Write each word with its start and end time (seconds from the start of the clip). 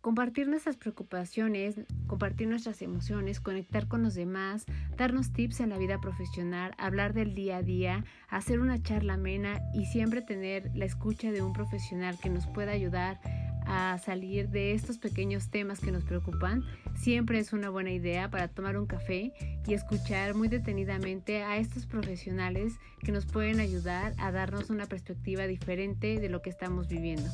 Compartir 0.00 0.48
nuestras 0.48 0.78
preocupaciones, 0.78 1.74
compartir 2.06 2.48
nuestras 2.48 2.80
emociones, 2.80 3.38
conectar 3.38 3.86
con 3.86 4.02
los 4.02 4.14
demás, 4.14 4.64
darnos 4.96 5.30
tips 5.34 5.60
en 5.60 5.68
la 5.68 5.76
vida 5.76 6.00
profesional, 6.00 6.72
hablar 6.78 7.12
del 7.12 7.34
día 7.34 7.58
a 7.58 7.62
día, 7.62 8.04
hacer 8.28 8.60
una 8.60 8.82
charla 8.82 9.14
amena 9.14 9.60
y 9.74 9.84
siempre 9.84 10.22
tener 10.22 10.70
la 10.74 10.86
escucha 10.86 11.32
de 11.32 11.42
un 11.42 11.52
profesional 11.52 12.18
que 12.18 12.30
nos 12.30 12.46
pueda 12.46 12.72
ayudar 12.72 13.20
a 13.66 13.98
salir 13.98 14.48
de 14.48 14.72
estos 14.72 14.96
pequeños 14.96 15.50
temas 15.50 15.80
que 15.80 15.92
nos 15.92 16.04
preocupan, 16.04 16.64
siempre 16.94 17.38
es 17.38 17.52
una 17.52 17.68
buena 17.68 17.90
idea 17.90 18.30
para 18.30 18.48
tomar 18.48 18.78
un 18.78 18.86
café 18.86 19.34
y 19.66 19.74
escuchar 19.74 20.34
muy 20.34 20.48
detenidamente 20.48 21.42
a 21.42 21.58
estos 21.58 21.84
profesionales 21.84 22.72
que 23.00 23.12
nos 23.12 23.26
pueden 23.26 23.60
ayudar 23.60 24.14
a 24.16 24.32
darnos 24.32 24.70
una 24.70 24.86
perspectiva 24.86 25.46
diferente 25.46 26.18
de 26.18 26.28
lo 26.30 26.40
que 26.40 26.48
estamos 26.48 26.88
viviendo. 26.88 27.28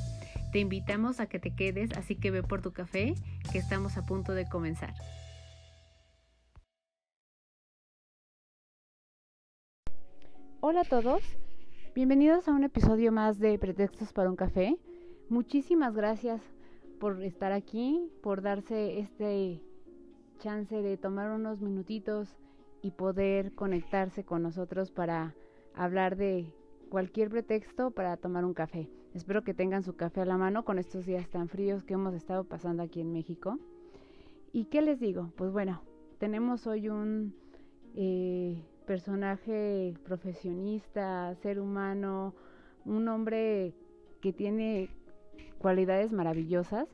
Te 0.56 0.60
invitamos 0.60 1.20
a 1.20 1.26
que 1.26 1.38
te 1.38 1.54
quedes, 1.54 1.92
así 1.98 2.16
que 2.16 2.30
ve 2.30 2.42
por 2.42 2.62
tu 2.62 2.72
café, 2.72 3.14
que 3.52 3.58
estamos 3.58 3.98
a 3.98 4.06
punto 4.06 4.32
de 4.32 4.48
comenzar. 4.48 4.94
Hola 10.60 10.80
a 10.80 10.84
todos, 10.84 11.20
bienvenidos 11.94 12.48
a 12.48 12.52
un 12.52 12.64
episodio 12.64 13.12
más 13.12 13.38
de 13.38 13.58
Pretextos 13.58 14.14
para 14.14 14.30
un 14.30 14.36
café. 14.36 14.78
Muchísimas 15.28 15.94
gracias 15.94 16.40
por 17.00 17.22
estar 17.22 17.52
aquí, 17.52 18.10
por 18.22 18.40
darse 18.40 18.98
este 18.98 19.60
chance 20.38 20.80
de 20.80 20.96
tomar 20.96 21.32
unos 21.32 21.60
minutitos 21.60 22.34
y 22.80 22.92
poder 22.92 23.54
conectarse 23.54 24.24
con 24.24 24.42
nosotros 24.42 24.90
para 24.90 25.34
hablar 25.74 26.16
de 26.16 26.50
cualquier 26.88 27.30
pretexto 27.30 27.90
para 27.90 28.16
tomar 28.16 28.44
un 28.44 28.54
café. 28.54 28.88
Espero 29.14 29.42
que 29.42 29.54
tengan 29.54 29.82
su 29.82 29.96
café 29.96 30.20
a 30.20 30.26
la 30.26 30.36
mano 30.36 30.64
con 30.64 30.78
estos 30.78 31.06
días 31.06 31.28
tan 31.28 31.48
fríos 31.48 31.84
que 31.84 31.94
hemos 31.94 32.14
estado 32.14 32.44
pasando 32.44 32.82
aquí 32.82 33.00
en 33.00 33.12
México. 33.12 33.58
¿Y 34.52 34.66
qué 34.66 34.82
les 34.82 35.00
digo? 35.00 35.32
Pues 35.36 35.52
bueno, 35.52 35.82
tenemos 36.18 36.66
hoy 36.66 36.88
un 36.88 37.34
eh, 37.94 38.62
personaje 38.86 39.94
profesionista, 40.04 41.34
ser 41.36 41.60
humano, 41.60 42.34
un 42.84 43.08
hombre 43.08 43.74
que 44.20 44.32
tiene 44.32 44.90
cualidades 45.58 46.12
maravillosas. 46.12 46.88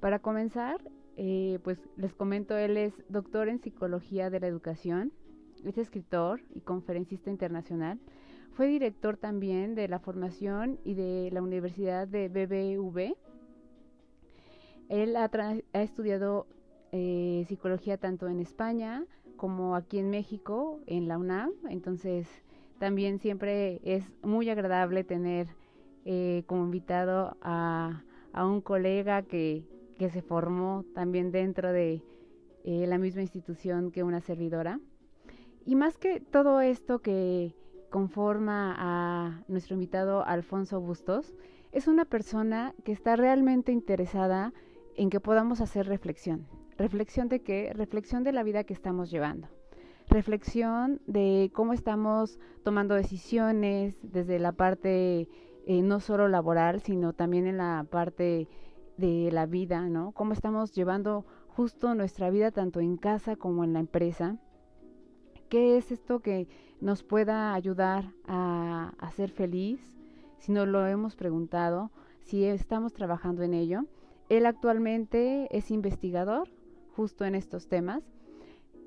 Para 0.00 0.20
comenzar, 0.20 0.80
eh, 1.16 1.58
pues 1.64 1.78
les 1.96 2.14
comento, 2.14 2.56
él 2.56 2.76
es 2.76 2.94
doctor 3.08 3.48
en 3.48 3.60
psicología 3.60 4.30
de 4.30 4.40
la 4.40 4.46
educación, 4.46 5.12
es 5.64 5.76
escritor 5.76 6.40
y 6.54 6.60
conferencista 6.60 7.30
internacional 7.30 7.98
fue 8.58 8.66
director 8.66 9.16
también 9.16 9.76
de 9.76 9.86
la 9.86 10.00
formación 10.00 10.80
y 10.84 10.94
de 10.94 11.30
la 11.32 11.42
Universidad 11.42 12.08
de 12.08 12.28
BBV. 12.28 13.14
Él 14.88 15.14
ha, 15.14 15.30
estudiado 15.74 16.48
eh, 16.90 17.44
psicología 17.46 17.98
tanto 17.98 18.26
en 18.26 18.40
España 18.40 19.04
como 19.36 19.76
aquí 19.76 20.00
en 20.00 20.10
México, 20.10 20.80
en 20.86 21.06
la 21.06 21.18
UNAM. 21.18 21.52
Entonces, 21.70 22.26
también 22.80 23.20
siempre 23.20 23.80
es 23.84 24.10
muy 24.24 24.50
agradable 24.50 25.04
tener 25.04 25.46
eh, 26.04 26.42
como 26.48 26.64
invitado 26.64 27.36
a, 27.40 28.02
un 28.34 28.60
colega 28.60 29.22
que, 29.22 29.68
se 30.00 30.20
formó 30.20 30.84
también 30.96 31.30
dentro 31.30 31.72
de 31.72 32.02
eh, 32.64 32.86
la 32.88 32.98
misma 32.98 33.22
institución 33.22 33.92
que 33.92 34.02
una 34.02 34.20
servidora. 34.20 34.80
Y 35.64 35.76
más 35.76 35.96
que 35.96 36.18
todo 36.18 36.60
esto 36.60 36.98
que 36.98 37.54
conforma 37.90 38.74
a 38.78 39.42
nuestro 39.48 39.74
invitado 39.74 40.24
Alfonso 40.24 40.80
Bustos, 40.80 41.34
es 41.72 41.88
una 41.88 42.04
persona 42.04 42.74
que 42.84 42.92
está 42.92 43.16
realmente 43.16 43.72
interesada 43.72 44.52
en 44.96 45.10
que 45.10 45.20
podamos 45.20 45.60
hacer 45.60 45.86
reflexión. 45.86 46.46
¿Reflexión 46.76 47.28
de 47.28 47.40
qué? 47.40 47.72
Reflexión 47.74 48.24
de 48.24 48.32
la 48.32 48.42
vida 48.42 48.64
que 48.64 48.74
estamos 48.74 49.10
llevando. 49.10 49.48
Reflexión 50.08 51.00
de 51.06 51.50
cómo 51.52 51.72
estamos 51.72 52.38
tomando 52.62 52.94
decisiones 52.94 53.98
desde 54.02 54.38
la 54.38 54.52
parte 54.52 55.28
eh, 55.66 55.82
no 55.82 56.00
solo 56.00 56.28
laboral, 56.28 56.80
sino 56.80 57.12
también 57.12 57.46
en 57.46 57.58
la 57.58 57.84
parte 57.90 58.48
de 58.96 59.30
la 59.32 59.46
vida, 59.46 59.82
¿no? 59.88 60.12
Cómo 60.12 60.32
estamos 60.32 60.72
llevando 60.72 61.26
justo 61.48 61.94
nuestra 61.94 62.30
vida 62.30 62.50
tanto 62.50 62.80
en 62.80 62.96
casa 62.96 63.36
como 63.36 63.64
en 63.64 63.72
la 63.72 63.80
empresa. 63.80 64.38
¿Qué 65.48 65.78
es 65.78 65.90
esto 65.92 66.20
que 66.20 66.46
nos 66.80 67.02
pueda 67.02 67.54
ayudar 67.54 68.12
a, 68.26 68.92
ser 69.16 69.30
feliz, 69.30 69.80
si 70.38 70.52
no 70.52 70.66
lo 70.66 70.86
hemos 70.86 71.16
preguntado, 71.16 71.90
si 72.20 72.44
estamos 72.44 72.92
trabajando 72.92 73.42
en 73.42 73.54
ello. 73.54 73.84
Él 74.28 74.46
actualmente 74.46 75.48
es 75.50 75.70
investigador 75.70 76.48
justo 76.94 77.24
en 77.24 77.34
estos 77.34 77.68
temas 77.68 78.04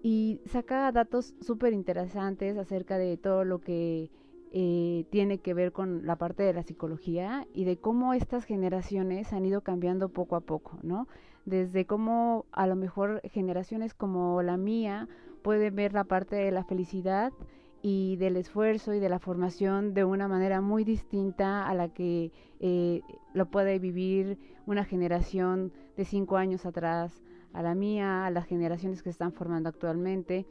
y 0.04 0.40
saca 0.46 0.92
datos 0.92 1.34
súper 1.42 1.74
interesantes 1.74 2.58
acerca 2.58 2.98
de 2.98 3.18
todo 3.18 3.44
lo 3.44 3.60
que 3.60 4.10
eh, 4.52 5.06
tiene 5.10 5.40
que 5.40 5.54
ver 5.54 5.72
con 5.72 6.06
la 6.06 6.18
parte 6.18 6.44
de 6.44 6.54
la 6.54 6.64
psicología 6.64 7.48
y 7.54 7.66
de 7.66 7.78
cómo 7.78 8.14
estas 8.14 8.46
generaciones 8.46 9.34
han 9.34 9.46
ido 9.46 9.62
cambiando 9.62 10.10
poco 10.10 10.36
a 10.36 10.42
poco, 10.42 10.78
¿no? 10.84 11.08
Desde 11.46 11.86
cómo 11.86 12.46
a 12.52 12.68
lo 12.68 12.76
mejor 12.76 13.22
generaciones 13.26 13.94
como 13.94 14.42
la 14.44 14.58
mía 14.58 15.10
pueden 15.42 15.76
ver 15.76 15.94
la 15.94 16.04
parte 16.04 16.36
de 16.36 16.52
la 16.52 16.64
felicidad 16.64 17.34
y 17.82 18.16
del 18.18 18.38
esfuerzo 18.38 18.94
y 18.94 19.00
de 19.00 19.10
la 19.10 19.20
formación 19.20 19.94
de 19.94 20.06
una 20.06 20.28
manera 20.28 20.62
muy 20.62 20.84
distinta 20.84 21.68
a 21.68 21.74
la 21.74 21.90
que 21.90 22.32
eh, 22.60 23.02
lo 23.34 23.48
puede 23.48 23.80
vivir 23.80 24.38
una 24.68 24.86
generación 24.86 25.72
de 25.98 26.06
cinco 26.06 26.38
años 26.38 26.66
atrás 26.66 27.24
a 27.54 27.64
la 27.64 27.76
mía, 27.76 28.26
a 28.26 28.30
las 28.30 28.46
generaciones 28.46 29.02
que 29.02 29.10
están 29.10 29.34
formando 29.34 29.70
actualmente. 29.70 30.46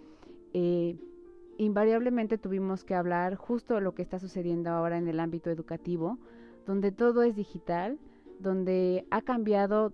Eh, 0.53 0.97
invariablemente 1.59 2.37
tuvimos 2.37 2.85
que 2.85 2.95
hablar 2.95 3.37
justo 3.37 3.75
de 3.75 3.81
lo 3.81 3.95
que 3.95 4.03
está 4.03 4.19
sucediendo 4.19 4.71
ahora 4.71 4.99
en 4.99 5.07
el 5.07 5.21
ámbito 5.21 5.51
educativo, 5.51 6.19
donde 6.67 6.91
todo 6.91 7.23
es 7.23 7.37
digital, 7.37 7.99
donde 8.41 9.07
ha 9.11 9.23
cambiado 9.23 9.93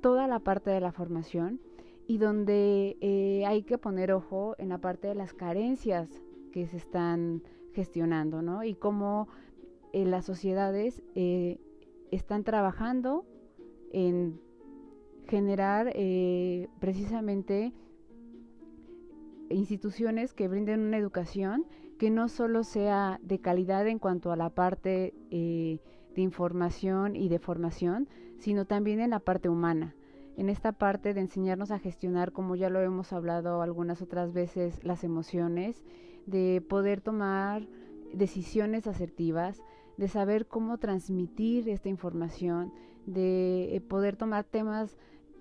toda 0.00 0.26
la 0.26 0.38
parte 0.38 0.70
de 0.70 0.80
la 0.80 0.92
formación 0.92 1.60
y 2.06 2.18
donde 2.18 2.96
eh, 3.00 3.44
hay 3.46 3.62
que 3.62 3.78
poner 3.78 4.12
ojo 4.12 4.54
en 4.58 4.68
la 4.68 4.78
parte 4.78 5.08
de 5.08 5.14
las 5.14 5.32
carencias 5.32 6.08
que 6.52 6.66
se 6.66 6.76
están 6.76 7.42
gestionando, 7.72 8.42
¿no? 8.42 8.62
Y 8.62 8.74
cómo 8.74 9.28
eh, 9.92 10.04
las 10.04 10.24
sociedades 10.24 11.02
eh, 11.14 11.60
están 12.10 12.42
trabajando 12.42 13.24
en 13.92 14.40
generar 15.28 15.92
eh, 15.94 16.68
precisamente 16.80 17.72
instituciones 19.50 20.34
que 20.34 20.48
brinden 20.48 20.80
una 20.80 20.98
educación 20.98 21.64
que 21.98 22.10
no 22.10 22.28
solo 22.28 22.64
sea 22.64 23.20
de 23.22 23.40
calidad 23.40 23.86
en 23.86 24.00
cuanto 24.00 24.32
a 24.32 24.36
la 24.36 24.50
parte 24.50 25.14
de 25.30 25.80
información 26.16 27.14
y 27.14 27.28
de 27.28 27.38
formación, 27.38 28.08
sino 28.38 28.64
también 28.64 29.00
en 29.00 29.10
la 29.10 29.20
parte 29.20 29.48
humana 29.48 29.94
en 30.36 30.48
esta 30.48 30.72
parte 30.72 31.14
de 31.14 31.20
enseñarnos 31.20 31.70
a 31.70 31.78
gestionar, 31.78 32.32
como 32.32 32.56
ya 32.56 32.70
lo 32.70 32.80
hemos 32.80 33.12
hablado 33.12 33.62
algunas 33.62 34.02
otras 34.02 34.32
veces, 34.32 34.82
las 34.84 35.04
emociones 35.04 35.84
de 36.26 36.64
poder 36.68 37.00
tomar 37.00 37.66
decisiones 38.12 38.86
asertivas, 38.86 39.62
de 39.96 40.08
saber 40.08 40.46
cómo 40.46 40.78
transmitir 40.78 41.68
esta 41.68 41.88
información, 41.88 42.72
de 43.06 43.76
eh, 43.76 43.80
poder 43.80 44.16
tomar 44.16 44.44
temas 44.44 44.96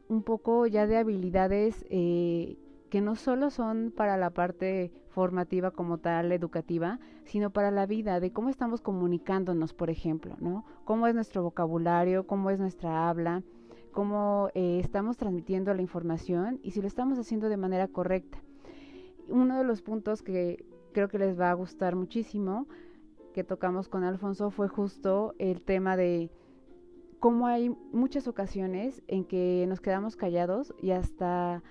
un 0.08 0.22
poco 0.24 0.68
ya 0.68 0.86
de 0.86 0.98
habilidades 0.98 1.86
eh, 1.90 2.58
que 2.90 3.02
no 3.02 3.16
solo 3.16 3.50
son 3.50 3.92
para 3.96 4.18
la 4.18 4.30
parte 4.30 4.92
formativa 5.10 5.72
como 5.72 5.98
tal, 5.98 6.32
educativa, 6.32 7.00
sino 7.24 7.52
para 7.52 7.72
la 7.72 7.86
vida, 7.86 8.20
de 8.20 8.32
cómo 8.32 8.50
estamos 8.50 8.82
comunicándonos, 8.82 9.74
por 9.74 9.90
ejemplo, 9.90 10.36
¿no? 10.40 10.66
Cómo 10.86 11.08
es 11.08 11.16
nuestro 11.16 11.42
vocabulario, 11.42 12.28
cómo 12.28 12.50
es 12.50 12.60
nuestra 12.60 13.10
habla, 13.10 13.44
cómo 13.94 14.50
eh, 14.54 14.80
estamos 14.84 15.16
transmitiendo 15.16 15.74
la 15.74 15.82
información 15.82 16.60
y 16.62 16.72
si 16.72 16.82
lo 16.82 16.88
estamos 16.88 17.18
haciendo 17.18 17.48
de 17.48 17.58
manera 17.58 17.88
correcta. 17.88 18.40
Uno 19.30 19.58
de 19.58 19.64
los 19.64 19.82
puntos 19.82 20.22
que 20.22 20.66
creo 20.92 21.08
que 21.08 21.18
les 21.18 21.40
va 21.40 21.50
a 21.50 21.54
gustar 21.54 21.96
muchísimo 21.96 22.68
que 23.34 23.44
tocamos 23.44 23.88
con 23.88 24.04
Alfonso 24.04 24.52
fue 24.52 24.68
justo 24.68 25.34
el 25.40 25.62
tema 25.62 25.98
de 25.98 26.30
cómo 27.20 27.48
hay 27.48 27.70
muchas 27.92 28.28
ocasiones 28.28 29.02
en 29.08 29.24
que 29.24 29.66
nos 29.68 29.80
quedamos 29.80 30.16
callados 30.16 30.74
y 30.82 30.92
hasta 30.92 31.64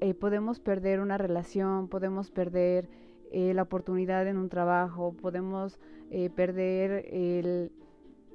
eh, 0.00 0.14
podemos 0.14 0.60
perder 0.60 1.00
una 1.00 1.16
relación, 1.16 1.88
podemos 1.88 2.30
perder 2.30 2.88
eh, 3.32 3.54
la 3.54 3.62
oportunidad 3.62 4.28
en 4.28 4.36
un 4.36 4.48
trabajo, 4.48 5.14
podemos 5.14 5.80
eh, 6.10 6.30
perder 6.30 7.06
el 7.10 7.72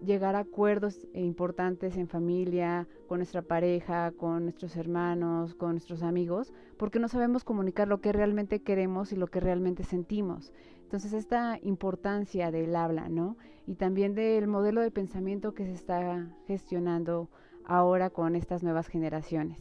llegar 0.06 0.36
a 0.36 0.40
acuerdos 0.40 1.08
importantes 1.14 1.98
en 1.98 2.08
familia, 2.08 2.88
con 3.08 3.20
nuestra 3.20 3.42
pareja, 3.42 4.12
con 4.12 4.44
nuestros 4.44 4.76
hermanos, 4.78 5.56
con 5.56 5.72
nuestros 5.72 6.04
amigos, 6.04 6.54
porque 6.78 7.00
no 7.00 7.08
sabemos 7.08 7.44
comunicar 7.44 7.88
lo 7.88 8.02
que 8.02 8.12
realmente 8.12 8.62
queremos 8.62 9.12
y 9.12 9.16
lo 9.16 9.28
que 9.28 9.40
realmente 9.40 9.84
sentimos. 9.84 10.54
Entonces 10.84 11.14
esta 11.14 11.60
importancia 11.62 12.52
del 12.52 12.76
habla, 12.76 13.10
¿no? 13.10 13.38
Y 13.68 13.76
también 13.76 14.16
del 14.16 14.48
modelo 14.48 14.82
de 14.82 14.92
pensamiento 14.92 15.54
que 15.54 15.66
se 15.66 15.74
está 15.74 16.28
gestionando 16.48 17.30
ahora 17.66 18.10
con 18.10 18.36
estas 18.36 18.64
nuevas 18.64 18.88
generaciones. 18.88 19.60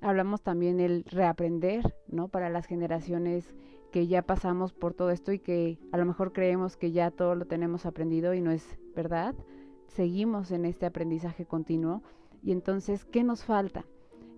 Hablamos 0.00 0.42
también 0.42 0.76
del 0.76 1.04
reaprender, 1.04 1.94
¿no? 2.08 2.28
Para 2.28 2.50
las 2.50 2.66
generaciones 2.66 3.54
que 3.90 4.06
ya 4.06 4.22
pasamos 4.22 4.72
por 4.72 4.94
todo 4.94 5.10
esto 5.10 5.32
y 5.32 5.38
que 5.38 5.78
a 5.92 5.96
lo 5.96 6.04
mejor 6.04 6.32
creemos 6.32 6.76
que 6.76 6.92
ya 6.92 7.10
todo 7.10 7.34
lo 7.34 7.46
tenemos 7.46 7.86
aprendido 7.86 8.34
y 8.34 8.40
no 8.40 8.50
es 8.50 8.78
verdad. 8.94 9.34
Seguimos 9.88 10.52
en 10.52 10.64
este 10.64 10.86
aprendizaje 10.86 11.44
continuo 11.44 12.02
y 12.42 12.52
entonces, 12.52 13.04
¿qué 13.04 13.24
nos 13.24 13.44
falta? 13.44 13.84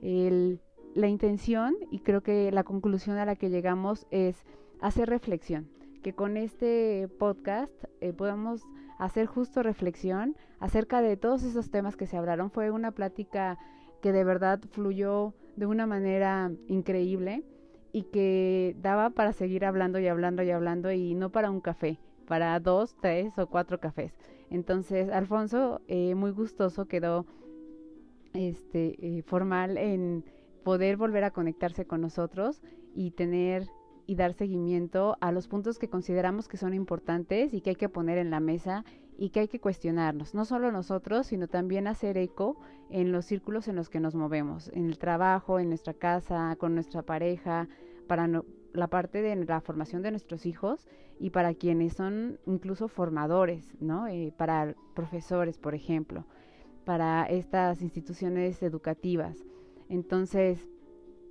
La 0.01 1.09
intención 1.09 1.77
y 1.91 1.99
creo 1.99 2.23
que 2.23 2.51
la 2.51 2.65
conclusión 2.65 3.19
a 3.19 3.27
la 3.27 3.37
que 3.37 3.51
llegamos 3.51 4.07
es 4.11 4.45
hacer 4.81 5.09
reflexión, 5.11 5.69
que 6.03 6.15
con 6.15 6.37
este 6.37 7.09
podcast 7.19 7.85
eh, 8.01 8.13
podamos 8.13 8.63
hacer 8.99 9.27
justo 9.27 9.63
reflexión 9.63 10.37
acerca 10.59 11.03
de 11.03 11.17
todos 11.17 11.43
esos 11.43 11.71
temas 11.71 11.97
que 11.97 12.07
se 12.07 12.17
hablaron. 12.17 12.51
Fue 12.51 12.71
una 12.71 12.93
plática 12.93 13.59
que 14.01 14.13
de 14.13 14.25
verdad 14.25 14.61
fluyó 14.71 15.35
de 15.57 15.67
una 15.67 15.87
manera 15.87 16.51
increíble 16.69 17.45
y 17.93 18.05
que 18.05 18.77
daba 18.81 19.11
para 19.11 19.33
seguir 19.33 19.65
hablando 19.65 19.99
y 19.99 20.07
hablando 20.07 20.43
y 20.43 20.51
hablando 20.51 20.91
y 20.93 21.15
no 21.15 21.31
para 21.31 21.51
un 21.51 21.61
café, 21.61 21.99
para 22.27 22.59
dos, 22.61 22.97
tres 23.01 23.37
o 23.39 23.47
cuatro 23.47 23.81
cafés. 23.81 24.13
Entonces, 24.51 25.09
Alfonso, 25.11 25.81
eh, 25.87 26.15
muy 26.15 26.33
gustoso 26.33 26.87
quedó 26.87 27.25
este 28.35 28.97
eh, 29.01 29.23
formal 29.23 29.79
en 29.79 30.25
poder 30.65 30.97
volver 30.97 31.25
a 31.25 31.31
conectarse 31.31 31.87
con 31.87 32.01
nosotros 32.01 32.61
y 32.95 33.13
tener 33.13 33.69
y 34.07 34.17
dar 34.17 34.33
seguimiento 34.33 35.17
a 35.21 35.31
los 35.31 35.47
puntos 35.47 35.79
que 35.79 35.89
consideramos 35.89 36.49
que 36.49 36.57
son 36.57 36.75
importantes 36.75 37.55
y 37.55 37.61
que 37.61 37.71
hay 37.71 37.77
que 37.77 37.89
poner 37.89 38.19
en 38.19 38.31
la 38.31 38.41
mesa 38.41 38.85
y 39.17 39.31
que 39.31 39.41
hay 39.41 39.49
que 39.49 39.61
cuestionarnos, 39.61 40.35
no 40.35 40.45
solo 40.45 40.73
nosotros, 40.73 41.29
sino 41.29 41.47
también 41.47 41.87
hacer 41.87 42.17
eco 42.17 42.57
en 42.89 43.13
los 43.13 43.27
círculos 43.27 43.69
en 43.69 43.77
los 43.77 43.89
que 43.89 44.01
nos 44.01 44.17
movemos, 44.17 44.69
en 44.75 44.87
el 44.87 44.99
trabajo, 44.99 45.61
en 45.61 45.69
nuestra 45.69 45.95
casa, 45.95 46.57
con 46.59 46.75
nuestra 46.75 47.03
pareja, 47.03 47.69
para 48.09 48.27
la 48.73 48.89
parte 48.89 49.23
de 49.23 49.37
la 49.37 49.61
formación 49.61 50.03
de 50.03 50.11
nuestros 50.11 50.47
hijos 50.47 50.87
y 51.19 51.31
para 51.31 51.55
quienes 51.55 51.95
son 51.95 52.39
incluso 52.47 52.89
formadores, 52.89 53.77
¿no? 53.81 54.07
Eh, 54.09 54.33
para 54.37 54.75
profesores, 54.95 55.59
por 55.59 55.75
ejemplo, 55.75 56.25
para 56.85 57.25
estas 57.25 57.83
instituciones 57.83 58.63
educativas. 58.63 59.45
Entonces, 59.89 60.69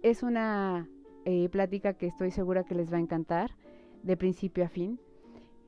es 0.04 0.24
una 0.24 0.88
eh, 1.26 1.50
plática 1.50 1.94
que 1.94 2.08
estoy 2.08 2.32
segura 2.32 2.64
que 2.64 2.76
les 2.76 2.92
va 2.92 2.98
a 2.98 3.02
encantar 3.02 3.56
de 4.04 4.18
principio 4.18 4.64
a 4.64 4.70
fin. 4.70 5.00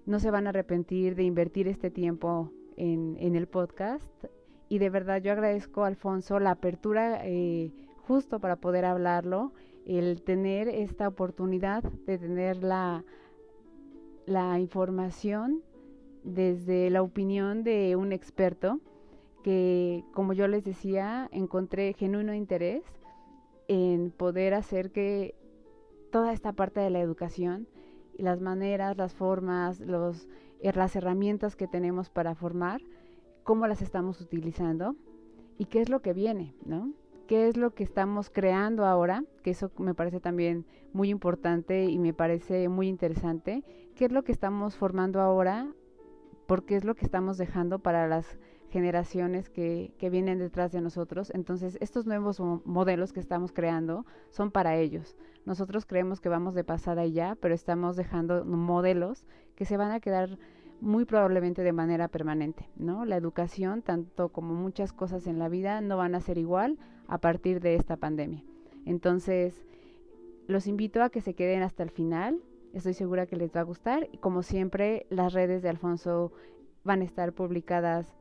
No 0.06 0.20
se 0.20 0.32
van 0.32 0.48
a 0.48 0.50
arrepentir 0.50 1.16
de 1.16 1.24
invertir 1.24 1.68
este 1.68 1.90
tiempo 1.90 2.52
en, 2.78 3.18
en 3.20 3.36
el 3.36 3.48
podcast. 3.48 4.26
Y 4.70 4.78
de 4.80 4.90
verdad 4.90 5.22
yo 5.22 5.32
agradezco 5.32 5.84
a 5.84 5.88
Alfonso 5.88 6.40
la 6.40 6.52
apertura 6.52 7.22
eh, 7.24 7.72
justo 8.02 8.40
para 8.40 8.56
poder 8.56 8.86
hablarlo, 8.86 9.54
el 9.86 10.22
tener 10.22 10.68
esta 10.68 11.08
oportunidad 11.08 11.84
de 11.84 12.18
tener 12.18 12.64
la, 12.64 13.04
la 14.26 14.60
información 14.60 15.64
desde 16.24 16.90
la 16.90 17.02
opinión 17.02 17.64
de 17.64 17.96
un 17.96 18.12
experto 18.12 18.80
que, 19.44 20.04
como 20.14 20.34
yo 20.34 20.48
les 20.48 20.64
decía, 20.64 21.28
encontré 21.32 21.94
genuino 21.94 22.34
interés 22.34 22.84
en 23.68 24.12
poder 24.12 24.54
hacer 24.54 24.92
que 24.92 25.36
toda 26.12 26.34
esta 26.34 26.54
parte 26.54 26.80
de 26.80 26.90
la 26.90 27.00
educación 27.00 27.68
las 28.18 28.42
maneras, 28.42 28.98
las 28.98 29.14
formas, 29.14 29.80
los, 29.80 30.28
eh, 30.60 30.72
las 30.74 30.96
herramientas 30.96 31.56
que 31.56 31.68
tenemos 31.68 32.10
para 32.10 32.36
formar, 32.36 32.82
cómo 33.44 33.68
las 33.68 33.82
estamos 33.82 34.22
utilizando 34.22 34.96
y 35.58 35.66
qué 35.66 35.82
es 35.82 35.90
lo 35.90 36.02
que 36.02 36.14
viene, 36.14 36.54
¿no? 36.66 36.94
¿Qué 37.32 37.48
es 37.48 37.56
lo 37.56 37.74
que 37.74 37.86
estamos 37.86 38.30
creando 38.30 38.84
ahora? 38.84 39.24
Que 39.42 39.52
eso 39.52 39.72
me 39.78 39.96
parece 39.96 40.20
también 40.20 40.66
muy 40.92 41.08
importante 41.08 41.86
y 41.86 41.98
me 41.98 42.14
parece 42.14 42.68
muy 42.68 42.90
interesante. 42.90 43.64
¿Qué 43.96 44.04
es 44.04 44.12
lo 44.12 44.26
que 44.26 44.34
estamos 44.34 44.76
formando 44.76 45.22
ahora? 45.22 45.72
Porque 46.46 46.76
es 46.76 46.84
lo 46.84 46.94
que 46.94 47.06
estamos 47.06 47.38
dejando 47.38 47.80
para 47.80 48.06
las 48.10 48.38
generaciones 48.70 49.50
que, 49.50 49.94
que, 49.98 50.10
vienen 50.10 50.40
detrás 50.40 50.74
de 50.74 50.82
nosotros. 50.82 51.32
Entonces, 51.34 51.78
estos 51.80 52.06
nuevos 52.06 52.42
modelos 52.66 53.14
que 53.14 53.22
estamos 53.22 53.54
creando 53.54 54.06
son 54.30 54.52
para 54.52 54.76
ellos. 54.76 55.16
Nosotros 55.46 55.86
creemos 55.86 56.20
que 56.20 56.28
vamos 56.28 56.54
de 56.54 56.66
pasada 56.66 57.06
y 57.06 57.14
ya, 57.14 57.38
pero 57.40 57.56
estamos 57.56 57.96
dejando 57.96 58.44
modelos 58.44 59.26
que 59.56 59.64
se 59.64 59.78
van 59.78 59.92
a 59.92 60.02
quedar 60.02 60.38
muy 60.82 61.06
probablemente 61.06 61.64
de 61.64 61.74
manera 61.74 62.08
permanente, 62.08 62.68
¿no? 62.76 63.06
La 63.06 63.16
educación, 63.16 63.84
tanto 63.84 64.30
como 64.30 64.56
muchas 64.56 64.92
cosas 64.92 65.28
en 65.28 65.38
la 65.40 65.48
vida, 65.48 65.80
no 65.80 65.98
van 65.98 66.16
a 66.16 66.22
ser 66.22 66.40
igual 66.40 66.78
a 67.08 67.20
partir 67.20 67.62
de 67.62 67.76
esta 67.76 67.98
pandemia. 67.98 68.44
Entonces, 68.86 69.64
los 70.48 70.66
invito 70.68 71.04
a 71.04 71.10
que 71.10 71.22
se 71.22 71.36
queden 71.36 71.62
hasta 71.62 71.84
el 71.84 71.92
final. 71.92 72.42
Estoy 72.74 72.94
segura 72.94 73.28
que 73.28 73.36
les 73.36 73.56
va 73.56 73.60
a 73.60 73.64
gustar. 73.64 74.10
Y 74.12 74.18
como 74.18 74.42
siempre, 74.42 75.06
las 75.10 75.34
redes 75.34 75.62
de 75.62 75.70
Alfonso 75.70 76.32
van 76.84 77.02
a 77.02 77.06
estar 77.06 77.32
publicadas 77.34 78.18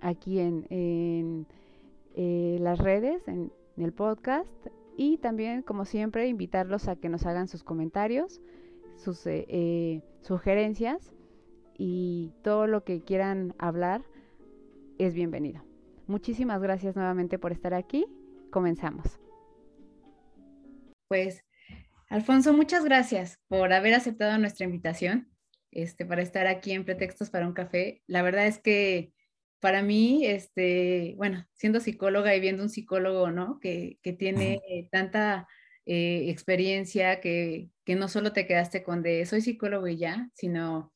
aquí 0.00 0.38
en, 0.40 0.66
en 0.68 1.46
eh, 2.14 2.58
las 2.60 2.78
redes, 2.78 3.26
en, 3.28 3.50
el 3.78 3.92
podcast. 3.92 4.66
Y 4.96 5.18
también, 5.18 5.62
como 5.62 5.84
siempre, 5.84 6.28
invitarlos 6.28 6.88
a 6.88 6.96
que 6.96 7.10
nos 7.10 7.26
hagan 7.26 7.48
sus 7.48 7.62
comentarios, 7.62 8.40
sus 8.96 9.26
eh, 9.26 9.44
eh, 9.48 10.02
sugerencias 10.22 11.15
y 11.78 12.32
todo 12.42 12.66
lo 12.66 12.84
que 12.84 13.02
quieran 13.02 13.54
hablar 13.58 14.02
es 14.98 15.14
bienvenido. 15.14 15.64
Muchísimas 16.06 16.62
gracias 16.62 16.96
nuevamente 16.96 17.38
por 17.38 17.52
estar 17.52 17.74
aquí. 17.74 18.06
Comenzamos. 18.50 19.20
Pues, 21.08 21.44
Alfonso, 22.08 22.52
muchas 22.52 22.84
gracias 22.84 23.38
por 23.48 23.72
haber 23.72 23.94
aceptado 23.94 24.38
nuestra 24.38 24.64
invitación 24.64 25.28
este, 25.70 26.06
para 26.06 26.22
estar 26.22 26.46
aquí 26.46 26.72
en 26.72 26.84
Pretextos 26.84 27.30
para 27.30 27.46
un 27.46 27.52
Café. 27.52 28.02
La 28.06 28.22
verdad 28.22 28.46
es 28.46 28.58
que 28.58 29.12
para 29.60 29.82
mí, 29.82 30.26
este, 30.26 31.14
bueno, 31.16 31.46
siendo 31.54 31.80
psicóloga 31.80 32.34
y 32.34 32.40
viendo 32.40 32.62
un 32.62 32.68
psicólogo, 32.68 33.30
¿no? 33.30 33.58
Que, 33.60 33.98
que 34.02 34.12
tiene 34.12 34.60
tanta 34.90 35.48
eh, 35.86 36.30
experiencia 36.30 37.20
que, 37.20 37.70
que, 37.84 37.94
no 37.94 38.08
solo 38.08 38.32
te 38.32 38.46
quedaste 38.46 38.82
con 38.82 39.02
de 39.02 39.24
soy 39.26 39.40
psicólogo 39.40 39.88
y 39.88 39.96
ya, 39.96 40.30
sino 40.34 40.92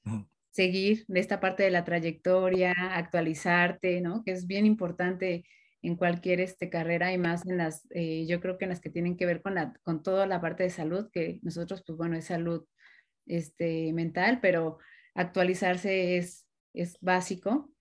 seguir 0.50 1.05
de 1.08 1.20
esta 1.20 1.41
parte 1.41 1.62
de 1.62 1.70
la 1.70 1.85
trayectoria, 1.85 2.73
actualizarte, 2.94 4.00
¿no? 4.00 4.25
Que 4.25 4.32
es 4.32 4.47
bien 4.47 4.67
importante 4.67 5.44
en 5.82 5.97
cualquier 5.97 6.41
este, 6.41 6.69
carrera 6.69 7.12
y 7.12 7.19
más 7.19 7.47
en 7.47 7.56
las, 7.56 7.87
eh, 7.91 8.26
yo 8.26 8.41
creo 8.41 8.58
que 8.58 8.64
en 8.64 8.70
las 8.70 8.81
que 8.81 8.90
tienen 8.90 9.16
que 9.16 9.26
ver 9.26 9.40
con, 9.42 9.54
la, 9.54 9.73
con 9.83 10.02
toda 10.02 10.26
la 10.26 10.40
parte 10.40 10.64
de 10.64 10.71
salud, 10.71 11.09
que 11.12 11.38
nosotros, 11.42 11.83
pues 11.87 11.97
bueno, 11.97 12.16
es 12.16 12.26
salud 12.26 12.66
este, 13.26 13.92
mental, 13.92 14.40
pero 14.42 14.78
actualizarse 15.14 16.19
es, 16.19 16.47
es 16.75 16.99
básico. 17.00 17.73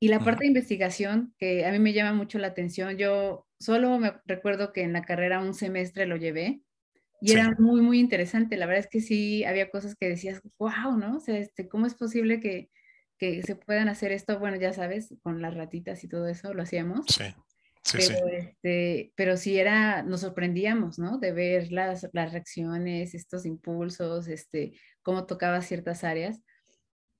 Y 0.00 0.08
la 0.08 0.20
parte 0.20 0.44
de 0.44 0.48
investigación, 0.48 1.34
que 1.38 1.66
a 1.66 1.72
mí 1.72 1.80
me 1.80 1.92
llama 1.92 2.12
mucho 2.12 2.38
la 2.38 2.48
atención, 2.48 2.96
yo 2.96 3.48
solo 3.58 3.98
me 3.98 4.12
recuerdo 4.26 4.72
que 4.72 4.82
en 4.82 4.92
la 4.92 5.02
carrera 5.02 5.40
un 5.40 5.54
semestre 5.54 6.06
lo 6.06 6.16
llevé 6.16 6.62
y 7.20 7.32
era 7.32 7.54
muy, 7.58 7.80
muy 7.80 7.98
interesante. 7.98 8.56
La 8.56 8.66
verdad 8.66 8.84
es 8.84 8.90
que 8.90 9.00
sí, 9.00 9.44
había 9.44 9.70
cosas 9.70 9.96
que 9.96 10.08
decías, 10.08 10.40
wow, 10.58 10.96
¿no? 10.96 11.16
O 11.16 11.20
sea, 11.20 11.38
este, 11.38 11.68
¿cómo 11.68 11.86
es 11.86 11.94
posible 11.94 12.40
que, 12.40 12.70
que 13.18 13.42
se 13.42 13.56
puedan 13.56 13.88
hacer 13.88 14.12
esto? 14.12 14.38
Bueno, 14.38 14.56
ya 14.56 14.72
sabes, 14.72 15.14
con 15.22 15.42
las 15.42 15.54
ratitas 15.54 16.04
y 16.04 16.08
todo 16.08 16.28
eso 16.28 16.54
lo 16.54 16.62
hacíamos. 16.62 17.06
Sí. 17.08 17.24
Sí, 17.84 17.98
pero, 18.08 18.28
sí. 18.28 18.34
Este, 18.34 19.12
pero 19.16 19.36
sí 19.36 19.58
era, 19.58 20.02
nos 20.02 20.20
sorprendíamos, 20.20 20.98
¿no? 20.98 21.18
De 21.18 21.32
ver 21.32 21.72
las, 21.72 22.08
las 22.12 22.32
reacciones, 22.32 23.14
estos 23.14 23.46
impulsos, 23.46 24.28
este, 24.28 24.72
cómo 25.02 25.26
tocaba 25.26 25.62
ciertas 25.62 26.04
áreas. 26.04 26.42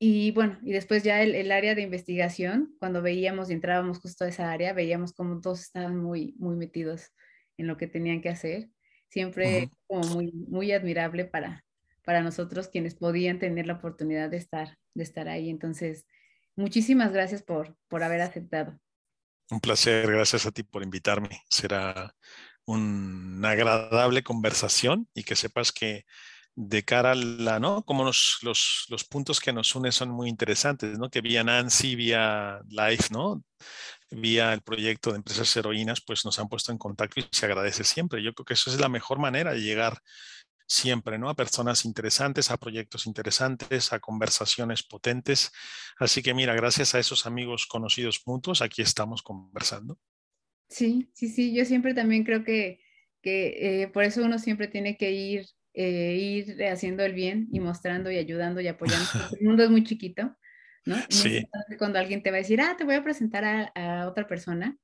Y 0.00 0.30
bueno, 0.30 0.58
y 0.62 0.72
después 0.72 1.02
ya 1.02 1.22
el, 1.22 1.50
área 1.50 1.74
de 1.74 1.82
investigación, 1.82 2.76
cuando 2.78 3.02
veíamos 3.02 3.50
y 3.50 3.54
entrábamos 3.54 3.98
justo 3.98 4.24
a 4.24 4.28
esa 4.28 4.52
área, 4.52 4.72
veíamos 4.72 5.12
como 5.12 5.40
todos 5.40 5.60
estaban 5.60 5.96
muy, 5.96 6.34
muy 6.38 6.54
metidos 6.54 7.12
en 7.56 7.66
lo 7.66 7.76
que 7.76 7.88
tenían 7.88 8.20
que 8.20 8.28
hacer. 8.28 8.68
Siempre 9.10 9.70
como 9.86 10.06
muy, 10.08 10.32
muy 10.32 10.72
admirable 10.72 11.24
para, 11.24 11.64
para 12.04 12.22
nosotros 12.22 12.68
quienes 12.68 12.94
podían 12.94 13.38
tener 13.38 13.66
la 13.66 13.74
oportunidad 13.74 14.30
de 14.30 14.36
estar, 14.36 14.76
de 14.94 15.02
estar 15.02 15.28
ahí. 15.28 15.50
Entonces, 15.50 16.06
muchísimas 16.56 17.12
gracias 17.12 17.42
por, 17.42 17.76
por 17.88 18.02
haber 18.02 18.20
aceptado. 18.20 18.78
Un 19.50 19.60
placer, 19.60 20.10
gracias 20.10 20.44
a 20.44 20.50
ti 20.50 20.62
por 20.62 20.82
invitarme. 20.82 21.42
Será 21.48 22.14
una 22.66 23.50
agradable 23.50 24.22
conversación 24.22 25.08
y 25.14 25.24
que 25.24 25.36
sepas 25.36 25.72
que 25.72 26.04
de 26.60 26.82
cara 26.82 27.12
a 27.12 27.14
la, 27.14 27.60
¿no? 27.60 27.84
Como 27.84 28.02
los, 28.02 28.38
los, 28.42 28.86
los, 28.88 29.04
puntos 29.04 29.38
que 29.38 29.52
nos 29.52 29.76
unen 29.76 29.92
son 29.92 30.10
muy 30.10 30.28
interesantes, 30.28 30.98
¿no? 30.98 31.08
Que 31.08 31.20
vía 31.20 31.44
Nancy, 31.44 31.94
vía 31.94 32.60
Life, 32.68 33.10
¿no? 33.12 33.44
Vía 34.10 34.52
el 34.52 34.62
proyecto 34.62 35.10
de 35.10 35.18
Empresas 35.18 35.56
Heroínas, 35.56 36.00
pues 36.00 36.24
nos 36.24 36.36
han 36.40 36.48
puesto 36.48 36.72
en 36.72 36.78
contacto 36.78 37.20
y 37.20 37.28
se 37.30 37.46
agradece 37.46 37.84
siempre. 37.84 38.24
Yo 38.24 38.34
creo 38.34 38.44
que 38.44 38.54
eso 38.54 38.70
es 38.70 38.80
la 38.80 38.88
mejor 38.88 39.20
manera 39.20 39.52
de 39.52 39.60
llegar 39.60 40.02
siempre, 40.66 41.16
¿no? 41.16 41.28
A 41.28 41.36
personas 41.36 41.84
interesantes, 41.84 42.50
a 42.50 42.56
proyectos 42.56 43.06
interesantes, 43.06 43.92
a 43.92 44.00
conversaciones 44.00 44.82
potentes. 44.82 45.52
Así 45.96 46.22
que 46.22 46.34
mira, 46.34 46.56
gracias 46.56 46.92
a 46.96 46.98
esos 46.98 47.24
amigos 47.24 47.66
conocidos 47.66 48.22
mutuos, 48.26 48.62
aquí 48.62 48.82
estamos 48.82 49.22
conversando. 49.22 49.96
Sí, 50.68 51.08
sí, 51.14 51.28
sí, 51.28 51.54
yo 51.54 51.64
siempre 51.64 51.94
también 51.94 52.24
creo 52.24 52.42
que, 52.42 52.80
que 53.22 53.82
eh, 53.82 53.88
por 53.88 54.02
eso 54.02 54.24
uno 54.24 54.40
siempre 54.40 54.66
tiene 54.66 54.96
que 54.96 55.12
ir, 55.12 55.46
eh, 55.80 56.16
ir 56.16 56.64
haciendo 56.64 57.04
el 57.04 57.12
bien 57.12 57.46
y 57.52 57.60
mostrando 57.60 58.10
y 58.10 58.18
ayudando 58.18 58.60
y 58.60 58.66
apoyando. 58.66 59.06
el 59.38 59.46
mundo 59.46 59.62
es 59.62 59.70
muy 59.70 59.84
chiquito, 59.84 60.36
¿no? 60.84 60.96
Sí. 61.08 61.48
Cuando 61.78 62.00
alguien 62.00 62.20
te 62.24 62.32
va 62.32 62.38
a 62.38 62.40
decir, 62.40 62.60
ah, 62.60 62.74
te 62.76 62.82
voy 62.82 62.96
a 62.96 63.04
presentar 63.04 63.44
a, 63.44 63.66
a 63.76 64.08
otra 64.08 64.26
persona, 64.26 64.76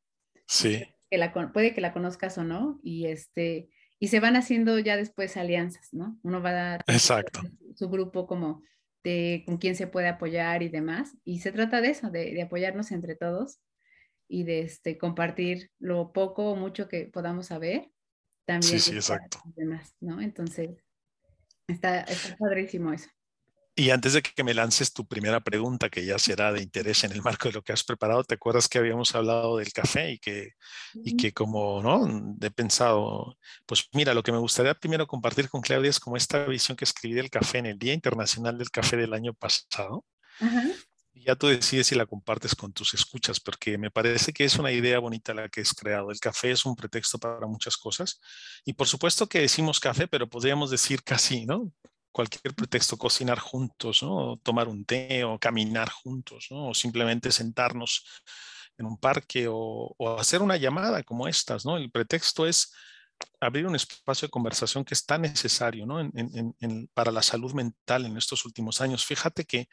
sí. 0.47 0.85
que 1.11 1.19
la, 1.19 1.33
puede 1.53 1.75
que 1.75 1.81
la 1.81 1.93
conozcas 1.93 2.39
o 2.39 2.45
no, 2.45 2.79
y 2.85 3.07
este, 3.07 3.71
y 3.99 4.07
se 4.07 4.21
van 4.21 4.37
haciendo 4.37 4.79
ya 4.79 4.97
después 4.97 5.37
alianzas, 5.37 5.89
¿no? 5.93 6.17
Uno 6.23 6.41
va 6.41 6.51
a 6.51 6.53
dar 6.53 6.85
Exacto. 6.87 7.41
su 7.75 7.89
grupo 7.89 8.29
como 8.29 8.63
de 9.03 9.43
con 9.47 9.59
quién 9.59 9.75
se 9.75 9.89
puede 9.89 10.07
apoyar 10.07 10.63
y 10.63 10.69
demás, 10.69 11.17
y 11.25 11.41
se 11.41 11.51
trata 11.51 11.81
de 11.81 11.91
eso, 11.91 12.09
de, 12.11 12.33
de 12.35 12.43
apoyarnos 12.43 12.93
entre 12.93 13.17
todos 13.17 13.59
y 14.29 14.45
de 14.45 14.61
este, 14.61 14.97
compartir 14.97 15.73
lo 15.81 16.13
poco 16.13 16.53
o 16.53 16.55
mucho 16.57 16.87
que 16.87 17.07
podamos 17.07 17.47
saber. 17.47 17.91
También 18.47 18.79
sí, 18.79 18.79
sí, 18.79 18.95
exacto. 18.95 19.39
Demás, 19.57 19.97
¿no? 20.01 20.21
Entonces, 20.21 20.84
está, 21.67 22.01
está 22.01 22.37
padrísimo 22.37 22.93
eso. 22.93 23.09
Y 23.77 23.91
antes 23.91 24.13
de 24.13 24.23
que 24.23 24.45
me 24.45 24.55
lances 24.55 24.93
tu 24.93 25.05
primera 25.05 25.41
pregunta, 25.41 25.91
que 25.91 26.05
ya 26.07 26.17
será 26.17 26.53
de 26.53 26.63
interés 26.63 27.03
en 27.03 27.11
el 27.11 27.23
marco 27.23 27.49
de 27.49 27.55
lo 27.55 27.63
que 27.63 27.73
has 27.73 27.83
preparado, 27.83 28.23
¿te 28.23 28.37
acuerdas 28.37 28.69
que 28.69 28.79
habíamos 28.79 29.13
hablado 29.17 29.57
del 29.57 29.73
café 29.73 30.13
y 30.13 30.19
que, 30.19 30.53
y 30.95 31.17
que 31.17 31.33
como, 31.33 31.83
¿no? 31.83 32.37
He 32.41 32.51
pensado, 32.53 33.37
pues 33.67 33.89
mira, 33.93 34.15
lo 34.15 34.23
que 34.23 34.31
me 34.31 34.39
gustaría 34.39 34.75
primero 34.75 35.09
compartir 35.09 35.49
con 35.49 35.61
Claudia 35.61 35.91
es 35.91 35.99
como 35.99 36.17
esta 36.17 36.45
visión 36.47 36.77
que 36.77 36.85
escribí 36.85 37.15
del 37.15 37.31
café 37.31 37.59
en 37.59 37.67
el 37.67 37.79
Día 37.79 37.95
Internacional 37.95 38.57
del 38.57 38.71
Café 38.71 38.97
del 38.97 39.13
año 39.13 39.35
pasado. 39.35 40.05
Ajá. 40.39 40.63
Ya 41.25 41.37
tú 41.37 41.49
decides 41.49 41.87
si 41.87 41.95
la 41.95 42.07
compartes 42.07 42.55
con 42.55 42.73
tus 42.73 42.95
escuchas, 42.95 43.41
porque 43.41 43.79
me 43.79 43.91
parece 43.91 44.33
que 44.33 44.45
es 44.45 44.57
una 44.57 44.73
idea 44.73 44.99
bonita 44.99 45.35
la 45.35 45.49
que 45.49 45.63
has 45.63 45.73
creado. 45.73 46.11
El 46.11 46.21
café 46.21 46.51
es 46.51 46.65
un 46.67 46.77
pretexto 46.77 47.19
para 47.19 47.47
muchas 47.47 47.77
cosas. 47.77 48.21
Y 48.65 48.75
por 48.75 48.87
supuesto 48.87 49.29
que 49.29 49.41
decimos 49.41 49.81
café, 49.81 50.07
pero 50.07 50.29
podríamos 50.29 50.71
decir 50.71 51.03
casi, 51.03 51.47
¿no? 51.47 51.73
cualquier 52.15 52.55
pretexto, 52.55 52.97
cocinar 52.97 53.41
juntos, 53.41 54.01
¿no? 54.01 54.39
tomar 54.45 54.69
un 54.69 54.85
té 54.85 55.25
o 55.25 55.37
caminar 55.37 55.91
juntos, 55.91 56.47
¿no? 56.49 56.69
o 56.69 56.75
simplemente 56.75 57.33
sentarnos 57.33 58.05
en 58.79 58.87
un 58.87 58.97
parque 58.97 59.47
o, 59.49 59.97
hacer 60.17 60.41
una 60.41 60.57
llamada 60.57 61.03
como 61.03 61.27
estas. 61.27 61.67
¿no? 61.67 61.77
El 61.77 61.91
pretexto 61.91 62.47
es 62.47 62.73
abrir 63.41 63.67
un 63.67 63.77
espacio 63.77 64.27
de 64.27 64.31
conversación 64.31 64.85
que 64.85 64.95
es 64.95 65.05
tan 65.05 65.23
necesario 65.23 65.87
¿no? 65.87 66.01
en, 66.01 66.11
en, 66.15 66.57
en, 66.61 66.89
para 66.95 67.13
la 67.13 67.23
salud 67.23 67.53
mental 67.53 68.07
en 68.07 68.17
estos 68.17 68.45
últimos 68.45 68.81
años. 68.81 69.05
Fíjate 69.05 69.45
que 69.45 69.69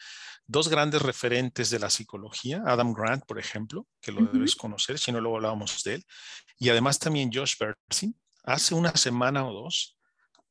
dos 0.45 0.67
grandes 0.67 1.01
referentes 1.01 1.69
de 1.69 1.79
la 1.79 1.89
psicología, 1.89 2.61
Adam 2.65 2.93
Grant, 2.93 3.25
por 3.25 3.39
ejemplo, 3.39 3.87
que 4.01 4.11
lo 4.11 4.21
uh 4.21 4.23
-huh. 4.25 4.31
debes 4.33 4.55
conocer, 4.55 4.99
si 4.99 5.11
no 5.11 5.21
luego 5.21 5.37
hablábamos 5.37 5.83
de 5.83 5.95
él, 5.95 6.05
y 6.57 6.69
además 6.69 6.99
también 6.99 7.31
Josh 7.33 7.55
Bersin, 7.57 8.15
hace 8.43 8.75
una 8.75 8.95
semana 8.95 9.45
o 9.47 9.53
dos, 9.53 9.97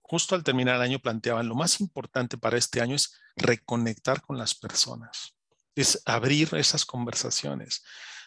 justo 0.00 0.34
al 0.34 0.42
terminar 0.42 0.76
el 0.76 0.82
año 0.82 0.98
planteaban, 0.98 1.48
lo 1.48 1.54
más 1.54 1.80
importante 1.80 2.38
para 2.38 2.56
este 2.56 2.80
año 2.80 2.96
es 2.96 3.20
reconectar 3.36 4.20
con 4.22 4.38
las 4.38 4.54
personas, 4.54 5.36
es 5.74 6.02
abrir 6.06 6.48
esas 6.54 6.84
conversaciones, 6.84 7.82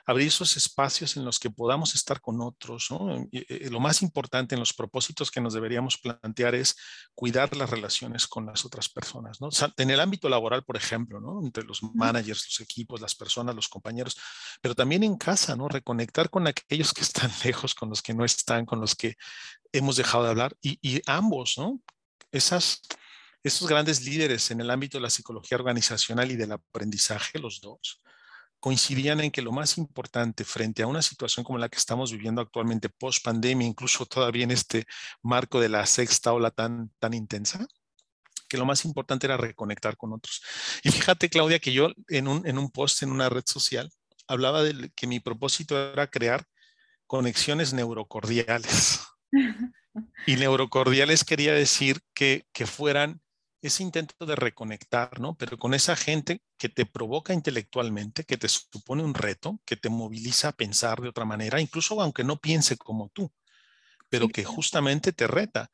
abrir 0.06 0.28
esos 0.28 0.58
espacios 0.58 1.16
en 1.16 1.26
los 1.26 1.40
que 1.40 1.50
podamos 1.50 1.96
estar 1.96 2.20
con 2.20 2.42
otros. 2.42 2.92
¿no? 2.92 3.28
Y, 3.32 3.46
y, 3.48 3.70
lo 3.70 3.80
más 3.80 4.02
importante 4.02 4.56
en 4.56 4.60
los 4.60 4.74
propósitos 4.74 5.32
que 5.32 5.42
nos 5.42 5.54
deberíamos 5.54 5.98
plantear 5.98 6.56
es 6.56 6.76
cuidar 7.16 7.56
las 7.56 7.70
relaciones 7.70 8.28
con 8.28 8.46
las 8.46 8.66
otras 8.66 8.90
personas. 8.90 9.40
¿no? 9.40 9.48
O 9.48 9.52
sea, 9.52 9.74
en 9.78 9.90
el 9.90 10.00
ámbito 10.00 10.30
laboral, 10.30 10.64
por 10.64 10.78
ejemplo, 10.78 11.20
¿no? 11.22 11.42
entre 11.44 11.64
los 11.64 11.82
managers, 11.84 12.46
los 12.48 12.60
equipos, 12.60 13.02
las 13.02 13.16
personas, 13.16 13.56
los 13.56 13.70
compañeros, 13.70 14.18
pero 14.62 14.76
también 14.76 15.04
en 15.04 15.18
casa, 15.18 15.56
¿no? 15.56 15.68
reconectar 15.70 16.30
con 16.30 16.48
aquellos 16.48 16.94
que 16.94 17.02
están 17.02 17.32
lejos, 17.44 17.74
con 17.74 17.90
los 17.90 18.02
que 18.02 18.14
no 18.14 18.26
están, 18.26 18.66
con 18.66 18.82
los 18.82 18.96
que 18.96 19.16
hemos 19.72 19.96
dejado 19.96 20.26
de 20.26 20.30
hablar 20.32 20.56
y, 20.62 20.78
y 20.82 21.02
ambos, 21.08 21.56
¿no? 21.58 21.82
Esas, 22.32 22.82
esos 23.44 23.68
grandes 23.68 24.04
líderes 24.06 24.50
en 24.52 24.62
el 24.62 24.70
ámbito 24.70 24.98
de 24.98 25.04
la 25.04 25.10
psicología 25.10 25.58
organizacional 25.58 26.32
y 26.32 26.36
del 26.36 26.54
aprendizaje, 26.54 27.40
los 27.40 27.60
dos, 27.62 28.02
coincidían 28.64 29.20
en 29.20 29.30
que 29.30 29.42
lo 29.42 29.52
más 29.52 29.78
importante 29.78 30.46
frente 30.46 30.84
a 30.84 30.88
una 30.88 31.02
situación 31.02 31.44
como 31.44 31.60
la 31.60 31.68
que 31.68 31.78
estamos 31.78 32.14
viviendo 32.14 32.40
actualmente 32.40 32.88
post 32.88 33.22
pandemia, 33.22 33.68
incluso 33.68 34.06
todavía 34.06 34.46
en 34.46 34.52
este 34.52 34.86
marco 35.22 35.60
de 35.60 35.68
la 35.68 35.86
sexta 35.86 36.32
ola 36.32 36.50
tan, 36.50 36.90
tan 36.98 37.14
intensa, 37.14 37.68
que 38.48 38.58
lo 38.58 38.64
más 38.64 38.86
importante 38.86 39.28
era 39.28 39.36
reconectar 39.36 39.98
con 39.98 40.14
otros. 40.14 40.42
Y 40.82 40.92
fíjate, 40.92 41.30
Claudia, 41.30 41.60
que 41.60 41.74
yo 41.74 41.90
en 42.08 42.30
un, 42.30 42.48
en 42.48 42.58
un 42.58 42.72
post 42.72 43.04
en 43.04 43.12
una 43.12 43.28
red 43.28 43.44
social 43.46 43.92
hablaba 44.28 44.64
de 44.64 44.90
que 44.96 45.08
mi 45.08 45.20
propósito 45.20 45.78
era 45.92 46.08
crear 46.08 46.46
conexiones 47.06 47.74
neurocordiales. 47.74 49.02
Y 50.26 50.38
neurocordiales 50.38 51.24
quería 51.24 51.54
decir 51.54 52.00
que, 52.16 52.48
que 52.52 52.66
fueran 52.66 53.22
ese 53.64 53.82
intento 53.82 54.26
de 54.26 54.36
reconectar, 54.36 55.22
¿no? 55.22 55.36
Pero 55.36 55.58
con 55.58 55.74
esa 55.74 55.96
gente 55.96 56.42
que 56.58 56.68
te 56.68 56.86
provoca 56.86 57.34
intelectualmente, 57.34 58.26
que 58.26 58.38
te 58.38 58.50
supone 58.50 59.04
un 59.04 59.14
reto, 59.14 59.62
que 59.66 59.78
te 59.78 59.90
moviliza 59.90 60.50
a 60.50 60.52
pensar 60.52 61.02
de 61.02 61.08
otra 61.08 61.24
manera, 61.24 61.62
incluso 61.62 62.00
aunque 62.02 62.26
no 62.26 62.38
piense 62.38 62.76
como 62.76 63.10
tú, 63.10 63.32
pero 64.10 64.28
que 64.28 64.44
justamente 64.44 65.14
te 65.14 65.28
reta. 65.28 65.72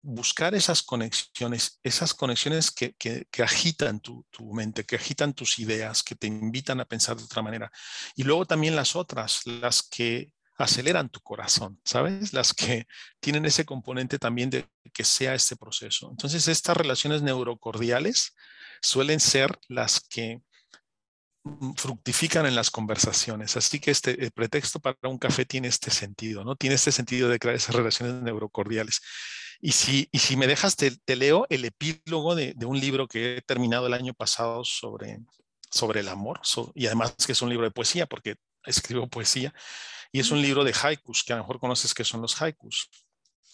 Buscar 0.00 0.54
esas 0.54 0.82
conexiones, 0.82 1.80
esas 1.82 2.14
conexiones 2.14 2.70
que, 2.70 2.94
que, 2.94 3.26
que 3.30 3.42
agitan 3.42 4.00
tu, 4.00 4.24
tu, 4.30 4.54
mente, 4.54 4.84
que 4.84 4.96
agitan 4.96 5.34
tus 5.34 5.58
ideas, 5.58 6.02
que 6.02 6.14
te 6.14 6.28
invitan 6.28 6.80
a 6.80 6.86
pensar 6.86 7.16
de 7.16 7.24
otra 7.24 7.42
manera. 7.42 7.70
Y 8.16 8.22
luego 8.22 8.46
también 8.46 8.74
las 8.74 8.96
otras, 8.96 9.42
las 9.44 9.82
que 9.82 10.32
aceleran 10.58 11.08
tu 11.08 11.20
corazón, 11.20 11.80
¿sabes? 11.84 12.32
Las 12.32 12.52
que 12.52 12.86
tienen 13.20 13.46
ese 13.46 13.64
componente 13.64 14.18
también 14.18 14.50
de 14.50 14.68
que 14.92 15.04
sea 15.04 15.34
este 15.34 15.56
proceso. 15.56 16.10
Entonces, 16.10 16.48
estas 16.48 16.76
relaciones 16.76 17.22
neurocordiales 17.22 18.34
suelen 18.82 19.20
ser 19.20 19.58
las 19.68 20.00
que 20.00 20.40
mm, 21.44 21.74
fructifican 21.74 22.46
en 22.46 22.56
las 22.56 22.70
conversaciones. 22.70 23.56
Así 23.56 23.80
que 23.80 23.90
este 23.90 24.30
pretexto 24.32 24.80
para 24.80 24.96
un 25.04 25.18
café 25.18 25.44
tiene 25.44 25.68
este 25.68 25.90
sentido, 25.90 26.44
¿no? 26.44 26.56
Tiene 26.56 26.74
este 26.74 26.92
sentido 26.92 27.28
de 27.28 27.38
crear 27.38 27.56
esas 27.56 27.74
relaciones 27.74 28.22
neurocordiales. 28.22 29.00
Y 29.60 29.72
si, 29.72 30.08
y 30.12 30.18
si 30.18 30.36
me 30.36 30.46
dejas, 30.46 30.76
te, 30.76 31.16
leo 31.16 31.46
el 31.50 31.64
epílogo 31.64 32.34
de, 32.34 32.54
un 32.64 32.78
libro 32.78 33.08
que 33.08 33.38
he 33.38 33.42
terminado 33.42 33.86
el 33.88 33.94
año 33.94 34.14
pasado 34.14 34.64
sobre, 34.64 35.18
sobre 35.70 36.00
el 36.00 36.08
amor, 36.08 36.40
y 36.74 36.86
además 36.86 37.14
que 37.26 37.32
es 37.32 37.42
un 37.42 37.48
libro 37.48 37.64
de 37.64 37.72
poesía, 37.72 38.06
porque 38.06 38.36
escribo 38.64 39.08
poesía, 39.08 39.52
y 40.12 40.20
es 40.20 40.30
un 40.30 40.40
libro 40.40 40.64
de 40.64 40.74
haikus, 40.82 41.22
que 41.24 41.32
a 41.32 41.36
lo 41.36 41.42
mejor 41.42 41.60
conoces 41.60 41.94
que 41.94 42.04
son 42.04 42.20
los 42.20 42.40
haikus. 42.40 42.90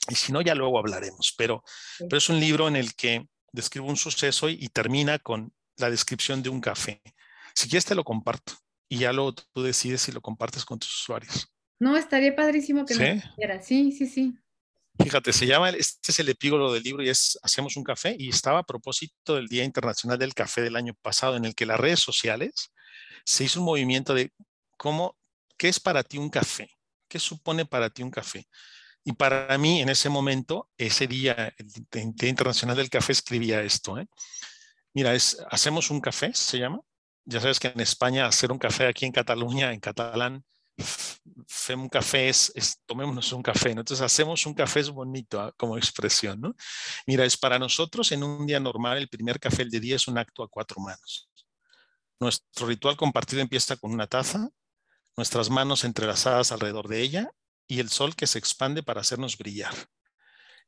Y 0.08 0.14
si 0.14 0.32
no, 0.32 0.40
ya 0.42 0.54
luego 0.54 0.78
hablaremos, 0.78 1.34
pero, 1.37 1.62
sí. 1.96 2.04
pero 2.08 2.18
es 2.18 2.28
un 2.28 2.38
libro 2.38 2.68
en 2.68 2.76
el 2.76 2.94
que 2.94 3.26
describo 3.52 3.88
un 3.88 3.96
suceso 3.96 4.49
y, 4.49 4.58
y, 4.61 4.68
termina 4.68 5.18
con 5.18 5.52
la 5.76 5.90
descripción 5.90 6.42
de 6.42 6.50
un 6.50 6.61
café. 6.61 7.00
Si 7.54 7.68
quieres 7.68 7.84
te 7.84 7.94
lo 7.94 8.04
comparto 8.04 8.54
y 8.88 8.99
ya 8.99 9.12
luego 9.12 9.34
tú 9.34 9.62
decides 9.62 10.02
si 10.02 10.12
lo 10.12 10.20
compartes 10.20 10.64
con 10.64 10.78
tus 10.78 10.94
usuarios. 11.02 11.49
No, 11.78 11.96
estaría 11.96 12.34
padrísimo 12.34 12.84
que 12.84 12.94
¿Sí? 12.94 13.00
me 13.00 13.14
dijera. 13.14 13.62
Sí, 13.62 13.92
sí, 13.92 14.06
sí. 14.06 14.34
Fíjate, 15.02 15.32
se 15.32 15.46
llama, 15.46 15.70
este 15.70 16.12
es 16.12 16.18
el 16.20 16.28
epílogo 16.28 16.73
del 16.73 16.82
libro 16.82 17.02
y 17.02 17.08
es 17.08 17.37
Hacemos 17.42 17.76
un 17.76 17.82
café 17.82 18.14
y 18.16 18.28
estaba 18.28 18.61
a 18.61 18.66
propósito 18.66 19.34
del 19.34 19.49
Día 19.49 19.64
Internacional 19.64 20.18
del 20.18 20.34
Café 20.34 20.62
del 20.62 20.76
año 20.76 20.94
pasado 21.02 21.37
en 21.37 21.44
el 21.44 21.54
que 21.54 21.66
las 21.66 21.80
redes 21.80 21.99
sociales 21.99 22.70
se 23.25 23.44
hizo 23.44 23.58
un 23.58 23.66
movimiento 23.66 24.14
de 24.14 24.32
cómo 24.76 25.16
¿qué 25.56 25.68
es 25.68 25.80
para 25.80 26.02
ti 26.02 26.18
un 26.18 26.30
café? 26.30 26.70
¿Qué 27.08 27.18
supone 27.18 27.64
para 27.64 27.90
ti 27.90 28.02
un 28.02 28.11
café? 28.11 28.46
Y 29.04 29.12
para 29.12 29.56
mí, 29.58 29.82
en 29.82 29.90
ese 29.90 30.08
momento, 30.08 30.70
ese 30.78 31.06
día, 31.06 31.54
el 31.58 32.14
Día 32.14 32.28
Internacional 32.28 32.76
del 32.76 32.88
Café, 32.88 33.12
escribía 33.12 33.62
esto. 33.62 33.99
¿eh? 33.99 34.06
Mira, 34.94 35.14
es, 35.14 35.37
hacemos 35.50 35.90
un 35.90 36.00
café, 36.00 36.32
se 36.32 36.58
llama. 36.58 36.80
Ya 37.26 37.40
sabes 37.40 37.61
que 37.61 37.68
en 37.68 37.80
España, 37.80 38.26
hacer 38.26 38.50
un 38.50 38.58
café 38.58 38.87
aquí 38.87 39.04
en 39.04 39.12
Cataluña, 39.12 39.73
en 39.73 39.80
catalán, 39.80 40.44
fem 41.46 41.82
un 41.82 41.88
café 41.88 42.28
es, 42.28 42.52
es, 42.54 42.80
tomémonos 42.87 43.32
un 43.32 43.42
café, 43.42 43.75
¿no? 43.75 43.80
Entonces 43.80 44.04
hacemos 44.04 44.44
un 44.46 44.54
café 44.54 44.80
es 44.80 44.90
bonito 44.90 45.49
¿eh? 45.49 45.52
como 45.56 45.76
expresión, 45.76 46.40
¿no? 46.40 46.54
Mira, 47.06 47.25
es 47.25 47.37
para 47.37 47.58
nosotros 47.58 48.11
en 48.12 48.25
un 48.25 48.46
día 48.46 48.61
normal, 48.61 48.99
el 48.99 49.08
primer 49.08 49.38
café 49.38 49.64
del 49.64 49.80
día 49.80 49.96
es 49.96 50.08
un 50.08 50.18
acto 50.18 50.42
a 50.42 50.49
cuatro 50.49 50.80
manos. 50.80 51.30
Nuestro 52.18 52.66
ritual 52.66 52.96
compartido 52.96 53.42
empieza 53.42 53.76
con 53.76 53.92
una 53.92 54.06
taza, 54.06 54.49
nuestras 55.16 55.50
manos 55.50 55.85
entrelazadas 55.85 56.52
alrededor 56.52 56.88
de 56.88 57.00
ella 57.00 57.30
y 57.66 57.80
el 57.80 57.88
sol 57.88 58.14
que 58.16 58.26
se 58.26 58.38
expande 58.38 58.83
para 58.83 59.00
hacernos 59.00 59.38
brillar. 59.38 59.75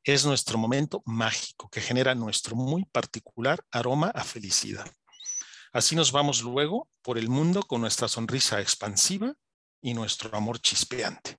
Es 0.04 0.24
nuestro 0.24 0.56
momento 0.56 1.02
mágico 1.04 1.68
que 1.68 1.80
genera 1.80 2.14
nuestro 2.14 2.54
muy 2.54 2.84
particular 2.84 3.64
aroma 3.70 4.10
a 4.14 4.22
felicidad. 4.22 4.86
Así 5.72 5.96
nos 5.96 6.12
vamos 6.12 6.42
luego 6.42 6.88
por 7.02 7.18
el 7.18 7.28
mundo 7.28 7.62
con 7.62 7.80
nuestra 7.80 8.08
sonrisa 8.08 8.60
expansiva 8.60 9.34
y 9.80 9.94
nuestro 9.94 10.34
amor 10.36 10.60
chispeante. 10.60 11.38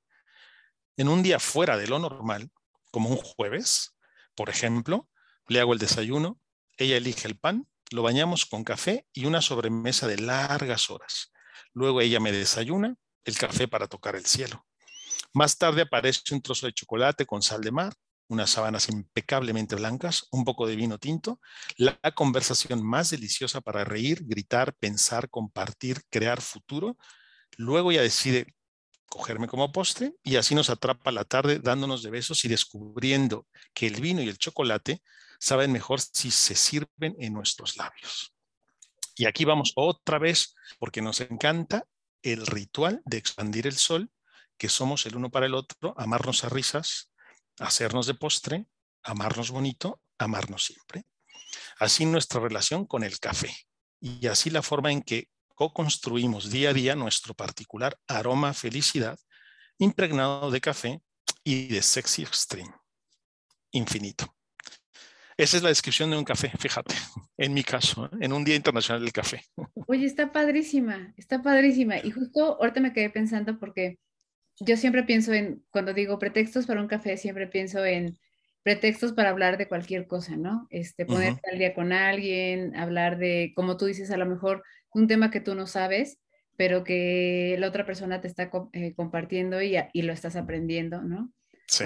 En 0.97 1.07
un 1.07 1.23
día 1.23 1.39
fuera 1.39 1.77
de 1.77 1.87
lo 1.87 1.97
normal, 1.97 2.51
como 2.91 3.09
un 3.09 3.17
jueves, 3.17 3.95
por 4.35 4.49
ejemplo, 4.49 5.09
le 5.47 5.59
hago 5.59 5.73
el 5.73 5.79
desayuno, 5.79 6.39
ella 6.77 6.97
elige 6.97 7.27
el 7.27 7.37
pan, 7.37 7.67
lo 7.91 8.03
bañamos 8.03 8.45
con 8.45 8.63
café 8.63 9.07
y 9.13 9.25
una 9.25 9.41
sobremesa 9.41 10.07
de 10.07 10.17
largas 10.17 10.89
horas. 10.89 11.31
Luego 11.73 12.01
ella 12.01 12.19
me 12.19 12.31
desayuna, 12.31 12.95
el 13.25 13.37
café 13.37 13.67
para 13.67 13.87
tocar 13.87 14.15
el 14.15 14.25
cielo. 14.25 14.65
Más 15.33 15.57
tarde 15.57 15.81
aparece 15.81 16.33
un 16.33 16.41
trozo 16.41 16.65
de 16.65 16.73
chocolate 16.73 17.25
con 17.25 17.41
sal 17.41 17.61
de 17.61 17.71
mar, 17.71 17.93
unas 18.27 18.49
sábanas 18.49 18.89
impecablemente 18.89 19.75
blancas, 19.75 20.27
un 20.31 20.43
poco 20.43 20.67
de 20.67 20.75
vino 20.75 20.97
tinto, 20.97 21.39
la 21.77 21.97
conversación 22.15 22.85
más 22.85 23.09
deliciosa 23.09 23.61
para 23.61 23.83
reír, 23.83 24.23
gritar, 24.25 24.73
pensar, 24.75 25.29
compartir, 25.29 26.01
crear 26.09 26.41
futuro. 26.41 26.97
Luego 27.57 27.91
ya 27.91 28.01
decide 28.01 28.55
cogerme 29.09 29.47
como 29.47 29.71
postre 29.71 30.13
y 30.23 30.35
así 30.35 30.55
nos 30.55 30.69
atrapa 30.69 31.11
la 31.11 31.23
tarde 31.23 31.59
dándonos 31.59 32.03
de 32.03 32.09
besos 32.09 32.43
y 32.43 32.49
descubriendo 32.49 33.47
que 33.73 33.87
el 33.87 34.01
vino 34.01 34.21
y 34.21 34.27
el 34.27 34.37
chocolate 34.37 35.01
saben 35.39 35.71
mejor 35.71 36.01
si 36.01 36.31
se 36.31 36.55
sirven 36.55 37.15
en 37.19 37.33
nuestros 37.33 37.77
labios. 37.77 38.33
Y 39.17 39.25
aquí 39.25 39.45
vamos 39.45 39.73
otra 39.75 40.19
vez 40.19 40.55
porque 40.77 41.01
nos 41.01 41.21
encanta 41.21 41.85
el 42.21 42.45
ritual 42.45 43.01
de 43.03 43.17
expandir 43.17 43.65
el 43.65 43.75
sol, 43.75 44.11
que 44.57 44.69
somos 44.69 45.05
el 45.07 45.15
uno 45.15 45.31
para 45.31 45.47
el 45.47 45.55
otro, 45.55 45.95
amarnos 45.97 46.43
a 46.43 46.49
risas, 46.49 47.11
hacernos 47.59 48.05
de 48.05 48.13
postre, 48.13 48.67
amarnos 49.03 49.49
bonito, 49.49 49.99
amarnos 50.19 50.65
siempre. 50.65 51.05
Así 51.79 52.05
nuestra 52.05 52.39
relación 52.39 52.85
con 52.85 53.03
el 53.03 53.19
café 53.19 53.53
y 53.99 54.27
así 54.27 54.51
la 54.51 54.61
forma 54.61 54.91
en 54.91 55.01
que 55.01 55.29
co-construimos 55.55 56.51
día 56.51 56.69
a 56.69 56.73
día 56.73 56.95
nuestro 56.95 57.33
particular 57.33 57.97
aroma 58.07 58.53
felicidad 58.53 59.17
impregnado 59.79 60.51
de 60.51 60.61
café 60.61 61.01
y 61.43 61.67
de 61.67 61.81
sexy 61.81 62.21
extreme. 62.21 62.73
Infinito. 63.71 64.36
Esa 65.37 65.57
es 65.57 65.63
la 65.63 65.69
descripción 65.69 66.09
de 66.09 66.17
un 66.17 66.23
café, 66.23 66.51
fíjate, 66.57 66.95
en 67.37 67.53
mi 67.53 67.63
caso, 67.63 68.05
¿eh? 68.05 68.17
en 68.21 68.33
un 68.33 68.43
Día 68.43 68.55
Internacional 68.55 69.03
del 69.03 69.13
Café. 69.13 69.43
Oye, 69.87 70.05
está 70.05 70.31
padrísima, 70.31 71.13
está 71.15 71.43
padrísima. 71.43 71.97
Y 71.99 72.09
justo 72.09 72.57
ahorita 72.59 72.79
me 72.79 72.91
quedé 72.91 73.11
pensando 73.11 73.59
porque 73.59 73.99
yo 74.59 74.75
siempre 74.77 75.03
pienso 75.03 75.33
en, 75.33 75.63
cuando 75.69 75.93
digo 75.93 76.17
pretextos 76.17 76.65
para 76.65 76.81
un 76.81 76.87
café, 76.87 77.17
siempre 77.17 77.45
pienso 77.45 77.85
en 77.85 78.17
pretextos 78.63 79.13
para 79.13 79.29
hablar 79.29 79.59
de 79.59 79.67
cualquier 79.67 80.07
cosa, 80.07 80.35
¿no? 80.35 80.67
Este, 80.71 81.05
ponerte 81.05 81.51
al 81.51 81.59
día 81.59 81.75
con 81.75 81.93
alguien, 81.93 82.75
hablar 82.75 83.19
de, 83.19 83.53
como 83.55 83.77
tú 83.77 83.85
dices, 83.85 84.09
a 84.09 84.17
lo 84.17 84.25
mejor 84.25 84.63
un 84.91 85.07
tema 85.07 85.29
que 85.29 85.39
tú 85.39 85.53
no 85.53 85.67
sabes, 85.67 86.19
pero 86.57 86.83
que 86.83 87.55
la 87.59 87.67
otra 87.67 87.85
persona 87.85 88.19
te 88.19 88.27
está 88.27 88.49
eh, 88.73 88.95
compartiendo 88.95 89.61
y, 89.61 89.77
y, 89.93 90.01
lo 90.01 90.11
estás 90.11 90.35
aprendiendo, 90.35 91.03
¿no? 91.03 91.31
Sí. 91.67 91.85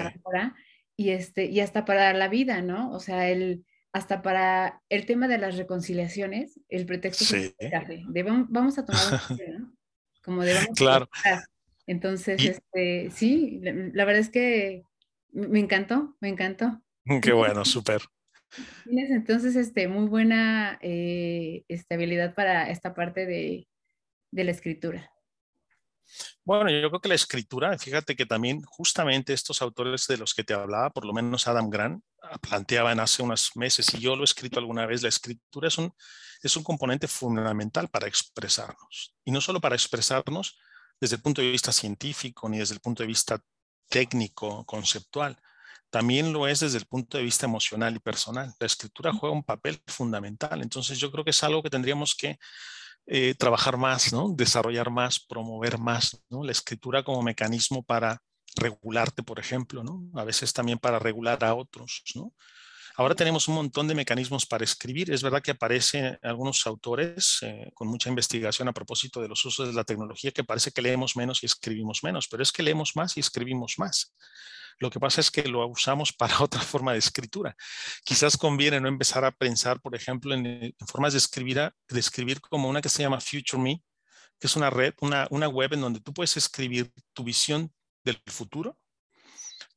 Y, 0.96 1.10
este, 1.10 1.46
y 1.46 1.60
hasta 1.60 1.84
para 1.84 2.12
la 2.12 2.28
vida, 2.28 2.62
¿no? 2.62 2.90
O 2.92 3.00
sea, 3.00 3.28
el, 3.28 3.64
hasta 3.92 4.22
para 4.22 4.82
el 4.88 5.06
tema 5.06 5.28
de 5.28 5.38
las 5.38 5.56
reconciliaciones, 5.56 6.60
el 6.68 6.86
pretexto 6.86 7.24
sí. 7.24 7.54
es 7.58 7.70
café. 7.70 8.04
De, 8.08 8.22
vamos 8.22 8.78
a 8.78 8.84
tomar 8.84 9.02
un 9.04 9.10
café, 9.28 9.48
¿no? 9.50 9.74
Como 10.22 10.42
de 10.42 10.54
vamos 10.54 10.76
claro. 10.76 11.08
A 11.24 11.42
entonces, 11.86 12.42
este, 12.44 13.10
sí, 13.10 13.60
la, 13.62 14.04
verdad 14.04 14.20
es 14.20 14.30
que 14.30 14.84
me 15.32 15.58
encantó, 15.58 16.16
me 16.20 16.28
encantó. 16.28 16.80
Qué 17.20 17.32
bueno, 17.32 17.64
súper. 17.64 18.02
Tienes 18.84 19.10
entonces 19.10 19.56
este, 19.56 19.88
muy 19.88 20.08
buena 20.08 20.78
eh, 20.82 21.64
estabilidad 21.68 22.34
para 22.34 22.70
esta 22.70 22.94
parte 22.94 23.26
de, 23.26 23.66
de, 24.30 24.44
la 24.44 24.50
escritura. 24.50 25.10
Bueno, 26.44 26.70
yo 26.70 26.88
creo 26.88 27.00
que 27.00 27.08
la 27.08 27.14
escritura, 27.14 27.76
fíjate 27.78 28.16
que 28.16 28.26
también 28.26 28.62
justamente 28.62 29.32
estos 29.32 29.62
autores 29.62 30.06
de 30.06 30.16
los 30.16 30.34
que 30.34 30.44
te 30.44 30.54
hablaba, 30.54 30.90
por 30.90 31.04
lo 31.04 31.12
menos 31.12 31.46
Adam 31.46 31.70
Grant, 31.70 32.02
ah, 32.22 32.38
planteaban 32.38 33.00
hace 33.00 33.22
unos 33.22 33.52
meses, 33.56 33.92
y 33.94 34.00
yo 34.00 34.16
lo 34.16 34.22
he 34.22 34.24
escrito 34.24 34.58
alguna 34.58 34.86
vez, 34.86 35.02
la 35.02 35.08
escritura 35.08 35.68
es 35.68 35.78
un, 35.78 35.92
es 36.42 36.56
un 36.56 36.64
componente 36.64 37.08
fundamental 37.08 37.88
para 37.88 38.08
expresarnos. 38.08 39.14
Y 39.24 39.30
no 39.30 39.40
solo 39.40 39.60
para 39.60 39.76
expresarnos, 39.76 40.58
desde 41.02 41.16
el 41.16 41.22
punto 41.22 41.42
de 41.42 41.50
vista 41.50 41.72
científico 41.72 42.48
ni 42.48 42.58
desde 42.58 42.74
el 42.74 42.80
punto 42.80 43.02
de 43.02 43.08
vista 43.08 43.42
técnico, 43.88 44.64
conceptual. 44.64 45.36
También 45.90 46.32
lo 46.32 46.46
es 46.46 46.60
desde 46.60 46.78
el 46.78 46.86
punto 46.86 47.18
de 47.18 47.24
vista 47.24 47.44
emocional 47.44 47.96
y 47.96 47.98
personal. 47.98 48.54
La 48.60 48.66
escritura 48.66 49.12
juega 49.12 49.34
un 49.34 49.42
papel 49.42 49.82
fundamental. 49.86 50.62
Entonces 50.62 50.98
yo 50.98 51.10
creo 51.10 51.24
que 51.24 51.30
es 51.30 51.42
algo 51.42 51.62
que 51.62 51.70
tendríamos 51.70 52.14
que 52.14 52.38
eh, 53.06 53.34
trabajar 53.34 53.76
más, 53.76 54.12
¿no? 54.12 54.28
desarrollar 54.34 54.90
más, 54.90 55.20
promover 55.20 55.78
más. 55.78 56.22
¿no? 56.30 56.44
La 56.44 56.52
escritura 56.52 57.02
como 57.02 57.22
mecanismo 57.22 57.82
para 57.82 58.22
regularte, 58.56 59.22
por 59.22 59.38
ejemplo, 59.38 59.82
¿no? 59.82 60.08
a 60.14 60.24
veces 60.24 60.52
también 60.52 60.78
para 60.78 60.98
regular 60.98 61.42
a 61.44 61.54
otros. 61.54 62.02
¿no? 62.14 62.32
Ahora 62.96 63.14
tenemos 63.14 63.48
un 63.48 63.54
montón 63.54 63.88
de 63.88 63.94
mecanismos 63.94 64.44
para 64.44 64.64
escribir. 64.64 65.10
Es 65.10 65.22
verdad 65.22 65.42
que 65.42 65.52
aparecen 65.52 66.18
algunos 66.22 66.66
autores 66.66 67.38
eh, 67.42 67.70
con 67.74 67.88
mucha 67.88 68.10
investigación 68.10 68.68
a 68.68 68.72
propósito 68.72 69.20
de 69.20 69.28
los 69.28 69.44
usos 69.44 69.68
de 69.68 69.74
la 69.74 69.84
tecnología 69.84 70.30
que 70.30 70.44
parece 70.44 70.70
que 70.70 70.82
leemos 70.82 71.16
menos 71.16 71.42
y 71.42 71.46
escribimos 71.46 72.04
menos, 72.04 72.28
pero 72.28 72.42
es 72.42 72.52
que 72.52 72.62
leemos 72.62 72.94
más 72.94 73.16
y 73.16 73.20
escribimos 73.20 73.74
más. 73.78 74.14
Lo 74.78 74.90
que 74.90 75.00
pasa 75.00 75.20
es 75.20 75.30
que 75.30 75.44
lo 75.44 75.66
usamos 75.66 76.12
para 76.18 76.40
otra 76.42 76.60
forma 76.60 76.92
de 76.92 76.98
escritura. 76.98 77.56
Quizás 78.04 78.36
conviene 78.36 78.80
no 78.80 78.88
empezar 78.88 79.24
a 79.24 79.32
pensar, 79.32 79.80
por 79.80 79.94
ejemplo, 79.94 80.34
en, 80.34 80.74
formas 80.86 81.12
de 81.12 81.18
escribir, 81.18 81.72
de 81.88 82.00
escribir 82.00 82.40
como 82.40 82.68
una 82.68 82.80
que 82.80 82.88
se 82.88 83.02
llama 83.02 83.20
Future 83.20 83.62
Me, 83.62 83.82
que 84.38 84.46
es 84.46 84.56
una 84.56 84.70
red, 84.70 84.94
una, 85.00 85.26
una 85.30 85.48
web 85.48 85.72
en 85.74 85.80
donde 85.80 86.00
tú 86.00 86.12
puedes 86.12 86.36
escribir 86.36 86.92
tu 87.12 87.24
visión 87.24 87.72
del 88.04 88.20
futuro. 88.26 88.76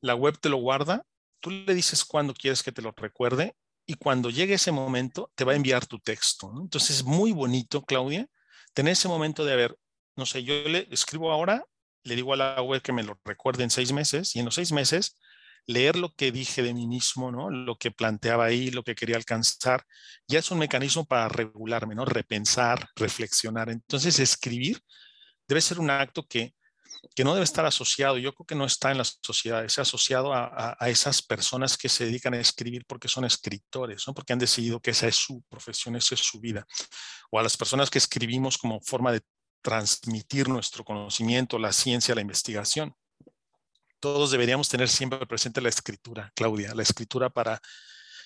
La 0.00 0.14
web 0.14 0.38
te 0.38 0.48
lo 0.48 0.56
guarda 0.56 1.04
tú 1.46 1.50
le 1.50 1.74
dices 1.74 2.04
cuándo 2.04 2.34
quieres 2.34 2.62
que 2.62 2.72
te 2.72 2.82
lo 2.82 2.92
recuerde 2.96 3.56
y 3.86 3.94
cuando 3.94 4.30
llegue 4.30 4.54
ese 4.54 4.72
momento 4.72 5.30
te 5.36 5.44
va 5.44 5.52
a 5.52 5.54
enviar 5.54 5.86
tu 5.86 6.00
texto. 6.00 6.52
Entonces 6.60 6.96
es 6.96 7.04
muy 7.04 7.30
bonito, 7.30 7.84
Claudia, 7.84 8.26
tener 8.74 8.94
ese 8.94 9.06
momento 9.06 9.44
de, 9.44 9.52
haber, 9.52 9.78
no 10.16 10.26
sé, 10.26 10.42
yo 10.42 10.54
le 10.68 10.88
escribo 10.90 11.30
ahora, 11.30 11.64
le 12.06 12.16
digo 12.16 12.32
a 12.32 12.36
la 12.36 12.62
web 12.62 12.82
que 12.82 12.92
me 12.92 13.02
lo 13.02 13.18
recuerde 13.24 13.64
en 13.64 13.70
seis 13.70 13.92
meses 13.92 14.34
y 14.36 14.38
en 14.38 14.44
los 14.44 14.54
seis 14.54 14.72
meses 14.72 15.18
leer 15.66 15.96
lo 15.96 16.14
que 16.14 16.30
dije 16.30 16.62
de 16.62 16.72
mí 16.72 16.86
mismo, 16.86 17.32
¿no? 17.32 17.50
lo 17.50 17.76
que 17.76 17.90
planteaba 17.90 18.44
ahí, 18.44 18.70
lo 18.70 18.84
que 18.84 18.94
quería 18.94 19.16
alcanzar, 19.16 19.84
ya 20.28 20.38
es 20.38 20.50
un 20.52 20.58
mecanismo 20.58 21.04
para 21.04 21.28
regularme, 21.28 21.96
¿no? 21.96 22.04
repensar, 22.04 22.88
reflexionar. 22.94 23.68
Entonces 23.68 24.20
escribir 24.20 24.80
debe 25.48 25.60
ser 25.60 25.80
un 25.80 25.90
acto 25.90 26.24
que 26.26 26.54
que 27.14 27.24
no 27.24 27.34
debe 27.34 27.44
estar 27.44 27.64
asociado, 27.64 28.18
yo 28.18 28.34
creo 28.34 28.46
que 28.46 28.54
no 28.54 28.64
está 28.64 28.90
en 28.90 28.98
las 28.98 29.18
sociedades, 29.22 29.72
es 29.72 29.78
asociado 29.78 30.32
a, 30.32 30.76
esas 30.86 31.22
personas 31.22 31.76
que 31.76 31.88
se 31.88 32.06
dedican 32.06 32.34
a 32.34 32.40
escribir 32.40 32.84
porque 32.86 33.08
son 33.08 33.24
escritores, 33.24 34.04
¿no? 34.06 34.14
porque 34.14 34.32
han 34.32 34.38
decidido 34.38 34.80
que 34.80 34.90
esa 34.90 35.06
es 35.06 35.16
su 35.16 35.42
profesión, 35.48 35.96
esa 35.96 36.14
es 36.14 36.20
su 36.20 36.40
vida, 36.40 36.66
o 37.30 37.38
a 37.38 37.42
las 37.42 37.56
personas 37.56 37.90
que 37.90 37.98
escribimos 37.98 38.58
como 38.58 38.80
forma 38.80 39.12
de 39.12 39.22
transmitir 39.66 40.48
nuestro 40.48 40.84
conocimiento, 40.84 41.58
la 41.58 41.72
ciencia, 41.72 42.14
la 42.14 42.20
investigación. 42.20 42.94
Todos 43.98 44.30
deberíamos 44.30 44.68
tener 44.68 44.88
siempre 44.88 45.26
presente 45.26 45.60
la 45.60 45.70
escritura, 45.70 46.30
Claudia, 46.36 46.72
la 46.72 46.84
escritura 46.84 47.30
para, 47.30 47.60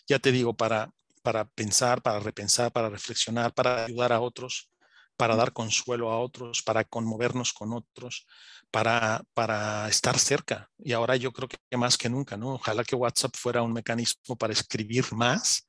ya 0.06 0.18
te 0.18 0.32
digo, 0.32 0.54
para, 0.54 0.90
para 1.22 1.46
pensar, 1.46 2.02
para 2.02 2.20
repensar, 2.20 2.70
para 2.72 2.90
reflexionar, 2.90 3.54
para 3.54 3.86
ayudar 3.86 4.12
a 4.12 4.20
otros, 4.20 4.68
para 5.16 5.34
dar 5.34 5.54
consuelo 5.54 6.10
a 6.10 6.20
otros, 6.20 6.60
para 6.60 6.84
conmovernos 6.84 7.54
con 7.54 7.72
otros, 7.72 8.26
para, 8.70 9.22
para 9.32 9.88
estar 9.88 10.18
cerca. 10.18 10.68
Y 10.76 10.92
ahora 10.92 11.16
yo 11.16 11.32
creo 11.32 11.48
que 11.48 11.76
más 11.78 11.96
que 11.96 12.10
nunca, 12.10 12.36
¿no? 12.36 12.56
Ojalá 12.56 12.84
que 12.84 12.96
WhatsApp 12.96 13.34
fuera 13.34 13.62
un 13.62 13.72
mecanismo 13.72 14.36
para 14.36 14.52
escribir 14.52 15.06
más, 15.14 15.66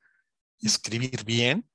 escribir 0.60 1.24
bien 1.24 1.66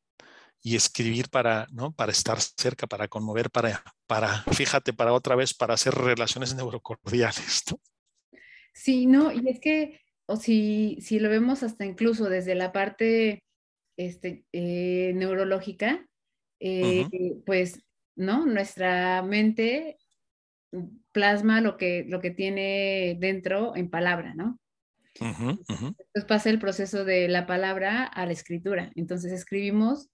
y 0.61 0.75
escribir 0.75 1.29
para, 1.29 1.67
¿no? 1.71 1.93
para 1.93 2.11
estar 2.11 2.39
cerca, 2.41 2.87
para 2.87 3.07
conmover, 3.07 3.49
para, 3.49 3.83
para, 4.05 4.43
fíjate, 4.53 4.93
para 4.93 5.13
otra 5.13 5.35
vez, 5.35 5.53
para 5.53 5.75
hacer 5.75 5.93
relaciones 5.93 6.55
neurocordiales. 6.55 7.63
¿no? 7.71 7.79
Sí, 8.73 9.05
no, 9.05 9.31
y 9.31 9.47
es 9.49 9.59
que, 9.59 10.01
o 10.25 10.35
si, 10.35 10.97
si 11.01 11.19
lo 11.19 11.29
vemos 11.29 11.63
hasta 11.63 11.85
incluso 11.85 12.29
desde 12.29 12.55
la 12.55 12.71
parte 12.71 13.43
este, 13.97 14.45
eh, 14.51 15.13
neurológica, 15.15 16.05
eh, 16.59 17.07
pues, 17.45 17.83
¿no? 18.15 18.45
Nuestra 18.45 19.21
mente 19.21 19.97
plasma 21.11 21.61
lo 21.61 21.77
que, 21.77 22.05
lo 22.07 22.19
que 22.19 22.31
tiene 22.31 23.17
dentro 23.19 23.75
en 23.75 23.89
palabra, 23.89 24.33
¿no? 24.35 24.59
Entonces 25.19 26.25
pasa 26.27 26.49
el 26.49 26.59
proceso 26.59 27.03
de 27.05 27.27
la 27.27 27.47
palabra 27.47 28.03
a 28.03 28.25
la 28.25 28.33
escritura. 28.33 28.91
Entonces 28.95 29.31
escribimos 29.31 30.09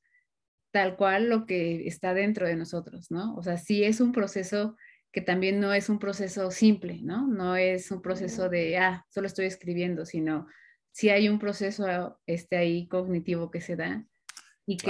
tal 0.74 0.96
cual 0.96 1.30
lo 1.30 1.46
que 1.46 1.88
está 1.88 2.16
dentro 2.16 2.48
de 2.48 2.56
nosotros, 2.56 3.12
¿no? 3.12 3.36
O 3.36 3.44
sea, 3.44 3.58
sí 3.58 3.84
es 3.84 4.02
un 4.02 4.12
proceso 4.12 4.76
que 5.12 5.22
también 5.22 5.60
no 5.60 5.72
es 5.72 5.88
un 5.88 6.00
proceso 6.00 6.50
simple, 6.50 7.00
¿no? 7.04 7.28
No 7.28 7.56
es 7.56 7.92
un 7.92 8.02
proceso 8.02 8.50
de, 8.50 8.78
ah, 8.80 9.06
solo 9.08 9.28
estoy 9.28 9.46
escribiendo, 9.46 10.08
sino 10.08 10.48
sí 10.92 11.10
hay 11.10 11.30
un 11.30 11.38
proceso 11.38 12.20
este 12.26 12.58
ahí 12.58 12.88
cognitivo 12.88 13.52
que 13.52 13.62
se 13.62 13.76
da 13.76 14.04
y 14.66 14.78
que 14.78 14.90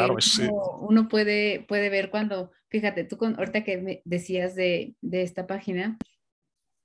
uno, 0.80 1.10
puede, 1.10 1.65
puede 1.67 1.89
ver 1.89 2.10
cuando, 2.10 2.52
fíjate, 2.69 3.04
tú 3.04 3.17
con, 3.17 3.36
ahorita 3.38 3.65
que 3.65 3.78
me 3.80 4.02
decías 4.06 4.56
de, 4.56 4.96
de, 5.02 5.24
esta 5.24 5.48
página, 5.48 5.98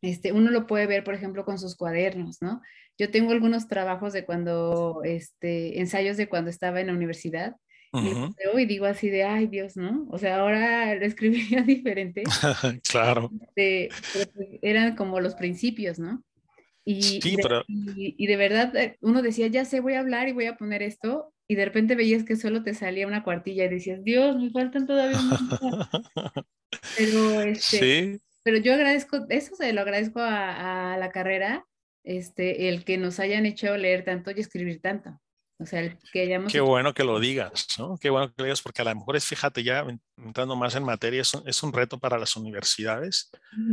este, 0.02 0.32
uno 0.32 0.50
lo 0.50 0.66
puede 0.66 0.88
ver, 0.88 1.04
por 1.04 1.14
ejemplo, 1.14 1.44
con 1.44 1.60
sus 1.60 1.76
cuadernos, 1.76 2.42
¿no? 2.42 2.60
Yo 2.98 3.12
tengo 3.12 3.30
algunos 3.30 3.68
trabajos 3.68 4.12
de 4.12 4.24
cuando, 4.24 5.02
este, 5.04 5.78
ensayos 5.78 6.16
de 6.16 6.28
cuando 6.28 6.50
estaba 6.50 6.80
en 6.80 6.88
la 6.88 6.94
universidad 6.94 7.54
y 7.92 8.66
digo 8.66 8.86
así 8.86 9.08
de, 9.08 9.24
ay 9.24 9.46
Dios, 9.46 9.76
¿no? 9.76 10.06
O 10.10 10.18
sea, 10.18 10.40
ahora 10.40 10.94
lo 10.94 11.04
escribiría 11.04 11.62
diferente. 11.62 12.22
claro. 12.90 13.30
Pues, 13.54 13.88
eran 14.62 14.96
como 14.96 15.20
los 15.20 15.34
principios, 15.34 15.98
¿no? 15.98 16.22
Y, 16.84 17.02
sí, 17.20 17.36
pero... 17.36 17.64
y, 17.68 18.26
de 18.26 18.36
verdad 18.36 18.74
eh, 18.74 18.96
uno 19.02 19.20
decía, 19.20 19.46
ya 19.48 19.66
sé, 19.66 19.80
voy 19.80 19.92
a 19.92 20.00
hablar 20.00 20.26
y 20.28 20.32
voy 20.32 20.46
a 20.46 20.56
poner 20.56 20.82
esto, 20.82 21.34
y 21.46 21.54
de 21.54 21.66
repente 21.66 21.94
veías 21.94 22.24
que 22.24 22.36
solo 22.36 22.62
te 22.62 22.72
salía 22.72 23.06
una 23.06 23.24
cuartilla 23.24 23.66
y 23.66 23.68
decías, 23.68 24.02
Dios, 24.02 24.36
me 24.36 24.50
faltan 24.50 24.86
todavía 24.86 25.18
Pero, 26.96 27.42
este, 27.42 27.78
¿Sí? 27.78 28.20
pero 28.42 28.56
yo 28.58 28.72
agradezco, 28.72 29.26
eso 29.28 29.54
se 29.54 29.72
lo 29.74 29.82
agradezco 29.82 30.20
a, 30.20 30.94
a, 30.94 30.96
la 30.96 31.10
carrera, 31.10 31.66
este, 32.04 32.70
el 32.70 32.84
que 32.84 32.96
nos 32.96 33.20
hayan 33.20 33.44
hecho 33.44 33.76
leer 33.76 34.04
tanto 34.04 34.30
y 34.30 34.40
escribir 34.40 34.80
tanto. 34.80 35.20
O 35.60 35.66
sea, 35.66 35.98
que 36.12 36.20
hayamos... 36.20 36.52
Qué 36.52 36.60
bueno 36.60 36.94
que 36.94 37.02
lo 37.02 37.18
digas, 37.18 37.66
¿no? 37.78 37.98
Qué 37.98 38.10
bueno 38.10 38.28
que 38.28 38.34
lo 38.38 38.44
digas, 38.44 38.62
porque 38.62 38.82
a 38.82 38.84
lo 38.84 38.94
mejor 38.94 39.16
es, 39.16 39.24
fíjate, 39.24 39.64
ya 39.64 39.84
entrando 40.16 40.54
más 40.54 40.76
en 40.76 40.84
materia, 40.84 41.20
es 41.22 41.34
un, 41.34 41.48
es 41.48 41.62
un 41.64 41.72
reto 41.72 41.98
para 41.98 42.16
las 42.16 42.36
universidades 42.36 43.30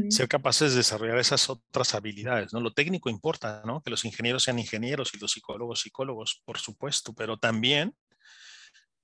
ser 0.09 0.27
capaces 0.27 0.71
de 0.71 0.77
desarrollar 0.77 1.19
esas 1.19 1.47
otras 1.49 1.93
habilidades, 1.93 2.53
¿no? 2.53 2.59
Lo 2.59 2.73
técnico 2.73 3.09
importa, 3.09 3.61
¿no? 3.65 3.81
Que 3.83 3.91
los 3.91 4.03
ingenieros 4.03 4.43
sean 4.43 4.57
ingenieros 4.57 5.13
y 5.13 5.19
los 5.19 5.31
psicólogos 5.31 5.81
psicólogos, 5.81 6.41
por 6.43 6.57
supuesto, 6.57 7.13
pero 7.13 7.37
también 7.37 7.95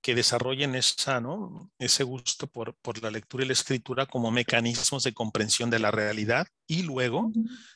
que 0.02 0.16
desarrollen 0.16 0.76
esa, 0.76 1.22
¿no? 1.22 1.72
ese 1.80 2.04
gusto 2.04 2.48
por, 2.48 2.76
por, 2.76 3.02
la 3.02 3.12
lectura 3.12 3.44
y 3.44 3.48
la 3.48 3.54
escritura 3.54 4.06
como 4.06 4.32
mecanismos 4.32 5.04
de 5.04 5.14
comprensión 5.14 5.70
de 5.70 5.80
la 5.80 5.92
realidad 5.92 6.48
y 6.68 6.84
luego 6.84 7.32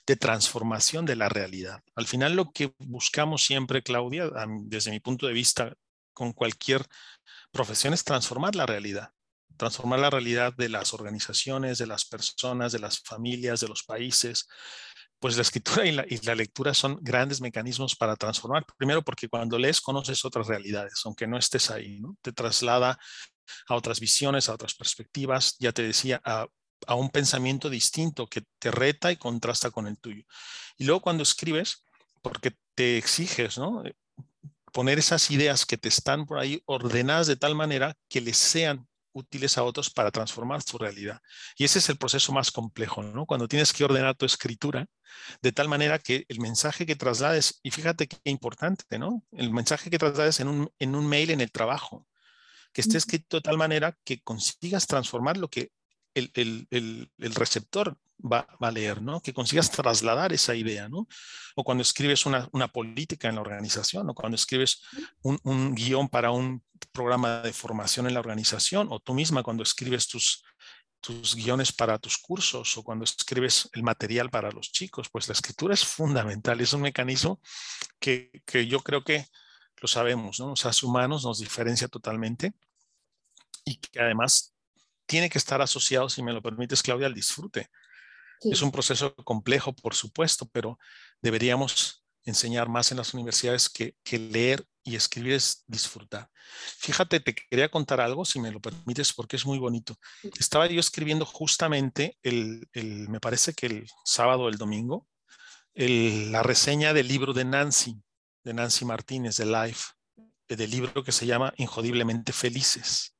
de 0.05 0.15
transformación 0.15 1.05
de 1.05 1.15
la 1.15 1.29
realidad. 1.29 1.81
Al 1.95 2.07
final 2.07 2.35
lo 2.35 2.51
que 2.51 2.73
buscamos 2.79 3.43
siempre, 3.43 3.83
Claudia, 3.83 4.29
desde 4.61 4.91
mi 4.91 4.99
punto 4.99 5.27
de 5.27 5.33
vista, 5.33 5.73
con 6.13 6.33
cualquier 6.33 6.85
profesión 7.51 7.93
es 7.93 8.03
transformar 8.03 8.55
la 8.55 8.65
realidad 8.65 9.11
transformar 9.57 9.99
la 9.99 10.09
realidad 10.09 10.53
de 10.53 10.69
las 10.69 10.93
organizaciones, 10.93 11.77
de 11.77 11.88
las 11.88 12.05
personas, 12.05 12.71
de 12.71 12.79
las 12.79 12.99
familias, 12.99 13.61
de 13.61 13.67
los 13.67 13.83
países, 13.83 14.47
pues 15.25 15.38
la 15.38 15.41
escritura 15.41 15.88
y 15.88 15.91
la, 15.91 16.35
lectura 16.35 16.71
son 16.75 16.99
grandes 17.01 17.41
mecanismos 17.41 17.95
para 17.95 18.15
transformar. 18.15 18.63
Primero 18.77 19.01
porque 19.01 19.27
cuando 19.27 19.57
lees 19.57 19.81
conoces 19.81 20.23
otras 20.23 20.45
realidades, 20.45 21.01
aunque 21.03 21.25
no 21.25 21.39
estés 21.39 21.71
ahí. 21.71 21.99
Te 22.21 22.31
traslada 22.31 22.99
a 23.67 23.73
otras 23.73 23.99
visiones, 23.99 24.49
a 24.49 24.53
otras 24.53 24.75
perspectivas, 24.75 25.55
ya 25.57 25.71
te 25.71 25.81
decía, 25.81 26.21
a, 26.23 26.45
un 26.93 27.09
pensamiento 27.09 27.71
distinto 27.71 28.27
que 28.27 28.43
te 28.59 28.69
reta 28.69 29.11
y 29.11 29.17
contrasta 29.17 29.71
con 29.71 29.88
el 29.88 29.97
tuyo. 29.97 30.21
Y 30.77 30.83
luego 30.83 31.01
cuando 31.01 31.23
escribes, 31.23 31.83
porque 32.21 32.51
te 32.75 32.99
exiges, 32.99 33.57
¿no? 33.57 33.81
Poner 34.71 34.99
esas 34.99 35.31
ideas 35.31 35.65
que 35.65 35.77
te 35.77 35.89
están 35.89 36.27
por 36.27 36.38
ahí 36.38 36.61
ordenadas 36.67 37.25
de 37.25 37.35
tal 37.35 37.55
manera 37.55 37.95
que 38.09 38.21
les 38.21 38.38
sean 38.38 38.88
útiles 39.15 39.58
a 39.58 39.63
otros 39.63 39.89
para 39.89 40.12
transformar 40.12 40.62
su 40.62 40.78
realidad. 40.78 41.19
Y 41.58 41.63
ese 41.63 41.80
es 41.80 41.89
el 41.89 41.97
proceso 41.97 42.34
más 42.34 42.51
complejo, 42.51 43.01
¿no? 43.01 43.25
Cuando 43.25 43.47
tienes 43.47 43.73
que 43.73 43.84
ordenar 43.84 44.15
tu 44.15 44.25
escritura 44.25 44.86
de 45.41 45.51
tal 45.51 45.69
manera 45.69 45.97
que 45.99 46.25
el 46.28 46.39
mensaje 46.39 46.86
que 46.86 46.95
traslades, 46.95 47.60
y 47.63 47.71
fíjate 47.71 48.08
qué 48.08 48.17
importante, 48.25 48.99
¿no? 48.99 49.23
El 49.32 49.51
mensaje 49.51 49.89
que 49.89 49.97
traslades 49.97 50.39
en 50.41 50.49
un, 50.49 50.69
en 50.80 50.95
un 50.95 51.08
mail 51.08 51.32
en 51.32 51.41
el 51.41 51.51
trabajo, 51.51 52.08
que 52.73 52.82
esté 52.82 52.97
escrito 52.97 53.38
de 53.38 53.41
tal 53.41 53.58
manera 53.58 53.97
que 54.04 54.21
consigas 54.21 54.86
transformar 54.86 55.38
lo 55.38 55.47
que 55.47 55.71
el, 56.15 56.32
el, 56.34 57.12
el, 57.19 57.36
receptor 57.36 57.97
va, 58.19 58.47
va, 58.62 58.69
a 58.69 58.71
leer, 58.71 59.01
¿no? 59.01 59.21
Que 59.21 59.34
consigas 59.34 59.69
trasladar 59.69 60.34
esa 60.34 60.56
idea, 60.56 60.89
¿no? 60.89 61.08
O 61.56 61.63
cuando 61.63 61.82
escribes 61.82 62.25
una, 62.25 62.47
una 62.54 62.69
política 62.69 63.28
en 63.28 63.36
la 63.36 63.41
organización, 63.41 64.10
o 64.10 64.15
cuando 64.15 64.36
escribes 64.36 64.82
un, 65.21 65.38
un, 65.43 65.75
guion 65.75 66.10
para 66.10 66.32
un 66.32 66.63
programa 66.91 67.41
de 67.41 67.54
formación 67.54 68.08
en 68.08 68.13
la 68.13 68.21
organización, 68.21 68.88
o 68.89 68.99
tú 68.99 69.13
misma 69.13 69.43
cuando 69.43 69.63
escribes 69.63 70.08
tus, 70.08 70.43
tus 71.01 71.36
guiones 71.36 71.73
para 71.73 71.99
tus 71.99 72.17
cursos, 72.17 72.78
o 72.78 72.84
cuando 72.84 73.04
escribes 73.04 73.69
el 73.73 73.84
material 73.84 74.30
para 74.30 74.51
los 74.51 74.71
chicos, 74.71 75.10
pues 75.10 75.28
la 75.28 75.34
escritura 75.34 75.73
es 75.73 75.84
fundamental, 75.84 76.60
es 76.62 76.71
un 76.73 76.82
mecanismo 76.82 77.41
que, 77.99 78.32
que 78.45 78.65
yo 78.67 78.80
creo 78.80 79.04
que 79.04 79.28
lo 79.82 79.88
sabemos, 79.89 80.39
¿no? 80.39 80.47
Los 80.47 80.62
seres 80.62 80.82
humanos 80.82 81.25
nos 81.25 81.39
diferencia 81.39 81.89
totalmente 81.89 82.54
y 83.65 83.75
que 83.78 83.99
además 83.99 84.54
tiene 85.05 85.29
que 85.29 85.37
estar 85.37 85.61
asociado, 85.61 86.09
si 86.09 86.23
me 86.23 86.33
lo 86.33 86.41
permites, 86.41 86.81
Claudia, 86.81 87.07
al 87.07 87.13
disfrute. 87.13 87.69
Es 88.41 88.61
un 88.61 88.71
proceso 88.71 89.15
complejo, 89.15 89.73
por 89.73 89.95
supuesto, 89.95 90.47
pero 90.51 90.77
deberíamos 91.21 92.03
enseñar 92.25 92.69
más 92.69 92.91
en 92.91 92.97
las 92.97 93.13
universidades 93.13 93.69
que, 93.69 93.95
leer 94.17 94.65
y 94.83 94.95
escribir 94.95 95.33
es 95.33 95.63
disfrutar. 95.67 96.29
Fíjate, 96.77 97.19
te 97.19 97.33
quería 97.33 97.69
contar 97.69 98.01
algo, 98.01 98.25
si 98.25 98.39
me 98.39 98.51
lo 98.51 98.59
permites, 98.59 99.13
porque 99.13 99.35
es 99.35 99.45
muy 99.45 99.57
bonito. 99.57 99.97
Estaba 100.39 100.67
yo 100.67 100.79
escribiendo 100.79 101.25
justamente, 101.25 102.17
el, 102.21 102.67
me 102.73 103.19
parece 103.19 103.53
que 103.53 103.67
el 103.67 103.87
sábado 104.03 104.43
o 104.43 104.49
el 104.49 104.57
domingo, 104.57 105.07
la 105.73 106.43
reseña 106.43 106.93
del 106.93 107.07
libro 107.07 107.33
de 107.33 107.45
Nancy, 107.45 108.01
de 108.43 108.53
Nancy 108.53 108.85
Martínez, 108.85 109.37
de 109.37 109.45
Life, 109.45 109.93
del 110.47 110.69
libro 110.69 111.03
que 111.03 111.11
se 111.11 111.25
llama 111.25 111.53
Injodiblemente 111.57 112.31
Felices 112.31 113.14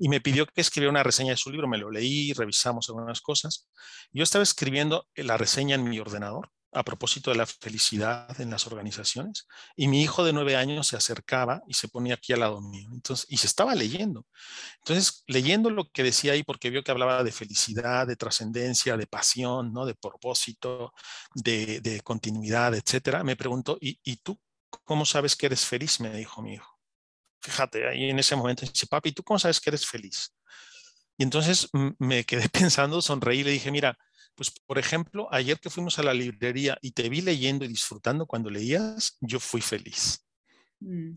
y 0.00 0.08
me 0.08 0.20
pidió 0.20 0.46
que 0.46 0.62
escribiera 0.62 0.90
una 0.90 1.02
reseña 1.02 1.32
de 1.32 1.36
su 1.36 1.50
libro. 1.50 1.68
Me 1.68 1.78
lo 1.78 1.90
leí, 1.90 2.32
revisamos 2.32 2.88
algunas 2.88 3.20
cosas. 3.20 3.68
Yo 4.12 4.24
estaba 4.24 4.42
escribiendo 4.42 5.06
la 5.14 5.36
reseña 5.36 5.74
en 5.74 5.84
mi 5.84 6.00
ordenador 6.00 6.50
a 6.72 6.84
propósito 6.84 7.30
de 7.30 7.36
la 7.36 7.46
felicidad 7.46 8.40
en 8.40 8.50
las 8.50 8.66
organizaciones 8.66 9.46
y 9.76 9.88
mi 9.88 10.02
hijo 10.02 10.24
de 10.24 10.32
nueve 10.32 10.56
años 10.56 10.86
se 10.86 10.96
acercaba 10.96 11.62
y 11.66 11.74
se 11.74 11.88
ponía 11.88 12.14
aquí 12.14 12.32
al 12.32 12.40
lado 12.40 12.60
mío 12.60 12.88
y 13.28 13.36
se 13.36 13.46
estaba 13.46 13.74
leyendo. 13.74 14.26
Entonces, 14.78 15.22
leyendo 15.26 15.68
lo 15.68 15.90
que 15.90 16.02
decía 16.02 16.32
ahí, 16.32 16.44
porque 16.44 16.70
vio 16.70 16.82
que 16.82 16.92
hablaba 16.92 17.22
de 17.24 17.32
felicidad, 17.32 18.06
de 18.06 18.16
trascendencia, 18.16 18.96
de 18.96 19.06
pasión, 19.06 19.72
¿no? 19.72 19.84
de 19.84 19.94
propósito, 19.94 20.94
de, 21.34 21.80
de 21.80 22.00
continuidad, 22.00 22.74
etcétera, 22.74 23.22
me 23.22 23.36
preguntó, 23.36 23.76
¿y, 23.80 23.98
¿y 24.02 24.16
tú 24.16 24.38
cómo 24.84 25.04
sabes 25.04 25.36
que 25.36 25.46
eres 25.46 25.66
feliz? 25.66 26.00
Me 26.00 26.10
dijo 26.16 26.40
mi 26.40 26.54
hijo. 26.54 26.69
Fíjate, 27.40 27.88
ahí 27.88 28.10
en 28.10 28.18
ese 28.18 28.36
momento 28.36 28.66
dice, 28.66 28.86
papi, 28.86 29.12
¿tú 29.12 29.22
cómo 29.22 29.38
sabes 29.38 29.60
que 29.60 29.70
eres 29.70 29.86
feliz? 29.86 30.32
Y 31.16 31.22
entonces 31.22 31.68
me 31.98 32.24
quedé 32.24 32.48
pensando, 32.48 33.02
sonreí 33.02 33.40
y 33.40 33.44
le 33.44 33.50
dije, 33.50 33.70
mira, 33.70 33.98
pues 34.34 34.50
por 34.66 34.78
ejemplo, 34.78 35.28
ayer 35.30 35.58
que 35.58 35.70
fuimos 35.70 35.98
a 35.98 36.02
la 36.02 36.14
librería 36.14 36.78
y 36.80 36.92
te 36.92 37.08
vi 37.08 37.20
leyendo 37.20 37.64
y 37.64 37.68
disfrutando 37.68 38.26
cuando 38.26 38.48
leías, 38.50 39.16
yo 39.20 39.40
fui 39.40 39.60
feliz. 39.60 40.24
Mm. 40.80 41.16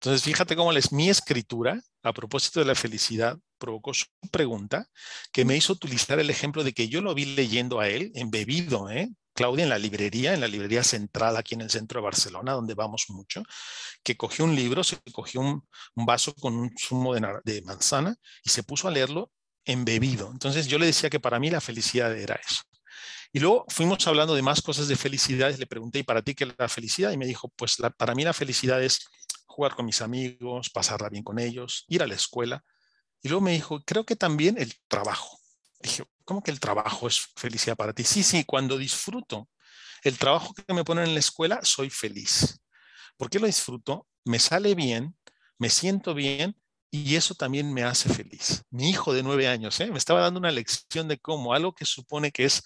Entonces, 0.00 0.22
fíjate 0.22 0.54
cómo 0.54 0.72
es 0.72 0.92
mi 0.92 1.10
escritura, 1.10 1.80
a 2.02 2.12
propósito 2.12 2.60
de 2.60 2.66
la 2.66 2.76
felicidad, 2.76 3.36
provocó 3.58 3.92
su 3.92 4.06
pregunta, 4.30 4.86
que 5.32 5.44
me 5.44 5.56
hizo 5.56 5.72
utilizar 5.72 6.20
el 6.20 6.30
ejemplo 6.30 6.62
de 6.62 6.72
que 6.72 6.88
yo 6.88 7.00
lo 7.00 7.14
vi 7.14 7.24
leyendo 7.24 7.80
a 7.80 7.88
él, 7.88 8.12
embebido, 8.14 8.88
¿eh? 8.90 9.10
Claudia 9.34 9.64
en 9.64 9.70
la 9.70 9.78
librería, 9.78 10.34
en 10.34 10.40
la 10.40 10.48
librería 10.48 10.82
central 10.82 11.36
aquí 11.36 11.54
en 11.54 11.60
el 11.60 11.70
centro 11.70 12.00
de 12.00 12.04
Barcelona, 12.04 12.52
donde 12.52 12.74
vamos 12.74 13.06
mucho, 13.08 13.42
que 14.02 14.16
cogió 14.16 14.44
un 14.44 14.56
libro, 14.56 14.82
se 14.82 14.98
cogió 15.12 15.40
un, 15.40 15.62
vaso 15.94 16.34
con 16.34 16.56
un 16.56 16.72
zumo 16.76 17.14
de, 17.14 17.62
manzana 17.62 18.16
y 18.44 18.50
se 18.50 18.64
puso 18.64 18.88
a 18.88 18.90
leerlo 18.90 19.30
embebido. 19.64 20.30
Entonces 20.32 20.66
yo 20.66 20.78
le 20.78 20.86
decía 20.86 21.10
que 21.10 21.20
para 21.20 21.38
mí 21.38 21.50
la 21.50 21.60
felicidad 21.60 22.16
era 22.16 22.34
eso. 22.34 22.62
Y 23.32 23.40
luego 23.40 23.64
fuimos 23.68 24.04
hablando 24.06 24.34
de 24.34 24.42
más 24.42 24.62
cosas 24.62 24.88
de 24.88 24.96
felicidad. 24.96 25.54
Le 25.56 25.66
pregunté, 25.66 26.00
¿y 26.00 26.02
para 26.02 26.22
ti 26.22 26.34
qué 26.34 26.44
es 26.44 26.54
la 26.58 26.68
felicidad? 26.68 27.12
Y 27.12 27.16
me 27.16 27.26
dijo, 27.26 27.48
pues 27.56 27.76
para 27.96 28.14
mí 28.14 28.24
la 28.24 28.32
felicidad 28.32 28.82
es 28.82 29.06
jugar 29.58 29.74
con 29.74 29.86
mis 29.86 30.02
amigos, 30.02 30.70
pasarla 30.70 31.08
bien 31.08 31.24
con 31.24 31.40
ellos, 31.40 31.84
ir 31.88 32.00
a 32.04 32.06
la 32.06 32.14
escuela. 32.14 32.64
Y 33.20 33.28
luego 33.28 33.40
me 33.40 33.50
dijo, 33.50 33.82
creo 33.84 34.04
que 34.04 34.14
también 34.14 34.56
el 34.56 34.72
trabajo. 34.86 35.36
Dije, 35.80 36.04
¿cómo 36.24 36.44
que 36.44 36.52
el 36.52 36.60
trabajo 36.60 37.08
es 37.08 37.26
felicidad 37.34 37.74
para 37.74 37.92
ti? 37.92 38.04
Sí, 38.04 38.22
sí, 38.22 38.44
cuando 38.44 38.78
disfruto 38.78 39.48
el 40.04 40.16
trabajo 40.16 40.54
que 40.54 40.72
me 40.72 40.84
ponen 40.84 41.06
en 41.06 41.14
la 41.14 41.18
escuela, 41.18 41.58
soy 41.64 41.90
feliz. 41.90 42.60
¿Por 43.16 43.30
qué 43.30 43.40
lo 43.40 43.48
disfruto? 43.48 44.06
Me 44.24 44.38
sale 44.38 44.76
bien, 44.76 45.16
me 45.58 45.70
siento 45.70 46.14
bien 46.14 46.56
y 46.92 47.16
eso 47.16 47.34
también 47.34 47.74
me 47.74 47.82
hace 47.82 48.08
feliz. 48.08 48.62
Mi 48.70 48.90
hijo 48.90 49.12
de 49.12 49.24
nueve 49.24 49.48
años 49.48 49.80
¿eh? 49.80 49.90
me 49.90 49.98
estaba 49.98 50.20
dando 50.20 50.38
una 50.38 50.52
lección 50.52 51.08
de 51.08 51.18
cómo 51.18 51.52
algo 51.52 51.74
que 51.74 51.84
supone 51.84 52.30
que 52.30 52.44
es 52.44 52.62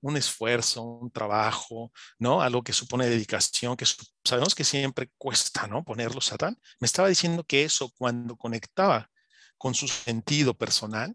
un 0.00 0.16
esfuerzo, 0.16 0.82
un 0.82 1.10
trabajo, 1.10 1.92
¿no? 2.18 2.42
Algo 2.42 2.62
que 2.62 2.72
supone 2.72 3.06
dedicación, 3.06 3.76
que 3.76 3.86
sabemos 4.24 4.54
que 4.54 4.64
siempre 4.64 5.10
cuesta, 5.18 5.66
¿no? 5.66 5.84
Ponerlo 5.84 6.20
Satán. 6.20 6.58
Me 6.80 6.86
estaba 6.86 7.08
diciendo 7.08 7.44
que 7.44 7.64
eso 7.64 7.92
cuando 7.96 8.36
conectaba 8.36 9.10
con 9.58 9.74
su 9.74 9.88
sentido 9.88 10.54
personal, 10.54 11.14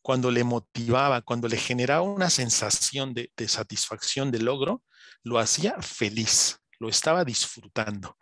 cuando 0.00 0.30
le 0.30 0.44
motivaba, 0.44 1.22
cuando 1.22 1.48
le 1.48 1.56
generaba 1.56 2.02
una 2.02 2.30
sensación 2.30 3.14
de, 3.14 3.30
satisfacción, 3.46 4.30
de 4.30 4.40
logro, 4.40 4.82
lo 5.22 5.38
hacía 5.38 5.80
feliz, 5.80 6.58
lo 6.78 6.88
estaba 6.88 7.24
disfrutando. 7.24 8.16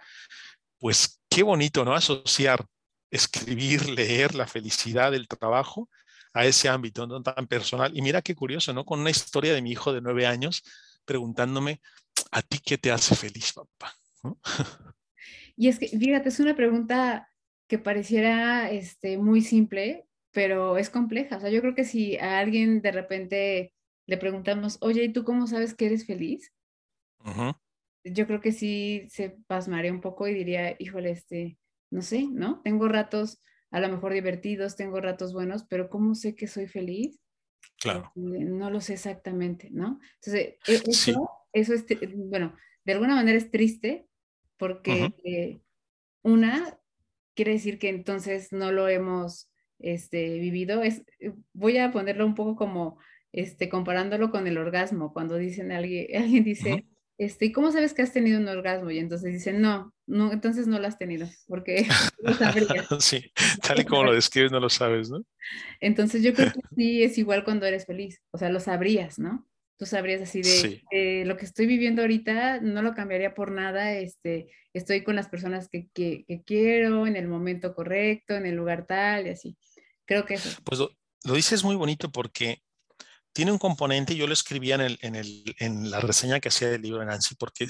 Pues 0.79 1.21
qué 1.29 1.43
bonito, 1.43 1.85
¿no? 1.85 1.95
Asociar 1.95 2.67
escribir, 3.11 3.89
leer 3.89 4.35
la 4.35 4.47
felicidad 4.47 5.11
del 5.11 5.29
trabajo 5.29 5.89
a 6.33 6.47
ese 6.47 6.69
ámbito 6.69 7.07
no 7.07 7.23
tan 7.23 7.47
personal. 7.47 7.97
Y 7.97 8.03
mira 8.03 8.23
qué 8.23 8.35
curioso, 8.35 8.73
¿no? 8.73 8.85
Con 8.85 9.01
una 9.01 9.11
historia 9.11 9.55
de 9.55 9.63
mi 9.63 9.73
hijo 9.73 9.93
de 9.93 10.01
nueve 10.01 10.27
años 10.27 10.63
preguntándome, 11.05 11.81
¿a 12.31 12.43
ti 12.43 12.59
qué 12.65 12.79
te 12.79 12.93
hace 12.93 13.15
feliz, 13.15 13.53
papá? 13.53 13.95
Y 15.57 15.69
es 15.69 15.79
que, 15.79 15.89
fíjate, 15.89 16.31
es 16.31 16.41
una 16.41 16.57
pregunta 16.57 17.29
que 17.69 17.79
pareciera 17.79 18.71
este, 18.71 19.19
muy 19.19 19.43
simple, 19.43 20.07
pero 20.31 20.79
es 20.79 20.89
compleja. 20.89 21.37
O 21.37 21.41
sea, 21.41 21.51
yo 21.51 21.61
creo 21.61 21.75
que 21.75 21.85
si 21.85 22.17
a 22.17 22.39
alguien 22.39 22.81
de 22.81 22.93
repente 22.93 23.75
le 24.07 24.17
preguntamos, 24.17 24.79
oye, 24.81 25.05
¿y 25.05 25.13
tú 25.13 25.23
cómo 25.23 25.47
sabes 25.47 25.75
que 25.75 25.85
eres 25.85 26.07
feliz? 26.07 26.55
Yo 28.05 28.27
creo 28.27 28.41
que 28.41 28.53
sí 28.53 29.07
se 29.11 29.37
pasmaría 29.47 29.93
un 29.93 30.01
poco 30.01 30.27
y 30.27 30.33
diría, 30.33 30.75
híjole, 30.79 31.11
este, 31.11 31.59
no 31.91 32.01
sé, 32.01 32.27
¿no? 32.27 32.63
Tengo 32.63 32.89
ratos 32.89 33.43
a 33.71 33.81
lo 33.81 33.89
mejor 33.89 34.13
divertidos, 34.13 34.77
tengo 34.77 35.01
ratos 35.01 35.33
buenos, 35.33 35.65
pero 35.65 35.89
¿cómo 35.89 36.15
sé 36.15 36.35
que 36.35 36.47
soy 36.47 36.67
feliz? 36.67 37.21
Claro. 37.81 38.13
Este, 38.15 38.45
no 38.45 38.71
lo 38.71 38.81
sé 38.81 38.95
exactamente, 38.95 39.69
¿no? 39.71 40.01
Entonces, 40.17 40.55
e, 40.67 40.83
eso, 40.87 41.31
eso 41.53 41.75
es, 41.75 41.85
bueno, 42.15 42.55
de 42.85 42.93
alguna 42.93 43.15
manera 43.15 43.39
es 43.39 43.51
triste 43.51 44.07
porque 44.57 45.15
eh, 45.25 45.61
una 46.23 46.79
quiere 47.35 47.53
decir 47.53 47.79
que 47.79 47.89
entonces 47.89 48.53
no 48.53 48.73
lo 48.73 48.89
hemos 48.89 49.51
este, 49.79 50.39
vivido. 50.39 50.83
Es, 50.83 51.03
eh, 51.19 51.33
voy 51.53 51.79
a 51.79 51.91
ponerlo 51.91 52.27
un 52.27 52.35
poco 52.35 52.57
como 52.57 52.99
este, 53.33 53.69
comparándolo 53.69 54.31
con 54.31 54.47
el 54.47 54.59
orgasmo, 54.59 55.13
cuando 55.13 55.37
dicen 55.37 55.73
alguien, 55.73 56.07
alguien 56.23 56.45
dice, 56.45 56.87
este, 57.19 57.47
¿y 57.47 57.53
cómo 57.53 57.73
sabes 57.73 57.95
que 57.95 58.03
has 58.03 58.13
tenido 58.13 58.39
un 58.39 58.49
orgasmo? 58.49 58.91
Y 58.91 58.99
entonces 58.99 59.33
dicen, 59.33 59.61
no, 59.61 59.95
no, 60.11 60.33
entonces 60.33 60.67
no 60.67 60.79
lo 60.79 60.87
has 60.87 60.99
tenido, 60.99 61.29
porque 61.47 61.87
sabrías. 62.39 62.87
sí, 62.99 63.33
tal 63.63 63.81
y 63.81 63.85
como 63.85 64.05
lo 64.05 64.13
describes, 64.13 64.53
no 64.53 64.61
lo 64.61 64.69
sabes, 64.69 65.11
¿no? 65.11 65.25
Entonces 65.81 66.23
yo 66.23 66.35
creo 66.35 66.53
que 66.53 66.61
sí 66.77 67.03
es 67.03 67.17
igual 67.17 67.45
cuando 67.45 67.67
eres 67.67 67.87
feliz, 67.87 68.21
o 68.33 68.39
sea, 68.39 68.51
lo 68.51 68.61
sabrías, 68.61 69.19
¿no? 69.19 69.47
Tú 69.79 69.87
sabrías 69.87 70.21
así 70.21 70.43
de 70.43 71.25
lo 71.25 71.39
que 71.39 71.47
estoy 71.47 71.65
viviendo 71.65 72.03
ahorita, 72.03 72.61
no 72.61 72.83
lo 72.83 72.93
cambiaría 72.93 73.35
por 73.35 73.51
nada, 73.51 73.93
este, 73.95 74.51
estoy 74.75 75.03
con 75.03 75.17
las 75.17 75.29
personas 75.29 75.69
que, 75.71 75.89
que, 75.95 76.25
que, 76.29 76.43
quiero, 76.45 77.07
en 77.07 77.17
el 77.17 77.29
momento 77.29 77.75
correcto, 77.75 78.35
en 78.35 78.45
el 78.45 78.57
lugar 78.57 78.87
tal 78.87 79.27
y 79.27 79.31
así. 79.31 79.57
Creo 80.05 80.27
que 80.27 80.35
eso. 80.35 80.61
Pues 80.65 80.81
lo, 80.81 80.91
lo 81.25 81.35
dices 81.35 81.65
muy 81.65 81.77
bonito 81.77 82.11
porque 82.11 82.61
tiene 83.33 83.53
un 83.53 83.59
componente, 83.59 84.17
yo 84.17 84.27
lo 84.27 84.35
escribía 84.35 84.75
en, 84.75 84.81
el, 84.83 84.99
en, 85.01 85.15
el, 85.15 85.55
en 85.59 85.91
la 85.91 86.01
reseña 86.01 86.41
que 86.41 86.49
hacía 86.49 86.69
del 86.69 86.83
libro 86.83 87.01
de 87.01 87.07
Nancy, 87.07 87.37
porque 87.37 87.69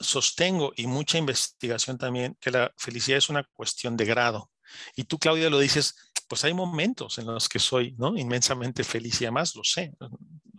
sostengo 0.00 0.72
y 0.76 0.86
mucha 0.86 1.18
investigación 1.18 1.98
también 1.98 2.36
que 2.40 2.50
la 2.50 2.72
felicidad 2.76 3.18
es 3.18 3.28
una 3.28 3.44
cuestión 3.52 3.96
de 3.96 4.04
grado. 4.04 4.50
Y 4.96 5.04
tú, 5.04 5.18
Claudia, 5.18 5.50
lo 5.50 5.58
dices, 5.58 5.94
pues 6.28 6.44
hay 6.44 6.54
momentos 6.54 7.18
en 7.18 7.26
los 7.26 7.48
que 7.48 7.58
soy 7.58 7.94
¿no? 7.98 8.16
inmensamente 8.16 8.84
feliz 8.84 9.20
y 9.20 9.24
además 9.24 9.56
lo 9.56 9.64
sé. 9.64 9.94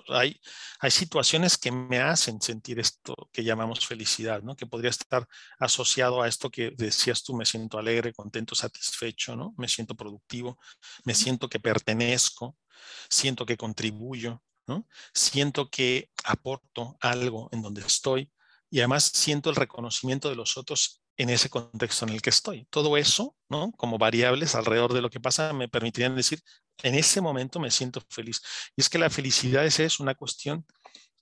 Hay, 0.08 0.42
hay 0.80 0.90
situaciones 0.90 1.58
que 1.58 1.72
me 1.72 2.00
hacen 2.00 2.42
sentir 2.42 2.80
esto 2.80 3.16
que 3.32 3.44
llamamos 3.44 3.86
felicidad, 3.86 4.42
¿no? 4.42 4.56
que 4.56 4.66
podría 4.66 4.90
estar 4.90 5.28
asociado 5.60 6.24
a 6.24 6.28
esto 6.28 6.50
que 6.50 6.72
decías 6.72 7.24
tú, 7.24 7.36
me 7.36 7.46
siento 7.46 7.78
alegre, 7.78 8.14
contento, 8.14 8.56
satisfecho, 8.56 9.36
¿no? 9.36 9.54
me 9.58 9.68
siento 9.68 9.94
productivo, 9.94 10.58
me 11.04 11.14
siento 11.14 11.48
que 11.48 11.60
pertenezco, 11.60 12.58
siento 13.08 13.46
que 13.46 13.58
contribuyo, 13.58 14.42
¿no? 14.66 14.88
siento 15.14 15.70
que 15.70 16.10
aporto 16.24 16.98
algo 17.02 17.50
en 17.52 17.62
donde 17.62 17.82
estoy 17.82 18.32
y 18.70 18.80
además 18.80 19.12
siento 19.14 19.50
el 19.50 19.56
reconocimiento 19.56 20.30
de 20.30 20.36
los 20.36 20.58
otros 20.58 21.02
en 21.18 21.30
ese 21.30 21.50
contexto 21.50 22.06
en 22.06 22.14
el 22.14 22.22
que 22.22 22.30
estoy. 22.30 22.66
Todo 22.70 22.96
eso, 22.96 23.36
¿no? 23.50 23.72
Como 23.74 23.98
variables 23.98 24.56
alrededor 24.56 24.94
de 24.94 25.02
lo 25.02 25.10
que 25.10 25.20
pasa, 25.20 25.52
me 25.52 25.68
permitirían 25.68 26.16
decir, 26.16 26.42
en 26.82 26.96
ese 26.96 27.20
momento 27.20 27.60
me 27.60 27.72
siento 27.72 28.02
feliz. 28.10 28.42
Y 28.76 28.82
es 28.82 28.90
que 28.90 29.00
la 29.00 29.10
felicidad 29.10 29.66
es 29.66 30.00
una 30.00 30.16
cuestión 30.16 30.66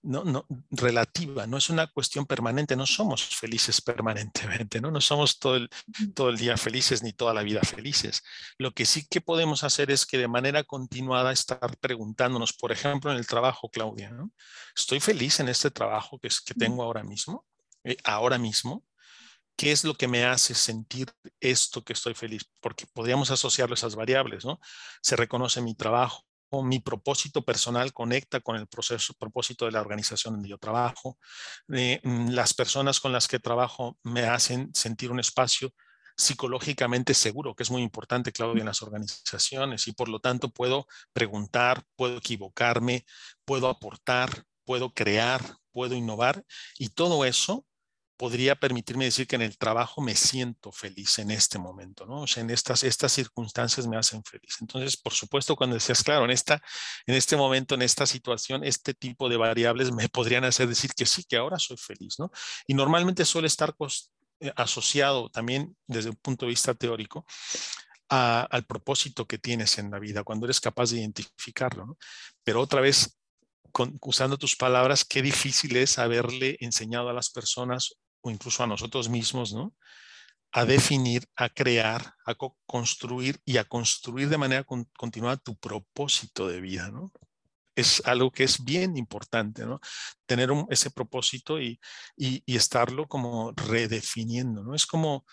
no, 0.08 0.24
no, 0.24 0.46
relativa, 0.72 1.46
no 1.48 1.58
es 1.58 1.70
una 1.70 1.88
cuestión 1.88 2.26
permanente, 2.26 2.78
no 2.78 2.86
somos 2.86 3.36
felices 3.36 3.82
permanentemente, 3.82 4.80
¿no? 4.80 4.89
no 4.89 5.02
somos 5.02 5.38
todo 5.38 5.58
el, 5.58 5.70
todo 6.15 6.30
el 6.30 6.38
día 6.38 6.56
felices 6.58 7.04
ni 7.04 7.12
toda 7.12 7.34
la 7.34 7.43
vida 7.43 7.62
felices. 7.62 8.24
Lo 8.58 8.72
que 8.72 8.86
sí 8.86 9.06
que 9.08 9.22
podemos 9.22 9.63
hacer 9.63 9.91
es 9.91 10.06
que 10.06 10.17
de 10.17 10.28
manera 10.28 10.63
continuada 10.63 11.34
estar 11.34 11.78
preguntándonos, 11.80 12.54
por 12.54 12.72
ejemplo, 12.72 13.12
en 13.12 13.17
el 13.17 13.28
trabajo, 13.28 13.70
Claudia, 13.70 14.10
¿no? 14.12 14.32
¿estoy 14.76 15.00
feliz 15.00 15.39
en 15.39 15.50
este 15.50 15.72
trabajo 15.72 16.20
que, 16.20 16.28
es, 16.28 16.39
que 16.39 16.54
tengo 16.54 16.84
ahora 16.84 17.04
mismo? 17.04 17.46
Eh, 17.84 17.98
ahora 18.04 18.38
mismo, 18.38 18.86
¿qué 19.56 19.72
es 19.72 19.84
lo 19.84 19.96
que 19.96 20.08
me 20.08 20.24
hace 20.24 20.54
sentir 20.54 21.12
esto 21.39 21.84
que 21.84 21.93
estoy 21.93 22.13
feliz? 22.13 22.46
Porque 22.62 22.86
podríamos 22.86 23.32
asociarlo 23.32 23.74
a 23.74 23.76
esas 23.76 23.96
variables, 23.96 24.46
¿no? 24.46 24.60
Se 25.02 25.15
reconoce 25.15 25.62
mi 25.62 25.76
trabajo, 25.76 26.27
mi 26.52 26.80
propósito 26.80 27.44
personal 27.44 27.94
conecta 27.94 28.40
con 28.40 28.56
el 28.56 28.68
proceso, 28.68 29.14
propósito 29.14 29.66
de 29.66 29.72
la 29.72 29.82
organización 29.82 30.36
donde 30.36 30.50
yo 30.50 30.58
trabajo. 30.58 31.18
Eh, 31.74 32.00
mm, 32.04 32.30
las 32.30 32.54
personas 32.54 33.00
con 33.00 33.12
las 33.12 33.28
que 33.28 33.40
trabajo 33.40 33.98
me 34.04 34.24
hacen 34.24 34.74
sentir 34.74 35.12
un 35.12 35.20
espacio 35.20 35.74
psicológicamente 36.16 37.14
seguro, 37.14 37.56
que 37.56 37.64
es 37.64 37.70
muy 37.70 37.84
importante, 37.84 38.32
Claudia, 38.32 38.62
en 38.62 38.68
las 38.68 38.82
organizaciones 38.82 39.88
y 39.88 39.94
por 39.94 40.10
lo 40.10 40.20
tanto 40.20 40.50
puedo 40.50 40.88
preguntar, 41.14 41.84
puedo 41.96 42.18
equivocarme, 42.18 43.06
puedo 43.46 43.70
aportar, 43.70 44.44
puedo 44.66 44.94
crear, 44.94 45.42
puedo 45.72 45.94
innovar 45.96 46.44
y 46.80 46.90
todo 46.90 47.24
eso 47.24 47.66
podría 48.18 48.56
permitirme 48.56 49.06
decir 49.06 49.28
que 49.28 49.36
en 49.36 49.44
el 49.44 49.58
trabajo 49.58 50.02
me 50.02 50.16
siento 50.16 50.72
feliz 50.72 51.20
en 51.20 51.30
este 51.32 51.60
momento, 51.60 52.06
¿no? 52.06 52.22
O 52.22 52.28
sea, 52.28 52.42
en 52.42 52.50
estas, 52.50 52.84
estas 52.84 53.12
circunstancias 53.12 53.88
me 53.88 53.96
hacen 53.96 54.24
feliz. 54.24 54.58
Entonces, 54.60 54.98
por 54.98 55.14
supuesto, 55.14 55.56
cuando 55.56 55.76
decías, 55.76 56.04
claro, 56.04 56.26
en, 56.26 56.32
esta, 56.32 56.62
en 57.06 57.16
este 57.16 57.38
momento, 57.38 57.76
en 57.76 57.84
esta 57.84 58.08
situación, 58.08 58.64
este 58.64 58.96
tipo 58.96 59.30
de 59.30 59.38
variables 59.38 59.92
me 59.92 60.10
podrían 60.10 60.44
hacer 60.46 60.68
decir 60.68 60.92
que 60.96 61.06
sí, 61.06 61.24
que 61.24 61.38
ahora 61.38 61.60
soy 61.60 61.78
feliz, 61.78 62.16
¿no? 62.18 62.32
Y 62.66 62.74
normalmente 62.74 63.24
suele 63.24 63.48
estar 63.48 63.76
eh, 64.40 64.52
asociado 64.56 65.30
también 65.30 65.78
desde 65.86 66.10
un 66.10 66.16
punto 66.18 66.46
de 66.46 66.50
vista 66.50 66.74
teórico 66.74 67.26
al 68.10 68.64
propósito 68.66 69.28
que 69.28 69.38
tienes 69.38 69.78
en 69.80 69.92
la 69.92 70.00
vida, 70.00 70.24
cuando 70.24 70.46
eres 70.46 70.62
capaz 70.62 70.92
de 70.92 71.00
identificarlo, 71.00 71.86
¿no? 71.86 71.98
Pero 72.44 72.62
otra 72.62 72.80
vez, 72.80 73.20
usando 74.02 74.38
tus 74.38 74.56
palabras, 74.56 75.04
qué 75.06 75.22
difícil 75.22 75.76
es 75.76 76.00
haberle 76.00 76.58
enseñado 76.62 77.10
a 77.10 77.14
las 77.14 77.30
personas 77.30 77.98
o 78.28 78.32
incluso 78.32 78.63
a 78.63 78.68
nosotros 78.68 79.10
mismos, 79.10 79.54
¿no? 79.54 79.74
A 80.52 80.66
definir, 80.66 81.28
a 81.36 81.50
crear, 81.50 82.13
a 82.26 82.36
construir 82.66 83.40
y 83.46 83.58
a 83.58 83.63
construir 83.63 84.30
de 84.30 84.38
manera 84.38 84.66
continuada 84.98 85.38
tu 85.38 85.56
propósito 85.58 86.48
de 86.48 86.62
vida, 86.62 86.90
¿no? 86.90 87.12
Es 87.76 88.02
algo 88.06 88.32
que 88.32 88.44
es 88.44 88.63
bien 88.63 88.98
importante, 88.98 89.66
¿no? 89.66 89.80
Tener 90.26 90.50
ese 90.70 90.90
propósito 90.90 91.62
y, 91.62 91.80
estarlo 92.48 93.08
como 93.08 93.54
redefiniendo, 93.56 94.63
¿no? 94.63 94.74
Es 94.76 94.86
como, 94.86 95.26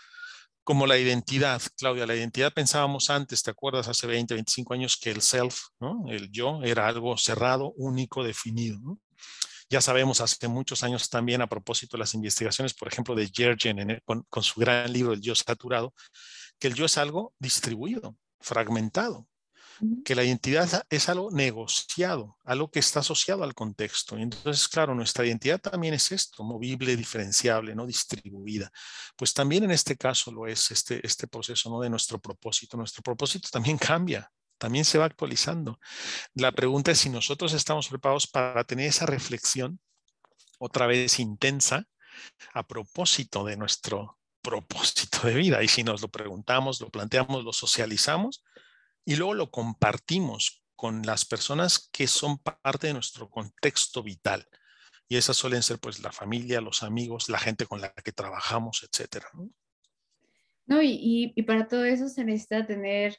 como 0.62 0.86
la 0.86 0.98
identidad, 0.98 1.62
Claudia, 1.76 2.06
la 2.06 2.16
identidad 2.16 2.52
pensábamos 2.52 3.10
antes, 3.10 3.42
¿te 3.42 3.50
acuerdas? 3.50 3.88
Hace 3.88 4.06
20, 4.06 4.34
25 4.34 4.74
años 4.74 4.98
que 5.00 5.10
el 5.10 5.22
self, 5.22 5.58
¿no? 5.80 6.04
El 6.08 6.30
yo 6.30 6.62
era 6.62 6.86
algo 6.86 7.16
cerrado, 7.16 7.72
único, 7.76 8.22
definido, 8.22 8.78
¿no? 8.80 9.00
Ya 9.68 9.80
sabemos 9.80 10.20
hace 10.20 10.48
muchos 10.48 10.82
años 10.82 11.08
también 11.08 11.40
a 11.42 11.46
propósito 11.46 11.96
de 11.96 12.00
las 12.00 12.14
investigaciones, 12.14 12.74
por 12.74 12.88
ejemplo, 12.88 13.14
de 13.14 13.30
Jergen 13.32 14.00
con, 14.04 14.22
con 14.28 14.42
su 14.42 14.60
gran 14.60 14.92
libro 14.92 15.12
El 15.12 15.20
yo 15.20 15.34
saturado, 15.34 15.94
que 16.58 16.68
el 16.68 16.74
yo 16.74 16.84
es 16.84 16.98
algo 16.98 17.34
distribuido, 17.38 18.16
fragmentado, 18.40 19.26
que 20.04 20.14
la 20.14 20.22
identidad 20.22 20.84
es 20.88 21.08
algo 21.08 21.30
negociado, 21.30 22.38
algo 22.44 22.70
que 22.70 22.78
está 22.78 23.00
asociado 23.00 23.42
al 23.42 23.54
contexto. 23.54 24.18
Y 24.18 24.22
entonces, 24.22 24.68
claro, 24.68 24.94
nuestra 24.94 25.26
identidad 25.26 25.60
también 25.60 25.94
es 25.94 26.12
esto, 26.12 26.44
movible, 26.44 26.96
diferenciable, 26.96 27.74
no 27.74 27.86
distribuida. 27.86 28.70
Pues 29.16 29.34
también 29.34 29.64
en 29.64 29.72
este 29.72 29.96
caso 29.96 30.30
lo 30.30 30.46
es 30.46 30.70
este, 30.70 31.04
este 31.04 31.26
proceso 31.26 31.70
¿no? 31.70 31.80
de 31.80 31.90
nuestro 31.90 32.20
propósito. 32.20 32.76
Nuestro 32.76 33.02
propósito 33.02 33.48
también 33.50 33.78
cambia 33.78 34.30
también 34.58 34.84
se 34.84 34.98
va 34.98 35.04
actualizando. 35.06 35.78
La 36.34 36.52
pregunta 36.52 36.90
es 36.90 36.98
si 36.98 37.10
nosotros 37.10 37.52
estamos 37.52 37.88
preparados 37.88 38.26
para 38.26 38.64
tener 38.64 38.86
esa 38.86 39.06
reflexión 39.06 39.80
otra 40.58 40.86
vez 40.86 41.18
intensa 41.18 41.86
a 42.52 42.66
propósito 42.66 43.44
de 43.44 43.56
nuestro 43.56 44.18
propósito 44.42 45.26
de 45.26 45.34
vida. 45.34 45.62
Y 45.62 45.68
si 45.68 45.82
nos 45.82 46.02
lo 46.02 46.08
preguntamos, 46.08 46.80
lo 46.80 46.90
planteamos, 46.90 47.44
lo 47.44 47.52
socializamos 47.52 48.44
y 49.04 49.16
luego 49.16 49.34
lo 49.34 49.50
compartimos 49.50 50.62
con 50.76 51.02
las 51.02 51.24
personas 51.24 51.88
que 51.92 52.06
son 52.06 52.38
parte 52.38 52.88
de 52.88 52.94
nuestro 52.94 53.28
contexto 53.30 54.02
vital. 54.02 54.46
Y 55.08 55.16
esas 55.16 55.36
suelen 55.36 55.62
ser 55.62 55.78
pues 55.78 56.00
la 56.00 56.12
familia, 56.12 56.60
los 56.60 56.82
amigos, 56.82 57.28
la 57.28 57.38
gente 57.38 57.66
con 57.66 57.80
la 57.80 57.92
que 57.92 58.12
trabajamos, 58.12 58.86
etcétera. 58.90 59.28
No, 60.66 60.82
y, 60.82 61.32
y 61.34 61.42
para 61.42 61.68
todo 61.68 61.84
eso 61.84 62.08
se 62.08 62.24
necesita 62.24 62.66
tener 62.66 63.18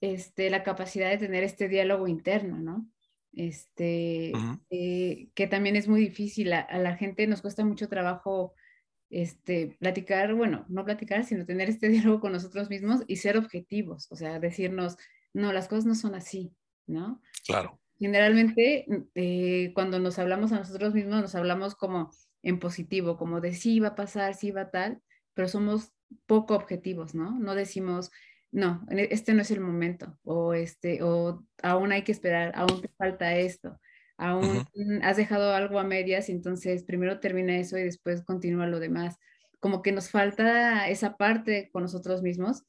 este, 0.00 0.50
la 0.50 0.62
capacidad 0.62 1.10
de 1.10 1.18
tener 1.18 1.44
este 1.44 1.68
diálogo 1.68 2.08
interno, 2.08 2.58
¿no? 2.58 2.88
Este, 3.32 4.32
eh, 4.70 5.28
que 5.34 5.46
también 5.46 5.76
es 5.76 5.88
muy 5.88 6.00
difícil. 6.00 6.52
A, 6.52 6.66
la 6.78 6.96
gente 6.96 7.26
nos 7.26 7.42
cuesta 7.42 7.64
mucho 7.64 7.88
trabajo 7.88 8.54
este, 9.10 9.76
platicar, 9.78 10.34
bueno, 10.34 10.64
no 10.68 10.84
platicar, 10.84 11.24
sino 11.24 11.44
tener 11.44 11.68
este 11.68 11.88
diálogo 11.90 12.20
con 12.20 12.32
nosotros 12.32 12.70
mismos 12.70 13.02
y 13.06 13.16
ser 13.16 13.36
objetivos, 13.36 14.10
o 14.10 14.16
sea, 14.16 14.40
decirnos, 14.40 14.96
no, 15.32 15.52
las 15.52 15.68
cosas 15.68 15.84
no 15.84 15.94
son 15.94 16.14
así, 16.14 16.52
¿no? 16.86 17.20
Claro. 17.46 17.78
Generalmente, 17.98 18.86
eh, 19.14 19.72
cuando 19.74 19.98
nos 19.98 20.18
hablamos 20.18 20.52
a 20.52 20.58
nosotros 20.58 20.94
mismos, 20.94 21.22
nos 21.22 21.34
hablamos 21.34 21.74
como 21.74 22.10
en 22.42 22.58
positivo, 22.58 23.16
como 23.16 23.40
de 23.40 23.54
sí 23.54 23.80
va 23.80 23.88
a 23.88 23.94
pasar, 23.94 24.34
sí 24.34 24.50
va 24.50 24.70
tal, 24.70 25.02
pero 25.34 25.48
somos 25.48 25.92
poco 26.26 26.54
objetivos, 26.54 27.14
¿no? 27.14 27.38
No 27.38 27.54
decimos, 27.54 28.10
no, 28.52 28.86
e, 28.90 29.08
este 29.10 29.34
no 29.34 29.42
es 29.42 29.50
el 29.50 29.60
momento, 29.60 30.18
o 30.24 30.54
este, 30.54 31.02
o 31.02 31.44
aún 31.62 31.92
hay 31.92 32.02
que 32.02 32.12
esperar, 32.12 32.52
aún 32.54 32.80
te 32.80 32.88
falta 32.96 33.36
esto, 33.36 33.78
aún 34.16 34.66
has 35.02 35.16
dejado 35.16 35.54
algo 35.54 35.78
a 35.78 35.84
medias, 35.84 36.28
entonces 36.28 36.84
primero 36.84 37.20
termina 37.20 37.56
eso 37.56 37.78
y 37.78 37.82
después 37.82 38.24
continúa 38.24 38.66
lo 38.66 38.80
demás. 38.80 39.16
Como 39.60 39.82
que 39.82 39.92
nos 39.92 40.10
falta 40.10 40.88
esa 40.88 41.16
parte 41.16 41.70
con 41.72 41.82
nosotros 41.82 42.22
mismos. 42.22 42.62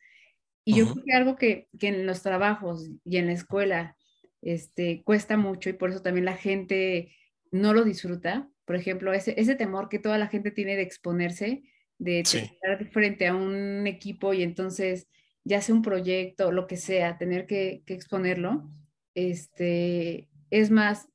Y 0.63 0.75
yo 0.75 0.91
creo 0.91 1.03
que 1.05 1.13
algo 1.13 1.35
que, 1.37 1.67
que, 1.79 1.87
en 1.89 2.05
los 2.05 2.23
trabajos 2.23 2.89
y 3.05 3.17
en 3.17 3.27
la 3.27 3.33
escuela 3.33 3.95
este, 4.41 5.01
cuesta 5.03 5.37
mucho 5.37 5.69
y 5.69 5.73
por 5.73 5.89
eso 5.89 6.01
también 6.01 6.25
la 6.25 6.35
gente 6.35 7.15
no 7.51 7.73
lo 7.73 7.83
disfruta. 7.83 8.49
Por 8.65 8.75
ejemplo, 8.75 9.13
ese, 9.13 9.33
ese 9.37 9.55
temor 9.55 9.87
que 9.87 9.99
toda 9.99 10.17
la 10.17 10.27
gente 10.27 10.51
tiene 10.51 10.75
de 10.75 10.81
exponerse, 10.81 11.63
de 11.97 12.19
estar 12.19 12.85
frente 12.91 13.27
a 13.27 13.35
un 13.35 13.87
equipo 13.87 14.33
y 14.33 14.43
entonces 14.43 15.07
ya 15.47 15.61
sea 15.61 15.73
un 15.73 15.81
proyecto, 15.81 16.51
lo 16.51 16.67
que 16.67 16.77
sea, 16.77 17.17
tener 17.17 17.45
que, 17.45 17.83
que 17.85 17.93
exponerlo, 17.93 18.69
este, 19.15 20.29
es 20.49 20.69
más, 20.71 21.07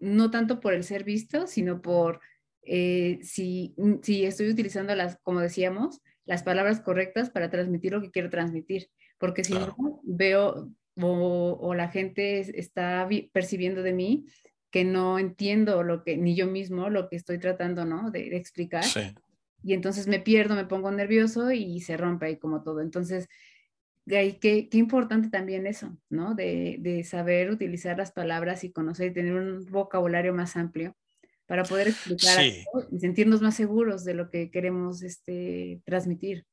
no 0.00 0.30
tanto 0.30 0.58
por 0.60 0.72
el 0.72 0.84
ser 0.84 1.04
visto, 1.04 1.46
sino 1.46 1.82
por 1.82 2.20
eh, 2.62 3.18
si, 3.22 3.74
si 4.02 4.24
estoy 4.24 4.48
utilizando 4.50 4.94
las, 4.94 5.18
como 5.22 5.40
decíamos, 5.40 6.00
las 6.24 6.42
palabras 6.42 6.80
correctas 6.80 7.30
para 7.30 7.50
transmitir 7.50 7.92
lo 7.92 8.02
que 8.02 8.10
quiero 8.10 8.30
transmitir, 8.30 8.88
porque 9.18 9.44
si 9.44 9.54
no 9.54 10.00
veo 10.02 10.70
o, 11.00 11.74
la 11.74 11.88
gente 11.88 12.40
está 12.58 13.08
percibiendo 13.32 13.82
de 13.82 13.92
mí 13.92 14.26
que 14.70 14.84
no 14.84 15.18
entiendo 15.18 15.82
lo 15.82 16.02
que, 16.02 16.16
ni 16.16 16.34
yo 16.34 16.46
mismo, 16.46 16.90
lo 16.90 17.08
que 17.08 17.16
estoy 17.16 17.38
tratando, 17.38 17.84
¿no? 17.84 18.10
De, 18.10 18.36
explicar. 18.36 18.84
Y 19.62 19.72
entonces 19.72 20.06
me 20.06 20.20
pierdo, 20.20 20.54
me 20.54 20.66
pongo 20.66 20.90
nervioso 20.90 21.50
y 21.52 21.80
se 21.80 21.96
rompe 21.96 22.26
ahí 22.26 22.36
como 22.36 22.62
todo. 22.62 22.80
Entonces, 22.80 23.28
qué, 24.08 24.68
qué 24.70 24.78
importante 24.78 25.28
también 25.28 25.66
eso, 25.66 25.96
¿no? 26.08 26.34
De, 26.34 26.76
de, 26.80 27.04
saber 27.04 27.50
utilizar 27.50 27.98
las 27.98 28.12
palabras 28.12 28.64
y 28.64 28.72
conocer 28.72 29.10
y 29.10 29.14
tener 29.14 29.34
un 29.34 29.66
vocabulario 29.66 30.34
más 30.34 30.56
amplio 30.56 30.96
para 31.46 31.64
poder 31.64 31.88
explicar 31.88 32.44
y 32.44 32.98
sentirnos 32.98 33.40
más 33.40 33.54
seguros 33.54 34.04
de 34.04 34.14
lo 34.14 34.30
que 34.30 34.50
queremos 34.50 35.02
este, 35.02 35.80
transmitir. 35.84 36.44